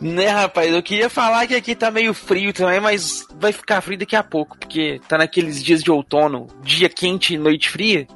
Né, 0.00 0.26
rapaz, 0.28 0.72
eu 0.72 0.82
queria 0.82 1.08
falar 1.08 1.46
que 1.46 1.54
aqui 1.54 1.74
tá 1.74 1.90
meio 1.90 2.12
frio 2.12 2.52
também, 2.52 2.80
mas 2.80 3.24
vai 3.38 3.52
ficar 3.52 3.80
frio 3.80 3.98
daqui 3.98 4.16
a 4.16 4.22
pouco, 4.22 4.58
porque 4.58 5.00
tá 5.08 5.16
naqueles 5.16 5.62
dias 5.62 5.82
de 5.82 5.90
outono, 5.90 6.48
dia 6.62 6.88
quente 6.88 7.34
e 7.34 7.38
noite 7.38 7.70
fria. 7.70 8.06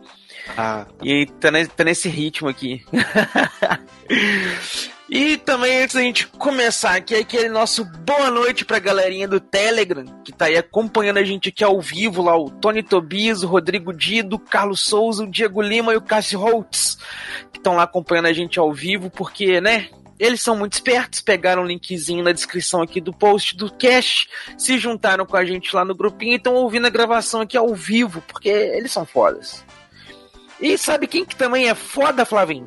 Ah, 0.56 0.86
E 1.02 1.26
tá, 1.40 1.50
ne- 1.50 1.66
tá 1.66 1.84
nesse 1.84 2.08
ritmo 2.08 2.48
aqui. 2.48 2.82
e 5.10 5.36
também, 5.38 5.82
antes 5.82 5.94
da 5.94 6.02
gente 6.02 6.26
começar 6.26 6.96
aqui, 6.96 7.14
aquele 7.14 7.48
nosso 7.48 7.84
boa 7.84 8.30
noite 8.30 8.64
pra 8.64 8.78
galerinha 8.78 9.28
do 9.28 9.40
Telegram, 9.40 10.04
que 10.24 10.32
tá 10.32 10.46
aí 10.46 10.56
acompanhando 10.56 11.18
a 11.18 11.24
gente 11.24 11.48
aqui 11.50 11.62
ao 11.64 11.80
vivo, 11.80 12.22
lá 12.22 12.36
o 12.36 12.50
Tony 12.50 12.82
Tobias, 12.82 13.42
o 13.42 13.46
Rodrigo 13.46 13.92
Dido, 13.92 14.36
o 14.36 14.38
Carlos 14.38 14.80
Souza, 14.82 15.24
o 15.24 15.30
Diego 15.30 15.62
Lima 15.62 15.92
e 15.92 15.96
o 15.96 16.00
Cássio 16.02 16.40
Holtz, 16.40 16.98
que 17.52 17.58
estão 17.58 17.76
lá 17.76 17.82
acompanhando 17.84 18.26
a 18.26 18.32
gente 18.32 18.58
ao 18.58 18.72
vivo, 18.72 19.10
porque, 19.10 19.60
né? 19.60 19.88
Eles 20.18 20.40
são 20.40 20.56
muito 20.56 20.72
espertos, 20.72 21.20
pegaram 21.20 21.62
o 21.62 21.66
linkzinho 21.66 22.24
na 22.24 22.32
descrição 22.32 22.82
aqui 22.82 23.00
do 23.00 23.12
post 23.12 23.56
do 23.56 23.72
cast, 23.72 24.28
se 24.56 24.76
juntaram 24.78 25.24
com 25.24 25.36
a 25.36 25.44
gente 25.44 25.74
lá 25.74 25.84
no 25.84 25.94
grupinho 25.94 26.32
e 26.32 26.36
estão 26.36 26.54
ouvindo 26.54 26.86
a 26.86 26.90
gravação 26.90 27.40
aqui 27.40 27.56
ao 27.56 27.74
vivo, 27.74 28.22
porque 28.26 28.48
eles 28.48 28.90
são 28.90 29.06
fodas. 29.06 29.64
E 30.60 30.76
sabe 30.76 31.06
quem 31.06 31.24
que 31.24 31.36
também 31.36 31.68
é 31.68 31.74
foda, 31.74 32.24
Flavinho? 32.24 32.66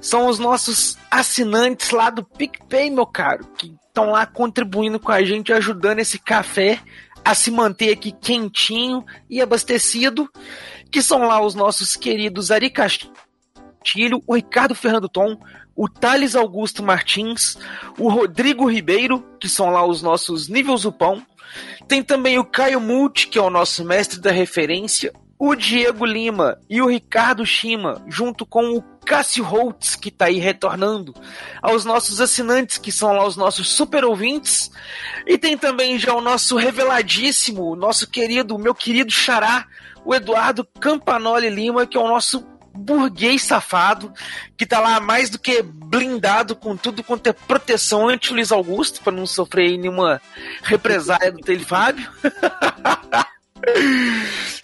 São 0.00 0.28
os 0.28 0.38
nossos 0.38 0.96
assinantes 1.10 1.90
lá 1.90 2.08
do 2.08 2.22
PicPay, 2.22 2.88
meu 2.88 3.06
caro, 3.06 3.44
que 3.58 3.74
estão 3.88 4.10
lá 4.10 4.24
contribuindo 4.26 5.00
com 5.00 5.10
a 5.10 5.24
gente, 5.24 5.52
ajudando 5.52 5.98
esse 5.98 6.18
café 6.18 6.80
a 7.24 7.34
se 7.34 7.50
manter 7.50 7.92
aqui 7.92 8.12
quentinho 8.12 9.04
e 9.28 9.42
abastecido, 9.42 10.30
que 10.92 11.02
são 11.02 11.26
lá 11.26 11.44
os 11.44 11.56
nossos 11.56 11.96
queridos 11.96 12.52
Ari 12.52 12.70
Castilho, 12.70 14.22
o 14.24 14.36
Ricardo 14.36 14.76
Fernando 14.76 15.08
Tom, 15.08 15.36
o 15.76 15.88
Thales 15.88 16.34
Augusto 16.34 16.82
Martins, 16.82 17.58
o 17.98 18.08
Rodrigo 18.08 18.68
Ribeiro, 18.68 19.22
que 19.38 19.48
são 19.48 19.70
lá 19.70 19.86
os 19.86 20.02
nossos 20.02 20.48
níveis 20.48 20.82
do 20.82 20.92
pão. 20.92 21.22
Tem 21.86 22.02
também 22.02 22.38
o 22.38 22.44
Caio 22.44 22.80
Multi, 22.80 23.28
que 23.28 23.38
é 23.38 23.42
o 23.42 23.50
nosso 23.50 23.84
mestre 23.84 24.18
da 24.18 24.32
referência, 24.32 25.12
o 25.38 25.54
Diego 25.54 26.06
Lima 26.06 26.58
e 26.68 26.80
o 26.80 26.86
Ricardo 26.86 27.44
Shima, 27.44 28.02
junto 28.08 28.46
com 28.46 28.74
o 28.74 28.82
Cássio 29.04 29.44
Holtz, 29.44 29.94
que 29.94 30.10
tá 30.10 30.24
aí 30.24 30.38
retornando, 30.38 31.14
aos 31.60 31.84
nossos 31.84 32.20
assinantes, 32.20 32.78
que 32.78 32.90
são 32.90 33.12
lá 33.12 33.26
os 33.26 33.36
nossos 33.36 33.68
super 33.68 34.04
ouvintes. 34.04 34.70
E 35.26 35.36
tem 35.36 35.56
também 35.56 35.98
já 35.98 36.14
o 36.14 36.22
nosso 36.22 36.56
reveladíssimo, 36.56 37.70
o 37.70 37.76
nosso 37.76 38.08
querido, 38.08 38.58
meu 38.58 38.74
querido 38.74 39.12
xará, 39.12 39.66
o 40.04 40.14
Eduardo 40.14 40.66
Campanoli 40.80 41.50
Lima, 41.50 41.86
que 41.86 41.96
é 41.96 42.00
o 42.00 42.08
nosso 42.08 42.55
burguês 42.76 43.42
safado, 43.42 44.12
que 44.56 44.66
tá 44.66 44.80
lá 44.80 45.00
mais 45.00 45.30
do 45.30 45.38
que 45.38 45.62
blindado 45.62 46.54
com 46.54 46.76
tudo 46.76 47.02
quanto 47.02 47.28
é 47.28 47.32
proteção 47.32 48.08
anti-Luiz 48.08 48.52
Augusto, 48.52 49.00
para 49.02 49.12
não 49.12 49.26
sofrer 49.26 49.78
nenhuma 49.78 50.20
represália 50.62 51.32
do 51.32 51.40
Tele 51.40 51.64
Fábio. 51.64 52.08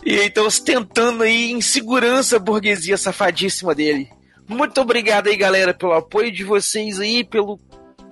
e 0.05 0.21
então 0.21 0.47
ostentando 0.47 1.23
aí 1.23 1.51
em 1.51 1.61
segurança 1.61 2.37
a 2.37 2.41
burguesia 2.41 2.97
safadíssima 2.97 3.75
dele. 3.75 4.09
Muito 4.49 4.81
obrigado 4.81 5.29
aí, 5.29 5.37
galera, 5.37 5.73
pelo 5.73 5.93
apoio 5.93 6.31
de 6.31 6.45
vocês 6.45 7.01
aí, 7.01 7.25
pelo, 7.25 7.59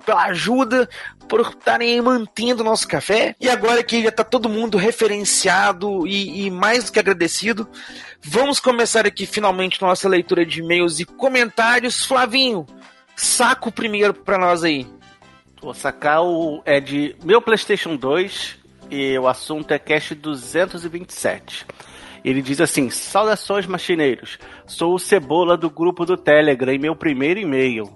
pela 0.01 0.25
ajuda, 0.25 0.89
por 1.27 1.41
estarem 1.41 2.01
mantendo 2.01 2.61
o 2.61 2.65
nosso 2.65 2.87
café. 2.87 3.35
E 3.39 3.47
agora 3.47 3.83
que 3.83 4.03
já 4.03 4.11
tá 4.11 4.23
todo 4.23 4.49
mundo 4.49 4.77
referenciado 4.77 6.05
e, 6.07 6.45
e 6.45 6.51
mais 6.51 6.85
do 6.85 6.91
que 6.91 6.99
agradecido, 6.99 7.67
vamos 8.21 8.59
começar 8.59 9.05
aqui 9.05 9.25
finalmente 9.25 9.81
nossa 9.81 10.09
leitura 10.09 10.45
de 10.45 10.59
e-mails 10.59 10.99
e 10.99 11.05
comentários. 11.05 12.05
Flavinho, 12.05 12.65
saca 13.15 13.69
o 13.69 13.71
primeiro 13.71 14.13
pra 14.13 14.37
nós 14.37 14.63
aí. 14.63 14.85
Vou 15.61 15.73
sacar 15.73 16.23
o. 16.23 16.61
É 16.65 16.79
de 16.79 17.15
meu 17.23 17.41
PlayStation 17.41 17.95
2 17.95 18.57
e 18.89 19.17
o 19.17 19.27
assunto 19.27 19.71
é 19.71 19.79
Cast 19.79 20.15
227. 20.15 21.65
Ele 22.25 22.41
diz 22.41 22.59
assim: 22.59 22.89
Saudações, 22.89 23.65
machineiros. 23.65 24.37
Sou 24.65 24.95
o 24.95 24.99
Cebola 24.99 25.55
do 25.55 25.69
grupo 25.69 26.05
do 26.05 26.17
Telegram 26.17 26.73
e 26.73 26.79
meu 26.79 26.95
primeiro 26.95 27.39
e-mail. 27.39 27.95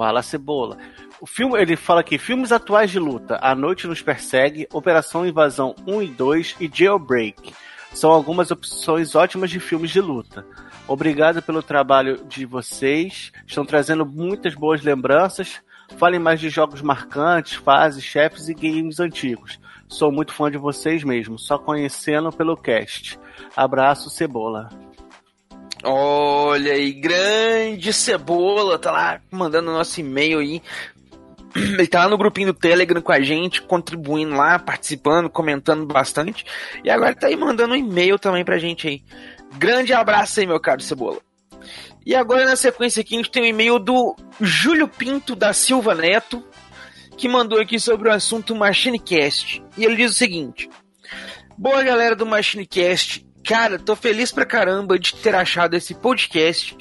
Fala 0.00 0.22
Cebola. 0.22 0.78
O 1.20 1.26
filme, 1.26 1.60
ele 1.60 1.76
fala 1.76 2.00
aqui, 2.00 2.16
filmes 2.16 2.52
atuais 2.52 2.90
de 2.90 2.98
luta, 2.98 3.38
A 3.42 3.54
Noite 3.54 3.86
Nos 3.86 4.00
Persegue, 4.00 4.66
Operação 4.72 5.26
Invasão 5.26 5.74
1 5.86 6.02
e 6.02 6.06
2 6.06 6.56
e 6.58 6.70
Jailbreak. 6.72 7.52
São 7.92 8.10
algumas 8.10 8.50
opções 8.50 9.14
ótimas 9.14 9.50
de 9.50 9.60
filmes 9.60 9.90
de 9.90 10.00
luta. 10.00 10.46
Obrigado 10.88 11.42
pelo 11.42 11.62
trabalho 11.62 12.24
de 12.26 12.46
vocês. 12.46 13.30
Estão 13.46 13.66
trazendo 13.66 14.06
muitas 14.06 14.54
boas 14.54 14.80
lembranças. 14.80 15.60
Falem 15.98 16.18
mais 16.18 16.40
de 16.40 16.48
jogos 16.48 16.80
marcantes, 16.80 17.58
fases, 17.58 18.02
chefes 18.02 18.48
e 18.48 18.54
games 18.54 19.00
antigos. 19.00 19.60
Sou 19.86 20.10
muito 20.10 20.32
fã 20.32 20.50
de 20.50 20.56
vocês 20.56 21.04
mesmo, 21.04 21.38
só 21.38 21.58
conhecendo 21.58 22.32
pelo 22.32 22.56
cast. 22.56 23.20
Abraço, 23.54 24.08
Cebola. 24.08 24.70
Olha 25.82 26.72
aí, 26.72 26.92
grande 26.92 27.92
cebola, 27.92 28.78
tá 28.78 28.90
lá 28.90 29.20
mandando 29.30 29.72
nosso 29.72 30.00
e-mail 30.00 30.38
aí. 30.38 30.62
Ele 31.56 31.86
tá 31.86 32.04
lá 32.04 32.08
no 32.08 32.18
grupinho 32.18 32.52
do 32.52 32.58
Telegram 32.58 33.00
com 33.00 33.12
a 33.12 33.20
gente, 33.20 33.62
contribuindo 33.62 34.36
lá, 34.36 34.58
participando, 34.58 35.30
comentando 35.30 35.86
bastante. 35.86 36.44
E 36.84 36.90
agora 36.90 37.14
tá 37.14 37.26
aí 37.26 37.36
mandando 37.36 37.74
um 37.74 37.76
e-mail 37.76 38.18
também 38.18 38.44
pra 38.44 38.58
gente 38.58 38.86
aí. 38.86 39.02
Grande 39.56 39.92
abraço 39.92 40.40
aí, 40.40 40.46
meu 40.46 40.60
caro 40.60 40.82
Cebola. 40.82 41.18
E 42.04 42.14
agora 42.14 42.44
na 42.44 42.56
sequência 42.56 43.00
aqui 43.00 43.14
a 43.14 43.18
gente 43.18 43.30
tem 43.30 43.42
um 43.42 43.46
e-mail 43.46 43.78
do 43.78 44.16
Júlio 44.40 44.88
Pinto 44.88 45.34
da 45.34 45.52
Silva 45.52 45.94
Neto, 45.94 46.44
que 47.16 47.28
mandou 47.28 47.60
aqui 47.60 47.78
sobre 47.78 48.08
o 48.08 48.12
assunto 48.12 48.54
MachineCast. 48.54 49.62
E 49.76 49.84
ele 49.84 49.96
diz 49.96 50.12
o 50.12 50.14
seguinte: 50.14 50.70
Boa 51.58 51.82
galera 51.82 52.16
do 52.16 52.24
MachineCast, 52.24 53.26
Cara, 53.44 53.78
tô 53.78 53.96
feliz 53.96 54.30
pra 54.30 54.44
caramba 54.44 54.98
de 54.98 55.14
ter 55.14 55.34
achado 55.34 55.74
esse 55.74 55.94
podcast. 55.94 56.76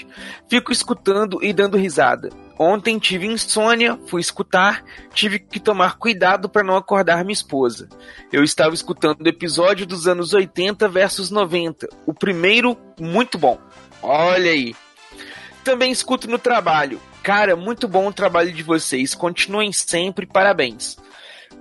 Fico 0.50 0.72
escutando 0.72 1.44
e 1.44 1.54
dando 1.54 1.78
risada. 1.78 2.30
Ontem 2.58 3.00
tive 3.00 3.26
insônia, 3.26 3.98
fui 4.08 4.20
escutar, 4.20 4.84
tive 5.14 5.40
que 5.40 5.62
tomar 5.62 5.98
cuidado 5.98 6.50
para 6.50 6.62
não 6.62 6.76
acordar 6.76 7.24
minha 7.24 7.34
esposa. 7.34 7.88
Eu 8.34 8.44
estava 8.44 8.76
escutando 8.76 9.22
o 9.22 9.28
episódio 9.30 9.86
dos 9.86 10.08
anos 10.08 10.34
80 10.34 10.90
versus 10.90 11.32
90. 11.32 11.88
O 12.06 12.14
primeiro, 12.14 12.78
muito 13.00 13.38
bom. 13.38 13.58
Olha 14.04 14.52
aí. 14.52 14.76
Também 15.64 15.90
escuto 15.90 16.30
no 16.30 16.38
trabalho. 16.38 17.00
Cara, 17.24 17.56
muito 17.56 17.88
bom 17.88 18.08
o 18.08 18.14
trabalho 18.14 18.52
de 18.52 18.64
vocês. 18.64 19.16
Continuem 19.16 19.72
sempre, 19.72 20.26
parabéns. 20.26 20.98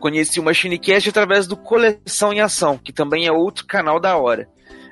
Conheci 0.00 0.40
o 0.40 0.42
MachineCast 0.42 1.08
através 1.08 1.46
do 1.46 1.56
Coleção 1.56 2.32
em 2.32 2.40
Ação, 2.40 2.76
que 2.76 2.92
também 2.92 3.26
é 3.26 3.32
outro 3.32 3.66
canal 3.66 4.00
da 4.00 4.16
hora. 4.16 4.48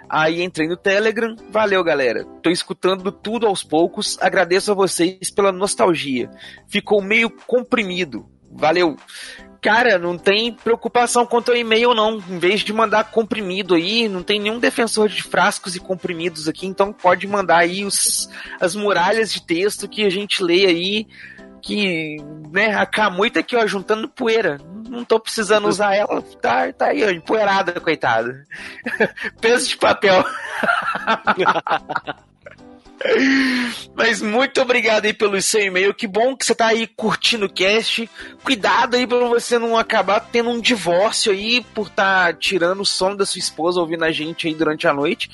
Aí 0.08 0.42
entrei 0.42 0.68
no 0.68 0.76
Telegram, 0.76 1.34
valeu 1.50 1.82
galera. 1.82 2.24
Tô 2.42 2.50
escutando 2.50 3.10
tudo 3.10 3.46
aos 3.46 3.62
poucos, 3.64 4.16
agradeço 4.20 4.70
a 4.70 4.74
vocês 4.74 5.30
pela 5.30 5.50
nostalgia. 5.50 6.30
Ficou 6.68 7.02
meio 7.02 7.28
comprimido, 7.28 8.26
valeu. 8.50 8.96
Cara, 9.60 9.98
não 9.98 10.16
tem 10.16 10.52
preocupação 10.52 11.26
quanto 11.26 11.50
ao 11.50 11.56
e-mail 11.56 11.92
não. 11.92 12.18
Em 12.18 12.38
vez 12.38 12.60
de 12.60 12.72
mandar 12.72 13.10
comprimido 13.10 13.74
aí, 13.74 14.08
não 14.08 14.22
tem 14.22 14.38
nenhum 14.38 14.60
defensor 14.60 15.08
de 15.08 15.24
frascos 15.24 15.74
e 15.74 15.80
comprimidos 15.80 16.48
aqui, 16.48 16.66
então 16.66 16.92
pode 16.92 17.26
mandar 17.26 17.58
aí 17.58 17.84
os, 17.84 18.28
as 18.60 18.76
muralhas 18.76 19.32
de 19.32 19.42
texto 19.42 19.88
que 19.88 20.04
a 20.04 20.10
gente 20.10 20.40
lê 20.40 20.66
aí 20.66 21.06
que, 21.66 22.16
né, 22.52 22.76
a 22.76 22.86
Camuita 22.86 23.40
aqui, 23.40 23.56
ó, 23.56 23.66
juntando 23.66 24.08
poeira. 24.08 24.60
Não 24.88 25.04
tô 25.04 25.18
precisando 25.18 25.66
usar 25.66 25.96
ela, 25.96 26.22
tá, 26.40 26.72
tá 26.72 26.86
aí, 26.86 27.04
ó, 27.04 27.10
empoeirada, 27.10 27.80
coitada. 27.80 28.44
Peso 29.40 29.70
de 29.70 29.76
papel. 29.76 30.24
Mas 33.94 34.20
muito 34.20 34.60
obrigado 34.60 35.06
aí 35.06 35.12
pelo 35.12 35.40
seu 35.40 35.62
e-mail. 35.62 35.94
Que 35.94 36.06
bom 36.06 36.36
que 36.36 36.44
você 36.44 36.54
tá 36.54 36.66
aí 36.66 36.86
curtindo 36.86 37.46
o 37.46 37.52
cast. 37.52 38.08
Cuidado 38.42 38.96
aí 38.96 39.06
pra 39.06 39.18
você 39.26 39.58
não 39.58 39.76
acabar 39.76 40.20
tendo 40.20 40.50
um 40.50 40.60
divórcio 40.60 41.32
aí 41.32 41.64
por 41.74 41.88
tá 41.88 42.32
tirando 42.32 42.80
o 42.80 42.86
sono 42.86 43.16
da 43.16 43.24
sua 43.26 43.38
esposa 43.38 43.80
ouvindo 43.80 44.04
a 44.04 44.12
gente 44.12 44.46
aí 44.46 44.54
durante 44.54 44.86
a 44.86 44.92
noite. 44.92 45.30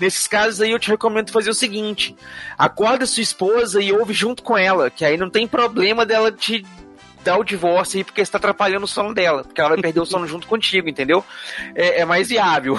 Nesses 0.00 0.26
casos 0.26 0.60
aí 0.60 0.70
eu 0.70 0.78
te 0.78 0.90
recomendo 0.90 1.32
fazer 1.32 1.50
o 1.50 1.54
seguinte: 1.54 2.14
acorda 2.56 3.06
sua 3.06 3.22
esposa 3.22 3.82
e 3.82 3.92
ouve 3.92 4.12
junto 4.12 4.42
com 4.42 4.56
ela, 4.56 4.90
que 4.90 5.04
aí 5.04 5.16
não 5.16 5.30
tem 5.30 5.46
problema 5.46 6.06
dela 6.06 6.30
te 6.30 6.64
dar 7.24 7.38
o 7.38 7.44
divórcio 7.44 7.98
aí 7.98 8.04
porque 8.04 8.20
está 8.20 8.36
atrapalhando 8.36 8.84
o 8.84 8.88
sono 8.88 9.14
dela, 9.14 9.42
porque 9.42 9.60
ela 9.60 9.70
vai 9.70 9.80
perder 9.80 10.00
o 10.00 10.06
sono 10.06 10.26
junto 10.26 10.46
contigo, 10.46 10.88
entendeu? 10.88 11.24
É, 11.74 12.02
é 12.02 12.04
mais 12.04 12.28
viável. 12.28 12.78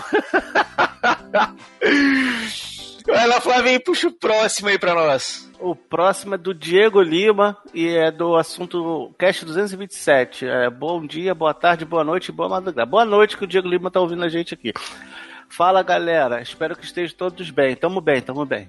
Vai 3.07 3.27
lá, 3.27 3.39
Flávio, 3.39 3.83
puxa 3.83 4.07
o 4.07 4.11
próximo 4.11 4.69
aí 4.69 4.79
pra 4.79 4.95
nós. 4.95 5.51
O 5.59 5.75
próximo 5.75 6.33
é 6.35 6.37
do 6.37 6.53
Diego 6.53 7.01
Lima 7.01 7.55
e 7.71 7.87
é 7.87 8.11
do 8.11 8.35
assunto 8.35 9.13
Cast 9.17 9.45
227. 9.45 10.47
É, 10.47 10.69
bom 10.71 11.05
dia, 11.05 11.35
boa 11.35 11.53
tarde, 11.53 11.85
boa 11.85 12.03
noite, 12.03 12.31
boa 12.31 12.49
madrugada. 12.49 12.89
Boa 12.89 13.05
noite 13.05 13.37
que 13.37 13.43
o 13.43 13.47
Diego 13.47 13.67
Lima 13.67 13.91
tá 13.91 13.99
ouvindo 13.99 14.23
a 14.23 14.27
gente 14.27 14.55
aqui. 14.55 14.73
Fala 15.47 15.83
galera, 15.83 16.41
espero 16.41 16.75
que 16.75 16.83
estejam 16.83 17.15
todos 17.15 17.51
bem. 17.51 17.75
Tamo 17.75 18.01
bem, 18.01 18.21
tamo 18.21 18.43
bem. 18.43 18.67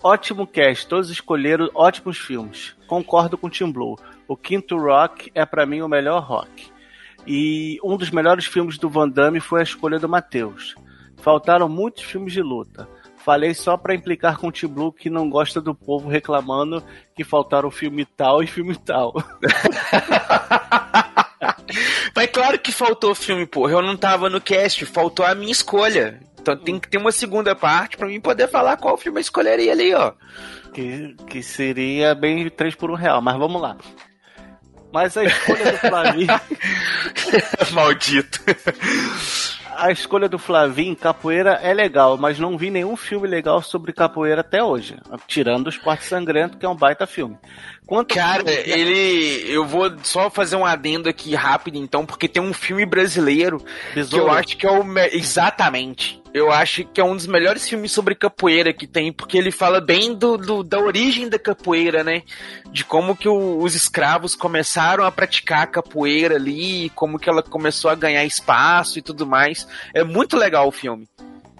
Ótimo 0.00 0.46
cast, 0.46 0.86
todos 0.86 1.10
escolheram 1.10 1.68
ótimos 1.74 2.18
filmes. 2.18 2.76
Concordo 2.86 3.36
com 3.36 3.48
o 3.48 3.50
Tim 3.50 3.70
Blue. 3.70 3.98
O 4.28 4.36
Quinto 4.36 4.76
Rock 4.76 5.32
é 5.34 5.44
para 5.44 5.66
mim 5.66 5.80
o 5.80 5.88
melhor 5.88 6.22
rock. 6.22 6.70
E 7.26 7.80
um 7.82 7.96
dos 7.96 8.10
melhores 8.10 8.46
filmes 8.46 8.78
do 8.78 8.88
Van 8.88 9.08
Damme 9.08 9.40
foi 9.40 9.60
a 9.60 9.64
escolha 9.64 9.98
do 9.98 10.08
Matheus. 10.08 10.76
Faltaram 11.16 11.68
muitos 11.68 12.04
filmes 12.04 12.32
de 12.32 12.42
luta. 12.42 12.88
Falei 13.24 13.54
só 13.54 13.78
para 13.78 13.94
implicar 13.94 14.36
com 14.36 14.48
o 14.48 14.52
T-Blue 14.52 14.92
que 14.92 15.08
não 15.08 15.30
gosta 15.30 15.58
do 15.58 15.74
povo 15.74 16.10
reclamando 16.10 16.84
que 17.16 17.24
faltaram 17.24 17.70
filme 17.70 18.04
tal 18.04 18.42
e 18.42 18.46
filme 18.46 18.76
tal. 18.76 19.14
Mas 22.14 22.30
claro 22.30 22.58
que 22.58 22.70
faltou 22.70 23.14
filme, 23.14 23.46
porra. 23.46 23.72
Eu 23.72 23.80
não 23.80 23.96
tava 23.96 24.28
no 24.28 24.42
cast, 24.42 24.84
faltou 24.84 25.24
a 25.24 25.34
minha 25.34 25.50
escolha. 25.50 26.20
Então 26.38 26.54
tem 26.54 26.78
que 26.78 26.86
ter 26.86 26.98
uma 26.98 27.10
segunda 27.10 27.54
parte 27.54 27.96
para 27.96 28.08
mim 28.08 28.20
poder 28.20 28.46
falar 28.46 28.76
qual 28.76 28.98
filme 28.98 29.18
eu 29.18 29.22
escolheria 29.22 29.72
ali, 29.72 29.94
ó. 29.94 30.12
Que, 30.74 31.16
que 31.26 31.42
seria 31.42 32.14
bem 32.14 32.50
3 32.50 32.74
por 32.74 32.90
1 32.90 32.94
real, 32.94 33.22
mas 33.22 33.38
vamos 33.38 33.62
lá. 33.62 33.74
Mas 34.92 35.16
a 35.16 35.24
escolha 35.24 35.72
do 35.72 35.78
Flavinho. 35.78 36.40
Maldito 37.72 38.40
a 39.76 39.90
escolha 39.90 40.28
do 40.28 40.38
Flavinho, 40.38 40.96
capoeira 40.96 41.60
é 41.62 41.72
legal, 41.72 42.16
mas 42.16 42.38
não 42.38 42.56
vi 42.56 42.70
nenhum 42.70 42.96
filme 42.96 43.28
legal 43.28 43.62
sobre 43.62 43.92
capoeira 43.92 44.40
até 44.40 44.62
hoje. 44.62 44.96
Tirando 45.26 45.66
o 45.66 45.70
Esporte 45.70 46.04
Sangrento, 46.04 46.58
que 46.58 46.66
é 46.66 46.68
um 46.68 46.76
baita 46.76 47.06
filme. 47.06 47.36
Quanto 47.86 48.14
Cara, 48.14 48.44
filme... 48.44 48.70
ele. 48.70 49.52
Eu 49.52 49.66
vou 49.66 49.92
só 50.02 50.30
fazer 50.30 50.56
um 50.56 50.64
adendo 50.64 51.08
aqui 51.08 51.34
rápido, 51.34 51.76
então, 51.76 52.06
porque 52.06 52.28
tem 52.28 52.42
um 52.42 52.52
filme 52.52 52.86
brasileiro 52.86 53.62
Besouro. 53.94 54.24
que 54.24 54.30
eu 54.30 54.34
acho 54.34 54.56
que 54.56 54.66
é 54.66 54.70
o. 54.70 54.84
Exatamente. 55.12 56.23
Eu 56.34 56.50
acho 56.50 56.84
que 56.86 57.00
é 57.00 57.04
um 57.04 57.14
dos 57.14 57.28
melhores 57.28 57.68
filmes 57.68 57.92
sobre 57.92 58.16
capoeira 58.16 58.72
que 58.72 58.88
tem, 58.88 59.12
porque 59.12 59.38
ele 59.38 59.52
fala 59.52 59.80
bem 59.80 60.12
do, 60.16 60.36
do 60.36 60.64
da 60.64 60.80
origem 60.80 61.28
da 61.28 61.38
capoeira, 61.38 62.02
né? 62.02 62.24
De 62.72 62.84
como 62.84 63.14
que 63.14 63.28
o, 63.28 63.58
os 63.58 63.76
escravos 63.76 64.34
começaram 64.34 65.04
a 65.04 65.12
praticar 65.12 65.62
a 65.62 65.66
capoeira 65.68 66.34
ali, 66.34 66.90
como 66.90 67.20
que 67.20 67.30
ela 67.30 67.40
começou 67.40 67.88
a 67.88 67.94
ganhar 67.94 68.24
espaço 68.24 68.98
e 68.98 69.02
tudo 69.02 69.24
mais. 69.24 69.64
É 69.94 70.02
muito 70.02 70.36
legal 70.36 70.66
o 70.66 70.72
filme. 70.72 71.08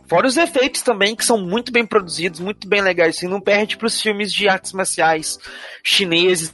Fora 0.08 0.26
os 0.26 0.36
efeitos 0.36 0.82
também, 0.82 1.14
que 1.14 1.24
são 1.24 1.38
muito 1.38 1.70
bem 1.70 1.86
produzidos, 1.86 2.40
muito 2.40 2.68
bem 2.68 2.82
legais. 2.82 3.16
Assim, 3.16 3.28
não 3.28 3.40
perde 3.40 3.76
para 3.76 3.86
os 3.86 4.00
filmes 4.00 4.32
de 4.32 4.48
artes 4.48 4.72
marciais 4.72 5.38
chineses 5.84 6.52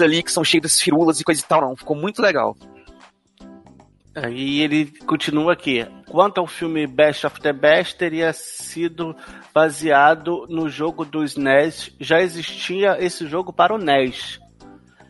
ali, 0.00 0.22
que 0.22 0.32
são 0.32 0.42
cheios 0.42 0.74
de 0.74 0.82
firulas 0.82 1.20
e 1.20 1.24
coisa 1.24 1.42
e 1.42 1.44
tal, 1.44 1.60
não. 1.60 1.76
Ficou 1.76 1.94
muito 1.94 2.22
legal. 2.22 2.56
E 4.30 4.62
ele 4.62 4.86
continua 5.06 5.52
aqui. 5.52 5.86
Quanto 6.16 6.38
ao 6.38 6.46
filme 6.46 6.86
Best 6.86 7.26
of 7.26 7.38
the 7.42 7.52
Best, 7.52 7.96
teria 7.96 8.32
sido 8.32 9.14
baseado 9.52 10.46
no 10.48 10.66
jogo 10.66 11.04
do 11.04 11.22
SNES. 11.22 11.90
Já 12.00 12.22
existia 12.22 12.96
esse 12.98 13.26
jogo 13.26 13.52
para 13.52 13.74
o 13.74 13.76
NES. 13.76 14.40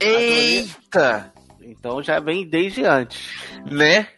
Eita! 0.00 1.32
Então 1.62 2.02
já 2.02 2.18
vem 2.18 2.44
desde 2.44 2.84
antes. 2.84 3.38
Né? 3.70 4.08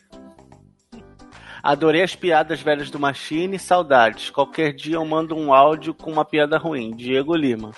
Adorei 1.63 2.03
as 2.03 2.17
piadas 2.17 2.63
velhas 2.63 2.91
do 2.91 2.99
Machine, 2.99 3.59
saudades. 3.59 4.31
Qualquer 4.31 4.73
dia 4.73 4.95
eu 4.95 5.05
mando 5.05 5.37
um 5.37 5.53
áudio 5.53 5.93
com 5.93 6.11
uma 6.11 6.25
piada 6.25 6.57
ruim. 6.57 6.97
Diego 6.97 7.37
Lima. 7.37 7.73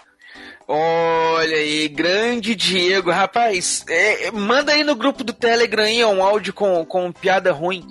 Olha 0.68 1.56
aí, 1.56 1.88
grande 1.88 2.54
Diego, 2.54 3.10
rapaz, 3.10 3.84
é, 3.88 4.28
é, 4.28 4.30
manda 4.30 4.70
aí 4.70 4.84
no 4.84 4.94
grupo 4.94 5.24
do 5.24 5.32
Telegram 5.32 5.82
aí, 5.82 6.04
um 6.04 6.22
áudio 6.22 6.52
com, 6.52 6.84
com 6.84 7.10
piada 7.10 7.50
ruim. 7.50 7.84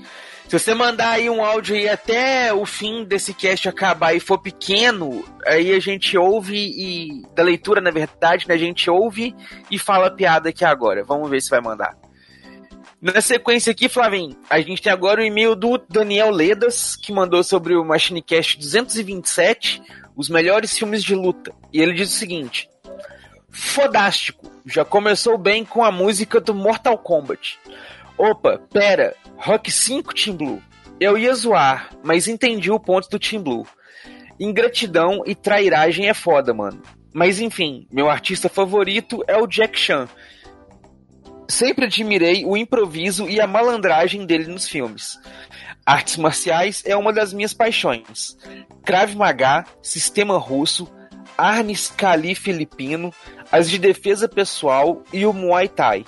Se 0.49 0.57
você 0.57 0.73
mandar 0.73 1.11
aí 1.11 1.29
um 1.29 1.45
áudio 1.45 1.75
aí 1.75 1.87
até 1.87 2.51
o 2.51 2.65
fim 2.65 3.03
desse 3.03 3.35
cast 3.35 3.69
acabar 3.69 4.15
e 4.15 4.19
for 4.19 4.39
pequeno, 4.39 5.23
aí 5.45 5.71
a 5.71 5.79
gente 5.79 6.17
ouve 6.17 6.57
e. 6.57 7.21
Da 7.35 7.43
leitura, 7.43 7.79
na 7.79 7.91
verdade, 7.91 8.47
né? 8.47 8.55
A 8.55 8.57
gente 8.57 8.89
ouve 8.89 9.35
e 9.69 9.77
fala 9.77 10.07
a 10.07 10.11
piada 10.11 10.49
aqui 10.49 10.65
agora. 10.65 11.03
Vamos 11.03 11.29
ver 11.29 11.39
se 11.39 11.51
vai 11.51 11.61
mandar. 11.61 11.95
Na 12.99 13.21
sequência 13.21 13.69
aqui, 13.69 13.87
Flavinho, 13.87 14.35
a 14.49 14.59
gente 14.59 14.81
tem 14.81 14.91
agora 14.91 15.21
o 15.21 15.23
e-mail 15.23 15.55
do 15.55 15.77
Daniel 15.87 16.31
Ledas, 16.31 16.95
que 16.95 17.13
mandou 17.13 17.43
sobre 17.43 17.75
o 17.75 17.85
Machinecast 17.85 18.57
227, 18.57 19.83
os 20.15 20.29
melhores 20.29 20.75
filmes 20.75 21.03
de 21.03 21.13
luta. 21.13 21.53
E 21.71 21.79
ele 21.79 21.93
diz 21.93 22.11
o 22.11 22.17
seguinte: 22.17 22.67
Fodástico. 23.51 24.49
Já 24.65 24.83
começou 24.83 25.37
bem 25.37 25.63
com 25.63 25.83
a 25.83 25.91
música 25.91 26.39
do 26.39 26.55
Mortal 26.55 26.97
Kombat. 26.97 27.59
Opa, 28.19 28.59
pera, 28.73 29.15
Rock 29.37 29.71
5 29.71 30.13
Team 30.13 30.35
Blue. 30.35 30.61
Eu 30.99 31.17
ia 31.17 31.33
zoar, 31.33 31.89
mas 32.03 32.27
entendi 32.27 32.69
o 32.69 32.77
ponto 32.77 33.09
do 33.09 33.17
Team 33.17 33.41
Blue. 33.41 33.65
Ingratidão 34.37 35.23
e 35.25 35.33
trairagem 35.33 36.09
é 36.09 36.13
foda, 36.13 36.53
mano. 36.53 36.81
Mas 37.13 37.39
enfim, 37.39 37.87
meu 37.89 38.09
artista 38.09 38.49
favorito 38.49 39.23
é 39.25 39.37
o 39.37 39.47
Jack 39.47 39.79
Chan. 39.79 40.09
Sempre 41.47 41.85
admirei 41.85 42.43
o 42.43 42.57
improviso 42.57 43.25
e 43.29 43.39
a 43.39 43.47
malandragem 43.47 44.25
dele 44.25 44.47
nos 44.47 44.67
filmes. 44.67 45.17
Artes 45.85 46.17
marciais 46.17 46.83
é 46.85 46.97
uma 46.97 47.13
das 47.13 47.31
minhas 47.31 47.53
paixões. 47.53 48.35
Krav 48.83 49.15
Maga, 49.15 49.63
sistema 49.81 50.37
russo, 50.37 50.91
arnes 51.37 51.87
Kali 51.87 52.35
filipino, 52.35 53.13
as 53.49 53.69
de 53.69 53.79
defesa 53.79 54.27
pessoal 54.27 55.03
e 55.13 55.25
o 55.25 55.31
Muay 55.31 55.69
Thai. 55.69 56.03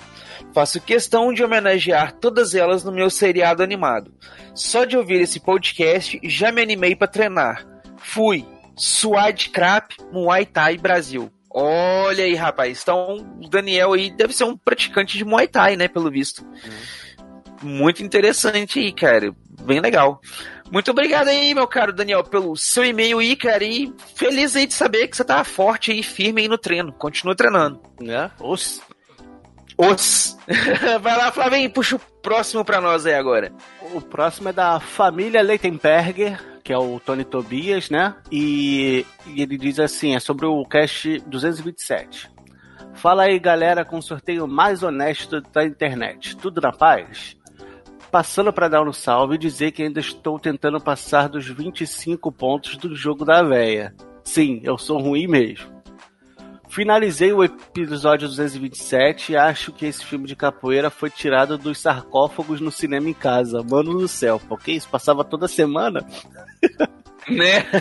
Faço 0.54 0.80
questão 0.80 1.32
de 1.32 1.42
homenagear 1.42 2.12
todas 2.12 2.54
elas 2.54 2.84
no 2.84 2.92
meu 2.92 3.08
seriado 3.08 3.62
animado. 3.62 4.12
Só 4.54 4.84
de 4.84 4.96
ouvir 4.96 5.20
esse 5.20 5.40
podcast 5.40 6.20
já 6.24 6.52
me 6.52 6.62
animei 6.62 6.94
para 6.94 7.08
treinar. 7.08 7.66
Fui. 7.96 8.46
Suad 8.76 9.50
Crap 9.50 9.96
Muay 10.10 10.46
Thai 10.46 10.76
Brasil. 10.76 11.30
Olha 11.50 12.24
aí, 12.24 12.34
rapaz. 12.34 12.80
Então, 12.82 13.38
o 13.40 13.48
Daniel 13.48 13.92
aí 13.92 14.10
deve 14.10 14.32
ser 14.32 14.44
um 14.44 14.56
praticante 14.56 15.18
de 15.18 15.24
Muay 15.24 15.46
Thai, 15.46 15.76
né? 15.76 15.88
Pelo 15.88 16.10
visto. 16.10 16.46
Muito 17.62 18.02
interessante 18.02 18.78
aí, 18.78 18.92
cara. 18.92 19.34
Bem 19.60 19.80
legal. 19.80 20.20
Muito 20.70 20.90
obrigado 20.90 21.28
aí, 21.28 21.54
meu 21.54 21.68
caro 21.68 21.92
Daniel, 21.92 22.24
pelo 22.24 22.56
seu 22.56 22.82
e-mail 22.82 23.18
aí, 23.18 23.36
cara. 23.36 23.62
E 23.62 23.92
feliz 24.14 24.56
aí 24.56 24.66
de 24.66 24.72
saber 24.72 25.06
que 25.06 25.16
você 25.16 25.22
tá 25.22 25.44
forte 25.44 25.92
e 25.92 26.02
firme 26.02 26.40
aí 26.40 26.48
no 26.48 26.56
treino. 26.56 26.92
Continua 26.94 27.36
treinando. 27.36 27.80
Né? 28.00 28.30
Os. 28.40 28.80
Os. 29.76 30.36
Vai 31.00 31.16
lá, 31.16 31.32
Flavinho, 31.32 31.70
puxa 31.70 31.96
o 31.96 31.98
próximo 31.98 32.64
pra 32.64 32.80
nós 32.80 33.06
aí 33.06 33.14
agora. 33.14 33.52
O 33.94 34.00
próximo 34.00 34.48
é 34.48 34.52
da 34.52 34.78
família 34.80 35.42
Leitenberger, 35.42 36.60
que 36.62 36.72
é 36.72 36.78
o 36.78 37.00
Tony 37.00 37.24
Tobias, 37.24 37.90
né? 37.90 38.14
E, 38.30 39.06
e 39.26 39.42
ele 39.42 39.56
diz 39.56 39.78
assim: 39.78 40.14
é 40.14 40.20
sobre 40.20 40.46
o 40.46 40.64
cast 40.64 41.18
227. 41.26 42.30
Fala 42.94 43.24
aí, 43.24 43.38
galera, 43.38 43.84
com 43.84 43.98
o 43.98 44.02
sorteio 44.02 44.46
mais 44.46 44.82
honesto 44.82 45.40
da 45.40 45.64
internet. 45.64 46.36
Tudo 46.36 46.60
na 46.60 46.72
paz? 46.72 47.36
Passando 48.10 48.52
para 48.52 48.68
dar 48.68 48.86
um 48.86 48.92
salve 48.92 49.36
e 49.36 49.38
dizer 49.38 49.72
que 49.72 49.82
ainda 49.82 49.98
estou 49.98 50.38
tentando 50.38 50.78
passar 50.78 51.28
dos 51.28 51.48
25 51.48 52.30
pontos 52.30 52.76
do 52.76 52.94
jogo 52.94 53.24
da 53.24 53.42
véia. 53.42 53.94
Sim, 54.22 54.60
eu 54.62 54.76
sou 54.76 55.00
ruim 55.00 55.26
mesmo. 55.26 55.71
Finalizei 56.72 57.32
o 57.34 57.44
episódio 57.44 58.26
227 58.26 59.32
e 59.32 59.36
acho 59.36 59.72
que 59.72 59.84
esse 59.84 60.02
filme 60.06 60.26
de 60.26 60.34
capoeira 60.34 60.88
foi 60.88 61.10
tirado 61.10 61.58
dos 61.58 61.78
sarcófagos 61.78 62.62
no 62.62 62.72
cinema 62.72 63.10
em 63.10 63.12
casa. 63.12 63.62
Mano 63.62 63.98
do 63.98 64.08
céu, 64.08 64.40
porque 64.48 64.72
isso 64.72 64.88
passava 64.88 65.22
toda 65.22 65.46
semana. 65.46 66.00
Né? 67.28 67.66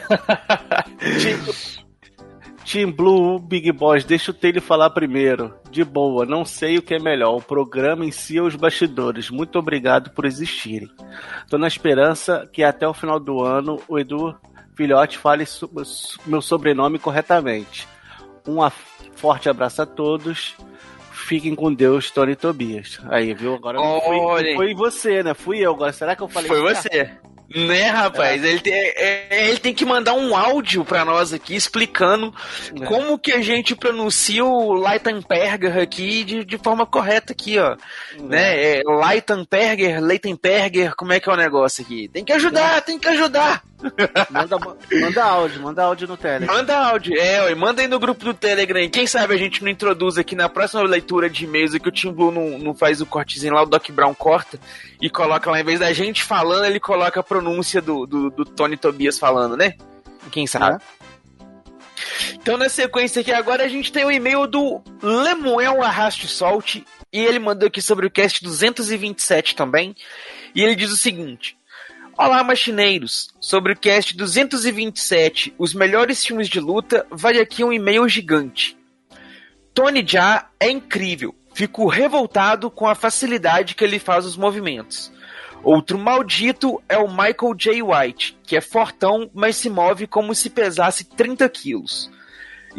Team 2.69 2.91
Blue, 2.91 3.39
Big 3.39 3.72
Boss, 3.72 4.03
deixa 4.03 4.31
o 4.31 4.34
Taylor 4.34 4.61
falar 4.61 4.89
primeiro. 4.89 5.55
De 5.72 5.85
boa, 5.85 6.26
não 6.26 6.43
sei 6.43 6.77
o 6.77 6.81
que 6.81 6.95
é 6.95 6.99
melhor, 6.99 7.38
o 7.38 7.41
programa 7.41 8.05
em 8.05 8.11
si 8.11 8.41
ou 8.41 8.47
os 8.47 8.57
bastidores. 8.57 9.30
Muito 9.30 9.57
obrigado 9.57 10.11
por 10.11 10.26
existirem. 10.26 10.89
Tô 11.49 11.57
na 11.57 11.68
esperança 11.68 12.45
que 12.51 12.61
até 12.61 12.85
o 12.85 12.93
final 12.93 13.22
do 13.22 13.41
ano 13.41 13.81
o 13.88 13.97
Edu 13.97 14.35
Filhote 14.76 15.18
fale 15.18 15.45
so 15.45 15.72
meu 16.26 16.41
sobrenome 16.41 16.99
corretamente. 16.99 17.88
Um 18.47 18.68
forte 19.15 19.49
abraço 19.49 19.81
a 19.81 19.85
todos. 19.85 20.55
Fiquem 21.11 21.55
com 21.55 21.73
Deus, 21.73 22.09
Tony 22.09 22.35
Tobias. 22.35 22.99
Aí, 23.09 23.34
viu? 23.34 23.55
Agora 23.55 23.77
não 23.77 24.01
foi 24.55 24.73
você, 24.73 25.23
né? 25.23 25.34
Fui 25.34 25.59
eu. 25.59 25.72
Agora, 25.72 25.93
será 25.93 26.15
que 26.15 26.23
eu 26.23 26.27
falei 26.27 26.49
Foi 26.49 26.76
certo? 26.76 26.84
você. 26.84 27.31
Né, 27.53 27.88
rapaz? 27.89 28.43
É. 28.43 28.47
Ele, 28.47 28.59
tem, 28.59 28.73
é, 28.73 29.49
ele 29.49 29.59
tem 29.59 29.73
que 29.73 29.85
mandar 29.85 30.13
um 30.13 30.35
áudio 30.35 30.85
pra 30.85 31.03
nós 31.03 31.34
aqui 31.34 31.55
explicando 31.55 32.34
é. 32.80 32.85
como 32.85 33.19
que 33.19 33.34
a 33.34 33.41
gente 33.41 33.76
pronuncia 33.76 34.43
o 34.43 34.73
Leitenberger 34.73 35.77
aqui 35.77 36.23
de, 36.23 36.45
de 36.45 36.57
forma 36.57 36.85
correta 36.85 37.34
aqui, 37.34 37.59
ó. 37.59 37.76
É. 38.18 38.22
Né? 38.22 38.63
É, 38.63 38.81
Leitenberger, 38.85 40.01
Leitenberger, 40.01 40.95
como 40.95 41.11
é 41.11 41.19
que 41.19 41.30
é 41.30 41.34
o 41.34 41.38
negócio 41.38 41.84
aqui? 41.84 42.07
Tem 42.07 42.23
que 42.23 42.34
ajudar, 42.34 42.81
tem 42.81 42.97
que 42.97 43.07
ajudar. 43.09 43.63
Manda, 44.30 44.58
manda 45.02 45.24
áudio, 45.24 45.62
manda 45.62 45.84
áudio 45.84 46.08
no 46.08 46.18
Telegram. 46.18 46.56
Manda 46.56 46.78
áudio, 46.78 47.18
é, 47.18 47.53
manda 47.56 47.82
aí 47.82 47.88
no 47.88 47.99
grupo 47.99 48.24
do 48.24 48.34
Telegram. 48.34 48.90
Quem 48.90 49.08
sabe 49.08 49.34
a 49.34 49.38
gente 49.38 49.64
não 49.64 49.70
introduz 49.70 50.18
aqui 50.18 50.36
na 50.36 50.48
próxima 50.49 50.84
leitura 50.84 51.30
de 51.30 51.45
e-mails 51.45 51.78
que 51.78 51.88
o 51.88 51.91
Tim 51.91 52.12
Blue 52.12 52.32
não, 52.32 52.58
não 52.58 52.74
faz 52.74 53.02
o 53.02 53.06
cortezinho 53.06 53.53
lá, 53.53 53.64
o 53.64 53.66
Doc 53.66 53.90
Brown 53.90 54.14
corta 54.14 54.60
e 55.02 55.10
coloca 55.10 55.49
lá, 55.49 55.60
em 55.60 55.64
vez 55.64 55.80
da 55.80 55.91
gente 55.94 56.24
falando, 56.24 56.66
ele 56.66 56.80
coloca 56.80 57.20
a 57.20 57.24
pronúncia 57.24 57.82
do, 57.82 58.06
do, 58.06 58.30
do 58.30 58.45
Tony 58.45 58.78
Tobias 58.78 59.18
falando, 59.18 59.58
né? 59.58 59.74
Quem 60.32 60.45
sabe? 60.45 60.82
É. 60.98 61.02
Então, 62.34 62.58
na 62.58 62.70
sequência 62.70 63.22
aqui, 63.22 63.32
agora 63.32 63.64
a 63.64 63.68
gente 63.68 63.91
tem 63.91 64.06
o 64.06 64.12
e-mail 64.12 64.48
do 64.48 64.82
Lemuel 65.02 65.82
Arraste 65.84 66.28
Solte, 66.28 66.86
e 67.14 67.20
ele 67.20 67.40
mandou 67.40 67.68
aqui 67.68 67.82
sobre 67.82 68.06
o 68.06 68.12
cast 68.12 68.44
227 68.44 69.56
também, 69.56 69.95
e 70.56 70.62
ele 70.62 70.76
diz 70.76 70.91
o 70.91 70.98
seguinte: 70.98 71.58
Olá, 72.23 72.43
machineiros! 72.43 73.30
Sobre 73.39 73.73
o 73.73 73.76
cast 73.76 74.15
227, 74.15 75.56
os 75.57 75.73
melhores 75.73 76.23
filmes 76.23 76.48
de 76.48 76.60
luta, 76.60 77.03
vai 77.10 77.39
aqui 77.39 77.64
um 77.64 77.73
e-mail 77.73 78.07
gigante. 78.07 78.77
Tony 79.73 80.06
Jaa 80.06 80.48
é 80.60 80.69
incrível. 80.69 81.34
Fico 81.56 81.88
revoltado 81.88 82.69
com 82.69 82.88
a 82.88 82.93
facilidade 82.93 83.73
que 83.73 83.84
ele 83.84 83.98
faz 83.98 84.23
os 84.23 84.38
movimentos. 84.38 85.11
Outro 85.64 85.98
maldito 85.98 86.80
é 86.88 86.95
o 86.95 87.10
Michael 87.10 87.56
J. 87.57 87.81
White, 87.81 88.38
que 88.43 88.56
é 88.56 88.61
fortão, 88.61 89.27
mas 89.34 89.56
se 89.56 89.68
move 89.68 90.06
como 90.06 90.35
se 90.35 90.52
pesasse 90.52 91.03
30 91.03 91.49
quilos. 91.49 92.11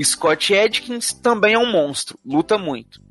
Scott 0.01 0.55
Adkins 0.55 1.12
também 1.12 1.55
é 1.55 1.59
um 1.59 1.73
monstro, 1.73 2.16
luta 2.24 2.56
muito. 2.56 3.02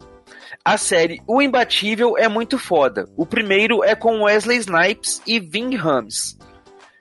A 0.63 0.77
série 0.77 1.23
O 1.25 1.41
Imbatível 1.41 2.15
é 2.15 2.27
muito 2.27 2.59
foda. 2.59 3.09
O 3.17 3.25
primeiro 3.25 3.83
é 3.83 3.95
com 3.95 4.21
Wesley 4.21 4.59
Snipes 4.59 5.19
e 5.25 5.39
Ving 5.39 5.75
Rhames. 5.75 6.38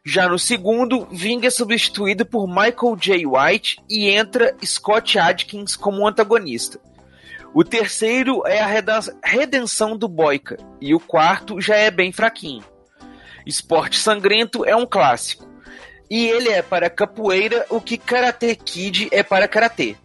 Já 0.02 0.26
no 0.26 0.38
segundo, 0.38 1.06
Ving 1.10 1.44
é 1.44 1.50
substituído 1.50 2.24
por 2.24 2.48
Michael 2.48 2.96
J. 2.98 3.26
White 3.26 3.76
e 3.88 4.08
entra 4.08 4.56
Scott 4.64 5.18
Adkins 5.18 5.76
como 5.76 6.08
antagonista. 6.08 6.80
O 7.52 7.62
terceiro 7.62 8.46
é 8.46 8.60
a 8.60 8.66
redenção 9.22 9.94
do 9.94 10.08
Boyka, 10.08 10.56
e 10.80 10.94
o 10.94 11.00
quarto 11.00 11.60
já 11.60 11.76
é 11.76 11.90
bem 11.90 12.12
fraquinho. 12.12 12.64
Esporte 13.44 13.98
Sangrento 13.98 14.64
é 14.64 14.74
um 14.74 14.86
clássico. 14.86 15.46
E 16.08 16.26
ele 16.28 16.48
é 16.48 16.62
para 16.62 16.88
capoeira 16.88 17.66
o 17.68 17.78
que 17.78 17.98
Karate 17.98 18.54
Kid 18.56 19.08
é 19.12 19.22
para 19.22 19.46
karatê. 19.46 19.96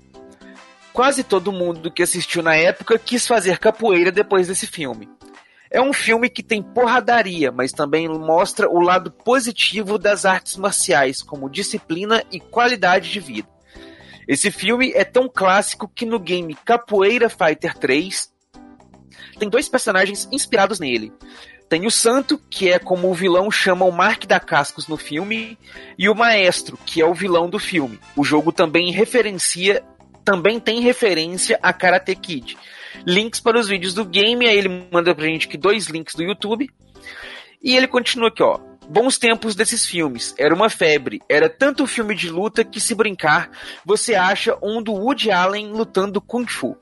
Quase 0.95 1.25
todo 1.25 1.51
mundo 1.51 1.91
que 1.91 2.01
assistiu 2.01 2.41
na 2.41 2.55
época 2.55 2.97
quis 2.97 3.27
fazer 3.27 3.59
capoeira 3.59 4.13
depois 4.13 4.47
desse 4.47 4.65
filme. 4.65 5.09
É 5.69 5.81
um 5.81 5.91
filme 5.91 6.29
que 6.29 6.41
tem 6.41 6.63
porradaria, 6.63 7.51
mas 7.51 7.73
também 7.73 8.07
mostra 8.07 8.69
o 8.69 8.79
lado 8.79 9.11
positivo 9.11 9.97
das 9.97 10.23
artes 10.23 10.55
marciais, 10.55 11.21
como 11.21 11.49
disciplina 11.49 12.23
e 12.31 12.39
qualidade 12.39 13.11
de 13.11 13.19
vida. 13.19 13.49
Esse 14.25 14.49
filme 14.49 14.93
é 14.95 15.03
tão 15.03 15.27
clássico 15.27 15.91
que 15.93 16.05
no 16.05 16.17
game 16.17 16.57
Capoeira 16.63 17.29
Fighter 17.29 17.77
3 17.77 18.31
tem 19.37 19.49
dois 19.49 19.67
personagens 19.67 20.29
inspirados 20.31 20.79
nele. 20.79 21.11
Tem 21.67 21.85
o 21.85 21.91
Santo, 21.91 22.39
que 22.49 22.71
é 22.71 22.79
como 22.79 23.09
o 23.09 23.13
vilão 23.13 23.51
chama 23.51 23.83
o 23.83 23.91
Mark 23.91 24.25
da 24.25 24.39
Cascos 24.39 24.87
no 24.87 24.95
filme, 24.95 25.59
e 25.99 26.07
o 26.07 26.15
Maestro, 26.15 26.79
que 26.85 27.01
é 27.01 27.05
o 27.05 27.13
vilão 27.13 27.49
do 27.49 27.59
filme. 27.59 27.99
O 28.15 28.23
jogo 28.23 28.53
também 28.53 28.93
referencia, 28.93 29.83
também 30.25 30.59
tem 30.59 30.81
referência 30.81 31.59
a 31.61 31.71
Karate 31.71 32.15
Kid. 32.15 32.57
Links 33.05 33.39
para 33.39 33.59
os 33.59 33.67
vídeos 33.67 33.93
do 33.93 34.03
game, 34.03 34.47
aí 34.47 34.57
ele 34.57 34.87
manda 34.91 35.13
pra 35.13 35.25
gente 35.25 35.47
aqui 35.47 35.57
dois 35.57 35.85
links 35.85 36.15
do 36.15 36.23
YouTube. 36.23 36.67
E 37.63 37.75
ele 37.75 37.87
continua 37.87 38.29
aqui, 38.29 38.41
ó. 38.41 38.59
Bons 38.89 39.17
tempos 39.17 39.55
desses 39.55 39.85
filmes. 39.85 40.33
Era 40.37 40.53
uma 40.53 40.69
febre. 40.69 41.21
Era 41.29 41.49
tanto 41.49 41.87
filme 41.87 42.15
de 42.15 42.29
luta 42.29 42.63
que, 42.63 42.79
se 42.79 42.95
brincar, 42.95 43.49
você 43.85 44.15
acha 44.15 44.57
um 44.61 44.81
do 44.81 44.93
Woody 44.93 45.31
Allen 45.31 45.71
lutando 45.71 46.21
Kung 46.21 46.47
Fu. 46.47 46.75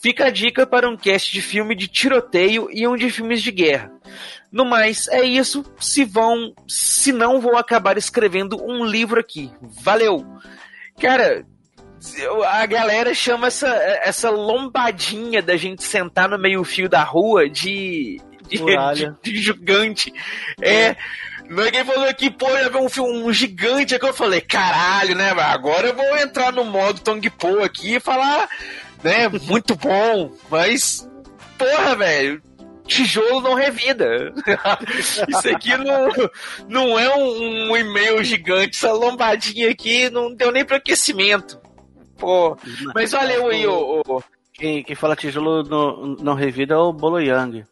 Fica 0.00 0.26
a 0.26 0.30
dica 0.30 0.66
para 0.66 0.88
um 0.88 0.96
cast 0.96 1.32
de 1.32 1.42
filme 1.42 1.74
de 1.74 1.88
tiroteio 1.88 2.68
e 2.70 2.86
um 2.86 2.96
de 2.96 3.10
filmes 3.10 3.42
de 3.42 3.50
guerra. 3.50 3.90
No 4.50 4.64
mais, 4.64 5.08
é 5.08 5.22
isso. 5.22 5.64
Se 5.80 6.04
vão, 6.04 6.54
se 6.68 7.12
não, 7.12 7.40
vou 7.40 7.56
acabar 7.56 7.98
escrevendo 7.98 8.62
um 8.62 8.84
livro 8.84 9.20
aqui. 9.20 9.50
Valeu! 9.60 10.24
Cara, 11.00 11.44
a 12.46 12.66
galera 12.66 13.12
chama 13.14 13.48
essa, 13.48 13.68
essa 14.02 14.30
lombadinha 14.30 15.42
da 15.42 15.56
gente 15.56 15.82
sentar 15.82 16.28
no 16.28 16.38
meio-fio 16.38 16.88
da 16.88 17.02
rua 17.02 17.48
de 17.48 18.20
de, 18.48 18.58
de, 18.94 19.32
de, 19.32 19.42
gigante. 19.42 20.12
É. 20.60 20.96
Ninguém 21.48 21.84
falou 21.84 22.12
que, 22.14 22.30
pô, 22.30 22.48
ia 22.50 22.68
ver 22.68 22.78
um 22.78 22.88
filme 22.88 23.22
um 23.22 23.32
gigante 23.32 23.94
aqui. 23.94 24.06
Eu 24.06 24.14
falei, 24.14 24.40
caralho, 24.40 25.14
né? 25.14 25.30
Agora 25.30 25.88
eu 25.88 25.94
vou 25.94 26.16
entrar 26.18 26.52
no 26.52 26.64
modo 26.64 27.00
Tong 27.00 27.28
Po 27.30 27.62
aqui 27.62 27.96
e 27.96 28.00
falar, 28.00 28.48
né? 29.02 29.28
Muito 29.28 29.74
bom, 29.74 30.32
mas, 30.50 31.08
porra, 31.56 31.96
velho. 31.96 32.42
Tijolo 32.86 33.42
não 33.42 33.54
revida. 33.54 34.32
Isso 35.28 35.48
aqui 35.54 35.76
não, 35.76 36.08
não 36.66 36.98
é 36.98 37.14
um, 37.14 37.70
um 37.70 37.76
e-mail 37.76 38.24
gigante. 38.24 38.78
Essa 38.78 38.92
lombadinha 38.92 39.70
aqui 39.70 40.08
não 40.08 40.34
deu 40.34 40.50
nem 40.50 40.64
para 40.64 40.78
aquecimento. 40.78 41.57
Pô, 42.18 42.56
mas 42.94 43.12
valeu 43.12 43.48
aí, 43.48 43.66
ô. 43.66 44.22
Quem, 44.52 44.82
quem 44.82 44.96
fala 44.96 45.14
tijolo 45.14 45.62
não, 45.62 46.16
não 46.20 46.34
revida 46.34 46.74
é 46.74 46.76
o 46.76 46.92
Bolo 46.92 47.20
Yang. 47.20 47.64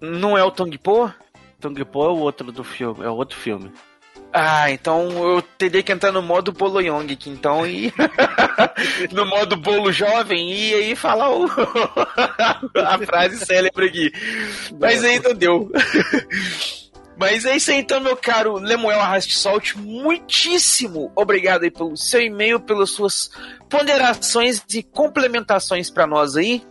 Não 0.00 0.38
é 0.38 0.44
o 0.44 0.50
Tong 0.50 0.76
Po? 0.78 1.12
Tong 1.60 1.84
Po 1.84 2.04
é 2.04 2.08
o 2.08 2.18
outro 2.18 2.52
do 2.52 2.62
filme, 2.62 3.04
é 3.04 3.08
o 3.08 3.16
outro 3.16 3.36
filme. 3.36 3.72
Ah, 4.36 4.68
então 4.68 5.08
eu 5.28 5.40
teria 5.40 5.80
que 5.80 5.92
entrar 5.92 6.10
no 6.10 6.20
modo 6.20 6.50
Bolo 6.50 6.80
Young 6.80 7.12
aqui, 7.12 7.30
então, 7.30 7.64
e. 7.64 7.92
no 9.12 9.24
modo 9.24 9.56
Bolo 9.56 9.92
Jovem, 9.92 10.52
e 10.52 10.74
aí 10.74 10.96
falar 10.96 11.30
o... 11.30 11.46
a 12.84 12.98
frase 13.06 13.46
célebre 13.46 13.86
aqui. 13.86 14.12
Mas 14.80 15.02
não 15.22 15.34
deu. 15.34 15.70
Mas 17.16 17.44
é 17.44 17.56
isso 17.56 17.70
aí, 17.70 17.78
então, 17.78 18.00
meu 18.00 18.16
caro 18.16 18.54
Lemuel 18.54 19.00
Arraste 19.00 19.36
Solte. 19.36 19.78
Muitíssimo 19.78 21.12
obrigado 21.14 21.62
aí 21.62 21.70
pelo 21.70 21.96
seu 21.96 22.20
e-mail, 22.20 22.58
pelas 22.58 22.90
suas 22.90 23.30
ponderações 23.68 24.62
e 24.74 24.82
complementações 24.82 25.90
para 25.90 26.06
nós 26.06 26.36
aí. 26.36 26.62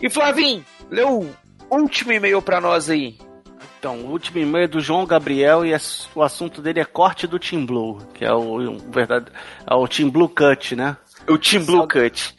E 0.00 0.10
Flavinho, 0.10 0.64
lê 0.90 1.02
o 1.02 1.26
último 1.70 2.12
e-mail 2.12 2.42
para 2.42 2.60
nós 2.60 2.90
aí. 2.90 3.18
Então, 3.78 3.96
o 4.00 4.10
último 4.10 4.38
e-mail 4.38 4.64
é 4.64 4.68
do 4.68 4.80
João 4.80 5.06
Gabriel 5.06 5.64
e 5.64 5.72
o 6.14 6.22
assunto 6.22 6.60
dele 6.60 6.80
é 6.80 6.84
corte 6.84 7.28
do 7.28 7.38
Team 7.38 7.64
Blue, 7.64 7.98
que 8.12 8.24
é 8.24 8.32
o, 8.32 8.72
o 8.72 8.78
verdade, 8.90 9.26
é 9.64 9.72
o 9.72 9.86
Team 9.86 10.10
Blue 10.10 10.28
Cut, 10.28 10.74
né? 10.74 10.96
O 11.28 11.38
Team 11.38 11.64
Blue 11.64 11.86
Cut. 11.86 12.34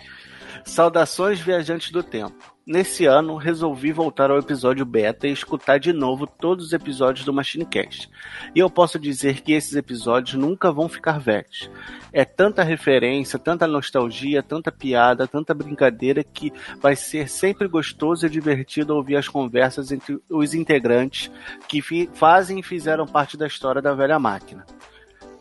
Saudações 0.65 1.39
viajantes 1.39 1.91
do 1.91 2.03
tempo. 2.03 2.48
Nesse 2.71 3.07
ano, 3.07 3.35
resolvi 3.35 3.91
voltar 3.91 4.29
ao 4.29 4.37
episódio 4.37 4.85
beta 4.85 5.27
e 5.27 5.31
escutar 5.31 5.79
de 5.79 5.91
novo 5.91 6.27
todos 6.27 6.67
os 6.67 6.71
episódios 6.71 7.25
do 7.25 7.33
Machine 7.33 7.65
Cast. 7.65 8.07
E 8.53 8.59
eu 8.59 8.69
posso 8.69 8.99
dizer 8.99 9.41
que 9.41 9.53
esses 9.53 9.75
episódios 9.75 10.35
nunca 10.35 10.71
vão 10.71 10.87
ficar 10.87 11.19
velhos. 11.19 11.67
É 12.13 12.23
tanta 12.23 12.61
referência, 12.61 13.39
tanta 13.39 13.65
nostalgia, 13.65 14.43
tanta 14.43 14.71
piada, 14.71 15.27
tanta 15.27 15.51
brincadeira 15.51 16.23
que 16.23 16.53
vai 16.79 16.95
ser 16.95 17.27
sempre 17.27 17.67
gostoso 17.67 18.27
e 18.27 18.29
divertido 18.29 18.95
ouvir 18.95 19.15
as 19.15 19.27
conversas 19.27 19.91
entre 19.91 20.21
os 20.29 20.53
integrantes 20.53 21.31
que 21.67 21.81
fazem 22.13 22.59
e 22.59 22.63
fizeram 22.63 23.07
parte 23.07 23.35
da 23.35 23.47
história 23.47 23.81
da 23.81 23.95
velha 23.95 24.19
máquina. 24.19 24.63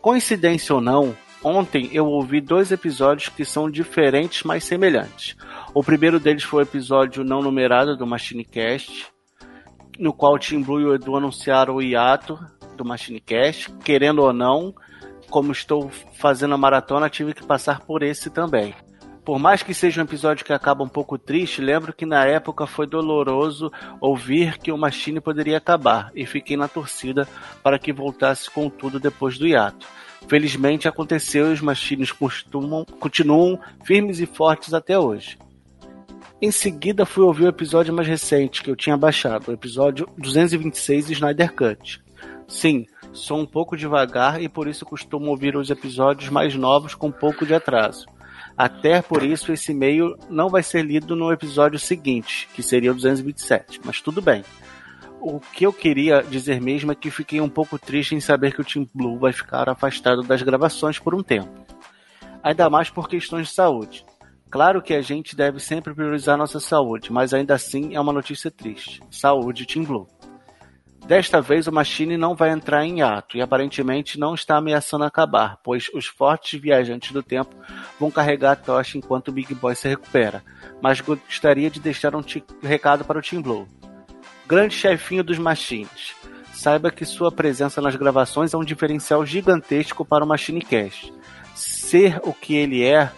Coincidência 0.01 0.73
ou 0.73 0.81
não, 0.81 1.15
Ontem 1.43 1.89
eu 1.93 2.05
ouvi 2.05 2.41
dois 2.41 2.71
episódios 2.71 3.29
que 3.29 3.45
são 3.45 3.71
diferentes, 3.71 4.43
mas 4.43 4.65
semelhantes. 4.65 5.37
O 5.73 5.81
primeiro 5.81 6.19
deles 6.19 6.43
foi 6.43 6.63
o 6.63 6.65
episódio 6.65 7.23
não 7.23 7.41
numerado 7.41 7.95
do 7.95 8.05
MachineCast, 8.05 9.07
no 9.97 10.11
qual 10.11 10.33
o 10.33 10.39
Tim 10.39 10.61
Blue 10.61 10.81
e 10.81 10.85
o 10.85 10.95
Edu 10.95 11.15
anunciaram 11.15 11.75
o 11.75 11.81
hiato 11.81 12.37
do 12.75 12.83
MachineCast. 12.83 13.71
Querendo 13.83 14.21
ou 14.21 14.33
não, 14.33 14.73
como 15.29 15.51
estou 15.51 15.89
fazendo 16.13 16.55
a 16.55 16.57
maratona, 16.57 17.09
tive 17.09 17.33
que 17.33 17.45
passar 17.45 17.81
por 17.81 18.03
esse 18.03 18.29
também. 18.29 18.73
Por 19.23 19.37
mais 19.37 19.61
que 19.61 19.73
seja 19.73 20.01
um 20.01 20.05
episódio 20.05 20.43
que 20.43 20.51
acaba 20.51 20.83
um 20.83 20.89
pouco 20.89 21.17
triste, 21.17 21.61
lembro 21.61 21.93
que 21.93 22.05
na 22.05 22.25
época 22.25 22.65
foi 22.65 22.87
doloroso 22.87 23.71
ouvir 24.01 24.57
que 24.57 24.71
o 24.71 24.77
Machine 24.77 25.21
poderia 25.21 25.57
acabar 25.57 26.11
e 26.15 26.25
fiquei 26.25 26.57
na 26.57 26.67
torcida 26.67 27.27
para 27.61 27.77
que 27.77 27.93
voltasse 27.93 28.49
com 28.49 28.69
tudo 28.69 28.99
depois 28.99 29.37
do 29.37 29.47
hiato. 29.47 29.87
Felizmente 30.27 30.87
aconteceu 30.87 31.49
e 31.49 31.53
os 31.53 31.61
machines 31.61 32.11
costumam, 32.11 32.85
continuam 32.99 33.59
firmes 33.83 34.19
e 34.19 34.25
fortes 34.25 34.73
até 34.73 34.97
hoje. 34.97 35.37
Em 36.41 36.51
seguida 36.51 37.05
fui 37.05 37.23
ouvir 37.23 37.45
o 37.45 37.49
episódio 37.49 37.93
mais 37.93 38.07
recente 38.07 38.63
que 38.63 38.71
eu 38.71 38.75
tinha 38.75 38.95
baixado, 38.95 39.49
o 39.49 39.53
episódio 39.53 40.07
226 40.17 41.09
Snyder 41.09 41.53
Cut. 41.53 42.01
Sim, 42.47 42.85
sou 43.11 43.39
um 43.39 43.45
pouco 43.45 43.75
devagar 43.75 44.41
e 44.41 44.47
por 44.47 44.67
isso 44.67 44.85
costumo 44.85 45.29
ouvir 45.31 45.55
os 45.55 45.69
episódios 45.69 46.29
mais 46.29 46.55
novos 46.55 46.95
com 46.95 47.07
um 47.07 47.11
pouco 47.11 47.45
de 47.45 47.53
atraso. 47.53 48.05
Até 48.57 49.01
por 49.01 49.23
isso 49.23 49.51
esse 49.51 49.71
e-mail 49.71 50.17
não 50.29 50.49
vai 50.49 50.63
ser 50.63 50.83
lido 50.83 51.15
no 51.15 51.31
episódio 51.31 51.79
seguinte, 51.79 52.47
que 52.53 52.63
seria 52.63 52.91
o 52.91 52.95
227, 52.95 53.81
mas 53.83 54.01
tudo 54.01 54.21
bem 54.21 54.43
o 55.21 55.39
que 55.39 55.65
eu 55.65 55.73
queria 55.73 56.21
dizer 56.23 56.61
mesmo 56.61 56.91
é 56.91 56.95
que 56.95 57.11
fiquei 57.11 57.41
um 57.41 57.49
pouco 57.49 57.77
triste 57.77 58.15
em 58.15 58.19
saber 58.19 58.53
que 58.53 58.61
o 58.61 58.65
Team 58.65 58.87
Blue 58.93 59.19
vai 59.19 59.33
ficar 59.33 59.69
afastado 59.69 60.23
das 60.23 60.41
gravações 60.41 60.97
por 60.97 61.13
um 61.13 61.21
tempo. 61.23 61.49
Ainda 62.41 62.69
mais 62.69 62.89
por 62.89 63.07
questões 63.07 63.47
de 63.47 63.53
saúde. 63.53 64.05
Claro 64.49 64.81
que 64.81 64.93
a 64.93 65.01
gente 65.01 65.35
deve 65.35 65.59
sempre 65.59 65.93
priorizar 65.93 66.37
nossa 66.37 66.59
saúde, 66.59 67.11
mas 67.11 67.33
ainda 67.33 67.53
assim 67.53 67.95
é 67.95 67.99
uma 67.99 68.13
notícia 68.13 68.49
triste. 68.49 69.01
Saúde, 69.11 69.65
Team 69.65 69.85
Blue. 69.85 70.07
Desta 71.05 71.41
vez 71.41 71.67
o 71.67 71.71
Machine 71.71 72.17
não 72.17 72.35
vai 72.35 72.51
entrar 72.51 72.85
em 72.85 73.01
ato 73.01 73.37
e 73.37 73.41
aparentemente 73.41 74.19
não 74.19 74.35
está 74.35 74.57
ameaçando 74.57 75.03
acabar, 75.03 75.57
pois 75.63 75.89
os 75.93 76.05
fortes 76.05 76.59
viajantes 76.59 77.11
do 77.11 77.23
tempo 77.23 77.55
vão 77.99 78.11
carregar 78.11 78.51
a 78.51 78.55
tocha 78.55 78.97
enquanto 78.97 79.29
o 79.29 79.31
Big 79.31 79.53
Boy 79.55 79.75
se 79.75 79.87
recupera. 79.87 80.43
Mas 80.81 81.01
gostaria 81.01 81.69
de 81.69 81.79
deixar 81.79 82.15
um 82.15 82.23
recado 82.61 83.03
para 83.05 83.19
o 83.19 83.21
Team 83.21 83.41
Blue 83.41 83.67
grande 84.49 84.73
chefinho 84.73 85.23
dos 85.23 85.37
machines. 85.37 86.15
Saiba 86.51 86.89
que 86.89 87.05
sua 87.05 87.31
presença 87.31 87.79
nas 87.79 87.95
gravações 87.95 88.51
é 88.51 88.57
um 88.57 88.63
diferencial 88.65 89.23
gigantesco 89.23 90.03
para 90.03 90.25
o 90.25 90.27
Machine 90.27 90.59
Cast. 90.59 91.13
Ser 91.53 92.19
o 92.23 92.33
que 92.33 92.55
ele 92.55 92.83
é. 92.83 93.11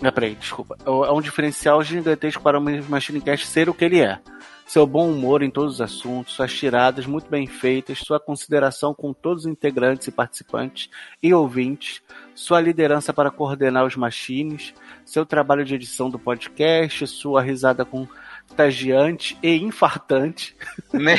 Não, 0.00 0.10
peraí, 0.10 0.34
desculpa. 0.34 0.76
É 0.84 1.12
um 1.12 1.22
diferencial 1.22 1.80
gigantesco 1.80 2.42
para 2.42 2.58
o 2.58 2.62
Machine 2.62 3.20
Cast 3.20 3.46
ser 3.46 3.68
o 3.68 3.74
que 3.74 3.84
ele 3.84 4.00
é. 4.00 4.18
Seu 4.66 4.84
bom 4.84 5.08
humor 5.08 5.44
em 5.44 5.50
todos 5.50 5.74
os 5.74 5.80
assuntos, 5.80 6.34
suas 6.34 6.52
tiradas 6.52 7.06
muito 7.06 7.30
bem 7.30 7.46
feitas, 7.46 8.00
sua 8.00 8.18
consideração 8.18 8.92
com 8.92 9.12
todos 9.12 9.44
os 9.44 9.50
integrantes 9.50 10.08
e 10.08 10.10
participantes 10.10 10.90
e 11.22 11.32
ouvintes, 11.32 12.02
sua 12.34 12.60
liderança 12.60 13.12
para 13.12 13.30
coordenar 13.30 13.86
os 13.86 13.94
machines, 13.94 14.74
seu 15.04 15.24
trabalho 15.24 15.64
de 15.64 15.76
edição 15.76 16.10
do 16.10 16.18
podcast, 16.18 17.06
sua 17.06 17.40
risada 17.40 17.84
com 17.84 18.08
estagiante 18.48 19.38
e 19.42 19.56
infartante. 19.56 20.56
Né? 20.92 21.16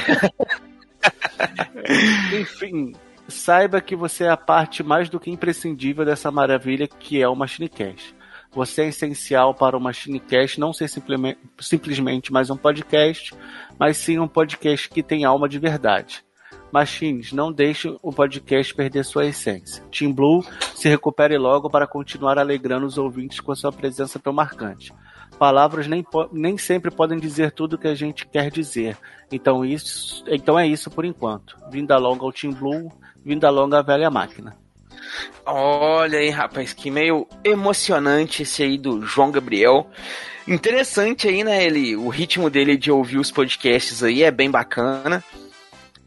Enfim, 2.39 2.93
saiba 3.27 3.81
que 3.81 3.95
você 3.95 4.25
é 4.25 4.29
a 4.29 4.37
parte 4.37 4.83
mais 4.83 5.09
do 5.09 5.19
que 5.19 5.29
imprescindível 5.29 6.05
dessa 6.05 6.31
maravilha 6.31 6.87
que 6.87 7.21
é 7.21 7.27
o 7.27 7.35
MachineCast. 7.35 8.15
Você 8.51 8.83
é 8.83 8.87
essencial 8.87 9.53
para 9.53 9.77
o 9.77 9.79
MachineCast 9.79 10.59
não 10.59 10.73
ser 10.73 10.89
simplesmente 11.59 12.31
mais 12.31 12.49
um 12.49 12.57
podcast, 12.57 13.35
mas 13.77 13.97
sim 13.97 14.17
um 14.17 14.27
podcast 14.27 14.89
que 14.89 15.03
tem 15.03 15.25
alma 15.25 15.47
de 15.47 15.59
verdade. 15.59 16.25
Machines, 16.71 17.31
não 17.31 17.51
deixe 17.51 17.95
o 18.01 18.11
podcast 18.11 18.73
perder 18.75 19.05
sua 19.05 19.25
essência. 19.25 19.83
Team 19.91 20.11
Blue, 20.11 20.43
se 20.75 20.89
recupere 20.89 21.37
logo 21.37 21.69
para 21.69 21.87
continuar 21.87 22.37
alegrando 22.37 22.85
os 22.85 22.97
ouvintes 22.97 23.39
com 23.39 23.51
a 23.51 23.55
sua 23.55 23.71
presença 23.71 24.19
tão 24.19 24.33
marcante 24.33 24.93
palavras 25.37 25.87
nem, 25.87 26.05
nem 26.31 26.57
sempre 26.57 26.91
podem 26.91 27.19
dizer 27.19 27.51
tudo 27.51 27.73
o 27.73 27.77
que 27.77 27.87
a 27.87 27.95
gente 27.95 28.25
quer 28.27 28.51
dizer. 28.51 28.97
Então, 29.31 29.63
isso, 29.63 30.23
então 30.27 30.57
é 30.57 30.67
isso 30.67 30.89
por 30.89 31.05
enquanto. 31.05 31.57
Vinda 31.69 31.97
longa 31.97 32.23
ao 32.23 32.31
Team 32.31 32.53
Blue, 32.53 32.91
vinda 33.23 33.49
longa 33.49 33.79
à 33.79 33.81
velha 33.81 34.09
máquina. 34.09 34.55
Olha 35.45 36.19
aí, 36.19 36.29
rapaz, 36.29 36.73
que 36.73 36.91
meio 36.91 37.27
emocionante 37.43 38.43
esse 38.43 38.63
aí 38.63 38.77
do 38.77 39.01
João 39.05 39.31
Gabriel. 39.31 39.89
Interessante 40.47 41.27
aí, 41.27 41.43
né? 41.43 41.63
Ele, 41.65 41.95
o 41.95 42.09
ritmo 42.09 42.49
dele 42.49 42.77
de 42.77 42.91
ouvir 42.91 43.17
os 43.17 43.31
podcasts 43.31 44.03
aí 44.03 44.23
é 44.23 44.31
bem 44.31 44.49
bacana. 44.49 45.23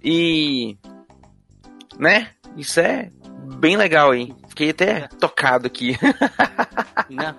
E. 0.02 0.76
Né? 1.98 2.28
Isso 2.56 2.80
é 2.80 3.10
bem 3.58 3.76
legal 3.76 4.10
aí. 4.10 4.34
Fiquei 4.48 4.70
até 4.70 5.08
tocado 5.18 5.66
aqui. 5.66 5.96
Né? 7.10 7.34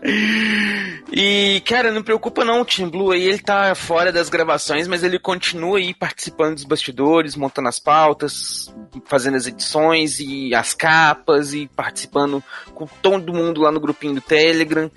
e, 1.12 1.62
cara, 1.66 1.92
não 1.92 2.04
preocupa 2.04 2.44
não, 2.44 2.62
o 2.62 2.66
Team 2.66 2.90
Blue 2.90 3.12
aí, 3.12 3.24
ele 3.24 3.40
tá 3.40 3.74
fora 3.74 4.12
das 4.12 4.30
gravações, 4.30 4.88
mas 4.88 5.04
ele 5.04 5.18
continua 5.18 5.78
aí 5.78 5.94
participando 5.94 6.56
dos 6.56 6.66
bastidores, 6.66 7.36
montando 7.36 7.70
as 7.70 7.80
pautas, 7.80 8.74
fazendo 9.06 9.38
as 9.38 9.48
edições 9.48 10.20
e 10.20 10.54
as 10.54 10.74
capas 10.74 11.54
e 11.54 11.68
participando 11.76 12.44
com 12.74 12.86
todo 12.86 13.34
mundo 13.34 13.62
lá 13.62 13.72
no 13.72 13.80
grupinho 13.80 14.16
do 14.16 14.22
Telegram. 14.22 14.92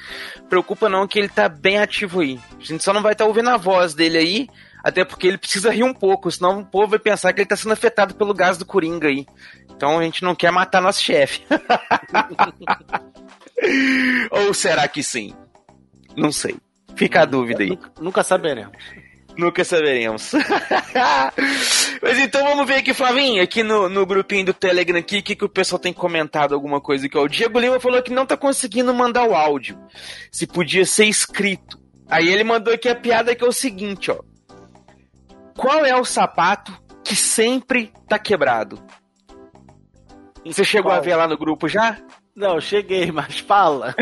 Preocupa 0.48 0.88
não 0.88 1.06
que 1.06 1.18
ele 1.18 1.28
tá 1.28 1.48
bem 1.48 1.78
ativo 1.78 2.20
aí. 2.20 2.40
A 2.60 2.64
gente 2.64 2.82
só 2.82 2.92
não 2.92 3.02
vai 3.02 3.12
estar 3.12 3.24
tá 3.24 3.28
ouvindo 3.28 3.50
a 3.50 3.56
voz 3.56 3.94
dele 3.94 4.18
aí, 4.18 4.48
até 4.82 5.04
porque 5.04 5.28
ele 5.28 5.38
precisa 5.38 5.70
rir 5.70 5.84
um 5.84 5.94
pouco, 5.94 6.30
senão 6.30 6.60
o 6.60 6.66
povo 6.66 6.88
vai 6.88 6.98
pensar 6.98 7.32
que 7.32 7.40
ele 7.40 7.48
tá 7.48 7.56
sendo 7.56 7.72
afetado 7.72 8.14
pelo 8.14 8.34
gás 8.34 8.58
do 8.58 8.66
Coringa 8.66 9.08
aí. 9.08 9.26
Então 9.70 9.98
a 9.98 10.02
gente 10.02 10.22
não 10.22 10.34
quer 10.34 10.50
matar 10.50 10.82
nosso 10.82 11.02
chefe. 11.02 11.42
Ou 14.30 14.54
será 14.54 14.86
que 14.88 15.02
sim? 15.02 15.34
Não 16.16 16.30
sei. 16.32 16.56
Fica 16.96 17.22
a 17.22 17.24
dúvida 17.24 17.62
aí. 17.62 17.70
Nunca, 17.70 17.92
nunca 18.00 18.22
saberemos. 18.22 18.72
Nunca 19.36 19.64
saberemos. 19.64 20.32
Mas 22.00 22.18
então 22.18 22.44
vamos 22.44 22.66
ver 22.66 22.76
aqui, 22.76 22.94
Flavinho, 22.94 23.42
aqui 23.42 23.62
no, 23.62 23.88
no 23.88 24.06
grupinho 24.06 24.46
do 24.46 24.54
Telegram 24.54 24.98
aqui, 24.98 25.18
o 25.18 25.22
que, 25.22 25.34
que 25.34 25.44
o 25.44 25.48
pessoal 25.48 25.78
tem 25.78 25.92
comentado 25.92 26.54
alguma 26.54 26.80
coisa 26.80 27.06
aqui. 27.06 27.18
Ó. 27.18 27.22
O 27.24 27.28
Diego 27.28 27.58
Lima 27.58 27.80
falou 27.80 28.02
que 28.02 28.12
não 28.12 28.26
tá 28.26 28.36
conseguindo 28.36 28.94
mandar 28.94 29.24
o 29.28 29.34
áudio. 29.34 29.78
Se 30.30 30.46
podia 30.46 30.84
ser 30.84 31.06
escrito. 31.06 31.80
Aí 32.08 32.28
ele 32.28 32.44
mandou 32.44 32.72
aqui 32.72 32.88
a 32.88 32.94
piada 32.94 33.34
que 33.34 33.44
é 33.44 33.46
o 33.46 33.52
seguinte, 33.52 34.10
ó. 34.10 34.20
Qual 35.56 35.84
é 35.84 35.96
o 35.96 36.04
sapato 36.04 36.72
que 37.02 37.16
sempre 37.16 37.92
tá 38.08 38.18
quebrado? 38.18 38.80
Você 40.44 40.64
chegou 40.64 40.90
Qual? 40.90 40.98
a 40.98 41.00
ver 41.00 41.16
lá 41.16 41.26
no 41.26 41.38
grupo 41.38 41.68
já? 41.68 41.98
Não, 42.36 42.60
cheguei, 42.60 43.12
mas 43.12 43.38
fala. 43.38 43.94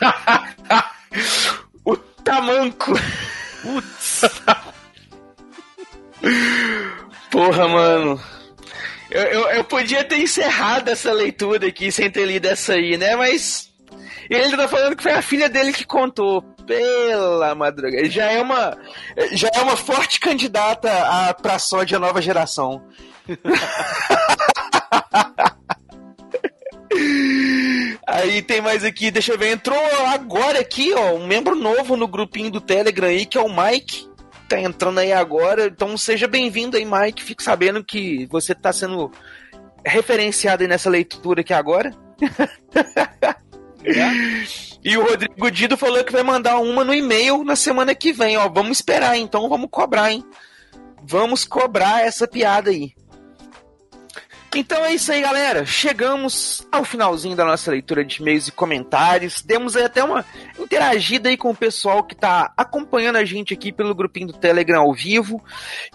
o 1.84 1.96
tamanco. 1.96 2.92
Putz. 3.62 4.22
Porra, 7.30 7.68
mano. 7.68 8.20
Eu, 9.10 9.22
eu, 9.22 9.50
eu 9.50 9.64
podia 9.64 10.02
ter 10.04 10.18
encerrado 10.18 10.88
essa 10.88 11.12
leitura 11.12 11.68
aqui 11.68 11.92
sem 11.92 12.10
ter 12.10 12.24
lido 12.24 12.46
essa 12.46 12.72
aí, 12.72 12.96
né? 12.96 13.14
Mas. 13.14 13.66
Ele 14.28 14.56
tá 14.56 14.66
falando 14.66 14.96
que 14.96 15.02
foi 15.02 15.12
a 15.12 15.22
filha 15.22 15.48
dele 15.48 15.72
que 15.72 15.84
contou. 15.84 16.42
Pela 16.66 17.54
madrugada. 17.54 18.10
Já 18.10 18.24
é 18.24 18.40
uma. 18.40 18.76
Já 19.32 19.50
é 19.54 19.60
uma 19.60 19.76
forte 19.76 20.18
candidata 20.18 20.90
a 20.90 21.34
pra 21.34 21.58
sódia 21.58 21.98
nova 21.98 22.22
geração. 22.22 22.82
Aí 28.06 28.40
tem 28.40 28.60
mais 28.60 28.84
aqui, 28.84 29.10
deixa 29.10 29.32
eu 29.32 29.38
ver. 29.38 29.50
Entrou 29.50 29.78
agora 30.06 30.60
aqui, 30.60 30.94
ó, 30.94 31.14
um 31.14 31.26
membro 31.26 31.56
novo 31.56 31.96
no 31.96 32.06
grupinho 32.06 32.50
do 32.50 32.60
Telegram 32.60 33.08
aí, 33.08 33.26
que 33.26 33.36
é 33.36 33.40
o 33.40 33.48
Mike. 33.48 34.08
Tá 34.48 34.60
entrando 34.60 34.98
aí 34.98 35.12
agora. 35.12 35.66
Então 35.66 35.96
seja 35.98 36.28
bem-vindo 36.28 36.76
aí, 36.76 36.84
Mike. 36.84 37.24
Fique 37.24 37.42
sabendo 37.42 37.82
que 37.82 38.26
você 38.26 38.54
tá 38.54 38.72
sendo 38.72 39.10
referenciado 39.84 40.62
aí 40.62 40.68
nessa 40.68 40.88
leitura 40.88 41.40
aqui 41.40 41.52
agora. 41.52 41.92
E 44.82 44.96
o 44.96 45.02
Rodrigo 45.02 45.50
Dido 45.50 45.76
falou 45.76 46.02
que 46.04 46.12
vai 46.12 46.22
mandar 46.22 46.58
uma 46.58 46.84
no 46.84 46.94
e-mail 46.94 47.42
na 47.42 47.56
semana 47.56 47.94
que 47.94 48.12
vem, 48.12 48.36
ó. 48.36 48.48
Vamos 48.48 48.78
esperar, 48.78 49.16
então 49.16 49.48
vamos 49.48 49.68
cobrar, 49.70 50.12
hein? 50.12 50.24
Vamos 51.02 51.44
cobrar 51.44 52.02
essa 52.04 52.26
piada 52.26 52.70
aí. 52.70 52.92
Então 54.58 54.82
é 54.86 54.94
isso 54.94 55.12
aí, 55.12 55.20
galera. 55.20 55.66
Chegamos 55.66 56.66
ao 56.72 56.82
finalzinho 56.82 57.36
da 57.36 57.44
nossa 57.44 57.70
leitura 57.70 58.02
de 58.02 58.22
e-mails 58.22 58.48
e 58.48 58.52
comentários. 58.52 59.42
Demos 59.42 59.76
até 59.76 60.02
uma 60.02 60.24
interagida 60.58 61.28
aí 61.28 61.36
com 61.36 61.50
o 61.50 61.54
pessoal 61.54 62.02
que 62.02 62.14
tá 62.14 62.54
acompanhando 62.56 63.16
a 63.16 63.24
gente 63.26 63.52
aqui 63.52 63.70
pelo 63.70 63.94
grupinho 63.94 64.28
do 64.28 64.32
Telegram 64.32 64.80
ao 64.80 64.94
vivo. 64.94 65.44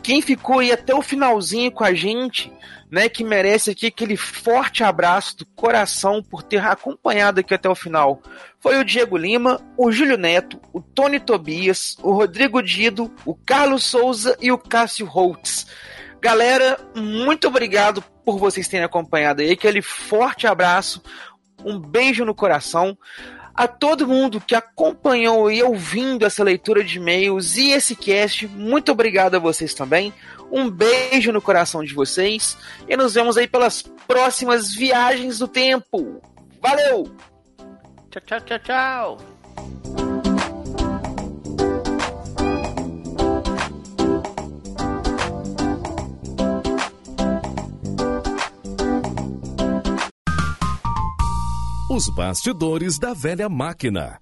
Quem 0.03 0.21
ficou 0.21 0.59
aí 0.59 0.71
até 0.71 0.93
o 0.93 1.01
finalzinho 1.01 1.71
com 1.71 1.83
a 1.83 1.95
gente, 1.95 2.53
né, 2.91 3.09
que 3.09 3.23
merece 3.23 3.71
aqui 3.71 3.88
aquele 3.88 4.15
forte 4.15 4.83
abraço 4.83 5.39
do 5.39 5.45
coração 5.55 6.21
por 6.21 6.43
ter 6.43 6.63
acompanhado 6.63 7.39
aqui 7.39 7.55
até 7.55 7.67
o 7.67 7.73
final. 7.73 8.21
Foi 8.59 8.77
o 8.77 8.85
Diego 8.85 9.17
Lima, 9.17 9.59
o 9.75 9.91
Júlio 9.91 10.19
Neto, 10.19 10.61
o 10.71 10.79
Tony 10.79 11.19
Tobias, 11.19 11.97
o 12.03 12.11
Rodrigo 12.11 12.61
Dido, 12.61 13.11
o 13.25 13.33
Carlos 13.33 13.83
Souza 13.85 14.38
e 14.39 14.51
o 14.51 14.57
Cássio 14.59 15.07
Holtz. 15.07 15.65
Galera, 16.22 16.77
muito 16.95 17.48
obrigado 17.48 18.03
por 18.23 18.38
vocês 18.38 18.68
terem 18.68 18.85
acompanhado 18.85 19.41
aí. 19.41 19.52
Aquele 19.52 19.81
forte 19.81 20.45
abraço, 20.45 21.02
um 21.65 21.80
beijo 21.80 22.23
no 22.23 22.35
coração. 22.35 22.95
A 23.53 23.68
todo 23.68 24.07
mundo 24.07 24.39
que 24.39 24.56
acompanhou 24.56 25.52
e 25.52 25.61
ouvindo 25.61 26.26
essa 26.26 26.43
leitura 26.43 26.84
de 26.84 26.98
e-mails 26.98 27.57
e 27.57 27.72
esse 27.72 27.95
cast, 27.95 28.48
muito 28.48 28.91
obrigado 28.91 29.35
a 29.35 29.39
vocês 29.39 29.73
também. 29.73 30.14
Um 30.52 30.69
beijo 30.69 31.31
no 31.31 31.41
coração 31.41 31.84
de 31.84 31.93
vocês 31.93 32.57
e 32.88 32.95
nos 32.95 33.15
vemos 33.15 33.35
aí 33.35 33.48
pelas 33.48 33.81
próximas 33.81 34.73
viagens 34.73 35.39
do 35.39 35.48
tempo. 35.48 36.22
Valeu! 36.61 37.14
Tchau, 38.11 38.22
tchau, 38.26 38.41
tchau, 38.41 38.60
tchau. 38.60 40.01
Os 52.02 52.10
bastidores 52.10 52.98
da 52.98 53.14
velha 53.14 53.48
máquina. 53.48 54.19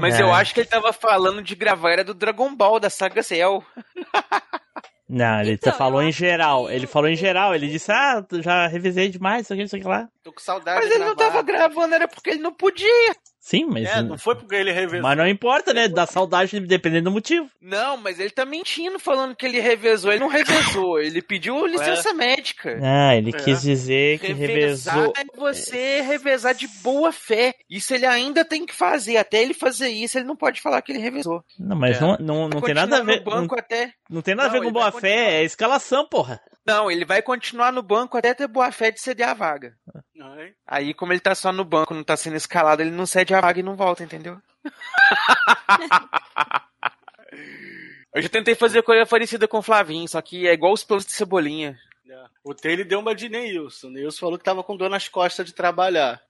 Mas 0.00 0.18
eu 0.18 0.32
acho 0.32 0.54
que 0.54 0.60
ele 0.60 0.66
tava 0.66 0.94
falando 0.94 1.42
de 1.42 1.54
gravar 1.54 1.90
era 1.90 2.02
do 2.02 2.14
Dragon 2.14 2.56
Ball, 2.56 2.80
da 2.80 2.88
saga 2.88 3.22
Cell. 3.22 3.62
Não, 5.06 5.42
ele 5.42 5.52
Então, 5.52 5.74
falou 5.74 6.00
em 6.02 6.10
geral. 6.10 6.70
Ele 6.70 6.86
falou 6.86 7.10
em 7.10 7.16
geral. 7.16 7.54
Ele 7.54 7.68
disse, 7.68 7.92
ah, 7.92 8.24
já 8.40 8.66
revisei 8.66 9.10
demais, 9.10 9.42
isso 9.42 9.52
aqui, 9.52 9.62
isso 9.62 9.76
aqui 9.76 9.86
lá. 9.86 10.08
Tô 10.22 10.32
com 10.32 10.40
saudade 10.40 10.80
Mas 10.80 10.88
de 10.88 10.94
ele 10.94 11.04
não 11.04 11.14
tava 11.14 11.42
gravando, 11.42 11.96
era 11.96 12.08
porque 12.08 12.30
ele 12.30 12.40
não 12.40 12.54
podia. 12.54 13.14
Sim, 13.46 13.66
mas. 13.66 13.84
É, 13.84 14.00
não 14.00 14.16
foi 14.16 14.34
porque 14.36 14.54
ele 14.54 14.72
revezou. 14.72 15.02
Mas 15.02 15.18
não 15.18 15.28
importa, 15.28 15.74
né? 15.74 15.86
Dá 15.86 16.06
saudade 16.06 16.58
dependendo 16.60 17.04
do 17.04 17.10
motivo. 17.10 17.46
Não, 17.60 17.94
mas 17.98 18.18
ele 18.18 18.30
tá 18.30 18.46
mentindo 18.46 18.98
falando 18.98 19.36
que 19.36 19.44
ele 19.44 19.60
revezou. 19.60 20.10
Ele 20.10 20.20
não 20.20 20.28
revezou, 20.28 20.98
ele 20.98 21.20
pediu 21.20 21.66
licença 21.66 22.14
médica. 22.14 22.78
Ah, 22.82 23.14
ele 23.14 23.28
É. 23.28 23.32
quis 23.32 23.60
dizer 23.60 24.18
que 24.20 24.32
Revezar 24.32 24.94
revezou. 24.94 25.12
é 25.18 25.24
você 25.38 26.00
revezar 26.00 26.54
de 26.54 26.66
boa 26.82 27.12
fé. 27.12 27.54
Isso 27.68 27.92
ele 27.94 28.06
ainda 28.06 28.46
tem 28.46 28.64
que 28.64 28.74
fazer. 28.74 29.18
Até 29.18 29.42
ele 29.42 29.52
fazer 29.52 29.90
isso, 29.90 30.16
ele 30.16 30.24
não 30.26 30.36
pode 30.36 30.62
falar 30.62 30.80
que 30.80 30.92
ele 30.92 30.98
revezou. 31.00 31.44
Não, 31.58 31.76
mas 31.76 31.98
É. 31.98 32.00
não, 32.00 32.16
não, 32.18 32.48
não 32.48 32.62
tem 32.62 32.74
nada 32.74 32.96
a 32.96 33.02
ver. 33.02 33.22
no 33.22 33.30
Não, 33.30 33.40
banco 33.42 33.58
até. 33.58 33.92
não 34.08 34.22
tem 34.22 34.34
nada 34.34 34.48
a 34.48 34.52
Não, 34.54 34.58
ver 34.60 34.66
com 34.66 34.72
boa 34.72 34.90
fé, 34.90 35.40
é 35.40 35.44
escalação, 35.44 36.08
porra. 36.08 36.40
Não, 36.66 36.90
ele 36.90 37.04
vai 37.04 37.20
continuar 37.20 37.72
no 37.72 37.82
banco 37.82 38.16
até 38.16 38.32
ter 38.32 38.48
boa 38.48 38.72
fé 38.72 38.90
de 38.90 39.00
ceder 39.00 39.28
a 39.28 39.34
vaga. 39.34 39.76
Aí, 40.66 40.94
como 40.94 41.12
ele 41.12 41.20
tá 41.20 41.34
só 41.34 41.52
no 41.52 41.64
banco, 41.64 41.92
não 41.92 42.02
tá 42.02 42.16
sendo 42.16 42.36
escalado, 42.36 42.80
ele 42.80 42.90
não 42.90 43.04
cede 43.04 43.34
a 43.34 43.40
vaga 43.40 43.60
e 43.60 43.62
não 43.62 43.76
volta, 43.76 44.02
entendeu? 44.02 44.40
Eu 48.14 48.22
já 48.22 48.28
tentei 48.28 48.54
fazer 48.54 48.80
coisa 48.82 49.04
parecida 49.04 49.48
com 49.48 49.58
o 49.58 49.62
Flavinho, 49.62 50.08
só 50.08 50.22
que 50.22 50.46
é 50.46 50.52
igual 50.52 50.72
os 50.72 50.84
pelos 50.84 51.04
de 51.04 51.12
cebolinha. 51.12 51.76
É. 52.08 52.24
O 52.44 52.54
Taylor 52.54 52.86
deu 52.86 53.00
uma 53.00 53.12
de 53.12 53.28
Neilson. 53.28 53.90
Neilson 53.90 54.20
falou 54.20 54.38
que 54.38 54.44
tava 54.44 54.62
com 54.62 54.76
dor 54.76 54.88
nas 54.88 55.08
costas 55.08 55.46
de 55.46 55.52
trabalhar. 55.52 56.22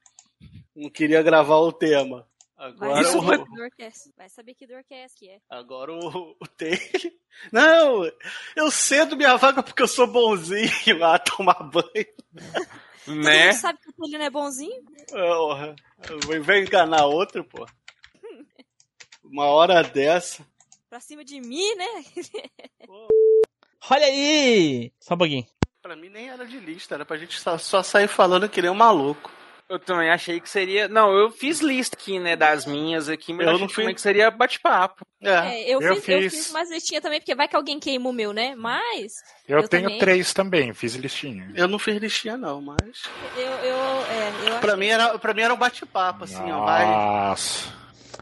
Não 0.74 0.88
queria 0.88 1.22
gravar 1.22 1.58
o 1.58 1.70
tema. 1.70 2.26
Vai 2.56 2.68
Agora 2.68 3.00
Isso 3.02 3.18
o, 3.18 3.22
saber. 3.22 3.92
Vai 4.16 4.28
saber 4.28 4.54
que 4.54 4.66
que 5.16 5.28
é. 5.28 5.38
agora 5.50 5.92
o, 5.92 6.36
o 6.40 6.46
Taylor. 6.56 6.78
Não, 7.52 8.04
eu 8.54 8.70
cedo 8.70 9.16
minha 9.16 9.36
vaga 9.36 9.62
porque 9.62 9.82
eu 9.82 9.88
sou 9.88 10.06
bonzinho 10.06 11.04
a 11.04 11.18
tomar 11.18 11.62
banho. 11.64 11.84
Todo 13.04 13.16
Né? 13.16 13.46
mundo 13.48 13.56
sabe 13.60 13.78
que 13.80 13.90
o 13.90 13.92
Tulio 13.92 14.18
não 14.18 14.24
é 14.24 14.30
bonzinho? 14.30 14.84
Porra, 15.10 15.74
eu 16.08 16.42
vou 16.42 16.54
enganar 16.54 17.06
outro, 17.06 17.44
pô. 17.44 17.66
Uma 19.24 19.46
hora 19.46 19.82
dessa. 19.82 20.46
Pra 20.88 21.00
cima 21.00 21.24
de 21.24 21.40
mim, 21.40 21.74
né? 21.74 22.04
Olha 23.90 24.06
aí! 24.06 24.92
Só 25.00 25.14
um 25.14 25.18
pouquinho. 25.18 25.46
Pra 25.82 25.96
mim 25.96 26.08
nem 26.08 26.28
era 26.30 26.46
de 26.46 26.58
lista, 26.58 26.94
era 26.94 27.04
pra 27.04 27.18
gente 27.18 27.38
só, 27.38 27.58
só 27.58 27.82
sair 27.82 28.08
falando 28.08 28.48
que 28.48 28.62
nem 28.62 28.70
um 28.70 28.74
maluco. 28.74 29.30
Eu 29.68 29.78
também 29.78 30.10
achei 30.10 30.40
que 30.40 30.48
seria. 30.48 30.88
Não, 30.88 31.10
eu 31.16 31.30
fiz 31.30 31.60
lista 31.60 31.96
aqui, 31.96 32.18
né, 32.18 32.36
das 32.36 32.66
minhas 32.66 33.08
aqui, 33.08 33.32
mas 33.32 33.46
Eu 33.46 33.52
eu 33.54 33.58
não 33.58 33.64
achei 33.64 33.74
fui- 33.74 33.84
também 33.84 33.94
que 33.94 34.00
seria 34.00 34.30
bate-papo. 34.30 35.06
É. 35.22 35.30
É, 35.30 35.62
eu, 35.74 35.80
eu 35.80 35.96
fiz, 35.96 36.08
eu 36.08 36.20
fiz. 36.22 36.34
fiz 36.34 36.50
umas 36.50 36.70
listinhas 36.70 37.02
também, 37.02 37.18
porque 37.18 37.34
vai 37.34 37.48
que 37.48 37.56
alguém 37.56 37.80
queima 37.80 38.08
o 38.10 38.12
meu, 38.12 38.32
né? 38.34 38.54
Mas 38.54 39.14
Eu, 39.48 39.60
Eu 39.60 39.68
tenho 39.68 39.84
também. 39.84 39.98
três 39.98 40.34
também, 40.34 40.74
fiz 40.74 40.94
listinha. 40.96 41.50
Eu 41.54 41.66
não 41.66 41.78
fiz 41.78 41.96
listinha, 41.96 42.36
não, 42.36 42.60
mas. 42.60 43.04
eu, 43.36 43.42
eu, 43.42 43.76
é, 43.76 44.32
eu 44.54 44.58
Pra 44.60 44.74
achei- 44.74 44.76
mim 44.76 44.86
era, 44.88 45.18
pra 45.18 45.32
mim 45.32 45.42
era 45.42 45.54
um 45.54 45.58
bate-papo, 45.58 46.24
assim, 46.24 46.52
ó. 46.52 46.64
Vai. 46.66 46.84
Nossa. 46.84 47.72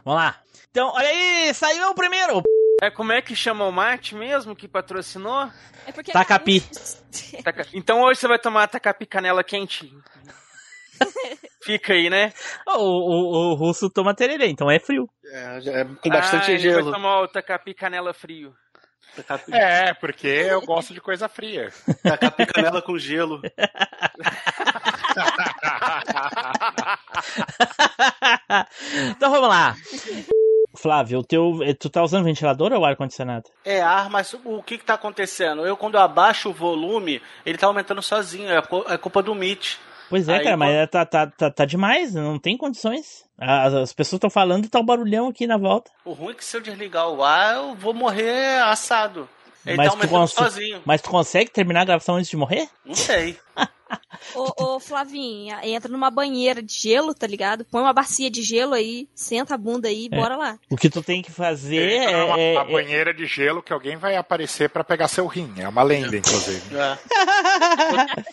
Vamos 0.05 0.21
lá. 0.21 0.39
Então, 0.71 0.91
olha 0.95 1.07
aí! 1.09 1.53
Saiu 1.53 1.89
o 1.89 1.93
primeiro! 1.95 2.41
É 2.81 2.89
como 2.89 3.11
é 3.11 3.21
que 3.21 3.35
chama 3.35 3.65
o 3.65 3.71
mate 3.71 4.15
mesmo 4.15 4.55
que 4.55 4.67
patrocinou? 4.67 5.49
É 5.85 5.91
porque 5.91 6.11
Tacapi. 6.11 6.61
Taca- 7.43 7.67
Então 7.73 8.01
hoje 8.01 8.19
você 8.21 8.27
vai 8.29 8.39
tomar 8.39 8.67
tacapi 8.67 9.05
canela 9.05 9.43
quente. 9.43 9.93
Fica 11.63 11.93
aí, 11.93 12.09
né? 12.09 12.33
O, 12.67 12.79
o, 12.79 13.51
o 13.51 13.55
russo 13.55 13.89
toma 13.89 14.13
tererê, 14.13 14.47
então 14.49 14.69
é 14.69 14.79
frio. 14.79 15.07
É, 15.25 15.61
já 15.61 15.71
é 15.71 15.85
com 15.85 16.09
bastante 16.09 16.51
ah, 16.51 16.53
ele 16.53 16.59
gelo. 16.59 16.83
vai 16.83 16.93
tomar 16.93 17.21
o 17.21 17.27
tacapi 17.27 17.73
canela 17.73 18.13
frio. 18.13 18.53
Tacapi, 19.15 19.53
É, 19.53 19.93
porque 19.93 20.27
eu 20.27 20.61
gosto 20.61 20.93
de 20.93 20.99
coisa 20.99 21.29
fria. 21.29 21.71
tacapi 22.03 22.45
canela 22.47 22.81
com 22.81 22.97
gelo. 22.97 23.41
então 29.15 29.31
vamos 29.31 29.49
lá. 29.49 29.75
Flávio, 30.75 31.19
o 31.19 31.23
teu, 31.23 31.59
tu 31.79 31.87
tá 31.89 32.01
usando 32.01 32.25
ventilador 32.25 32.73
ou 32.73 32.83
ar-condicionado? 32.83 33.43
É 33.63 33.79
ar, 33.79 34.09
mas 34.09 34.33
o 34.33 34.63
que 34.63 34.79
que 34.79 34.83
tá 34.83 34.95
acontecendo? 34.95 35.65
Eu, 35.65 35.77
quando 35.77 35.95
eu 35.95 36.01
abaixo 36.01 36.49
o 36.49 36.53
volume, 36.53 37.21
ele 37.45 37.59
tá 37.59 37.67
aumentando 37.67 38.01
sozinho. 38.01 38.49
É, 38.49 38.57
é 38.89 38.97
culpa 38.97 39.21
do 39.21 39.35
Meet. 39.35 39.77
Pois 40.13 40.29
é, 40.29 40.35
Aí, 40.35 40.43
cara, 40.43 40.55
mas 40.55 40.89
tá, 40.91 41.03
tá, 41.03 41.25
tá, 41.25 41.49
tá 41.49 41.65
demais, 41.65 42.13
não 42.13 42.37
tem 42.37 42.55
condições. 42.55 43.25
As, 43.35 43.73
as 43.73 43.93
pessoas 43.93 44.17
estão 44.17 44.29
falando 44.29 44.63
e 44.63 44.69
tá 44.69 44.79
o 44.79 44.83
barulhão 44.83 45.29
aqui 45.29 45.47
na 45.47 45.57
volta. 45.57 45.89
O 46.05 46.13
ruim 46.13 46.33
é 46.33 46.35
que 46.35 46.45
se 46.45 46.55
eu 46.55 46.61
desligar 46.61 47.09
o 47.09 47.23
ar, 47.23 47.55
eu 47.55 47.73
vou 47.73 47.95
morrer 47.95 48.61
assado. 48.61 49.27
Ele 49.65 49.75
mas, 49.75 49.91
tá 49.91 50.07
tu 50.07 50.27
sozinho. 50.27 50.83
mas 50.85 51.01
tu 51.01 51.09
consegue 51.09 51.49
terminar 51.49 51.81
a 51.81 51.85
gravação 51.85 52.17
antes 52.17 52.29
de 52.29 52.37
morrer? 52.37 52.69
Não 52.85 52.93
sei. 52.93 53.39
Ô, 54.35 54.75
ô, 54.75 54.79
Flavinha, 54.79 55.59
entra 55.63 55.91
numa 55.91 56.09
banheira 56.09 56.61
de 56.61 56.73
gelo, 56.73 57.13
tá 57.13 57.27
ligado? 57.27 57.65
Põe 57.65 57.81
uma 57.81 57.93
bacia 57.93 58.31
de 58.31 58.41
gelo 58.41 58.73
aí, 58.73 59.07
senta 59.13 59.53
a 59.53 59.57
bunda 59.57 59.89
aí 59.89 60.07
e 60.09 60.15
É. 60.15 60.17
bora 60.17 60.35
lá. 60.37 60.57
O 60.71 60.77
que 60.77 60.89
tu 60.89 61.03
tem 61.03 61.21
que 61.21 61.29
fazer 61.31 61.91
Entra 62.01 62.11
é, 62.39 62.53
é- 62.53 62.57
uma 62.57 62.63
banheira 62.65 63.13
de 63.13 63.25
gelo 63.27 63.61
que 63.61 63.71
alguém 63.73 63.97
vai 63.97 64.15
aparecer 64.15 64.69
pra 64.69 64.83
pegar 64.83 65.07
seu 65.09 65.27
rim. 65.27 65.53
É 65.57 65.67
uma 65.67 65.83
lenda, 65.83 66.15
inclusive. 66.17 66.61
É. 66.75 66.97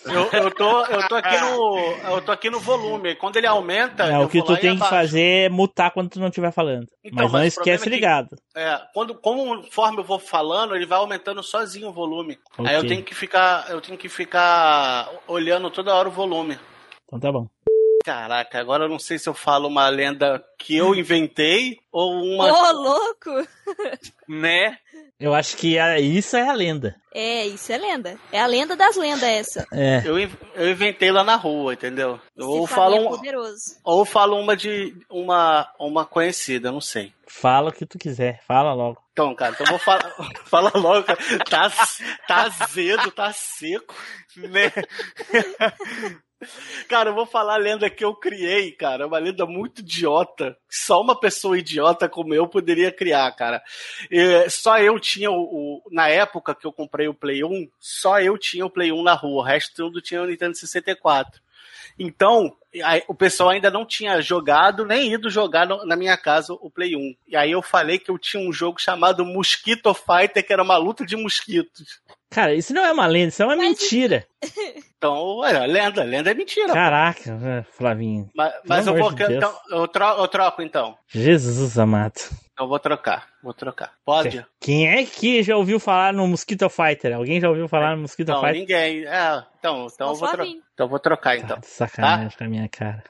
Eu, 0.06 0.30
eu, 0.44 0.50
tô, 0.52 0.84
eu, 0.86 1.08
tô 1.08 1.14
aqui 1.16 1.40
no, 1.40 1.78
eu 2.14 2.22
tô 2.22 2.32
aqui 2.32 2.50
no 2.50 2.60
volume. 2.60 3.14
Quando 3.16 3.36
ele 3.36 3.46
aumenta. 3.46 4.04
é, 4.04 4.18
o 4.18 4.28
que 4.28 4.40
tu 4.42 4.54
tem 4.56 4.76
que 4.76 4.82
abaixo. 4.82 4.90
fazer 4.94 5.20
é 5.20 5.48
mutar 5.48 5.90
quando 5.90 6.08
tu 6.10 6.20
não 6.20 6.28
estiver 6.28 6.52
falando. 6.52 6.86
Então, 7.04 7.24
mas 7.24 7.32
não 7.32 7.40
mas 7.40 7.52
o 7.52 7.54
problema 7.56 7.76
esquece 7.76 7.82
é 7.82 7.84
que- 7.84 7.90
ligado. 7.90 8.36
É, 8.54 8.80
quando, 8.94 9.14
conforme 9.14 9.98
eu 9.98 10.04
vou 10.04 10.18
falando, 10.18 10.74
ele 10.74 10.86
vai 10.86 10.98
aumentando 10.98 11.42
sozinho 11.42 11.88
o 11.88 11.92
volume. 11.92 12.38
Aí 12.58 12.64
Ok. 12.66 12.76
eu 12.76 12.86
tenho 12.86 13.02
que 13.02 13.14
ficar, 13.14 13.66
eu 13.70 13.80
tenho 13.80 13.98
que 13.98 14.08
ficar 14.08 15.09
olhando 15.26 15.70
toda 15.70 15.94
hora 15.94 16.08
o 16.08 16.12
volume. 16.12 16.58
Então 17.06 17.18
tá 17.18 17.32
bom. 17.32 17.48
Caraca, 18.04 18.58
agora 18.58 18.84
eu 18.84 18.88
não 18.88 18.98
sei 18.98 19.18
se 19.18 19.28
eu 19.28 19.34
falo 19.34 19.68
uma 19.68 19.88
lenda 19.88 20.42
que 20.58 20.74
eu 20.76 20.94
inventei 20.94 21.78
ou 21.92 22.12
Ô, 22.14 22.34
uma. 22.34 22.70
louco! 22.70 23.30
Né? 24.28 24.78
Eu 25.18 25.34
acho 25.34 25.56
que 25.56 25.76
a- 25.76 25.98
isso 25.98 26.36
é 26.36 26.48
a 26.48 26.52
lenda. 26.52 26.94
É, 27.12 27.44
isso 27.46 27.72
é 27.72 27.76
lenda. 27.78 28.16
É 28.30 28.40
a 28.40 28.46
lenda 28.46 28.76
das 28.76 28.96
lendas 28.96 29.24
essa. 29.24 29.66
É. 29.72 30.02
Eu, 30.04 30.16
eu 30.54 30.70
inventei 30.70 31.10
lá 31.10 31.24
na 31.24 31.34
rua, 31.34 31.74
entendeu? 31.74 32.20
Ou 32.38 32.64
falo, 32.64 32.94
é 32.96 33.00
um- 33.00 33.08
poderoso. 33.08 33.76
ou 33.84 34.04
falo 34.04 34.38
uma 34.38 34.56
de 34.56 34.96
uma, 35.10 35.68
uma 35.80 36.06
conhecida, 36.06 36.70
não 36.70 36.80
sei. 36.80 37.12
Fala 37.26 37.70
o 37.70 37.72
que 37.72 37.84
tu 37.84 37.98
quiser, 37.98 38.40
fala 38.46 38.72
logo. 38.72 39.02
Então, 39.12 39.34
cara, 39.34 39.52
então 39.52 39.66
eu 39.66 39.70
vou 39.70 39.78
falar. 39.80 40.10
Fala 40.46 40.70
logo, 40.74 41.04
cara. 41.04 41.18
Tá, 41.48 41.70
tá 42.28 42.42
azedo, 42.62 43.10
tá 43.10 43.32
seco, 43.32 43.94
né? 44.36 44.72
Cara, 46.88 47.10
eu 47.10 47.14
vou 47.14 47.26
falar 47.26 47.54
a 47.54 47.58
lenda 47.58 47.90
que 47.90 48.04
eu 48.04 48.14
criei, 48.14 48.72
cara. 48.72 49.04
É 49.04 49.06
uma 49.06 49.18
lenda 49.18 49.44
muito 49.46 49.80
idiota. 49.80 50.56
Só 50.68 51.00
uma 51.00 51.18
pessoa 51.18 51.58
idiota 51.58 52.08
como 52.08 52.34
eu 52.34 52.46
poderia 52.48 52.90
criar, 52.90 53.30
cara. 53.32 53.62
É, 54.10 54.48
só 54.48 54.78
eu 54.78 54.98
tinha 54.98 55.30
o, 55.30 55.34
o- 55.42 55.82
Na 55.90 56.08
época 56.08 56.54
que 56.54 56.66
eu 56.66 56.72
comprei 56.72 57.08
o 57.08 57.14
Play 57.14 57.44
1, 57.44 57.68
só 57.78 58.20
eu 58.20 58.38
tinha 58.38 58.64
o 58.64 58.70
Play 58.70 58.90
1 58.92 59.02
na 59.02 59.14
rua. 59.14 59.42
O 59.42 59.44
resto 59.44 59.74
tudo 59.76 60.00
tinha 60.00 60.22
o 60.22 60.26
Nintendo 60.26 60.56
64. 60.56 61.40
Então, 61.98 62.56
o 63.08 63.14
pessoal 63.14 63.50
ainda 63.50 63.70
não 63.70 63.84
tinha 63.84 64.20
jogado, 64.22 64.86
nem 64.86 65.12
ido 65.12 65.28
jogar 65.28 65.66
na 65.66 65.96
minha 65.96 66.16
casa 66.16 66.54
o 66.54 66.70
Play 66.70 66.96
1. 66.96 67.14
E 67.28 67.36
aí 67.36 67.50
eu 67.50 67.60
falei 67.60 67.98
que 67.98 68.10
eu 68.10 68.18
tinha 68.18 68.42
um 68.42 68.52
jogo 68.52 68.80
chamado 68.80 69.24
Mosquito 69.26 69.92
Fighter, 69.92 70.46
que 70.46 70.52
era 70.52 70.62
uma 70.62 70.78
luta 70.78 71.04
de 71.04 71.16
mosquitos. 71.16 72.00
Cara, 72.30 72.54
isso 72.54 72.72
não 72.72 72.84
é 72.84 72.92
uma 72.92 73.06
lenda, 73.06 73.28
isso 73.28 73.42
é 73.42 73.46
uma 73.46 73.56
mentira. 73.56 74.26
Então, 75.00 75.42
é, 75.46 75.66
lenda, 75.66 76.02
lenda 76.02 76.30
é 76.30 76.34
mentira. 76.34 76.74
Caraca, 76.74 77.30
é, 77.30 77.62
Flavinho. 77.72 78.28
Mas, 78.36 78.52
mas 78.66 78.86
eu 78.86 78.94
vou. 78.94 79.10
de 79.10 79.22
então, 79.32 79.58
eu, 79.70 79.88
troco, 79.88 80.20
eu 80.20 80.28
troco 80.28 80.60
então. 80.60 80.94
Jesus 81.08 81.78
amado. 81.78 82.20
Eu 82.58 82.68
vou 82.68 82.78
trocar. 82.78 83.26
Vou 83.42 83.54
trocar. 83.54 83.94
Pode? 84.04 84.44
Quem 84.60 84.90
é 84.90 85.02
que 85.06 85.42
já 85.42 85.56
ouviu 85.56 85.80
falar 85.80 86.12
no 86.12 86.28
Mosquito 86.28 86.68
Fighter? 86.68 87.16
Alguém 87.16 87.40
já 87.40 87.48
ouviu 87.48 87.66
falar 87.66 87.96
no 87.96 88.02
Mosquito 88.02 88.28
Não, 88.28 88.40
Fighter? 88.42 88.60
ninguém. 88.60 89.06
É, 89.06 89.42
então, 89.58 89.86
então 89.90 90.08
eu 90.08 90.14
vou, 90.14 90.28
tro... 90.28 90.36
Flavinho. 90.36 90.62
então 90.74 90.84
eu 90.84 90.90
vou 90.90 90.98
trocar 90.98 91.38
então. 91.38 91.56
Tá 91.56 91.62
sacanagem 91.62 92.36
com 92.36 92.44
a 92.44 92.48
minha 92.48 92.68
cara. 92.68 93.02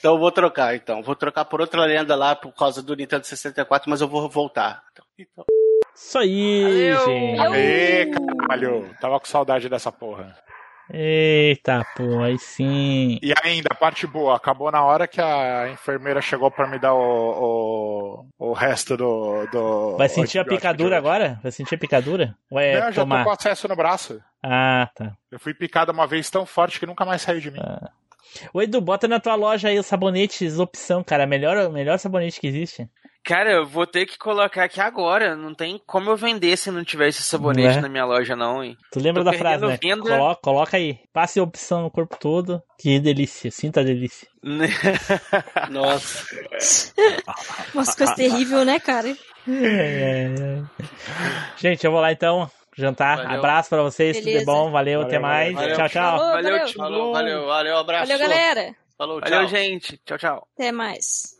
Então 0.00 0.14
eu 0.14 0.18
vou 0.18 0.32
trocar 0.32 0.74
então. 0.74 1.04
Vou 1.04 1.14
trocar 1.14 1.44
por 1.44 1.60
outra 1.60 1.84
lenda 1.84 2.16
lá 2.16 2.34
por 2.34 2.52
causa 2.52 2.82
do 2.82 2.96
Nintendo 2.96 3.24
64, 3.24 3.88
mas 3.88 4.00
eu 4.00 4.08
vou 4.08 4.28
voltar. 4.28 4.82
Então, 4.90 5.04
Isso 5.94 6.18
aí, 6.18 6.92
Valeu. 6.92 7.06
gente. 7.06 7.40
Aê, 7.40 8.10
caralho. 8.38 8.90
Tava 9.00 9.20
com 9.20 9.26
saudade 9.26 9.68
dessa 9.68 9.92
porra. 9.92 10.36
Eita, 10.92 11.86
pô, 11.96 12.20
aí 12.20 12.36
sim. 12.38 13.18
E 13.22 13.32
ainda, 13.44 13.68
a 13.70 13.74
parte 13.76 14.08
boa, 14.08 14.36
acabou 14.36 14.72
na 14.72 14.82
hora 14.82 15.06
que 15.06 15.20
a 15.20 15.68
enfermeira 15.70 16.20
chegou 16.20 16.50
pra 16.50 16.66
me 16.66 16.80
dar 16.80 16.94
o, 16.94 18.24
o, 18.38 18.50
o 18.50 18.52
resto 18.52 18.96
do, 18.96 19.46
do. 19.52 19.96
Vai 19.96 20.08
sentir 20.08 20.40
a 20.40 20.44
picadura 20.44 20.96
agora? 20.96 21.38
Vai 21.42 21.52
sentir 21.52 21.76
a 21.76 21.78
picadura? 21.78 22.34
Ou 22.50 22.58
é 22.58 22.80
Não, 22.80 22.86
eu 22.88 22.92
já 22.92 23.06
tô 23.06 23.24
com 23.24 23.30
acesso 23.30 23.68
no 23.68 23.76
braço. 23.76 24.20
Ah, 24.42 24.88
tá. 24.94 25.12
Eu 25.30 25.38
fui 25.38 25.54
picado 25.54 25.92
uma 25.92 26.08
vez 26.08 26.28
tão 26.28 26.44
forte 26.44 26.80
que 26.80 26.86
nunca 26.86 27.04
mais 27.04 27.22
saiu 27.22 27.40
de 27.40 27.52
mim. 27.52 27.60
Ô 28.52 28.60
Edu, 28.60 28.80
bota 28.80 29.06
na 29.06 29.20
tua 29.20 29.36
loja 29.36 29.68
aí 29.68 29.78
os 29.78 29.86
sabonetes 29.86 30.58
opção, 30.58 31.04
cara. 31.04 31.24
Melhor, 31.26 31.70
melhor 31.70 31.98
sabonete 31.98 32.40
que 32.40 32.48
existe. 32.48 32.88
Cara, 33.22 33.52
eu 33.52 33.66
vou 33.66 33.86
ter 33.86 34.06
que 34.06 34.16
colocar 34.16 34.64
aqui 34.64 34.80
agora. 34.80 35.36
Não 35.36 35.54
tem 35.54 35.80
como 35.86 36.10
eu 36.10 36.16
vender 36.16 36.56
se 36.56 36.70
não 36.70 36.82
tiver 36.82 37.08
esse 37.08 37.22
sabonete 37.22 37.76
Né? 37.76 37.80
na 37.82 37.88
minha 37.88 38.04
loja, 38.06 38.34
não, 38.34 38.64
hein? 38.64 38.76
Tu 38.90 38.98
lembra 38.98 39.22
Tô 39.22 39.30
da 39.30 39.36
frase, 39.36 39.64
né? 39.66 39.78
venda. 39.80 40.02
Coloca, 40.02 40.40
coloca 40.40 40.76
aí. 40.76 40.98
Passe 41.12 41.38
opção 41.40 41.82
no 41.82 41.90
corpo 41.90 42.16
todo. 42.18 42.62
Que 42.78 42.98
delícia. 42.98 43.50
Sinta 43.50 43.80
a 43.80 43.84
delícia. 43.84 44.26
Nossa. 45.70 46.24
Umas 47.74 47.94
coisas 47.94 48.16
terríveis, 48.16 48.66
né, 48.66 48.80
cara? 48.80 49.08
É, 49.08 49.14
é, 49.48 50.24
é. 50.24 50.62
Gente, 51.56 51.84
eu 51.84 51.92
vou 51.92 52.00
lá 52.00 52.12
então. 52.12 52.50
Jantar. 52.76 53.18
Valeu. 53.18 53.38
Abraço 53.38 53.68
pra 53.68 53.82
vocês. 53.82 54.16
Tudo 54.16 54.24
Beleza. 54.24 54.40
de 54.40 54.46
bom. 54.46 54.70
Valeu, 54.70 55.00
Valeu, 55.00 55.02
até 55.02 55.18
mais. 55.18 55.54
valeu. 55.54 55.76
Tchau, 55.76 55.88
tchau. 55.88 56.18
Falou, 56.18 56.32
Valeu, 56.32 56.52
valeu. 56.52 57.12
Valeu, 57.12 57.46
valeu, 57.46 57.76
abraço. 57.78 58.10
Valeu, 58.10 58.28
galera. 58.28 58.74
Falou, 58.96 59.20
tchau. 59.20 59.30
Valeu, 59.30 59.48
gente. 59.48 60.00
Tchau, 60.06 60.16
tchau. 60.18 60.48
Até 60.54 60.72
mais. 60.72 61.39